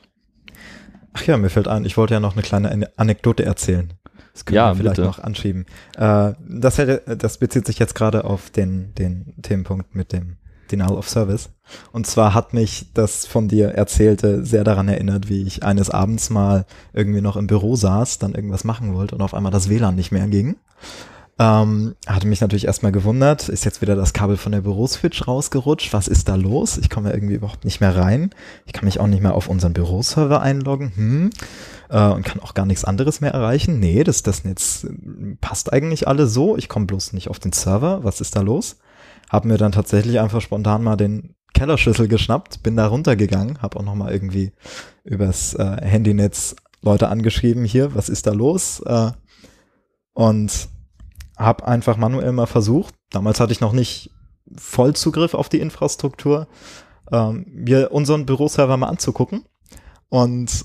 Ach 1.14 1.24
ja, 1.24 1.36
mir 1.36 1.48
fällt 1.48 1.68
ein, 1.68 1.84
ich 1.84 1.96
wollte 1.96 2.14
ja 2.14 2.20
noch 2.20 2.34
eine 2.34 2.42
kleine 2.42 2.90
Anekdote 2.96 3.44
erzählen. 3.44 3.92
Das 4.32 4.44
können 4.44 4.56
ja, 4.56 4.72
wir 4.72 4.76
vielleicht 4.76 4.96
bitte. 4.96 5.06
noch 5.08 5.20
anschieben. 5.20 5.64
Äh, 5.96 6.32
das, 6.46 6.78
hätte, 6.78 7.16
das 7.16 7.38
bezieht 7.38 7.66
sich 7.66 7.78
jetzt 7.78 7.94
gerade 7.94 8.24
auf 8.24 8.50
den, 8.50 8.94
den 8.96 9.34
Themenpunkt 9.42 9.94
mit 9.94 10.12
dem 10.12 10.36
Denial 10.72 10.96
of 10.96 11.08
Service. 11.08 11.50
Und 11.92 12.06
zwar 12.06 12.34
hat 12.34 12.52
mich 12.52 12.92
das 12.94 13.26
von 13.26 13.46
dir 13.46 13.68
Erzählte 13.68 14.44
sehr 14.44 14.64
daran 14.64 14.88
erinnert, 14.88 15.28
wie 15.28 15.42
ich 15.42 15.62
eines 15.62 15.88
Abends 15.88 16.30
mal 16.30 16.66
irgendwie 16.92 17.20
noch 17.20 17.36
im 17.36 17.46
Büro 17.46 17.76
saß, 17.76 18.18
dann 18.18 18.34
irgendwas 18.34 18.64
machen 18.64 18.94
wollte 18.94 19.14
und 19.14 19.22
auf 19.22 19.34
einmal 19.34 19.52
das 19.52 19.68
WLAN 19.68 19.94
nicht 19.94 20.10
mehr 20.10 20.26
ging. 20.26 20.56
Ähm, 21.36 21.96
hatte 22.06 22.28
mich 22.28 22.40
natürlich 22.40 22.66
erstmal 22.66 22.92
gewundert, 22.92 23.48
ist 23.48 23.64
jetzt 23.64 23.82
wieder 23.82 23.96
das 23.96 24.12
Kabel 24.12 24.36
von 24.36 24.52
der 24.52 24.60
Büroswitch 24.60 25.26
rausgerutscht? 25.26 25.92
Was 25.92 26.06
ist 26.06 26.28
da 26.28 26.36
los? 26.36 26.78
Ich 26.78 26.90
komme 26.90 27.08
ja 27.08 27.14
irgendwie 27.14 27.34
überhaupt 27.34 27.64
nicht 27.64 27.80
mehr 27.80 27.96
rein. 27.96 28.30
Ich 28.66 28.72
kann 28.72 28.84
mich 28.84 29.00
auch 29.00 29.08
nicht 29.08 29.22
mehr 29.22 29.34
auf 29.34 29.48
unseren 29.48 29.72
Büroserver 29.72 30.40
einloggen. 30.40 30.92
Hm. 30.94 31.30
Äh, 31.90 32.08
und 32.10 32.24
kann 32.24 32.40
auch 32.40 32.54
gar 32.54 32.66
nichts 32.66 32.84
anderes 32.84 33.20
mehr 33.20 33.32
erreichen. 33.32 33.80
Nee, 33.80 34.04
das, 34.04 34.22
das 34.22 34.44
Netz 34.44 34.84
äh, 34.84 35.34
passt 35.40 35.72
eigentlich 35.72 36.06
alle 36.06 36.28
so. 36.28 36.56
Ich 36.56 36.68
komme 36.68 36.86
bloß 36.86 37.12
nicht 37.14 37.28
auf 37.28 37.40
den 37.40 37.52
Server. 37.52 38.04
Was 38.04 38.20
ist 38.20 38.36
da 38.36 38.40
los? 38.40 38.78
Hab 39.28 39.44
mir 39.44 39.58
dann 39.58 39.72
tatsächlich 39.72 40.20
einfach 40.20 40.40
spontan 40.40 40.84
mal 40.84 40.96
den 40.96 41.34
Kellerschlüssel 41.52 42.08
geschnappt, 42.08 42.62
bin 42.62 42.76
da 42.76 42.86
runtergegangen, 42.88 43.62
habe 43.62 43.78
auch 43.78 43.84
noch 43.84 43.94
mal 43.94 44.12
irgendwie 44.12 44.52
übers 45.04 45.54
äh, 45.54 45.76
Handynetz 45.82 46.56
Leute 46.82 47.08
angeschrieben, 47.08 47.64
hier, 47.64 47.94
was 47.94 48.08
ist 48.08 48.26
da 48.26 48.32
los? 48.32 48.80
Äh, 48.84 49.12
und 50.12 50.68
habe 51.36 51.66
einfach 51.66 51.96
manuell 51.96 52.32
mal 52.32 52.46
versucht, 52.46 52.94
damals 53.10 53.40
hatte 53.40 53.52
ich 53.52 53.60
noch 53.60 53.72
nicht 53.72 54.10
Vollzugriff 54.56 55.34
auf 55.34 55.48
die 55.48 55.60
Infrastruktur, 55.60 56.46
ähm, 57.10 57.46
mir 57.48 57.92
unseren 57.92 58.26
Büroserver 58.26 58.76
mal 58.76 58.88
anzugucken. 58.88 59.44
und 60.08 60.64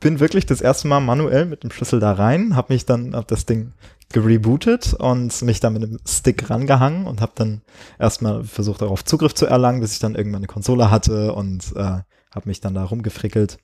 bin 0.00 0.20
wirklich 0.20 0.44
das 0.44 0.60
erste 0.60 0.86
Mal 0.86 1.00
manuell 1.00 1.46
mit 1.46 1.62
dem 1.62 1.70
Schlüssel 1.70 1.98
da 1.98 2.12
rein, 2.12 2.56
habe 2.56 2.74
mich 2.74 2.84
dann 2.84 3.14
auf 3.14 3.24
das 3.24 3.46
Ding 3.46 3.72
gerebootet 4.12 4.92
und 4.92 5.40
mich 5.42 5.60
dann 5.60 5.72
mit 5.72 5.82
dem 5.82 5.98
Stick 6.06 6.50
rangehangen 6.50 7.06
und 7.06 7.22
habe 7.22 7.32
dann 7.34 7.62
erstmal 7.98 8.44
versucht, 8.44 8.82
darauf 8.82 9.04
Zugriff 9.04 9.34
zu 9.34 9.46
erlangen, 9.46 9.80
bis 9.80 9.94
ich 9.94 10.00
dann 10.00 10.14
irgendwann 10.14 10.40
eine 10.40 10.46
Konsole 10.46 10.90
hatte 10.90 11.32
und 11.32 11.72
äh, 11.74 11.80
habe 11.80 12.46
mich 12.46 12.60
dann 12.60 12.74
da 12.74 12.84
rumgefrickelt. 12.84 13.58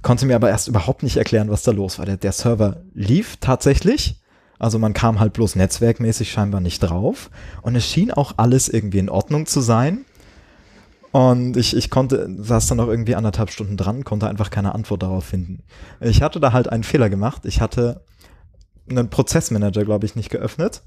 Konnte 0.00 0.26
mir 0.26 0.36
aber 0.36 0.48
erst 0.48 0.68
überhaupt 0.68 1.02
nicht 1.02 1.16
erklären, 1.16 1.50
was 1.50 1.64
da 1.64 1.72
los 1.72 1.98
war. 1.98 2.06
Der, 2.06 2.16
der 2.16 2.32
Server 2.32 2.82
lief 2.94 3.36
tatsächlich. 3.38 4.22
Also 4.58 4.78
man 4.78 4.92
kam 4.92 5.20
halt 5.20 5.32
bloß 5.32 5.56
netzwerkmäßig 5.56 6.30
scheinbar 6.30 6.60
nicht 6.60 6.80
drauf. 6.80 7.30
Und 7.62 7.76
es 7.76 7.86
schien 7.86 8.10
auch 8.10 8.34
alles 8.36 8.68
irgendwie 8.68 8.98
in 8.98 9.08
Ordnung 9.08 9.46
zu 9.46 9.60
sein. 9.60 10.04
Und 11.10 11.56
ich, 11.56 11.76
ich 11.76 11.90
konnte, 11.90 12.28
saß 12.38 12.66
dann 12.66 12.78
noch 12.78 12.88
irgendwie 12.88 13.14
anderthalb 13.14 13.50
Stunden 13.50 13.76
dran, 13.76 14.04
konnte 14.04 14.28
einfach 14.28 14.50
keine 14.50 14.74
Antwort 14.74 15.02
darauf 15.02 15.24
finden. 15.24 15.62
Ich 16.00 16.22
hatte 16.22 16.40
da 16.40 16.52
halt 16.52 16.68
einen 16.68 16.84
Fehler 16.84 17.08
gemacht. 17.08 17.44
Ich 17.44 17.60
hatte 17.60 18.02
einen 18.90 19.08
Prozessmanager, 19.10 19.84
glaube 19.84 20.06
ich, 20.06 20.16
nicht 20.16 20.30
geöffnet. 20.30 20.82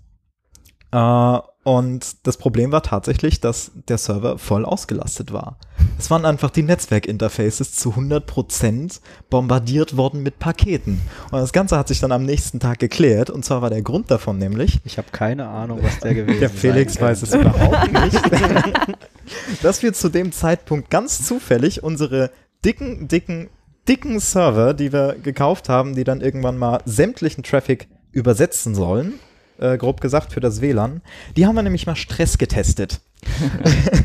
Äh, 0.91 1.39
und 1.63 2.25
das 2.25 2.37
Problem 2.37 2.71
war 2.71 2.81
tatsächlich, 2.81 3.39
dass 3.39 3.71
der 3.87 3.99
Server 3.99 4.39
voll 4.39 4.65
ausgelastet 4.65 5.31
war. 5.31 5.57
Es 5.99 6.09
waren 6.09 6.25
einfach 6.25 6.49
die 6.49 6.63
Netzwerkinterfaces 6.63 7.73
zu 7.73 7.91
100% 7.91 8.99
bombardiert 9.29 9.95
worden 9.95 10.23
mit 10.23 10.39
Paketen. 10.39 10.99
Und 11.25 11.39
das 11.39 11.53
Ganze 11.53 11.77
hat 11.77 11.87
sich 11.87 11.99
dann 11.99 12.11
am 12.11 12.23
nächsten 12.23 12.59
Tag 12.59 12.79
geklärt. 12.79 13.29
Und 13.29 13.45
zwar 13.45 13.61
war 13.61 13.69
der 13.69 13.83
Grund 13.83 14.09
davon 14.09 14.39
nämlich. 14.39 14.79
Ich 14.85 14.97
habe 14.97 15.09
keine 15.11 15.47
Ahnung, 15.47 15.79
was 15.83 15.99
der 15.99 16.13
gewesen 16.15 16.33
ist. 16.33 16.41
Der 16.41 16.49
Felix 16.49 16.99
weiß 16.99 17.21
es 17.21 17.33
überhaupt 17.35 17.91
nicht. 17.91 18.21
dass 19.61 19.83
wir 19.83 19.93
zu 19.93 20.09
dem 20.09 20.31
Zeitpunkt 20.31 20.89
ganz 20.89 21.23
zufällig 21.25 21.83
unsere 21.83 22.31
dicken, 22.65 23.07
dicken, 23.07 23.49
dicken 23.87 24.19
Server, 24.19 24.73
die 24.73 24.91
wir 24.91 25.15
gekauft 25.21 25.69
haben, 25.69 25.93
die 25.95 26.03
dann 26.03 26.21
irgendwann 26.21 26.57
mal 26.57 26.81
sämtlichen 26.85 27.43
Traffic 27.43 27.87
übersetzen 28.11 28.73
sollen, 28.73 29.13
äh, 29.61 29.77
grob 29.77 30.01
gesagt, 30.01 30.33
für 30.33 30.39
das 30.39 30.61
WLAN. 30.61 31.01
Die 31.37 31.45
haben 31.45 31.55
wir 31.55 31.63
nämlich 31.63 31.87
mal 31.87 31.95
Stress 31.95 32.37
getestet. 32.37 32.99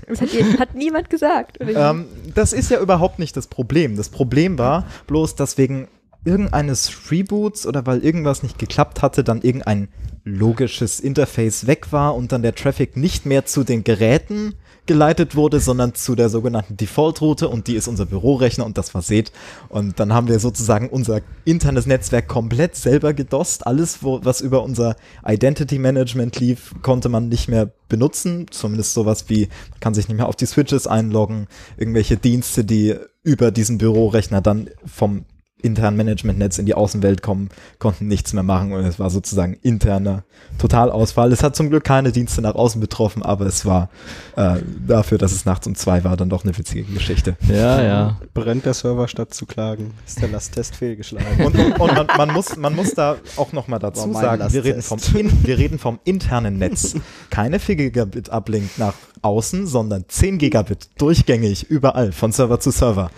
Das 0.09 0.21
hat, 0.21 0.29
hat 0.61 0.75
niemand 0.75 1.11
gesagt. 1.11 1.59
Ähm, 1.61 2.07
das 2.33 2.53
ist 2.53 2.71
ja 2.71 2.81
überhaupt 2.81 3.19
nicht 3.19 3.37
das 3.37 3.49
Problem. 3.49 3.97
Das 3.97 4.09
Problem 4.09 4.57
war 4.57 4.87
bloß, 5.09 5.35
dass 5.35 5.59
wegen 5.59 5.89
irgendeines 6.25 7.11
Reboots 7.11 7.67
oder 7.67 7.87
weil 7.87 8.05
irgendwas 8.05 8.43
nicht 8.43 8.59
geklappt 8.59 9.03
hatte, 9.03 9.25
dann 9.25 9.43
irgendein 9.43 9.89
logisches 10.25 11.01
Interface 11.01 11.67
weg 11.67 11.93
war 11.93 12.15
und 12.15 12.33
dann 12.33 12.43
der 12.43 12.55
Traffic 12.55 12.97
nicht 12.97 13.27
mehr 13.27 13.47
zu 13.47 13.65
den 13.65 13.85
Geräten 13.85 14.55
geleitet 14.87 15.37
wurde, 15.37 15.61
sondern 15.61 15.95
zu 15.95 16.15
der 16.15 16.29
sogenannten 16.29 16.77
Default-Route 16.77 17.49
und 17.49 17.67
die 17.67 17.75
ist 17.75 17.89
unser 17.89 18.07
Bürorechner 18.07 18.65
und 18.65 18.79
das 18.79 18.91
verseht. 18.91 19.33
Und 19.69 20.01
dann 20.01 20.13
haben 20.13 20.29
wir 20.29 20.39
sozusagen 20.39 20.89
unser 20.89 21.21
internes 21.45 21.87
Netzwerk 21.87 22.29
komplett 22.29 22.77
selber 22.77 23.15
gedost. 23.15 23.67
Alles, 23.67 24.03
wo, 24.03 24.21
was 24.23 24.41
über 24.41 24.63
unser 24.63 24.97
Identity 25.27 25.79
Management 25.79 26.39
lief, 26.41 26.75
konnte 26.83 27.09
man 27.09 27.29
nicht 27.29 27.49
mehr 27.49 27.71
benutzen. 27.89 28.47
Zumindest 28.51 28.95
sowas 28.95 29.29
wie, 29.29 29.49
man 29.71 29.81
kann 29.81 29.95
sich 29.95 30.09
nicht 30.09 30.17
mehr 30.17 30.29
auf 30.29 30.37
die 30.37 30.47
Switches 30.47 30.87
einloggen, 30.87 31.47
irgendwelche 31.77 32.17
Dienste, 32.17 32.65
die 32.65 32.97
über 33.23 33.51
diesen 33.51 33.79
Bürorechner 33.79 34.41
dann 34.41 34.71
vom 34.85 35.25
internen 35.63 35.97
Managementnetz 35.97 36.59
in 36.59 36.67
die 36.67 36.75
Außenwelt 36.75 37.23
kommen, 37.23 37.49
konnten 37.79 38.07
nichts 38.07 38.33
mehr 38.33 38.43
machen 38.43 38.73
und 38.73 38.85
es 38.85 38.99
war 38.99 39.11
sozusagen 39.11 39.55
interner 39.63 40.25
Totalausfall. 40.59 41.33
Es 41.33 41.43
hat 41.43 41.57
zum 41.57 41.71
Glück 41.71 41.85
keine 41.85 42.13
Dienste 42.13 42.43
nach 42.43 42.55
außen 42.55 42.81
betroffen, 42.81 43.23
aber 43.23 43.47
es 43.47 43.65
war 43.65 43.89
äh, 44.37 44.57
dafür, 44.87 45.19
dass 45.19 45.33
es 45.33 45.45
nachts 45.45 45.67
um 45.67 45.75
zwei 45.75 46.05
war, 46.05 46.17
dann 46.17 46.29
doch 46.29 46.45
eine 46.45 46.57
witzige 46.57 46.85
Geschichte. 46.85 47.37
Ja, 47.49 47.83
ja. 47.83 48.21
Brennt 48.35 48.67
der 48.67 48.75
Server 48.75 49.09
statt 49.09 49.33
zu 49.33 49.47
klagen? 49.47 49.95
Ist 50.07 50.21
der 50.21 50.29
Lasttest 50.29 50.77
fehlgeschlagen? 50.77 51.45
Und, 51.45 51.59
und, 51.59 51.81
und 51.81 51.95
man, 51.95 52.07
man, 52.17 52.33
muss, 52.33 52.57
man 52.57 52.75
muss 52.75 52.95
da 52.95 53.17
auch 53.37 53.53
nochmal 53.53 53.79
dazu 53.79 54.13
sagen, 54.13 54.53
wir 54.53 54.65
reden, 54.65 54.83
vom 54.83 55.01
in, 55.15 55.33
wir 55.45 55.59
reden 55.59 55.79
vom 55.79 55.99
internen 56.05 56.59
Netz. 56.59 56.95
Keine 57.31 57.59
4 57.59 57.77
Gigabit 57.77 58.31
Uplink 58.31 58.79
nach 58.79 58.95
außen, 59.23 59.67
sondern 59.67 60.05
10 60.07 60.39
Gigabit 60.39 60.91
durchgängig 60.99 61.65
überall 61.65 62.13
von 62.13 62.33
Server 62.33 62.61
zu 62.61 62.71
Server. 62.71 63.11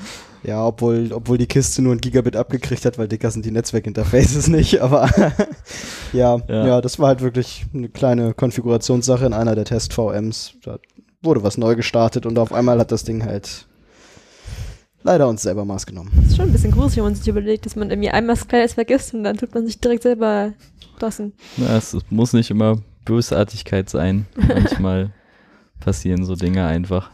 Ja, 0.45 0.65
obwohl, 0.65 1.13
obwohl 1.13 1.37
die 1.39 1.47
Kiste 1.47 1.83
nur 1.83 1.93
ein 1.95 2.01
Gigabit 2.01 2.37
abgekriegt 2.37 2.85
hat, 2.85 2.97
weil 2.99 3.09
dicker 3.09 3.31
sind 3.31 3.45
die 3.45 3.51
Netzwerkinterfaces 3.51 4.47
nicht, 4.49 4.81
aber 4.81 5.09
ja, 6.13 6.37
ja, 6.49 6.67
Ja. 6.67 6.81
das 6.81 6.99
war 6.99 7.09
halt 7.09 7.21
wirklich 7.23 7.67
eine 7.75 7.89
kleine 7.89 8.35
Konfigurationssache 8.35 9.27
in 9.27 9.33
einer 9.33 9.55
der 9.55 9.65
Test-VMs. 9.65 10.55
Da 10.63 10.79
wurde 11.23 11.43
was 11.43 11.59
neu 11.59 11.75
gestartet 11.75 12.25
und 12.27 12.39
auf 12.39 12.53
einmal 12.53 12.79
hat 12.79 12.93
das 12.93 13.03
Ding 13.05 13.25
halt 13.25 13.67
leider 15.03 15.29
uns 15.29 15.43
selber 15.43 15.65
Maß 15.65 15.87
genommen. 15.87 16.11
Das 16.17 16.27
ist 16.27 16.37
schon 16.37 16.47
ein 16.47 16.53
bisschen 16.53 16.71
gruselig, 16.71 16.97
wenn 16.99 17.05
man 17.05 17.15
sich 17.17 17.29
überlegt, 17.29 17.67
dass 17.67 17.77
man 17.77 17.91
irgendwie 17.91 18.11
einmal 18.11 18.37
das 18.37 18.47
Kleines 18.47 18.75
vergisst 18.75 19.15
und 19.15 19.25
dann 19.25 19.37
tut 19.37 19.53
man 19.55 19.67
sich 19.67 19.81
direkt 19.81 20.03
selber 20.05 20.53
dossen. 21.01 21.33
Na, 21.57 21.77
es 21.77 21.97
muss 22.11 22.33
nicht 22.33 22.51
immer 22.51 22.79
Bösartigkeit 23.05 23.89
sein. 23.91 24.27
Manchmal 24.37 25.13
passieren 25.81 26.25
so 26.25 26.35
Dinge 26.37 26.65
einfach. 26.67 27.11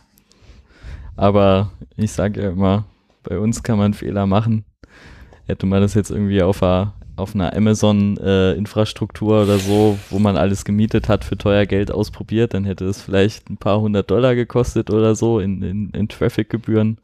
Aber 1.16 1.70
ich 1.96 2.12
sage 2.12 2.42
ja 2.42 2.50
immer, 2.50 2.84
bei 3.24 3.38
uns 3.38 3.62
kann 3.62 3.78
man 3.78 3.94
Fehler 3.94 4.26
machen. 4.26 4.64
Hätte 5.46 5.66
man 5.66 5.82
das 5.82 5.94
jetzt 5.94 6.10
irgendwie 6.10 6.42
auf 6.42 6.62
einer, 6.62 6.94
auf 7.16 7.34
einer 7.34 7.54
Amazon-Infrastruktur 7.54 9.42
oder 9.42 9.58
so, 9.58 9.98
wo 10.10 10.18
man 10.18 10.36
alles 10.36 10.64
gemietet 10.64 11.08
hat, 11.08 11.24
für 11.24 11.36
teuer 11.36 11.66
Geld 11.66 11.90
ausprobiert, 11.90 12.54
dann 12.54 12.64
hätte 12.64 12.86
es 12.86 13.02
vielleicht 13.02 13.50
ein 13.50 13.56
paar 13.56 13.80
hundert 13.80 14.10
Dollar 14.10 14.34
gekostet 14.34 14.90
oder 14.90 15.14
so 15.14 15.40
in, 15.40 15.62
in, 15.62 15.90
in 15.90 16.08
Traffic-Gebühren. 16.08 16.98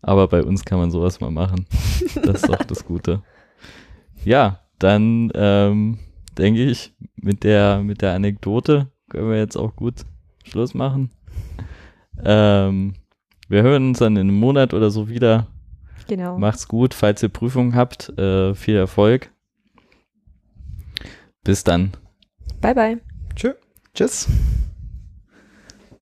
Aber 0.00 0.28
bei 0.28 0.42
uns 0.42 0.64
kann 0.64 0.78
man 0.78 0.90
sowas 0.90 1.20
mal 1.20 1.30
machen. 1.30 1.66
Das 2.24 2.42
ist 2.42 2.48
doch 2.48 2.64
das 2.64 2.84
Gute. 2.84 3.22
Ja, 4.24 4.60
dann 4.78 5.30
ähm, 5.34 5.98
denke 6.36 6.64
ich, 6.64 6.92
mit 7.16 7.44
der, 7.44 7.82
mit 7.82 8.02
der 8.02 8.14
Anekdote 8.14 8.88
können 9.08 9.30
wir 9.30 9.38
jetzt 9.38 9.56
auch 9.56 9.74
gut 9.76 10.04
Schluss 10.44 10.74
machen. 10.74 11.10
Ähm, 12.24 12.94
wir 13.48 13.62
hören 13.62 13.88
uns 13.88 13.98
dann 13.98 14.16
in 14.16 14.28
einem 14.28 14.38
Monat 14.38 14.74
oder 14.74 14.90
so 14.90 15.08
wieder. 15.08 15.46
Genau. 16.06 16.38
Macht's 16.38 16.68
gut, 16.68 16.94
falls 16.94 17.22
ihr 17.22 17.28
Prüfungen 17.28 17.74
habt. 17.74 18.08
Äh, 18.18 18.54
viel 18.54 18.76
Erfolg. 18.76 19.30
Bis 21.44 21.64
dann. 21.64 21.92
Bye, 22.60 22.74
bye. 22.74 23.00
Tschö. 23.34 23.54
Tschüss. 23.94 24.28